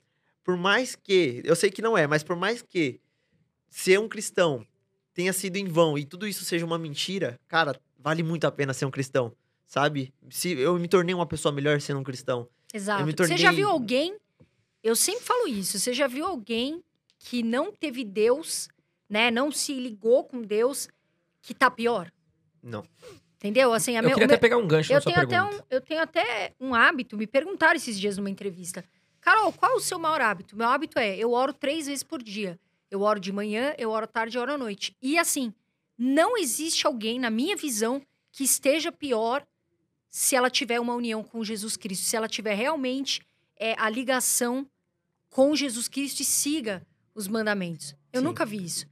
Por 0.43 0.57
mais 0.57 0.97
que, 0.97 1.41
eu 1.45 1.55
sei 1.55 1.71
que 1.71 1.83
não 1.83 1.97
é, 1.97 2.07
mas 2.09 2.25
por 2.25 2.35
mais 2.35 2.63
que 2.63 3.01
ser 3.71 4.01
um 4.01 4.09
cristão 4.09 4.67
tenha 5.17 5.33
sido 5.33 5.57
em 5.57 5.65
vão 5.67 5.97
e 5.99 6.05
tudo 6.05 6.29
isso 6.29 6.45
seja 6.45 6.65
uma 6.65 6.79
mentira, 6.79 7.41
cara, 7.49 7.75
vale 7.99 8.23
muito 8.23 8.47
a 8.47 8.53
pena 8.53 8.73
ser 8.75 8.85
um 8.85 8.91
cristão, 8.91 9.33
sabe? 9.67 10.13
Se 10.31 10.53
eu 10.53 10.79
me 10.79 10.87
tornei 10.87 11.15
uma 11.15 11.27
pessoa 11.27 11.51
melhor 11.51 11.81
sendo 11.81 11.99
um 12.01 12.05
cristão. 12.05 12.47
Exato. 12.73 13.05
me 13.05 13.13
Você 13.13 13.37
já 13.39 13.49
tornei- 13.49 13.57
viu 13.57 13.69
alguém. 13.71 14.17
Eu 14.83 14.95
sempre 14.95 15.25
falo 15.25 15.49
isso. 15.49 15.79
Você 15.79 15.93
já 15.95 16.07
viu 16.07 16.27
alguém 16.27 16.83
que 17.19 17.43
não 17.43 17.73
teve 17.73 18.05
Deus, 18.05 18.69
né? 19.09 19.31
Não 19.31 19.51
se 19.51 19.73
ligou 19.75 20.23
com 20.25 20.43
Deus, 20.43 20.87
que 21.41 21.55
tá 21.55 21.71
pior? 21.71 22.13
Não. 22.63 22.85
Entendeu? 23.39 23.73
Assim, 23.73 23.97
a 23.97 24.01
Eu 24.01 24.03
meu- 24.03 24.11
queria 24.11 24.27
o 24.27 24.29
meu- 24.29 24.35
até 24.35 24.41
pegar 24.41 24.57
um 24.59 24.67
gancho 24.69 24.93
eu 24.93 24.97
na 24.97 25.01
sua 25.01 25.13
tenho, 25.13 25.25
até 25.25 25.37
pergunta. 25.41 25.65
um, 25.65 25.67
eu 25.75 25.81
tenho 25.81 26.03
até 26.03 26.53
um 26.61 26.75
hábito, 26.75 27.17
me 27.17 27.27
perguntaram 27.27 27.75
esses 27.77 27.99
dias 27.99 28.17
numa 28.19 28.29
entrevista. 28.31 28.85
Carol, 29.21 29.53
qual 29.53 29.73
é 29.73 29.75
o 29.77 29.81
seu 29.81 29.99
maior 29.99 30.21
hábito? 30.21 30.57
Meu 30.57 30.69
hábito 30.69 30.99
é, 30.99 31.17
eu 31.17 31.33
oro 31.33 31.53
três 31.53 31.87
vezes 31.87 32.03
por 32.03 32.23
dia. 32.23 32.59
Eu 32.97 33.03
oro 33.03 33.21
de 33.21 33.31
manhã, 33.31 33.75
eu 33.77 33.91
oro 33.91 34.05
à 34.05 34.09
tarde 34.09 34.37
e 34.37 34.41
oro 34.41 34.53
à 34.53 34.59
noite. 34.59 34.97
E 35.03 35.19
assim, 35.19 35.53
não 35.99 36.37
existe 36.37 36.87
alguém, 36.87 37.19
na 37.19 37.29
minha 37.31 37.55
visão, 37.55 38.03
que 38.33 38.43
esteja 38.43 38.91
pior 38.91 39.47
se 40.09 40.35
ela 40.35 40.49
tiver 40.49 40.81
uma 40.81 40.95
união 40.95 41.23
com 41.23 41.45
Jesus 41.45 41.77
Cristo. 41.77 42.05
Se 42.07 42.17
ela 42.17 42.27
tiver 42.29 42.55
realmente 42.55 43.21
é, 43.57 43.75
a 43.79 43.89
ligação 43.91 44.67
com 45.29 45.55
Jesus 45.55 45.89
Cristo 45.89 46.21
e 46.21 46.25
siga 46.25 46.87
os 47.15 47.29
mandamentos. 47.29 47.95
Eu 48.13 48.21
Sim. 48.21 48.27
nunca 48.27 48.47
vi 48.47 48.65
isso. 48.65 48.87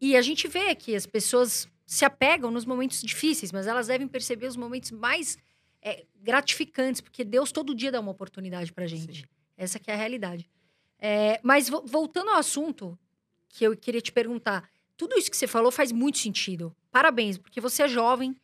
E 0.00 0.16
a 0.16 0.22
gente 0.22 0.48
vê 0.48 0.74
que 0.74 0.96
as 0.96 1.04
pessoas 1.06 1.68
se 1.86 2.04
apegam 2.06 2.50
nos 2.50 2.64
momentos 2.64 3.02
difíceis, 3.02 3.52
mas 3.52 3.66
elas 3.66 3.86
devem 3.88 4.08
perceber 4.08 4.46
os 4.46 4.56
momentos 4.56 4.90
mais 4.90 5.36
é, 5.82 6.06
gratificantes, 6.22 7.02
porque 7.02 7.22
Deus 7.22 7.52
todo 7.52 7.74
dia 7.74 7.92
dá 7.92 8.00
uma 8.00 8.10
oportunidade 8.12 8.72
pra 8.72 8.86
gente. 8.86 9.28
Essa 9.58 9.78
que 9.78 9.90
é 9.90 9.94
a 9.94 9.96
realidade. 9.96 10.48
É, 10.98 11.38
mas 11.42 11.68
vo- 11.68 11.82
voltando 11.84 12.30
ao 12.30 12.36
assunto 12.38 12.98
que 13.52 13.64
eu 13.64 13.76
queria 13.76 14.00
te 14.00 14.10
perguntar, 14.10 14.68
tudo 14.96 15.16
isso 15.16 15.30
que 15.30 15.36
você 15.36 15.46
falou 15.46 15.70
faz 15.70 15.92
muito 15.92 16.18
sentido. 16.18 16.74
Parabéns, 16.90 17.38
porque 17.38 17.60
você 17.60 17.84
é 17.84 17.88
jovem, 17.88 18.34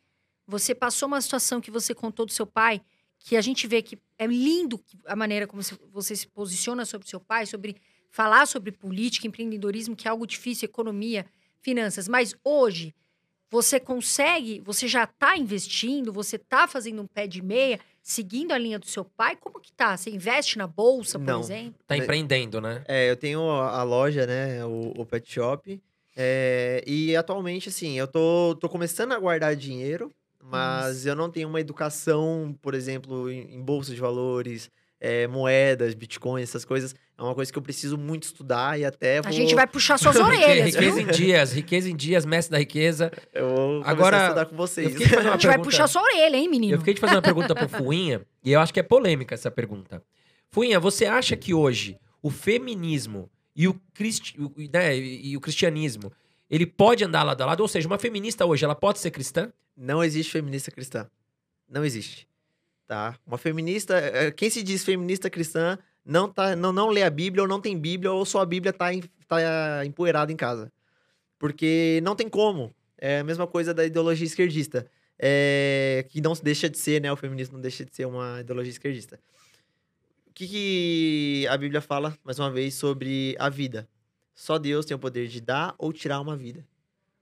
você 0.47 0.73
passou 0.73 1.07
uma 1.07 1.19
situação 1.19 1.59
que 1.59 1.71
você 1.71 1.93
contou 1.93 2.25
do 2.25 2.31
seu 2.31 2.45
pai, 2.45 2.81
que 3.17 3.35
a 3.35 3.41
gente 3.41 3.67
vê 3.67 3.81
que 3.81 3.97
é 4.17 4.27
lindo 4.27 4.81
a 5.05 5.15
maneira 5.15 5.47
como 5.47 5.61
você 5.91 6.15
se 6.15 6.27
posiciona 6.27 6.85
sobre 6.85 7.07
seu 7.07 7.19
pai, 7.19 7.45
sobre 7.45 7.75
falar 8.09 8.45
sobre 8.47 8.71
política, 8.71 9.27
empreendedorismo, 9.27 9.95
que 9.95 10.07
é 10.07 10.11
algo 10.11 10.25
difícil, 10.25 10.65
economia, 10.65 11.25
finanças. 11.59 12.07
Mas 12.07 12.35
hoje, 12.43 12.95
você 13.49 13.79
consegue, 13.79 14.61
você 14.61 14.87
já 14.87 15.03
está 15.05 15.37
investindo, 15.37 16.13
você 16.13 16.35
está 16.35 16.67
fazendo 16.67 17.01
um 17.01 17.07
pé 17.07 17.25
de 17.27 17.41
meia, 17.41 17.79
seguindo 18.01 18.51
a 18.51 18.57
linha 18.57 18.77
do 18.79 18.85
seu 18.87 19.03
pai? 19.03 19.35
Como 19.35 19.59
que 19.59 19.71
tá? 19.73 19.95
Você 19.97 20.09
investe 20.09 20.57
na 20.57 20.67
bolsa, 20.67 21.17
por 21.19 21.25
Não. 21.25 21.39
exemplo? 21.39 21.75
Tá 21.87 21.97
empreendendo, 21.97 22.61
né? 22.61 22.83
É, 22.87 23.09
eu 23.09 23.15
tenho 23.15 23.41
a 23.49 23.79
a 23.79 23.83
loja, 23.83 24.25
né, 24.27 24.63
o, 24.65 24.93
o 25.01 25.05
pet 25.05 25.31
shop. 25.31 25.81
é, 26.15 26.83
e 26.85 27.15
atualmente, 27.15 27.69
assim, 27.69 27.97
eu 27.97 28.07
tô, 28.07 28.55
tô 28.59 28.67
começando 28.69 29.13
a 29.13 29.19
guardar 29.19 29.55
dinheiro, 29.55 30.11
mas 30.41 31.05
eu 31.05 31.15
não 31.15 31.29
tenho 31.29 31.47
uma 31.47 31.59
educação, 31.61 32.57
por 32.61 32.73
exemplo, 32.73 33.29
em, 33.31 33.55
em 33.55 33.61
bolsa 33.61 33.93
de 33.93 33.99
valores, 34.01 34.69
é, 34.99 35.27
moedas, 35.27 35.93
bitcoins, 35.93 36.49
essas 36.49 36.65
coisas. 36.65 36.93
É 37.17 37.21
uma 37.21 37.35
coisa 37.35 37.51
que 37.51 37.57
eu 37.57 37.61
preciso 37.61 37.97
muito 37.97 38.23
estudar 38.23 38.79
e 38.79 38.85
até 38.85 39.21
vou... 39.21 39.29
A 39.29 39.31
gente 39.31 39.53
vai 39.55 39.67
puxar 39.67 39.97
suas 39.97 40.15
orelhas, 40.19 40.75
viu? 40.75 40.95
riqueza 40.95 41.01
em 41.01 41.05
dias, 41.07 41.53
riqueza 41.53 41.89
em 41.89 41.95
dias, 41.95 42.25
mestre 42.25 42.51
da 42.51 42.59
riqueza. 42.59 43.11
Eu 43.33 43.49
vou 43.49 43.57
começar 43.67 43.91
Agora, 43.91 44.17
a 44.17 44.23
estudar 44.23 44.45
com 44.45 44.55
vocês. 44.55 44.87
A 44.87 44.89
gente 44.91 45.09
vai 45.09 45.37
pergunta- 45.37 45.59
puxar 45.59 45.87
sua 45.87 46.01
orelha, 46.01 46.35
hein, 46.37 46.49
menino? 46.49 46.73
Eu 46.73 46.79
fiquei 46.79 46.93
de 46.93 46.99
fazer 46.99 47.15
uma 47.15 47.21
pergunta 47.21 47.53
pro 47.53 47.67
Fuinha, 47.67 48.21
e 48.43 48.51
eu 48.51 48.59
acho 48.59 48.73
que 48.73 48.79
é 48.79 48.83
polêmica 48.83 49.35
essa 49.35 49.51
pergunta. 49.51 50.01
Fuinha, 50.49 50.79
você 50.79 51.05
acha 51.05 51.35
que 51.35 51.53
hoje 51.53 51.97
o 52.21 52.29
feminismo 52.29 53.29
e 53.55 53.67
o, 53.67 53.79
cristi... 53.93 54.35
né, 54.73 54.97
e 54.97 55.35
o 55.35 55.41
cristianismo, 55.41 56.11
ele 56.49 56.65
pode 56.65 57.03
andar 57.03 57.23
lado 57.23 57.41
a 57.41 57.45
lado? 57.45 57.61
Ou 57.61 57.67
seja, 57.67 57.87
uma 57.87 57.99
feminista 57.99 58.45
hoje, 58.45 58.63
ela 58.63 58.75
pode 58.75 58.99
ser 58.99 59.11
cristã? 59.11 59.51
Não 59.75 60.03
existe 60.03 60.31
feminista 60.31 60.71
cristã. 60.71 61.07
Não 61.69 61.85
existe. 61.85 62.27
Tá? 62.89 63.19
Uma 63.27 63.37
feminista. 63.37 63.93
eh, 63.99 64.31
Quem 64.31 64.49
se 64.49 64.63
diz 64.63 64.83
feminista 64.83 65.29
cristã 65.29 65.77
não, 66.03 66.27
tá, 66.27 66.55
não, 66.55 66.73
não 66.73 66.89
lê 66.89 67.03
a 67.03 67.09
Bíblia, 67.11 67.43
ou 67.43 67.47
não 67.47 67.61
tem 67.61 67.77
Bíblia, 67.77 68.11
ou 68.11 68.25
só 68.25 68.41
a 68.41 68.45
Bíblia 68.47 68.73
tá, 68.73 68.91
em- 68.91 69.03
tá 69.27 69.85
empoeirada 69.85 70.31
em 70.31 70.35
casa. 70.35 70.71
Porque 71.37 71.99
não 72.01 72.15
tem 72.15 72.27
como. 72.27 72.73
É 72.97 73.19
a 73.19 73.23
mesma 73.23 73.45
coisa 73.45 73.75
da 73.75 73.85
ideologia 73.85 74.25
esquerdista. 74.25 74.87
É, 75.19 76.03
que 76.09 76.19
não 76.19 76.33
deixa 76.41 76.67
de 76.67 76.79
ser, 76.79 76.99
né? 76.99 77.11
O 77.11 77.15
feminismo 77.15 77.53
não 77.57 77.61
deixa 77.61 77.85
de 77.85 77.95
ser 77.95 78.05
uma 78.07 78.39
ideologia 78.41 78.71
esquerdista. 78.71 79.19
O 80.25 80.33
que, 80.33 80.47
que 80.47 81.47
a 81.47 81.55
Bíblia 81.57 81.81
fala, 81.81 82.17
mais 82.23 82.39
uma 82.39 82.49
vez, 82.49 82.73
sobre 82.73 83.35
a 83.37 83.49
vida? 83.49 83.87
Só 84.33 84.57
Deus 84.57 84.83
tem 84.83 84.95
o 84.95 84.99
poder 84.99 85.27
de 85.27 85.39
dar 85.41 85.75
ou 85.77 85.93
tirar 85.93 86.19
uma 86.21 86.35
vida. 86.35 86.65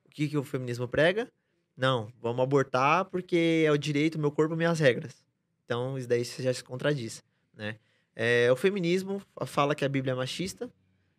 O 0.06 0.12
que, 0.12 0.30
que 0.30 0.38
o 0.38 0.46
feminismo 0.46 0.88
prega? 0.88 1.30
Não, 1.76 2.10
vamos 2.22 2.42
abortar 2.42 3.04
porque 3.04 3.66
é 3.68 3.72
o 3.72 3.78
direito, 3.78 4.18
meu 4.18 4.32
corpo, 4.32 4.56
minhas 4.56 4.80
regras. 4.80 5.27
Então, 5.68 5.98
isso 5.98 6.08
daí 6.08 6.24
já 6.24 6.54
se 6.54 6.64
contradiz, 6.64 7.22
né? 7.54 7.76
É, 8.16 8.50
o 8.50 8.56
feminismo 8.56 9.22
fala 9.46 9.76
que 9.76 9.84
a 9.84 9.90
Bíblia 9.90 10.14
é 10.14 10.16
machista, 10.16 10.72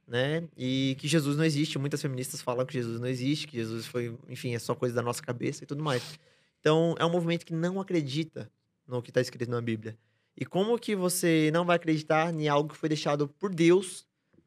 né? 0.07 0.49
E 0.57 0.97
que 0.99 1.07
Jesus 1.07 1.37
não 1.37 1.45
existe. 1.45 1.79
Muitas 1.79 2.01
feministas 2.01 2.41
falam 2.41 2.65
que 2.65 2.73
Jesus 2.73 2.99
não 2.99 3.07
existe, 3.07 3.47
que 3.47 3.59
Jesus 3.59 3.87
foi, 3.87 4.17
enfim, 4.27 4.55
é 4.55 4.59
só 4.59 4.75
coisa 4.75 4.95
da 4.95 5.03
nossa 5.03 5.23
cabeça 5.23 5.65
e 5.65 5.67
tudo 5.67 5.85
mais. 5.85 6.19
Então, 6.61 6.95
é 6.99 7.05
um 7.05 7.11
movimento 7.11 7.45
que 7.45 7.53
não 7.53 7.79
acredita 7.79 8.51
no 8.87 9.03
que 9.03 9.11
está 9.11 9.21
escrito 9.21 9.51
na 9.51 9.61
Bíblia. 9.61 9.99
E 10.35 10.47
como 10.47 10.79
que 10.79 10.97
você 10.97 11.51
não 11.53 11.67
vai 11.67 11.77
acreditar 11.77 12.33
em 12.33 12.49
algo 12.49 12.71
que 12.71 12.77
foi 12.77 12.89
deixado 12.89 13.29
por 13.29 13.55
Deus 13.55 14.07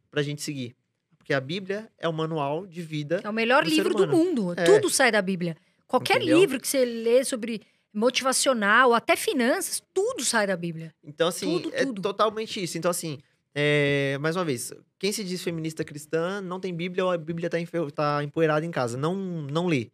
pra 0.09 0.23
gente 0.23 0.41
seguir? 0.41 0.75
Porque 1.15 1.31
a 1.31 1.39
Bíblia 1.39 1.91
é 1.99 2.09
o 2.09 2.13
manual 2.13 2.65
de 2.65 2.81
vida. 2.81 3.21
É 3.23 3.29
o 3.29 3.33
melhor 3.33 3.63
do 3.63 3.69
livro 3.69 3.93
do 3.93 4.07
mundo. 4.07 4.53
É. 4.57 4.63
Tudo 4.63 4.89
sai 4.89 5.11
da 5.11 5.21
Bíblia. 5.21 5.55
Qualquer 5.85 6.17
Entendeu? 6.17 6.39
livro 6.39 6.59
que 6.59 6.67
você 6.67 6.83
lê 6.83 7.23
sobre 7.23 7.61
motivacional, 7.93 8.93
até 8.93 9.15
finanças, 9.15 9.81
tudo 9.93 10.23
sai 10.23 10.47
da 10.47 10.55
Bíblia. 10.57 10.93
Então, 11.03 11.27
assim, 11.27 11.59
Tudo, 11.61 11.75
é 11.75 11.85
tudo. 11.85 12.01
totalmente 12.01 12.61
isso. 12.63 12.77
Então, 12.77 12.89
assim, 12.91 13.19
é, 13.53 14.17
mais 14.19 14.35
uma 14.35 14.45
vez, 14.45 14.71
quem 14.97 15.11
se 15.11 15.23
diz 15.23 15.41
feminista 15.43 15.83
cristã 15.83 16.39
não 16.41 16.59
tem 16.59 16.73
Bíblia 16.73 17.03
ou 17.05 17.11
a 17.11 17.17
Bíblia 17.17 17.49
tá, 17.49 17.59
enfe- 17.59 17.91
tá 17.91 18.23
empoeirada 18.23 18.65
em 18.65 18.71
casa. 18.71 18.97
Não, 18.97 19.15
não 19.15 19.67
lê. 19.67 19.89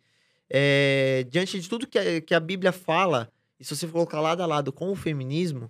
É, 0.50 1.26
diante 1.30 1.60
de 1.60 1.68
tudo 1.68 1.88
que 1.88 1.98
a, 2.00 2.22
que 2.22 2.34
a 2.34 2.40
Bíblia 2.40 2.72
fala, 2.72 3.30
e 3.60 3.66
se 3.66 3.76
você 3.76 3.88
colocar 3.88 4.22
lado 4.22 4.42
a 4.42 4.46
lado 4.46 4.72
com 4.72 4.92
o 4.92 4.96
feminismo, 4.96 5.70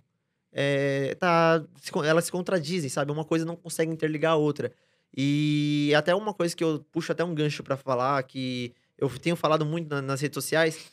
é, 0.51 1.15
tá, 1.15 1.63
elas 2.05 2.25
se 2.25 2.31
contradizem, 2.31 2.89
sabe? 2.89 3.11
Uma 3.11 3.25
coisa 3.25 3.45
não 3.45 3.55
consegue 3.55 3.91
interligar 3.91 4.33
a 4.33 4.35
outra. 4.35 4.71
E 5.15 5.91
até 5.95 6.13
uma 6.13 6.33
coisa 6.33 6.55
que 6.55 6.63
eu 6.63 6.85
puxo 6.91 7.11
até 7.11 7.23
um 7.23 7.33
gancho 7.33 7.63
pra 7.63 7.77
falar, 7.77 8.21
que 8.23 8.73
eu 8.97 9.07
tenho 9.17 9.35
falado 9.35 9.65
muito 9.65 9.89
na- 9.89 10.01
nas 10.01 10.19
redes 10.21 10.35
sociais. 10.35 10.91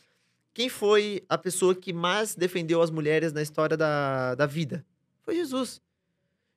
Quem 0.54 0.68
foi 0.68 1.24
a 1.28 1.36
pessoa 1.36 1.74
que 1.74 1.92
mais 1.92 2.36
defendeu 2.36 2.80
as 2.80 2.90
mulheres 2.90 3.32
na 3.32 3.42
história 3.42 3.76
da, 3.76 4.36
da 4.36 4.46
vida? 4.46 4.86
Foi 5.22 5.34
Jesus. 5.34 5.82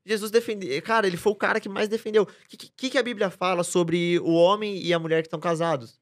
Jesus 0.05 0.29
defendeu. 0.29 0.79
Cara, 0.83 1.07
ele 1.07 1.17
foi 1.17 1.33
o 1.33 1.35
cara 1.35 1.59
que 1.59 1.67
mais 1.67 1.89
defendeu. 1.89 2.23
O 2.23 2.27
que, 2.47 2.55
que, 2.55 2.89
que 2.91 2.97
a 2.97 3.03
Bíblia 3.03 3.31
fala 3.31 3.63
sobre 3.63 4.19
o 4.19 4.33
homem 4.33 4.81
e 4.81 4.93
a 4.93 4.99
mulher 4.99 5.23
que 5.23 5.27
estão 5.27 5.39
casados? 5.39 5.99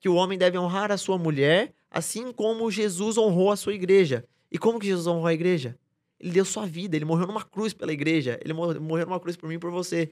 Que 0.00 0.08
o 0.08 0.14
homem 0.14 0.38
deve 0.38 0.58
honrar 0.58 0.90
a 0.90 0.96
sua 0.96 1.18
mulher, 1.18 1.72
assim 1.90 2.32
como 2.32 2.70
Jesus 2.70 3.18
honrou 3.18 3.52
a 3.52 3.56
sua 3.56 3.74
igreja. 3.74 4.24
E 4.50 4.58
como 4.58 4.80
que 4.80 4.86
Jesus 4.86 5.06
honrou 5.06 5.26
a 5.26 5.34
igreja? 5.34 5.78
Ele 6.18 6.32
deu 6.32 6.44
sua 6.46 6.66
vida, 6.66 6.96
ele 6.96 7.04
morreu 7.04 7.26
numa 7.26 7.44
cruz 7.44 7.74
pela 7.74 7.92
igreja. 7.92 8.40
Ele 8.42 8.54
mor- 8.54 8.80
morreu 8.80 9.04
numa 9.04 9.20
cruz 9.20 9.36
por 9.36 9.48
mim 9.48 9.56
e 9.56 9.58
por 9.58 9.70
você. 9.70 10.10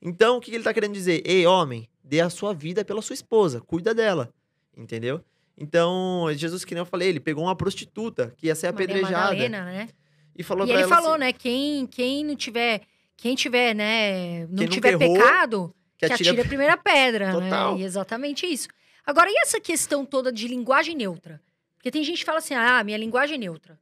Então, 0.00 0.36
o 0.36 0.40
que 0.40 0.52
ele 0.52 0.64
tá 0.64 0.74
querendo 0.74 0.92
dizer? 0.94 1.22
Ei, 1.24 1.46
homem, 1.46 1.88
dê 2.02 2.20
a 2.20 2.28
sua 2.28 2.52
vida 2.52 2.84
pela 2.84 3.00
sua 3.00 3.14
esposa, 3.14 3.60
cuida 3.60 3.94
dela. 3.94 4.34
Entendeu? 4.76 5.24
Então, 5.56 6.26
Jesus, 6.34 6.64
que 6.64 6.74
nem 6.74 6.80
eu 6.80 6.86
falei, 6.86 7.08
ele 7.08 7.20
pegou 7.20 7.44
uma 7.44 7.54
prostituta 7.56 8.32
que 8.36 8.46
ia 8.46 8.54
ser 8.54 8.72
Maria 8.72 8.86
apedrejada. 8.86 9.24
Madalena, 9.26 9.64
né? 9.64 9.88
E 10.36 10.42
falou 10.42 10.66
E 10.66 10.70
ele 10.70 10.80
ela 10.82 10.88
falou, 10.88 11.10
assim, 11.12 11.20
né? 11.20 11.32
Quem, 11.32 11.86
quem 11.86 12.24
não 12.24 12.34
tiver, 12.34 12.80
quem 13.16 13.34
tiver, 13.34 13.74
né, 13.74 14.46
não 14.46 14.66
tiver 14.66 15.00
errou, 15.00 15.14
pecado, 15.14 15.74
que 15.98 16.06
atira- 16.06 16.30
atire 16.30 16.40
a 16.40 16.44
primeira 16.48 16.76
pedra, 16.76 17.32
Total. 17.32 17.74
né? 17.76 17.80
E 17.82 17.84
exatamente 17.84 18.46
isso. 18.46 18.68
Agora, 19.06 19.28
e 19.30 19.34
essa 19.42 19.60
questão 19.60 20.04
toda 20.06 20.32
de 20.32 20.48
linguagem 20.48 20.96
neutra? 20.96 21.40
Porque 21.76 21.90
tem 21.90 22.02
gente 22.02 22.20
que 22.20 22.24
fala 22.24 22.38
assim, 22.38 22.54
ah, 22.54 22.82
minha 22.82 22.96
linguagem 22.96 23.34
é 23.34 23.38
neutra. 23.38 23.78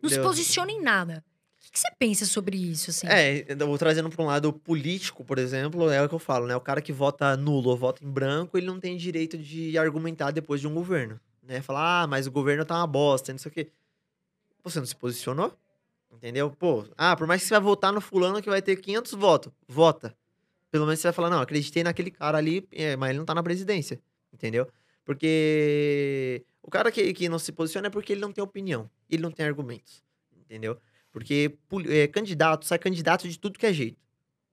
Não 0.00 0.08
se 0.08 0.16
Deus. 0.16 0.26
posiciona 0.26 0.70
em 0.70 0.80
nada. 0.82 1.24
Que, 1.72 1.80
você 1.80 1.88
pensa 1.98 2.26
sobre 2.26 2.56
isso, 2.56 2.90
assim? 2.90 3.06
É, 3.06 3.46
eu 3.48 3.66
vou 3.66 3.78
trazendo 3.78 4.10
para 4.10 4.22
um 4.22 4.26
lado 4.26 4.52
político, 4.52 5.24
por 5.24 5.38
exemplo, 5.38 5.90
é 5.90 6.02
o 6.02 6.08
que 6.08 6.14
eu 6.14 6.18
falo, 6.18 6.46
né? 6.46 6.54
O 6.54 6.60
cara 6.60 6.82
que 6.82 6.92
vota 6.92 7.34
nulo 7.34 7.70
ou 7.70 7.76
vota 7.76 8.04
em 8.04 8.10
branco, 8.10 8.58
ele 8.58 8.66
não 8.66 8.78
tem 8.78 8.94
direito 8.96 9.38
de 9.38 9.78
argumentar 9.78 10.30
depois 10.32 10.60
de 10.60 10.68
um 10.68 10.74
governo, 10.74 11.18
né? 11.42 11.62
Falar, 11.62 12.02
ah, 12.02 12.06
mas 12.06 12.26
o 12.26 12.30
governo 12.30 12.64
tá 12.64 12.76
uma 12.76 12.86
bosta, 12.86 13.32
não 13.32 13.38
sei 13.38 13.50
o 13.50 13.54
quê. 13.54 13.70
Você 14.62 14.78
não 14.78 14.86
se 14.86 14.94
posicionou? 14.94 15.56
Entendeu? 16.12 16.50
Pô, 16.50 16.84
ah, 16.96 17.16
por 17.16 17.26
mais 17.26 17.40
que 17.40 17.48
você 17.48 17.54
vai 17.54 17.62
votar 17.62 17.90
no 17.90 18.02
fulano 18.02 18.42
que 18.42 18.50
vai 18.50 18.60
ter 18.60 18.76
500 18.76 19.12
votos, 19.12 19.52
vota. 19.66 20.14
Pelo 20.70 20.84
menos 20.84 21.00
você 21.00 21.08
vai 21.08 21.12
falar, 21.14 21.30
não, 21.30 21.40
acreditei 21.40 21.82
naquele 21.82 22.10
cara 22.10 22.36
ali, 22.36 22.68
é, 22.70 22.96
mas 22.96 23.10
ele 23.10 23.18
não 23.18 23.24
tá 23.24 23.34
na 23.34 23.42
presidência, 23.42 23.98
entendeu? 24.32 24.68
Porque 25.04 26.44
o 26.62 26.70
cara 26.70 26.92
que, 26.92 27.12
que 27.14 27.28
não 27.30 27.38
se 27.38 27.50
posiciona 27.50 27.86
é 27.86 27.90
porque 27.90 28.12
ele 28.12 28.20
não 28.20 28.30
tem 28.30 28.44
opinião, 28.44 28.90
ele 29.10 29.22
não 29.22 29.30
tem 29.30 29.46
argumentos, 29.46 30.02
entendeu? 30.36 30.78
Porque 31.12 31.56
é, 31.88 32.08
candidato 32.08 32.66
sai 32.66 32.78
candidato 32.78 33.28
de 33.28 33.38
tudo 33.38 33.58
que 33.58 33.66
é 33.66 33.72
jeito. 33.72 34.00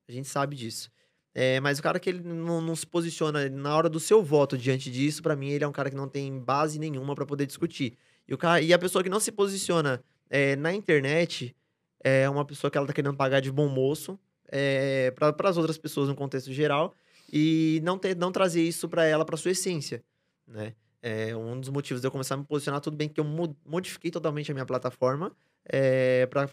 A 0.08 0.12
gente 0.12 0.28
sabe 0.28 0.56
disso. 0.56 0.92
É, 1.34 1.60
mas 1.60 1.80
o 1.80 1.84
cara 1.84 2.00
que 2.00 2.10
ele 2.10 2.22
não, 2.22 2.60
não 2.60 2.76
se 2.76 2.86
posiciona 2.86 3.48
na 3.50 3.76
hora 3.76 3.88
do 3.88 4.00
seu 4.00 4.22
voto 4.22 4.58
diante 4.58 4.92
disso, 4.92 5.22
pra 5.24 5.36
mim, 5.36 5.50
ele 5.50 5.64
é 5.64 5.68
um 5.68 5.72
cara 5.72 5.90
que 5.90 5.96
não 5.96 6.10
tem 6.10 6.38
base 6.38 6.78
nenhuma 6.80 7.16
pra 7.16 7.26
poder 7.26 7.46
discutir. 7.46 7.98
E, 8.28 8.34
o 8.34 8.38
cara, 8.38 8.62
e 8.62 8.74
a 8.74 8.80
pessoa 8.80 9.04
que 9.04 9.10
não 9.10 9.20
se 9.20 9.32
posiciona 9.32 10.04
é, 10.30 10.56
na 10.56 10.74
internet 10.74 11.56
é 12.04 12.30
uma 12.30 12.44
pessoa 12.44 12.70
que 12.70 12.78
ela 12.78 12.88
tá 12.88 12.94
querendo 12.94 13.16
pagar 13.16 13.40
de 13.40 13.52
bom 13.52 13.68
moço 13.68 14.20
é, 14.52 15.12
para 15.12 15.50
as 15.50 15.58
outras 15.58 15.78
pessoas 15.78 16.08
no 16.10 16.16
contexto 16.16 16.52
geral 16.52 16.94
e 17.32 17.80
não, 17.84 17.98
ter, 17.98 18.16
não 18.16 18.32
trazer 18.32 18.64
isso 18.64 18.90
pra 18.90 19.06
ela, 19.06 19.24
pra 19.24 19.38
sua 19.38 19.52
essência, 19.52 20.04
né? 20.48 20.74
É 21.02 21.34
um 21.36 21.58
dos 21.60 21.70
motivos 21.70 22.02
de 22.02 22.08
eu 22.08 22.12
começar 22.12 22.36
a 22.36 22.38
me 22.38 22.44
posicionar, 22.44 22.82
tudo 22.82 22.98
bem 22.98 23.08
que 23.08 23.20
eu 23.20 23.24
mo- 23.24 23.56
modifiquei 23.66 24.12
totalmente 24.12 24.52
a 24.52 24.54
minha 24.54 24.66
plataforma, 24.66 25.32
é, 25.70 26.26
para 26.26 26.50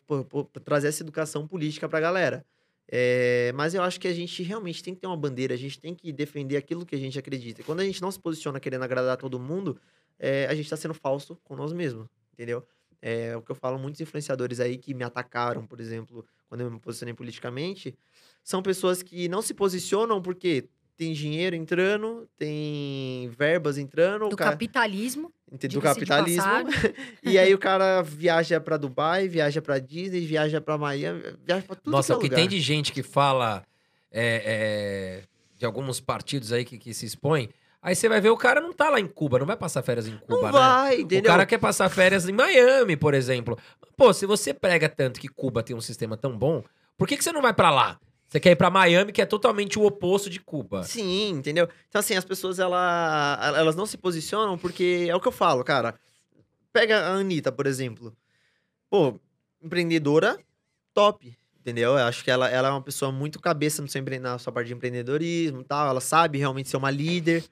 trazer 0.65 0.89
essa 0.89 1.03
educação 1.03 1.47
política 1.47 1.89
pra 1.89 1.99
galera. 1.99 2.45
É, 2.89 3.51
mas 3.55 3.75
eu 3.75 3.83
acho 3.83 3.99
que 3.99 4.07
a 4.07 4.13
gente 4.13 4.43
realmente 4.43 4.83
tem 4.83 4.95
que 4.95 5.01
ter 5.01 5.07
uma 5.07 5.17
bandeira, 5.17 5.55
a 5.55 5.57
gente 5.57 5.81
tem 5.81 5.95
que 5.95 6.13
defender 6.13 6.57
aquilo 6.57 6.87
que 6.87 6.95
a 6.95 6.99
gente 6.99 7.19
acredita. 7.19 7.61
E 7.61 7.65
quando 7.65 7.81
a 7.81 7.85
gente 7.85 8.01
não 8.01 8.11
se 8.13 8.21
posiciona 8.21 8.61
querendo 8.61 8.85
agradar 8.85 9.17
todo 9.17 9.41
mundo, 9.41 9.81
é, 10.19 10.47
a 10.47 10.55
gente 10.55 10.71
tá 10.71 10.77
sendo 10.77 10.95
falso 10.95 11.37
com 11.43 11.57
nós 11.57 11.73
mesmos, 11.73 12.07
entendeu? 12.33 12.65
É 13.03 13.37
o 13.37 13.43
que 13.43 13.51
eu 13.51 13.57
falo, 13.57 13.79
muitos 13.79 14.01
influenciadores 14.01 14.61
aí 14.61 14.79
que 14.79 14.95
me 14.95 15.05
atacaram, 15.05 15.67
por 15.67 15.81
exemplo, 15.81 16.25
quando 16.49 16.61
eu 16.61 16.71
me 16.71 16.79
posicionei 16.79 17.13
politicamente, 17.13 17.97
são 18.43 18.63
pessoas 18.63 19.03
que 19.03 19.29
não 19.29 19.43
se 19.43 19.53
posicionam 19.53 20.23
porque 20.23 20.69
tem 20.97 21.13
dinheiro 21.13 21.55
entrando, 21.55 22.27
tem 22.39 23.29
verbas 23.37 23.77
entrando, 23.79 24.29
Do 24.29 24.35
o 24.35 24.37
cara, 24.37 24.53
capitalismo. 24.53 25.33
Do 25.71 25.81
capitalismo. 25.81 26.43
e 27.23 27.39
aí 27.39 27.53
o 27.55 27.59
cara 27.61 28.03
viaja 28.03 28.59
pra 28.61 28.77
Dubai, 28.77 29.29
viaja 29.29 29.61
pra 29.61 29.79
Disney, 29.79 30.25
viaja 30.27 30.61
pra 30.61 30.79
Miami, 30.79 31.23
viaja 31.45 31.65
pra 31.67 31.77
tudo 31.77 31.91
Nossa, 31.93 32.09
que 32.09 32.13
é 32.13 32.17
o 32.17 32.21
que 32.21 32.27
lugar. 32.27 32.37
tem 32.37 32.49
de 32.49 32.61
gente 32.61 32.93
que 32.93 33.03
fala 33.03 33.63
é, 34.11 34.43
é, 34.45 35.23
de 35.57 35.65
alguns 35.67 36.01
partidos 36.01 36.53
aí 36.53 36.65
que, 36.65 36.79
que 36.79 36.95
se 36.95 37.05
expõem, 37.07 37.49
aí 37.83 37.95
você 37.95 38.09
vai 38.09 38.21
ver 38.21 38.31
o 38.31 38.37
cara 38.37 38.61
não 38.61 38.73
tá 38.73 38.89
lá 38.89 38.99
em 38.99 39.07
Cuba, 39.07 39.39
não 39.39 39.47
vai 39.47 39.57
passar 39.57 39.83
férias 39.83 40.07
em 40.09 40.17
Cuba, 40.17 40.37
Não 40.37 40.43
né? 40.47 40.53
vai, 40.53 40.97
O 40.97 41.01
entendeu? 41.03 41.31
cara 41.31 41.45
quer 41.47 41.59
passar 41.59 41.89
férias 41.91 42.29
em 42.29 42.33
Miami, 42.33 42.97
por 42.97 43.13
exemplo. 43.15 43.59
Pô, 43.97 44.13
se 44.13 44.27
você 44.27 44.53
prega 44.55 44.89
tanto 44.89 45.21
que 45.21 45.29
Cuba 45.29 45.63
tem 45.63 45.77
um 45.77 45.81
sistema 45.81 46.17
tão 46.17 46.37
bom, 46.37 46.63
por 46.99 47.07
que, 47.07 47.17
que 47.17 47.23
você 47.25 47.33
não 47.33 47.43
vai 47.43 47.53
pra 47.55 47.71
lá? 47.71 47.99
Você 48.29 48.41
quer 48.41 48.51
ir 48.51 48.57
pra 48.57 48.71
Miami, 48.71 49.13
que 49.13 49.23
é 49.23 49.27
totalmente 49.27 49.79
o 49.79 49.85
oposto 49.85 50.29
de 50.29 50.41
Cuba. 50.41 50.83
Sim, 50.83 51.29
entendeu? 51.31 51.69
Então, 51.89 52.01
assim, 52.01 52.15
as 52.15 52.25
pessoas, 52.25 52.59
ela, 52.59 53.39
elas 53.57 53.77
não 53.77 53.87
se 53.87 53.97
posicionam 53.97 54.59
porque 54.59 55.07
é 55.09 55.15
o 55.15 55.21
que 55.21 55.29
eu 55.29 55.33
falo, 55.33 55.63
cara. 55.63 55.95
Pega 56.73 56.99
a 57.07 57.15
Anitta, 57.15 57.53
por 57.53 57.67
exemplo. 57.67 58.15
Pô, 58.91 59.19
empreendedora, 59.63 60.39
top, 60.93 61.37
entendeu? 61.61 61.93
Eu 61.93 62.05
acho 62.05 62.23
que 62.25 62.31
ela, 62.31 62.49
ela 62.51 62.69
é 62.69 62.71
uma 62.71 62.83
pessoa 62.83 63.11
muito 63.13 63.41
cabeça 63.41 63.81
no 63.81 63.89
seu, 63.89 64.01
empre- 64.01 64.19
na 64.19 64.39
sua 64.39 64.53
parte 64.53 64.67
de 64.69 64.75
empreendedorismo 64.75 65.63
tal. 65.65 65.89
Ela 65.89 66.01
sabe 66.01 66.39
realmente 66.39 66.69
ser 66.69 66.77
uma 66.77 66.91
líder. 66.91 67.45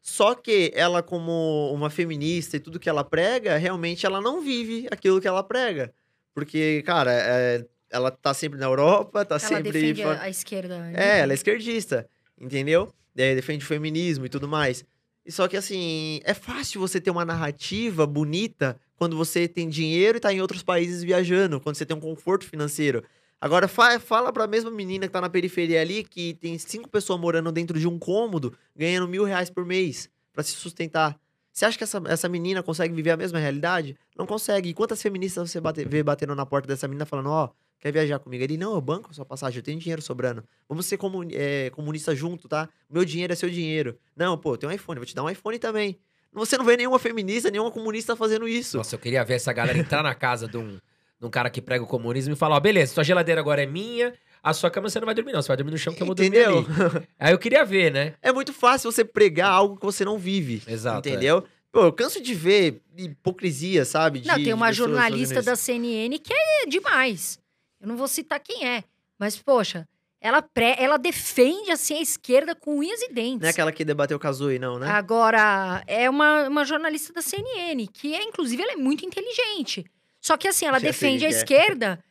Só 0.00 0.34
que 0.34 0.72
ela, 0.74 1.02
como 1.02 1.70
uma 1.74 1.90
feminista 1.90 2.56
e 2.56 2.60
tudo 2.60 2.78
que 2.80 2.88
ela 2.88 3.04
prega, 3.04 3.56
realmente 3.58 4.06
ela 4.06 4.20
não 4.20 4.40
vive 4.40 4.86
aquilo 4.90 5.20
que 5.20 5.28
ela 5.28 5.42
prega. 5.42 5.92
Porque, 6.32 6.82
cara, 6.86 7.12
é, 7.12 7.66
ela 7.90 8.10
tá 8.10 8.32
sempre 8.32 8.58
na 8.58 8.66
Europa, 8.66 9.24
tá 9.24 9.34
Ela 9.34 9.38
sempre... 9.40 9.72
defende 9.72 10.02
fa- 10.02 10.20
a, 10.22 10.28
esquerda. 10.30 10.78
né? 10.78 10.92
é, 10.96 11.18
ela 11.20 11.32
é 11.32 11.34
esquerdista, 11.34 12.08
entendeu? 12.40 12.92
É, 13.16 13.34
defende 13.34 13.64
o 13.64 13.68
feminismo 13.68 14.24
e 14.26 14.28
tudo 14.28 14.46
mais. 14.48 14.84
E 15.26 15.30
só 15.32 15.46
que, 15.48 15.56
assim, 15.56 16.20
é 16.24 16.32
fácil 16.32 16.80
você 16.80 17.00
ter 17.00 17.10
uma 17.10 17.24
narrativa 17.24 18.06
bonita 18.06 18.78
quando 18.96 19.16
você 19.16 19.46
tem 19.48 19.68
dinheiro 19.68 20.16
e 20.16 20.20
tá 20.20 20.32
em 20.32 20.40
outros 20.40 20.62
países 20.62 21.02
viajando, 21.02 21.60
quando 21.60 21.76
você 21.76 21.84
tem 21.84 21.96
um 21.96 22.00
conforto 22.00 22.46
financeiro. 22.46 23.02
Agora, 23.40 23.66
fa 23.68 23.98
fala 23.98 24.32
pra 24.32 24.46
mesma 24.46 24.70
menina 24.70 25.06
que 25.06 25.12
tá 25.12 25.20
na 25.20 25.28
periferia 25.30 25.80
ali, 25.80 26.04
que 26.04 26.34
tem 26.34 26.58
cinco 26.58 26.88
pessoas 26.88 27.18
morando 27.20 27.50
dentro 27.50 27.78
de 27.78 27.88
um 27.88 27.98
cômodo, 27.98 28.54
ganhando 28.76 29.08
mil 29.08 29.24
reais 29.24 29.50
por 29.50 29.64
mês 29.64 30.08
pra 30.32 30.42
se 30.42 30.52
sustentar. 30.52 31.18
Você 31.52 31.64
acha 31.64 31.76
que 31.76 31.84
essa, 31.84 32.00
essa 32.06 32.28
menina 32.28 32.62
consegue 32.62 32.94
viver 32.94 33.10
a 33.10 33.16
mesma 33.16 33.38
realidade? 33.38 33.96
Não 34.16 34.24
consegue. 34.26 34.68
E 34.68 34.74
quantas 34.74 35.02
feministas 35.02 35.50
você 35.50 35.60
bate- 35.60 35.84
vê 35.84 36.02
batendo 36.02 36.34
na 36.34 36.46
porta 36.46 36.68
dessa 36.68 36.86
menina 36.86 37.04
falando, 37.06 37.30
ó, 37.30 37.48
quer 37.80 37.92
viajar 37.92 38.18
comigo? 38.18 38.44
Ele, 38.44 38.56
não, 38.56 38.74
eu 38.74 38.80
banco 38.80 39.10
a 39.10 39.14
sua 39.14 39.24
passagem, 39.24 39.58
eu 39.58 39.62
tenho 39.62 39.78
dinheiro 39.78 40.02
sobrando. 40.02 40.44
Vamos 40.68 40.86
ser 40.86 40.96
comuni 40.96 41.34
é, 41.34 41.70
comunista 41.70 42.14
junto, 42.14 42.48
tá? 42.48 42.68
Meu 42.88 43.04
dinheiro 43.04 43.32
é 43.32 43.36
seu 43.36 43.48
dinheiro. 43.50 43.98
Não, 44.14 44.36
pô, 44.36 44.56
tem 44.56 44.68
um 44.68 44.72
iPhone, 44.72 44.98
vou 44.98 45.06
te 45.06 45.14
dar 45.14 45.24
um 45.24 45.30
iPhone 45.30 45.58
também. 45.58 45.98
Você 46.32 46.56
não 46.56 46.64
vê 46.64 46.76
nenhuma 46.76 46.98
feminista, 46.98 47.50
nenhuma 47.50 47.70
comunista 47.72 48.14
fazendo 48.14 48.46
isso. 48.46 48.76
Nossa, 48.76 48.94
eu 48.94 48.98
queria 49.00 49.24
ver 49.24 49.34
essa 49.34 49.52
galera 49.52 49.76
entrar 49.78 50.02
na 50.02 50.14
casa 50.14 50.46
de 50.46 50.56
um, 50.56 50.76
de 51.20 51.26
um 51.26 51.30
cara 51.30 51.50
que 51.50 51.60
prega 51.60 51.82
o 51.82 51.86
comunismo 51.88 52.34
e 52.34 52.36
falar, 52.36 52.56
ó, 52.56 52.60
beleza, 52.60 52.94
sua 52.94 53.02
geladeira 53.02 53.40
agora 53.40 53.62
é 53.62 53.66
minha, 53.66 54.14
a 54.40 54.52
sua 54.52 54.70
cama 54.70 54.88
você 54.88 55.00
não 55.00 55.06
vai 55.06 55.14
dormir 55.14 55.32
não, 55.32 55.42
você 55.42 55.48
vai 55.48 55.56
dormir 55.56 55.72
no 55.72 55.78
chão 55.78 55.92
que 55.92 56.02
eu 56.02 56.06
vou 56.06 56.14
dormir 56.14 56.28
Entendeu? 56.38 56.58
ali. 56.58 57.08
Aí 57.18 57.32
eu 57.32 57.38
queria 57.38 57.64
ver, 57.64 57.90
né? 57.92 58.14
É 58.22 58.32
muito 58.32 58.52
fácil 58.52 58.92
você 58.92 59.04
pregar 59.04 59.50
algo 59.50 59.76
que 59.76 59.84
você 59.84 60.04
não 60.04 60.16
vive. 60.18 60.62
Exato, 60.68 61.08
é. 61.08 61.12
Entendeu? 61.12 61.44
Pô, 61.72 61.84
eu 61.84 61.92
canso 61.92 62.20
de 62.20 62.32
ver 62.32 62.80
hipocrisia, 62.96 63.84
sabe? 63.84 64.22
Não, 64.24 64.36
de- 64.36 64.44
tem 64.44 64.52
uma 64.52 64.72
jornalista 64.72 65.42
da. 65.42 65.56
CNN 65.56 66.16
que 66.18 66.32
é 66.32 66.66
demais. 66.66 67.39
Eu 67.80 67.88
não 67.88 67.96
vou 67.96 68.06
citar 68.08 68.38
quem 68.40 68.66
é, 68.66 68.84
mas 69.18 69.36
poxa, 69.38 69.88
ela 70.20 70.42
pré, 70.42 70.76
ela 70.78 70.98
defende 70.98 71.70
assim 71.70 71.94
a 71.94 72.00
esquerda 72.02 72.54
com 72.54 72.78
unhas 72.78 73.00
e 73.02 73.12
dentes. 73.12 73.40
Não 73.40 73.46
é 73.46 73.50
aquela 73.50 73.72
que 73.72 73.84
debateu 73.84 74.18
a 74.22 74.32
Zoe, 74.32 74.58
não, 74.58 74.78
né? 74.78 74.86
Agora, 74.88 75.82
é 75.86 76.08
uma, 76.10 76.46
uma 76.48 76.64
jornalista 76.64 77.12
da 77.12 77.22
CNN, 77.22 77.86
que 77.86 78.14
é, 78.14 78.22
inclusive, 78.22 78.62
ela 78.62 78.72
é 78.72 78.76
muito 78.76 79.04
inteligente. 79.06 79.84
Só 80.20 80.36
que 80.36 80.46
assim, 80.46 80.66
ela 80.66 80.78
Já 80.78 80.88
defende 80.88 81.24
a 81.24 81.28
é. 81.28 81.30
esquerda, 81.30 82.04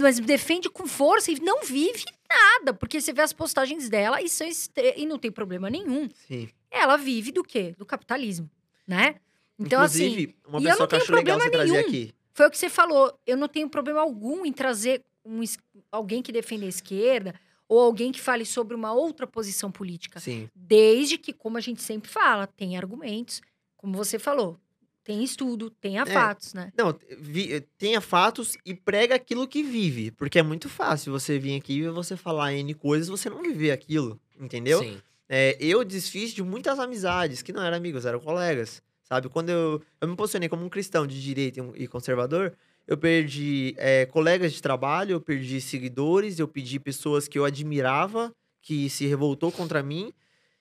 mas 0.00 0.20
defende 0.20 0.68
com 0.70 0.86
força 0.86 1.32
e 1.32 1.40
não 1.40 1.64
vive 1.64 2.04
nada, 2.30 2.72
porque 2.72 3.00
você 3.00 3.12
vê 3.12 3.22
as 3.22 3.32
postagens 3.32 3.88
dela 3.88 4.22
e, 4.22 4.28
são 4.28 4.46
estre- 4.46 4.94
e 4.96 5.04
não 5.06 5.18
tem 5.18 5.32
problema 5.32 5.68
nenhum. 5.68 6.08
Sim. 6.28 6.48
Ela 6.70 6.96
vive 6.96 7.32
do 7.32 7.42
quê? 7.42 7.74
Do 7.76 7.84
capitalismo, 7.86 8.48
né? 8.86 9.16
Então, 9.58 9.80
assim, 9.80 10.04
Inclusive, 10.04 10.36
uma 10.46 10.60
e 10.60 10.64
eu 10.64 10.68
não 10.68 10.70
pessoa 10.70 10.76
que 10.76 10.82
eu 10.82 10.98
tenho 10.98 11.02
acho 11.02 11.12
legal 11.14 11.38
você 11.40 11.50
problema 11.50 11.64
trazer 11.72 11.72
nenhum. 11.88 11.88
aqui. 12.04 12.14
foi 12.34 12.46
o 12.46 12.50
que 12.50 12.58
você 12.58 12.68
falou. 12.68 13.18
Eu 13.26 13.36
não 13.36 13.48
tenho 13.48 13.68
problema 13.68 14.00
algum 14.00 14.44
em 14.46 14.52
trazer 14.52 15.02
um 15.26 15.42
alguém 15.90 16.22
que 16.22 16.32
defenda 16.32 16.64
a 16.64 16.68
esquerda 16.68 17.34
ou 17.68 17.80
alguém 17.80 18.12
que 18.12 18.20
fale 18.20 18.44
sobre 18.46 18.74
uma 18.74 18.92
outra 18.92 19.26
posição 19.26 19.70
política. 19.72 20.20
Sim. 20.20 20.48
Desde 20.54 21.18
que, 21.18 21.32
como 21.32 21.58
a 21.58 21.60
gente 21.60 21.82
sempre 21.82 22.08
fala, 22.10 22.46
tem 22.46 22.76
argumentos, 22.76 23.42
como 23.76 23.94
você 23.96 24.18
falou, 24.18 24.56
tem 25.02 25.22
estudo, 25.24 25.68
tenha 25.70 26.02
É. 26.02 26.06
fatos, 26.06 26.54
né? 26.54 26.72
Não, 26.76 26.96
vi- 27.18 27.60
tenha 27.76 28.00
fatos 28.00 28.56
e 28.64 28.74
prega 28.74 29.14
aquilo 29.16 29.46
que 29.48 29.62
vive. 29.62 30.10
Porque 30.12 30.38
é 30.38 30.42
muito 30.42 30.68
fácil 30.68 31.12
você 31.12 31.38
vir 31.38 31.56
aqui 31.56 31.78
e 31.80 31.88
você 31.88 32.16
falar 32.16 32.52
N 32.54 32.72
coisas, 32.74 33.08
você 33.08 33.28
não 33.28 33.42
viver 33.42 33.72
aquilo, 33.72 34.20
entendeu? 34.40 34.80
Sim. 34.80 35.00
É, 35.28 35.56
eu 35.60 35.84
desfiz 35.84 36.30
de 36.32 36.42
muitas 36.42 36.78
amizades 36.78 37.42
que 37.42 37.52
não 37.52 37.62
eram 37.62 37.76
amigos, 37.76 38.06
eram 38.06 38.20
colegas. 38.20 38.80
Sabe? 39.02 39.28
Quando 39.28 39.50
eu, 39.50 39.80
eu 40.00 40.08
me 40.08 40.16
posicionei 40.16 40.48
como 40.48 40.64
um 40.64 40.68
cristão 40.68 41.06
de 41.06 41.22
direita 41.22 41.60
e 41.76 41.86
conservador, 41.86 42.52
eu 42.86 42.96
perdi 42.96 43.74
é, 43.78 44.06
colegas 44.06 44.52
de 44.52 44.62
trabalho, 44.62 45.12
eu 45.12 45.20
perdi 45.20 45.60
seguidores, 45.60 46.38
eu 46.38 46.48
perdi 46.48 46.78
pessoas 46.80 47.26
que 47.28 47.38
eu 47.38 47.44
admirava, 47.44 48.32
que 48.62 48.88
se 48.90 49.06
revoltou 49.06 49.50
contra 49.52 49.82
mim. 49.82 50.12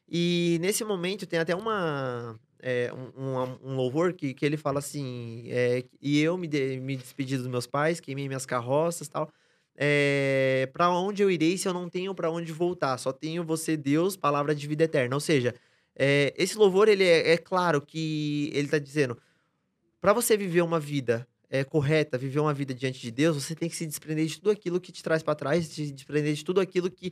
E 0.10 0.58
nesse 0.62 0.84
momento 0.84 1.26
tem 1.26 1.40
até 1.40 1.56
uma. 1.56 2.40
é, 2.62 2.92
um, 2.94 3.72
um- 3.72 3.76
louvor 3.76 4.14
que, 4.14 4.34
que 4.34 4.46
ele 4.46 4.58
fala 4.58 4.80
assim: 4.80 5.46
é, 5.50 5.84
e 6.02 6.20
eu 6.22 6.38
me, 6.38 6.48
de- 6.48 6.80
me 6.80 6.96
despedi 6.98 7.38
dos 7.38 7.48
meus 7.48 7.68
pais, 7.68 8.00
queimei 8.00 8.28
minhas 8.28 8.46
carroças 8.46 9.08
tal. 9.08 9.30
É, 9.78 10.70
para 10.74 10.90
onde 10.90 11.22
eu 11.22 11.30
irei 11.30 11.58
se 11.58 11.68
eu 11.68 11.74
não 11.74 11.90
tenho 11.90 12.16
para 12.16 12.32
onde 12.32 12.52
voltar? 12.54 12.98
Só 12.98 13.12
tenho 13.12 13.44
você, 13.44 13.76
Deus, 13.76 14.16
palavra 14.16 14.56
de 14.56 14.68
vida 14.68 14.86
eterna. 14.86 15.16
Ou 15.16 15.20
seja, 15.20 15.54
é, 15.96 16.34
esse 16.38 16.58
louvor, 16.58 16.88
ele 16.88 17.04
é, 17.04 17.32
é 17.34 17.38
claro 17.38 17.82
que 17.82 18.50
ele 18.54 18.68
tá 18.70 18.80
dizendo: 18.80 19.18
para 20.02 20.14
você 20.14 20.38
viver 20.38 20.62
uma 20.62 20.80
vida 20.80 21.28
é, 21.50 21.64
correta, 21.64 22.18
viver 22.18 22.40
uma 22.40 22.54
vida 22.54 22.74
diante 22.74 23.00
de 23.00 23.12
Deus, 23.12 23.42
você 23.44 23.56
tem 23.56 23.70
que 23.70 23.76
se 23.76 23.86
desprender 23.86 24.26
de 24.26 24.38
tudo 24.40 24.52
aquilo 24.52 24.80
que 24.80 24.92
te 24.92 25.04
traz 25.04 25.24
para 25.24 25.36
trás, 25.36 25.66
se 25.68 25.92
desprender 25.92 26.34
de 26.34 26.44
tudo 26.44 26.60
aquilo 26.62 26.90
que 26.90 27.12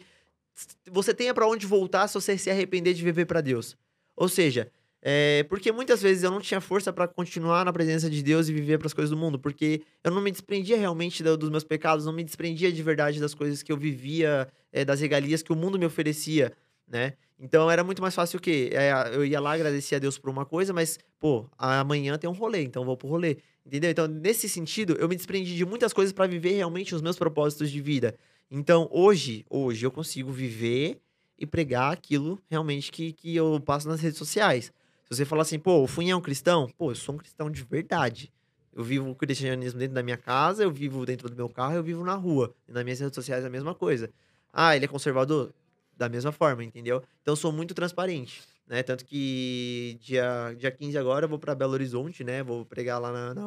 você 0.91 1.14
tenha 1.14 1.34
para 1.34 1.47
onde 1.47 1.65
voltar 1.65 2.07
se 2.07 2.14
você 2.15 2.38
se 2.38 2.49
arrepender 2.49 2.93
de 2.93 3.03
viver 3.03 3.26
para 3.26 3.41
Deus. 3.41 3.76
Ou 4.15 4.30
seja, 4.30 4.72
é, 5.01 5.43
porque 5.49 5.72
muitas 5.72 6.01
vezes 6.01 6.23
eu 6.23 6.31
não 6.31 6.39
tinha 6.39 6.61
força 6.61 6.93
para 6.93 7.07
continuar 7.07 7.65
na 7.65 7.73
presença 7.73 8.10
de 8.10 8.22
Deus 8.23 8.47
e 8.47 8.53
viver 8.53 8.77
para 8.77 8.88
as 8.88 8.93
coisas 8.93 9.10
do 9.10 9.18
mundo, 9.18 9.39
porque 9.39 9.81
eu 10.03 10.11
não 10.11 10.22
me 10.22 10.31
desprendia 10.31 10.77
realmente 10.77 11.23
do- 11.23 11.35
dos 11.38 11.49
meus 11.49 11.64
pecados, 11.64 12.05
não 12.05 12.14
me 12.14 12.23
desprendia 12.23 12.72
de 12.72 12.84
verdade 12.84 13.19
das 13.19 13.34
coisas 13.34 13.64
que 13.64 13.72
eu 13.72 13.77
vivia, 13.77 14.47
é, 14.72 14.85
das 14.85 15.01
regalias 15.01 15.41
que 15.41 15.51
o 15.51 15.55
mundo 15.55 15.77
me 15.80 15.85
oferecia, 15.85 16.53
né? 16.88 17.14
Então 17.39 17.69
era 17.69 17.84
muito 17.84 18.01
mais 18.01 18.15
fácil 18.15 18.38
o 18.38 18.41
quê? 18.41 18.69
É, 18.72 18.91
eu 19.14 19.26
ia 19.26 19.39
lá 19.39 19.53
agradecer 19.53 19.95
a 19.95 19.99
Deus 19.99 20.18
por 20.18 20.30
uma 20.30 20.45
coisa, 20.45 20.72
mas, 20.72 20.97
pô, 21.19 21.49
amanhã 21.57 22.18
tem 22.18 22.30
um 22.30 22.34
rolê, 22.34 22.64
então 22.64 22.85
vou 22.85 22.95
pro 22.95 23.07
rolê. 23.10 23.38
Entendeu? 23.65 23.90
Então, 23.90 24.07
nesse 24.07 24.49
sentido, 24.49 24.94
eu 24.99 25.07
me 25.07 25.15
desprendi 25.15 25.56
de 25.56 25.65
muitas 25.65 25.94
coisas 25.94 26.11
para 26.11 26.27
viver 26.27 26.53
realmente 26.53 26.94
os 26.94 27.02
meus 27.02 27.18
propósitos 27.18 27.72
de 27.72 27.81
vida. 27.81 28.15
Então, 28.52 28.90
hoje, 28.91 29.45
hoje 29.49 29.85
eu 29.85 29.91
consigo 29.91 30.31
viver 30.31 30.99
e 31.40 31.45
pregar 31.45 31.91
aquilo 31.91 32.40
realmente 32.49 32.91
que, 32.91 33.14
que 33.14 33.35
eu 33.35 33.60
passo 33.60 33.88
nas 33.88 34.02
redes 34.02 34.18
sociais. 34.18 34.65
Se 35.10 35.18
você 35.18 35.26
falar 35.26 35.44
assim, 35.44 35.57
pô, 35.57 35.81
o 35.81 35.88
Funha 35.88 36.14
é 36.14 36.15
um 36.15 36.22
cristão? 36.22 36.69
Pô, 36.77 36.91
eu 36.91 36.95
sou 36.95 37.15
um 37.15 37.18
cristão 37.18 37.49
de 37.49 37.64
verdade. 37.64 38.31
Eu 38.76 38.84
vivo 38.84 39.10
o 39.10 39.15
cristianismo 39.15 39.80
dentro 39.80 39.94
da 39.94 40.03
minha 40.03 40.18
casa, 40.18 40.64
eu 40.64 40.72
vivo 40.72 41.06
dentro 41.06 41.30
do 41.30 41.35
meu 41.35 41.48
carro, 41.48 41.76
eu 41.76 41.84
vivo 41.84 42.03
na 42.03 42.15
rua. 42.15 42.53
E 42.68 42.72
nas 42.72 42.84
minhas 42.84 42.99
redes 42.99 43.15
sociais 43.15 43.44
é 43.44 43.48
a 43.48 43.49
mesma 43.49 43.73
coisa. 43.73 44.10
Ah, 44.52 44.76
ele 44.76 44.85
é 44.85 44.88
conservador? 44.88 45.53
Da 45.95 46.10
mesma 46.10 46.31
forma, 46.31 46.64
entendeu? 46.64 47.03
Então, 47.22 47.34
eu 47.34 47.35
sou 47.35 47.52
muito 47.52 47.73
transparente. 47.73 48.41
Né? 48.68 48.81
Tanto 48.84 49.06
que 49.06 49.98
dia, 50.02 50.56
dia 50.57 50.72
15 50.72 50.98
agora 50.98 51.26
eu 51.26 51.30
vou 51.30 51.40
para 51.40 51.53
Belo 51.53 51.73
Horizonte, 51.73 52.23
né? 52.23 52.41
Vou 52.44 52.65
pregar 52.65 52.99
lá 52.99 53.11
na, 53.11 53.34
na, 53.34 53.45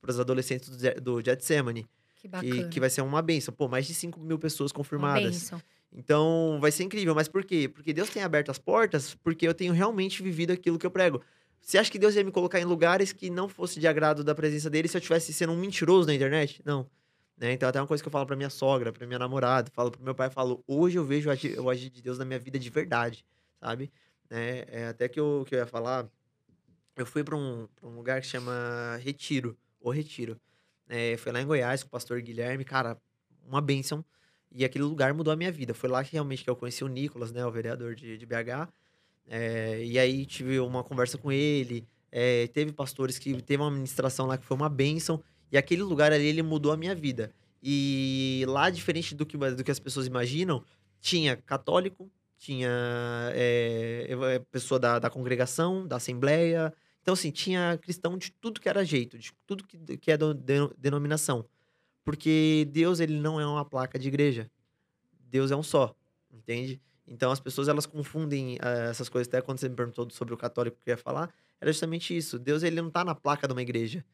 para 0.00 0.10
os 0.10 0.20
adolescentes 0.20 0.68
do, 1.00 1.22
Getsemane. 1.22 1.86
Que 2.16 2.26
bacana. 2.26 2.54
Que, 2.54 2.68
que 2.68 2.80
vai 2.80 2.90
ser 2.90 3.02
uma 3.02 3.22
benção. 3.22 3.54
Pô, 3.54 3.68
mais 3.68 3.86
de 3.86 3.94
5 3.94 4.18
mil 4.20 4.38
pessoas 4.38 4.70
Uma 4.70 4.76
confirmadas. 4.76 5.30
bênção. 5.30 5.62
Então, 5.92 6.58
vai 6.60 6.70
ser 6.70 6.84
incrível. 6.84 7.14
Mas 7.14 7.28
por 7.28 7.44
quê? 7.44 7.68
Porque 7.68 7.92
Deus 7.92 8.10
tem 8.10 8.22
aberto 8.22 8.50
as 8.50 8.58
portas, 8.58 9.14
porque 9.22 9.46
eu 9.46 9.54
tenho 9.54 9.72
realmente 9.72 10.22
vivido 10.22 10.52
aquilo 10.52 10.78
que 10.78 10.86
eu 10.86 10.90
prego. 10.90 11.22
Você 11.60 11.78
acha 11.78 11.90
que 11.90 11.98
Deus 11.98 12.14
ia 12.14 12.24
me 12.24 12.30
colocar 12.30 12.60
em 12.60 12.64
lugares 12.64 13.12
que 13.12 13.30
não 13.30 13.48
fosse 13.48 13.78
de 13.78 13.86
agrado 13.86 14.24
da 14.24 14.34
presença 14.34 14.68
dele 14.68 14.88
se 14.88 14.96
eu 14.96 15.00
tivesse 15.00 15.32
sendo 15.32 15.52
um 15.52 15.56
mentiroso 15.56 16.06
na 16.06 16.14
internet? 16.14 16.60
Não. 16.64 16.88
Né? 17.36 17.52
Então, 17.52 17.68
até 17.68 17.80
uma 17.80 17.86
coisa 17.86 18.02
que 18.02 18.08
eu 18.08 18.12
falo 18.12 18.26
pra 18.26 18.36
minha 18.36 18.50
sogra, 18.50 18.92
pra 18.92 19.06
minha 19.06 19.18
namorada, 19.18 19.70
falo 19.72 19.90
pro 19.90 20.02
meu 20.02 20.14
pai, 20.14 20.28
falo, 20.28 20.62
hoje 20.66 20.98
eu 20.98 21.04
vejo 21.04 21.30
o 21.60 21.70
agir 21.70 21.90
de 21.90 22.02
Deus 22.02 22.18
na 22.18 22.24
minha 22.24 22.38
vida 22.38 22.58
de 22.58 22.68
verdade, 22.68 23.24
sabe? 23.60 23.92
Né? 24.30 24.64
É, 24.68 24.86
até 24.88 25.08
que 25.08 25.18
eu, 25.18 25.44
que 25.46 25.54
eu 25.54 25.58
ia 25.58 25.66
falar, 25.66 26.08
eu 26.96 27.06
fui 27.06 27.22
pra 27.24 27.36
um, 27.36 27.68
pra 27.76 27.88
um 27.88 27.94
lugar 27.94 28.20
que 28.20 28.26
chama 28.26 28.98
Retiro, 29.00 29.56
o 29.80 29.90
Retiro. 29.90 30.40
É, 30.88 31.16
foi 31.16 31.32
lá 31.32 31.40
em 31.40 31.46
Goiás 31.46 31.82
com 31.82 31.88
o 31.88 31.90
pastor 31.90 32.20
Guilherme, 32.20 32.64
cara, 32.64 33.00
uma 33.46 33.60
bênção. 33.60 34.04
E 34.50 34.64
aquele 34.64 34.84
lugar 34.84 35.12
mudou 35.12 35.32
a 35.32 35.36
minha 35.36 35.52
vida. 35.52 35.74
Foi 35.74 35.88
lá 35.88 36.02
que 36.02 36.12
realmente 36.12 36.42
que 36.42 36.50
eu 36.50 36.56
conheci 36.56 36.82
o 36.82 36.88
Nicolas, 36.88 37.30
né, 37.32 37.44
o 37.44 37.50
vereador 37.50 37.94
de, 37.94 38.16
de 38.16 38.26
BH. 38.26 38.68
É, 39.26 39.84
e 39.84 39.98
aí 39.98 40.24
tive 40.24 40.58
uma 40.60 40.82
conversa 40.82 41.18
com 41.18 41.30
ele. 41.30 41.86
é, 42.10 42.46
teve 42.48 42.72
pastores 42.72 43.18
que 43.18 43.42
teve 43.42 43.62
uma 43.62 43.70
ministração 43.70 44.26
lá 44.26 44.38
que 44.38 44.44
foi 44.44 44.56
uma 44.56 44.68
bênção. 44.68 45.22
E 45.52 45.58
aquele 45.58 45.82
lugar 45.82 46.12
ali, 46.12 46.26
ele 46.26 46.42
mudou 46.42 46.72
a 46.72 46.76
minha 46.76 46.94
vida. 46.94 47.32
E 47.62 48.44
lá, 48.48 48.70
diferente 48.70 49.14
do 49.14 49.26
que, 49.26 49.36
do 49.36 49.64
que 49.64 49.70
as 49.70 49.78
pessoas 49.78 50.06
imaginam, 50.06 50.64
tinha 51.00 51.36
católico, 51.36 52.10
tinha 52.38 52.70
é, 53.34 54.06
é, 54.08 54.38
pessoa 54.50 54.78
da, 54.78 54.98
da 54.98 55.10
congregação, 55.10 55.86
da 55.86 55.96
assembleia. 55.96 56.72
Então, 57.02 57.14
assim, 57.14 57.30
tinha 57.30 57.78
cristão 57.82 58.16
de 58.16 58.30
tudo 58.30 58.60
que 58.60 58.68
era 58.68 58.84
jeito, 58.84 59.18
de 59.18 59.32
tudo 59.46 59.66
que, 59.66 59.98
que 59.98 60.10
é 60.10 60.16
deno- 60.16 60.72
denominação. 60.78 61.44
Porque 62.04 62.66
Deus, 62.70 63.00
ele 63.00 63.18
não 63.18 63.40
é 63.40 63.46
uma 63.46 63.64
placa 63.64 63.98
de 63.98 64.08
igreja. 64.08 64.50
Deus 65.20 65.50
é 65.50 65.56
um 65.56 65.62
só, 65.62 65.94
entende? 66.32 66.80
Então, 67.06 67.30
as 67.30 67.40
pessoas, 67.40 67.68
elas 67.68 67.86
confundem 67.86 68.56
ah, 68.60 68.88
essas 68.90 69.08
coisas. 69.08 69.28
Até 69.28 69.42
quando 69.42 69.58
você 69.58 69.68
me 69.68 69.74
perguntou 69.74 70.08
sobre 70.10 70.32
o 70.32 70.36
católico 70.36 70.78
que 70.82 70.90
eu 70.90 70.92
ia 70.92 70.96
falar, 70.96 71.32
era 71.60 71.72
justamente 71.72 72.16
isso. 72.16 72.38
Deus, 72.38 72.62
ele 72.62 72.80
não 72.80 72.90
tá 72.90 73.04
na 73.04 73.14
placa 73.14 73.46
de 73.46 73.52
uma 73.52 73.62
igreja. 73.62 74.04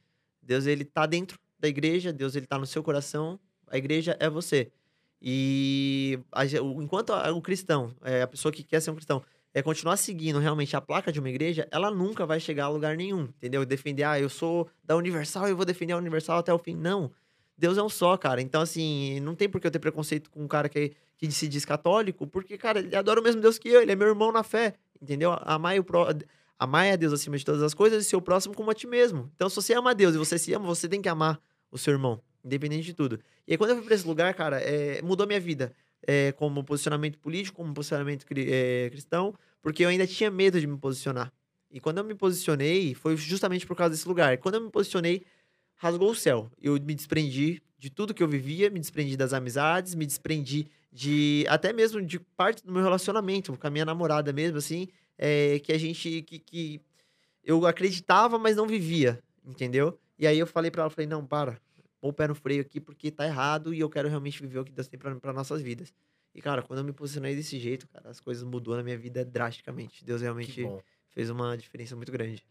Deus, 0.43 0.67
ele 0.67 0.85
tá 0.85 1.05
dentro 1.05 1.39
da 1.59 1.69
igreja. 1.69 2.13
Deus, 2.13 2.35
ele 2.35 2.47
tá 2.47 2.59
no 2.59 2.67
seu 2.67 2.83
coração. 2.83 3.39
A 3.67 3.77
igreja 3.77 4.17
é 4.19 4.31
você. 4.31 4.73
E 5.21 6.19
a 6.33 6.45
enquanto 6.45 7.13
a- 7.13 7.33
o 7.33 7.41
cristão, 7.41 7.95
é, 8.03 8.23
a 8.23 8.27
pessoa 8.27 8.53
que 8.53 8.63
quer 8.63 8.81
ser 8.81 8.91
um 8.91 8.95
cristão, 8.95 9.23
é 9.55 9.63
continuar 9.63 9.97
seguindo 9.97 10.39
realmente 10.39 10.75
a 10.77 10.81
placa 10.81 11.13
de 11.13 11.21
uma 11.21 11.31
igreja, 11.31 11.67
ela 11.71 11.91
nunca 11.91 12.27
vai 12.27 12.41
chegar 12.41 12.65
a 12.65 12.69
lugar 12.69 12.97
nenhum, 12.97 13.23
entendeu? 13.23 13.65
Defender, 13.65 14.03
ah, 14.03 14.19
eu 14.19 14.29
sou 14.29 14.69
da 14.83 14.97
Universal 14.97 15.49
eu 15.49 15.57
vou 15.57 15.65
defender 15.65 15.93
a 15.93 15.97
Universal 15.97 16.39
até 16.39 16.53
o 16.53 16.59
fim. 16.59 16.75
Não. 16.75 17.11
Deus 17.57 17.79
é 17.79 17.83
um 17.83 17.89
só, 17.89 18.17
cara. 18.17 18.43
Então, 18.43 18.61
assim, 18.61 19.21
não 19.21 19.35
tem 19.35 19.49
por 19.49 19.61
que 19.61 19.67
eu 19.67 19.71
ter 19.71 19.79
preconceito 19.79 20.29
com 20.29 20.43
um 20.43 20.49
cara 20.49 20.69
que, 20.69 20.93
que 21.17 21.31
se 21.31 21.47
diz 21.47 21.65
católico, 21.65 22.27
porque, 22.27 22.59
cara, 22.59 22.81
ele 22.81 22.97
adora 22.97 23.21
o 23.21 23.23
mesmo 23.23 23.41
Deus 23.41 23.57
que 23.59 23.69
eu, 23.69 23.81
ele 23.81 23.93
é 23.93 23.97
meu 23.97 24.09
irmão 24.09 24.33
na 24.33 24.43
fé, 24.43 24.75
entendeu? 25.01 25.33
Amai, 25.43 25.79
o 25.79 25.85
pró... 25.85 26.09
Amai 26.59 26.91
a 26.93 26.97
Deus 26.97 27.13
acima 27.13 27.37
de 27.37 27.45
todas 27.45 27.63
as 27.63 27.75
coisas 27.75 28.05
e 28.05 28.09
seu 28.09 28.21
próximo 28.21 28.55
como 28.55 28.71
a 28.71 28.75
ti 28.75 28.87
mesmo. 28.89 29.31
Então, 29.37 29.49
se 29.49 29.57
você 29.57 29.75
ama 29.75 29.91
a 29.91 29.95
Deus 29.95 30.15
e 30.15 30.19
você 30.19 30.37
se 30.39 30.53
ama, 30.53 30.67
você 30.67 30.89
tem 30.89 31.01
que 31.01 31.09
amar 31.09 31.41
o 31.71 31.79
seu 31.79 31.93
irmão, 31.93 32.21
independente 32.45 32.85
de 32.85 32.95
tudo. 32.95 33.19
E 33.47 33.53
aí, 33.53 33.59
quando 33.59 33.71
eu 33.71 33.77
fui 33.77 33.85
pra 33.87 33.95
esse 33.95 34.07
lugar, 34.07 34.33
cara, 34.35 34.61
é, 34.61 35.01
mudou 35.03 35.27
minha 35.27 35.41
vida. 35.41 35.75
É, 36.07 36.33
como 36.33 36.63
posicionamento 36.63 37.19
político, 37.19 37.57
como 37.57 37.73
posicionamento 37.73 38.27
cri- 38.27 38.47
é, 38.53 38.91
cristão, 38.91 39.35
porque 39.63 39.83
eu 39.85 39.89
ainda 39.89 40.07
tinha 40.07 40.31
medo 40.31 40.61
de 40.61 40.67
me 40.67 40.77
posicionar. 40.77 41.33
E 41.71 41.81
quando 41.81 41.99
eu 41.99 42.05
me 42.05 42.15
posicionei, 42.15 42.95
foi 42.95 43.17
justamente 43.17 43.67
por 43.67 43.75
causa 43.75 43.95
desse 43.95 44.07
lugar. 44.07 44.37
Quando 44.39 44.57
eu 44.57 44.61
me 44.61 44.71
posicionei, 44.71 45.25
rasgou 45.77 46.11
o 46.11 46.15
céu. 46.15 46.51
Eu 46.61 46.75
me 46.75 46.95
desprendi 46.95 47.63
de 47.79 47.91
tudo 47.91 48.13
que 48.15 48.23
eu 48.23 48.29
vivia, 48.29 48.71
me 48.71 48.79
desprendi 48.81 49.17
das 49.17 49.33
amizades, 49.33 49.95
me 49.95 50.07
desprendi 50.07 50.67
de 50.93 51.45
até 51.49 51.73
mesmo 51.73 52.01
de 52.01 52.19
parte 52.21 52.65
do 52.65 52.73
meu 52.73 52.83
relacionamento 52.83 53.57
com 53.57 53.67
a 53.67 53.71
minha 53.71 53.85
namorada 53.85 54.33
mesmo, 54.33 54.59
assim, 54.59 54.89
é, 55.19 55.59
que 55.59 55.73
a 55.73 55.79
gente 55.79 56.23
que, 56.23 56.39
que 56.39 56.81
eu 57.43 57.67
acreditava, 57.67 58.39
mas 58.39 58.57
não 58.57 58.67
vivia, 58.67 59.21
entendeu? 59.45 59.99
E 60.19 60.27
aí 60.27 60.39
eu 60.39 60.47
falei 60.47 60.71
pra 60.71 60.83
ela, 60.83 60.91
falei, 60.91 61.07
não, 61.07 61.27
para, 61.27 61.61
põe 62.05 62.11
o 62.11 62.13
pé 62.13 62.29
no 62.29 62.35
freio 62.35 62.61
aqui 62.61 62.81
porque 62.81 63.11
tá 63.11 63.25
errado 63.25 63.73
e 63.73 63.81
eu 63.81 63.89
quero 63.89 64.09
realmente 64.09 64.41
viver 64.43 64.59
o 64.59 64.65
que 64.65 64.73
Deus 64.73 64.87
tem 64.89 64.99
pra, 64.99 65.15
pra 65.17 65.33
nossas 65.33 65.63
vidas. 65.63 65.93
E, 66.35 66.43
cara, 66.43 66.63
quando 66.63 66.81
eu 66.81 66.85
me 66.85 66.93
posicionei 66.93 67.35
desse 67.35 67.59
jeito, 67.59 67.89
cara, 67.89 68.11
as 68.11 68.21
coisas 68.21 68.43
mudou 68.45 68.77
na 68.77 68.83
minha 68.83 68.99
vida 68.99 69.25
drasticamente. 69.25 70.05
Deus 70.05 70.21
realmente 70.21 70.69
fez 71.11 71.31
uma 71.31 71.57
diferença 71.57 71.97
muito 71.97 72.13
grande. 72.13 72.45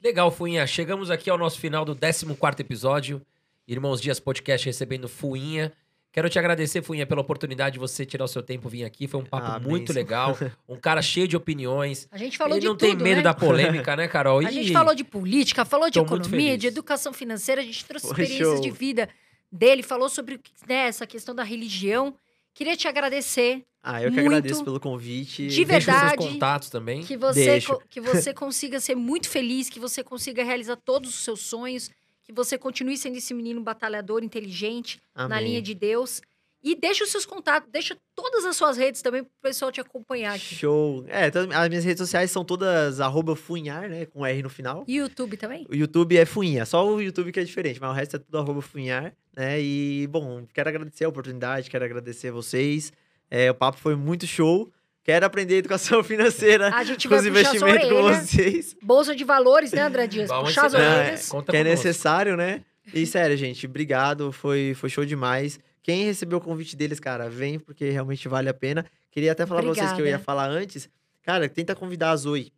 Legal, 0.00 0.30
Fuinha. 0.30 0.66
Chegamos 0.66 1.10
aqui 1.10 1.28
ao 1.28 1.38
nosso 1.38 1.58
final 1.58 1.84
do 1.84 1.96
14 1.96 2.60
episódio. 2.60 3.20
Irmãos 3.66 4.00
Dias 4.00 4.20
Podcast 4.20 4.66
recebendo 4.66 5.08
Fuinha. 5.08 5.72
Quero 6.14 6.30
te 6.30 6.38
agradecer, 6.38 6.80
Fuinha, 6.80 7.04
pela 7.04 7.20
oportunidade 7.20 7.72
de 7.74 7.78
você 7.80 8.06
tirar 8.06 8.24
o 8.24 8.28
seu 8.28 8.40
tempo 8.40 8.68
vir 8.68 8.84
aqui. 8.84 9.08
Foi 9.08 9.20
um 9.20 9.24
papo 9.24 9.46
Ah, 9.46 9.58
muito 9.58 9.92
legal. 9.92 10.38
Um 10.68 10.76
cara 10.76 11.02
cheio 11.02 11.26
de 11.26 11.36
opiniões. 11.36 12.06
A 12.12 12.16
gente 12.16 12.38
falou 12.38 12.54
Ele 12.54 12.60
de 12.60 12.66
não 12.68 12.76
tudo, 12.76 12.88
tem 12.88 12.96
medo 12.96 13.16
né? 13.16 13.22
da 13.22 13.34
polêmica, 13.34 13.94
né, 13.96 14.06
Carol? 14.06 14.38
A 14.38 14.44
Ih, 14.44 14.52
gente 14.52 14.72
falou 14.72 14.94
de 14.94 15.02
política, 15.02 15.64
falou 15.64 15.88
de 15.90 15.94
Tô 15.98 16.04
economia, 16.04 16.56
de 16.56 16.68
educação 16.68 17.12
financeira, 17.12 17.60
a 17.60 17.64
gente 17.64 17.84
trouxe 17.84 18.06
Foi 18.06 18.12
experiências 18.22 18.48
show. 18.58 18.60
de 18.60 18.70
vida 18.70 19.08
dele, 19.50 19.82
falou 19.82 20.08
sobre 20.08 20.40
né, 20.68 20.86
essa 20.86 21.04
questão 21.04 21.34
da 21.34 21.42
religião. 21.42 22.14
Queria 22.54 22.76
te 22.76 22.86
agradecer 22.86 23.64
Ah, 23.82 24.00
eu 24.00 24.10
que 24.10 24.14
Muito. 24.20 24.28
agradeço 24.28 24.62
pelo 24.64 24.78
convite. 24.78 25.48
De 25.48 25.64
Deixa 25.64 25.78
os 25.78 25.84
seus 25.84 26.10
verdade. 26.10 26.16
contatos 26.32 26.70
também. 26.70 27.02
que 27.02 27.16
você, 27.16 27.44
Deixo. 27.44 27.74
co- 27.74 27.82
que 27.90 28.00
você 28.00 28.32
consiga 28.32 28.78
ser 28.78 28.94
muito 28.94 29.28
feliz, 29.28 29.68
que 29.68 29.80
você 29.80 30.04
consiga 30.04 30.44
realizar 30.44 30.76
todos 30.76 31.10
os 31.10 31.24
seus 31.24 31.40
sonhos, 31.40 31.90
que 32.24 32.32
você 32.32 32.58
continue 32.58 32.96
sendo 32.96 33.16
esse 33.16 33.32
menino 33.34 33.60
batalhador, 33.60 34.24
inteligente, 34.24 35.00
na 35.14 35.24
Amém. 35.24 35.44
linha 35.44 35.62
de 35.62 35.74
Deus. 35.74 36.20
E 36.66 36.74
deixa 36.74 37.04
os 37.04 37.10
seus 37.10 37.26
contatos, 37.26 37.68
deixa 37.70 37.94
todas 38.14 38.42
as 38.46 38.56
suas 38.56 38.78
redes 38.78 39.02
também 39.02 39.22
pro 39.22 39.32
pessoal 39.42 39.70
te 39.70 39.82
acompanhar 39.82 40.34
aqui. 40.34 40.54
Show. 40.54 41.04
É, 41.08 41.26
então, 41.26 41.46
as 41.52 41.68
minhas 41.68 41.84
redes 41.84 42.00
sociais 42.00 42.30
são 42.30 42.42
todas 42.42 43.00
arroba 43.00 43.36
funhar, 43.36 43.86
né? 43.90 44.06
Com 44.06 44.24
R 44.24 44.42
no 44.42 44.48
final. 44.48 44.82
E 44.88 44.96
YouTube 44.96 45.36
também? 45.36 45.66
O 45.68 45.74
YouTube 45.74 46.16
é 46.16 46.24
Funha, 46.24 46.64
só 46.64 46.88
o 46.88 47.02
YouTube 47.02 47.32
que 47.32 47.40
é 47.40 47.44
diferente, 47.44 47.78
mas 47.78 47.90
o 47.90 47.92
resto 47.92 48.16
é 48.16 48.18
tudo 48.18 48.38
arroba 48.38 48.62
funhar, 48.62 49.14
né? 49.36 49.60
E, 49.60 50.06
bom, 50.06 50.46
quero 50.54 50.70
agradecer 50.70 51.04
a 51.04 51.08
oportunidade, 51.10 51.68
quero 51.68 51.84
agradecer 51.84 52.28
a 52.28 52.32
vocês. 52.32 52.94
É, 53.30 53.50
o 53.50 53.54
papo 53.54 53.76
foi 53.76 53.94
muito 53.94 54.26
show. 54.26 54.72
Quero 55.04 55.26
aprender 55.26 55.58
educação 55.58 56.02
financeira 56.04 56.74
A 56.74 56.82
gente 56.82 57.06
com 57.06 57.14
vai 57.14 57.88
com 57.88 58.02
vocês. 58.02 58.74
Bolsa 58.82 59.14
de 59.14 59.22
valores, 59.22 59.70
né, 59.70 59.82
André 59.82 60.06
Dias? 60.06 60.28
Vamos 60.28 60.48
Puxar 60.48 60.66
as 60.66 60.74
orelhas. 60.74 61.28
Conta 61.28 61.52
que 61.52 61.58
é 61.58 61.62
necessário, 61.62 62.36
né? 62.36 62.62
E 62.92 63.06
sério, 63.06 63.36
gente, 63.36 63.66
obrigado. 63.66 64.32
Foi, 64.32 64.74
foi 64.74 64.88
show 64.88 65.04
demais. 65.04 65.60
Quem 65.82 66.04
recebeu 66.04 66.38
o 66.38 66.40
convite 66.40 66.74
deles, 66.74 66.98
cara, 66.98 67.28
vem 67.28 67.58
porque 67.58 67.90
realmente 67.90 68.26
vale 68.26 68.48
a 68.48 68.54
pena. 68.54 68.84
Queria 69.10 69.32
até 69.32 69.44
falar 69.44 69.62
pra 69.62 69.70
vocês 69.70 69.92
que 69.92 70.00
eu 70.00 70.06
ia 70.06 70.16
Obrigada. 70.16 70.24
falar 70.24 70.48
antes. 70.48 70.88
Cara, 71.22 71.48
tenta 71.48 71.74
convidar 71.74 72.10
a 72.10 72.16
Zoe. 72.16 72.50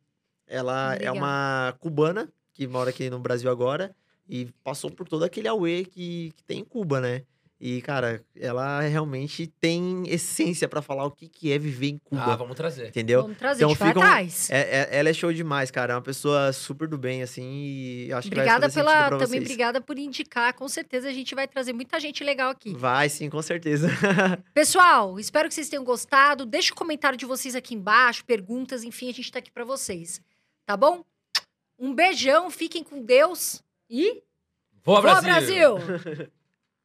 Ela 0.46 0.92
é 0.92 1.10
Obrigada. 1.10 1.18
uma 1.18 1.74
cubana 1.80 2.28
que 2.52 2.66
mora 2.68 2.90
aqui 2.90 3.10
no 3.10 3.18
Brasil 3.18 3.50
agora 3.50 3.94
e 4.28 4.46
passou 4.62 4.90
por 4.90 5.08
todo 5.08 5.24
aquele 5.24 5.48
auê 5.48 5.84
que, 5.84 6.32
que 6.36 6.44
tem 6.44 6.60
em 6.60 6.64
Cuba, 6.64 7.00
né? 7.00 7.22
E, 7.58 7.80
cara, 7.80 8.22
ela 8.38 8.82
realmente 8.82 9.46
tem 9.46 10.04
essência 10.08 10.68
pra 10.68 10.82
falar 10.82 11.06
o 11.06 11.10
que, 11.10 11.26
que 11.26 11.50
é 11.50 11.58
viver 11.58 11.88
em 11.88 11.98
Cuba. 11.98 12.34
Ah, 12.34 12.36
vamos 12.36 12.54
trazer. 12.54 12.88
Entendeu? 12.88 13.22
Vamos 13.22 13.38
trazer, 13.38 13.60
Então 13.64 13.68
a 13.68 13.72
gente 13.72 13.78
vai 13.78 13.88
ficam- 13.88 14.02
atrás. 14.02 14.50
É- 14.50 14.60
é- 14.60 14.88
ela 14.98 15.08
é 15.08 15.12
show 15.14 15.32
demais, 15.32 15.70
cara. 15.70 15.94
É 15.94 15.96
uma 15.96 16.02
pessoa 16.02 16.52
super 16.52 16.86
do 16.86 16.98
bem, 16.98 17.22
assim, 17.22 17.42
e 17.64 18.12
acho 18.12 18.28
que 18.28 18.34
Obrigada 18.34 18.60
vai 18.60 18.68
fazer 18.68 18.80
pela, 18.80 19.08
também 19.08 19.26
vocês. 19.26 19.42
obrigada 19.44 19.80
por 19.80 19.98
indicar. 19.98 20.52
Com 20.52 20.68
certeza 20.68 21.08
a 21.08 21.12
gente 21.12 21.34
vai 21.34 21.48
trazer 21.48 21.72
muita 21.72 21.98
gente 21.98 22.22
legal 22.22 22.50
aqui. 22.50 22.74
Vai, 22.74 23.08
sim, 23.08 23.30
com 23.30 23.40
certeza. 23.40 23.88
Pessoal, 24.52 25.18
espero 25.18 25.48
que 25.48 25.54
vocês 25.54 25.70
tenham 25.70 25.82
gostado. 25.84 26.44
Deixa 26.44 26.74
o 26.74 26.76
comentário 26.76 27.16
de 27.18 27.24
vocês 27.24 27.54
aqui 27.54 27.74
embaixo, 27.74 28.22
perguntas, 28.26 28.84
enfim, 28.84 29.08
a 29.08 29.14
gente 29.14 29.32
tá 29.32 29.38
aqui 29.38 29.50
pra 29.50 29.64
vocês. 29.64 30.20
Tá 30.66 30.76
bom? 30.76 31.02
Um 31.78 31.94
beijão, 31.94 32.50
fiquem 32.50 32.84
com 32.84 33.02
Deus 33.02 33.62
e 33.88 34.22
Boa, 34.84 35.00
Brasil! 35.00 35.76
Brasil! 35.78 36.28